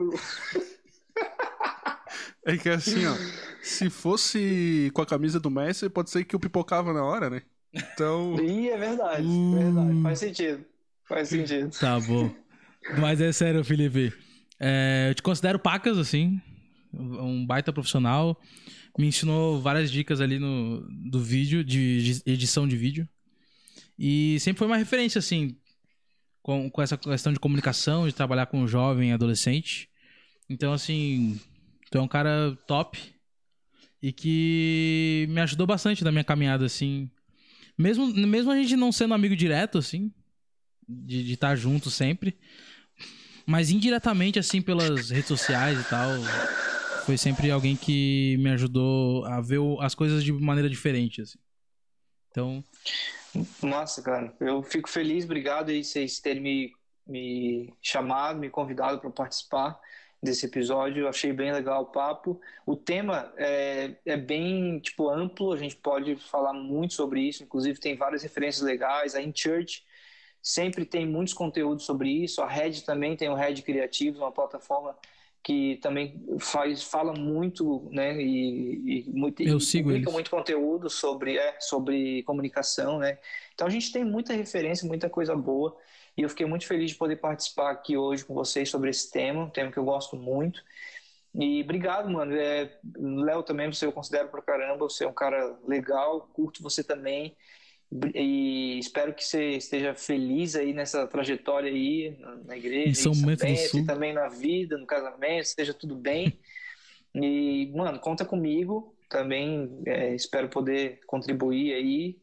É 2.42 2.56
que 2.56 2.70
assim, 2.70 3.04
ó. 3.06 3.14
Se 3.62 3.90
fosse 3.90 4.90
com 4.94 5.02
a 5.02 5.06
camisa 5.06 5.38
do 5.38 5.50
Messi, 5.50 5.90
pode 5.90 6.08
ser 6.08 6.24
que 6.24 6.34
o 6.34 6.40
pipocava 6.40 6.90
na 6.90 7.04
hora, 7.04 7.28
né? 7.28 7.42
Então. 7.72 8.36
Ih, 8.42 8.70
é 8.70 8.76
verdade, 8.76 9.26
uh... 9.26 9.54
verdade. 9.54 10.02
Faz 10.02 10.18
sentido. 10.18 10.64
Faz 11.04 11.28
sentido. 11.28 11.70
Tá 11.78 11.98
bom. 12.00 12.34
Mas 12.98 13.20
é 13.20 13.32
sério, 13.32 13.64
Felipe. 13.64 14.12
É, 14.58 15.08
eu 15.10 15.14
te 15.14 15.22
considero 15.22 15.58
pacas, 15.58 15.98
assim. 15.98 16.40
Um 16.92 17.46
baita 17.46 17.72
profissional. 17.72 18.40
Me 18.98 19.06
ensinou 19.06 19.60
várias 19.60 19.90
dicas 19.90 20.20
ali 20.20 20.38
no 20.38 20.86
do 21.10 21.20
vídeo, 21.20 21.64
de, 21.64 22.22
de 22.22 22.22
edição 22.26 22.66
de 22.66 22.76
vídeo. 22.76 23.08
E 23.98 24.38
sempre 24.40 24.58
foi 24.58 24.66
uma 24.66 24.76
referência, 24.76 25.18
assim, 25.18 25.56
com, 26.42 26.70
com 26.70 26.82
essa 26.82 26.96
questão 26.96 27.32
de 27.32 27.38
comunicação, 27.38 28.06
de 28.06 28.14
trabalhar 28.14 28.46
com 28.46 28.66
jovem, 28.66 29.12
adolescente. 29.12 29.88
Então, 30.48 30.72
assim, 30.72 31.38
tu 31.90 31.98
é 31.98 32.00
um 32.00 32.08
cara 32.08 32.56
top 32.66 32.98
e 34.02 34.12
que 34.12 35.26
me 35.28 35.40
ajudou 35.40 35.66
bastante 35.66 36.02
na 36.02 36.10
minha 36.10 36.24
caminhada, 36.24 36.64
assim, 36.64 37.10
mesmo, 37.80 38.06
mesmo 38.06 38.50
a 38.50 38.56
gente 38.56 38.76
não 38.76 38.92
sendo 38.92 39.14
amigo 39.14 39.34
direto, 39.34 39.78
assim, 39.78 40.12
de 40.86 41.32
estar 41.32 41.50
tá 41.50 41.56
junto 41.56 41.90
sempre, 41.90 42.38
mas 43.46 43.70
indiretamente, 43.70 44.38
assim, 44.38 44.60
pelas 44.60 45.10
redes 45.10 45.28
sociais 45.28 45.80
e 45.80 45.84
tal, 45.88 46.10
foi 47.06 47.16
sempre 47.16 47.50
alguém 47.50 47.74
que 47.74 48.36
me 48.38 48.50
ajudou 48.50 49.24
a 49.24 49.40
ver 49.40 49.60
as 49.80 49.94
coisas 49.94 50.22
de 50.22 50.32
maneira 50.32 50.68
diferente, 50.68 51.22
assim. 51.22 51.38
Então. 52.30 52.62
Nossa, 53.62 54.02
cara, 54.02 54.34
eu 54.40 54.62
fico 54.62 54.88
feliz, 54.88 55.24
obrigado 55.24 55.70
aí 55.70 55.82
vocês 55.82 56.20
terem 56.20 56.42
me, 56.42 56.72
me 57.06 57.74
chamado, 57.80 58.38
me 58.38 58.50
convidado 58.50 59.00
para 59.00 59.10
participar 59.10 59.80
desse 60.22 60.46
episódio. 60.46 61.04
Eu 61.04 61.08
achei 61.08 61.32
bem 61.32 61.52
legal 61.52 61.82
o 61.82 61.86
papo. 61.86 62.40
O 62.66 62.76
tema 62.76 63.32
é, 63.36 63.96
é 64.04 64.16
bem 64.16 64.78
tipo 64.80 65.08
amplo, 65.08 65.52
a 65.52 65.56
gente 65.56 65.76
pode 65.76 66.16
falar 66.16 66.52
muito 66.52 66.94
sobre 66.94 67.22
isso. 67.22 67.42
Inclusive 67.42 67.80
tem 67.80 67.96
várias 67.96 68.22
referências 68.22 68.62
legais. 68.62 69.14
A 69.14 69.22
InChurch 69.22 69.84
sempre 70.42 70.84
tem 70.84 71.06
muitos 71.06 71.34
conteúdos 71.34 71.84
sobre 71.84 72.10
isso. 72.10 72.42
A 72.42 72.48
Red 72.48 72.82
também 72.82 73.16
tem 73.16 73.28
o 73.28 73.34
Red 73.34 73.62
Criativos, 73.62 74.20
uma 74.20 74.32
plataforma 74.32 74.96
que 75.42 75.78
também 75.80 76.22
faz 76.38 76.82
fala 76.82 77.14
muito 77.14 77.88
né 77.90 78.20
e, 78.20 79.06
e 79.06 79.10
muito 79.10 79.42
eu 79.42 79.58
sigo 79.58 79.88
publica 79.88 80.10
muito 80.10 80.30
conteúdo 80.30 80.90
sobre 80.90 81.38
é, 81.38 81.58
sobre 81.58 82.22
comunicação 82.24 82.98
né 82.98 83.18
então 83.54 83.66
a 83.66 83.70
gente 83.70 83.90
tem 83.90 84.04
muita 84.04 84.34
referência 84.34 84.86
muita 84.86 85.08
coisa 85.08 85.34
boa 85.34 85.74
e 86.20 86.22
eu 86.22 86.28
fiquei 86.28 86.44
muito 86.44 86.66
feliz 86.66 86.90
de 86.90 86.96
poder 86.98 87.16
participar 87.16 87.70
aqui 87.70 87.96
hoje 87.96 88.26
com 88.26 88.34
vocês 88.34 88.68
sobre 88.68 88.90
esse 88.90 89.10
tema 89.10 89.44
um 89.44 89.48
tema 89.48 89.72
que 89.72 89.78
eu 89.78 89.84
gosto 89.84 90.16
muito. 90.16 90.62
E 91.34 91.62
obrigado 91.62 92.10
mano. 92.10 92.36
É, 92.36 92.70
Léo 92.98 93.42
também 93.42 93.72
você 93.72 93.86
eu 93.86 93.92
considero 93.92 94.28
pra 94.28 94.42
caramba 94.42 94.84
você 94.84 95.04
é 95.04 95.08
um 95.08 95.14
cara 95.14 95.58
legal 95.66 96.28
curto 96.34 96.62
você 96.62 96.84
também. 96.84 97.34
E 98.14 98.78
espero 98.78 99.14
que 99.14 99.24
você 99.24 99.52
esteja 99.52 99.94
feliz 99.94 100.54
aí 100.54 100.74
nessa 100.74 101.06
trajetória 101.06 101.72
aí 101.72 102.14
na 102.44 102.54
igreja, 102.54 102.90
em 102.90 102.94
São 102.94 103.12
Bento 103.14 103.46
e 103.46 103.86
também 103.86 104.12
na 104.12 104.28
vida, 104.28 104.76
no 104.76 104.86
casamento, 104.86 105.44
esteja 105.44 105.72
tudo 105.72 105.96
bem. 105.96 106.38
E, 107.14 107.72
mano, 107.74 107.98
conta 107.98 108.26
comigo 108.26 108.94
também, 109.08 109.80
é, 109.86 110.14
espero 110.14 110.50
poder 110.50 111.00
contribuir 111.06 111.72
aí, 111.72 112.18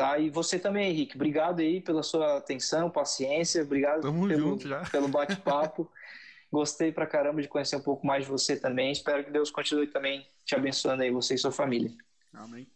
tá? 0.00 0.18
E 0.18 0.30
você 0.30 0.58
também, 0.58 0.90
Henrique, 0.90 1.14
obrigado 1.14 1.60
aí 1.60 1.80
pela 1.80 2.02
sua 2.02 2.38
atenção, 2.38 2.90
paciência, 2.90 3.62
obrigado 3.62 4.00
Tamo 4.00 4.26
pelo, 4.26 4.40
junto 4.40 4.66
já. 4.66 4.80
pelo 4.88 5.08
bate-papo. 5.08 5.90
Gostei 6.50 6.90
pra 6.90 7.06
caramba 7.06 7.40
de 7.42 7.46
conhecer 7.48 7.76
um 7.76 7.82
pouco 7.82 8.04
mais 8.06 8.24
de 8.24 8.30
você 8.30 8.58
também. 8.58 8.90
Espero 8.90 9.22
que 9.22 9.30
Deus 9.30 9.50
continue 9.50 9.86
também 9.86 10.26
te 10.44 10.54
abençoando 10.54 11.02
aí, 11.02 11.10
você 11.10 11.34
e 11.34 11.38
sua 11.38 11.52
família. 11.52 11.92
Amém. 12.32 12.66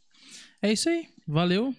É 0.62 0.70
isso 0.70 0.88
aí. 0.88 1.08
Valeu. 1.26 1.74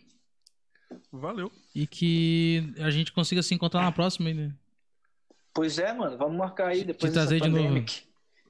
Valeu. 1.12 1.52
E 1.74 1.88
que 1.88 2.74
a 2.80 2.90
gente 2.90 3.14
consiga 3.14 3.42
se 3.42 3.54
encontrar 3.54 3.82
na 3.82 3.92
próxima 3.92 4.30
ainda. 4.30 4.54
Pois 5.54 5.80
é, 5.80 5.94
mano. 5.94 6.18
Vamos 6.18 6.38
marcar 6.38 6.68
aí 6.70 6.84
depois 6.84 7.12
Te 7.12 7.14
trazer 7.14 7.40
dessa 7.40 7.50
de 7.50 7.56
novo. 7.56 7.86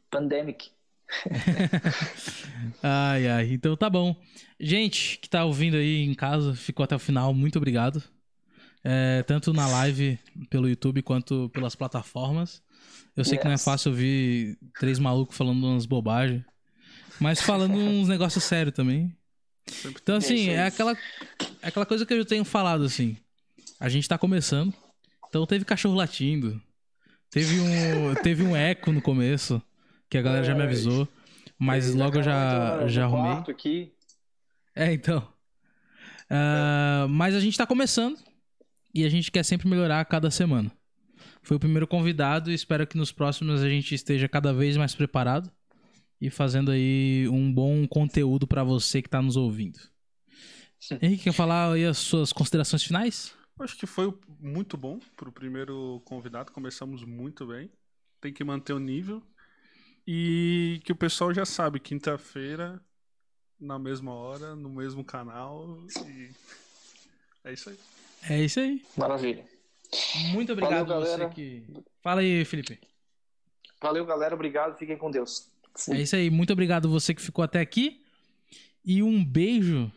pandemic. 0.09 0.71
Ai, 2.81 3.27
ai. 3.27 3.53
Então 3.53 3.75
tá 3.75 3.89
bom. 3.89 4.15
Gente 4.59 5.17
que 5.19 5.29
tá 5.29 5.43
ouvindo 5.45 5.75
aí 5.77 6.01
em 6.03 6.13
casa, 6.13 6.55
ficou 6.55 6.83
até 6.83 6.95
o 6.95 6.99
final, 6.99 7.33
muito 7.33 7.57
obrigado. 7.57 8.03
É, 8.83 9.23
tanto 9.23 9.51
na 9.53 9.67
live 9.67 10.19
pelo 10.49 10.69
YouTube 10.69 11.01
quanto 11.01 11.49
pelas 11.49 11.75
plataformas. 11.75 12.61
Eu 13.15 13.23
sei 13.25 13.37
que 13.37 13.43
não 13.45 13.51
é 13.51 13.55
Yes. 13.55 13.63
fácil 13.63 13.91
ouvir 13.91 14.57
três 14.79 14.99
malucos 14.99 15.35
falando 15.35 15.65
umas 15.65 15.85
bobagens. 15.85 16.43
Mas 17.19 17.41
falando 17.41 17.73
uns 17.77 18.07
negócios 18.07 18.43
sérios 18.43 18.75
também. 18.75 19.15
Então, 19.85 20.17
assim, 20.17 20.49
é 20.49 20.65
aquela, 20.67 20.91
é 21.61 21.67
aquela 21.67 21.85
coisa 21.85 22.05
que 22.05 22.13
eu 22.13 22.25
tenho 22.25 22.45
falado, 22.45 22.83
assim. 22.83 23.17
A 23.79 23.89
gente 23.89 24.07
tá 24.07 24.17
começando. 24.17 24.73
Então 25.27 25.45
teve 25.45 25.65
cachorro 25.65 25.95
latindo. 25.95 26.61
Teve 27.31 27.59
um, 27.59 28.13
teve 28.21 28.43
um 28.43 28.55
eco 28.55 28.91
no 28.91 29.01
começo, 29.01 29.61
que 30.09 30.17
a 30.17 30.21
galera 30.21 30.43
já 30.43 30.55
me 30.55 30.63
avisou. 30.63 31.07
Mas 31.57 31.93
logo 31.93 32.17
eu 32.17 32.23
já, 32.23 32.87
já 32.87 33.05
arrumei. 33.05 33.31
quarto 33.31 33.51
aqui. 33.51 33.93
É, 34.75 34.91
então. 34.91 35.27
Ah, 36.29 37.07
mas 37.09 37.35
a 37.35 37.39
gente 37.39 37.57
tá 37.57 37.65
começando. 37.65 38.17
E 38.93 39.03
a 39.03 39.09
gente 39.09 39.31
quer 39.31 39.43
sempre 39.43 39.67
melhorar 39.67 39.99
a 39.99 40.05
cada 40.05 40.31
semana. 40.31 40.71
Foi 41.43 41.57
o 41.57 41.59
primeiro 41.59 41.87
convidado 41.87 42.49
e 42.49 42.53
espero 42.53 42.87
que 42.87 42.97
nos 42.97 43.11
próximos 43.11 43.61
a 43.61 43.69
gente 43.69 43.93
esteja 43.93 44.27
cada 44.27 44.53
vez 44.53 44.77
mais 44.77 44.95
preparado 44.95 45.51
e 46.19 46.29
fazendo 46.29 46.71
aí 46.71 47.27
um 47.29 47.53
bom 47.53 47.85
conteúdo 47.87 48.47
pra 48.47 48.63
você 48.63 49.01
que 49.01 49.09
tá 49.09 49.21
nos 49.21 49.35
ouvindo. 49.35 49.77
Henrique, 51.01 51.25
quer 51.25 51.33
falar 51.33 51.73
aí 51.73 51.85
as 51.85 51.97
suas 51.97 52.31
considerações 52.31 52.83
finais? 52.83 53.35
Acho 53.59 53.77
que 53.77 53.85
foi 53.85 54.13
muito 54.39 54.75
bom 54.75 54.99
pro 55.15 55.31
primeiro 55.31 56.01
convidado. 56.05 56.51
Começamos 56.51 57.03
muito 57.03 57.45
bem. 57.45 57.71
Tem 58.19 58.33
que 58.33 58.43
manter 58.43 58.73
o 58.73 58.79
nível. 58.79 59.21
E 60.07 60.81
que 60.83 60.91
o 60.91 60.95
pessoal 60.95 61.33
já 61.33 61.45
sabe, 61.45 61.79
quinta-feira, 61.79 62.79
na 63.59 63.79
mesma 63.79 64.13
hora, 64.13 64.55
no 64.55 64.69
mesmo 64.69 65.03
canal. 65.03 65.79
E 66.05 66.29
é 67.43 67.53
isso 67.53 67.69
aí. 67.69 67.79
É 68.29 68.41
isso 68.41 68.59
aí. 68.59 68.81
Maravilha. 68.97 69.45
Muito 70.31 70.51
obrigado 70.51 70.87
Valeu, 70.87 71.05
você 71.05 71.29
que. 71.29 71.65
Fala 72.01 72.21
aí, 72.21 72.43
Felipe. 72.45 72.79
Valeu, 73.81 74.05
galera. 74.05 74.35
Obrigado. 74.35 74.77
Fiquem 74.77 74.97
com 74.97 75.11
Deus. 75.11 75.49
Fui. 75.75 75.97
É 75.97 76.01
isso 76.01 76.15
aí. 76.15 76.29
Muito 76.29 76.53
obrigado 76.53 76.89
você 76.89 77.13
que 77.13 77.21
ficou 77.21 77.43
até 77.43 77.59
aqui. 77.59 78.03
E 78.83 79.01
um 79.01 79.23
beijo. 79.23 79.91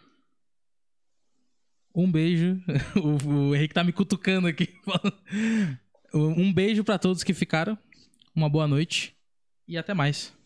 Um 1.94 2.10
beijo. 2.10 2.60
O, 2.97 3.48
o 3.51 3.55
Henrique 3.55 3.74
tá 3.74 3.85
me 3.85 3.93
cutucando 3.93 4.47
aqui. 4.47 4.74
Um 6.14 6.51
beijo 6.51 6.82
pra 6.82 6.98
todos 6.98 7.22
que 7.22 7.35
ficaram. 7.35 7.78
Uma 8.35 8.48
boa 8.48 8.66
noite. 8.66 9.18
E 9.69 9.77
até 9.77 9.93
mais. 9.93 10.38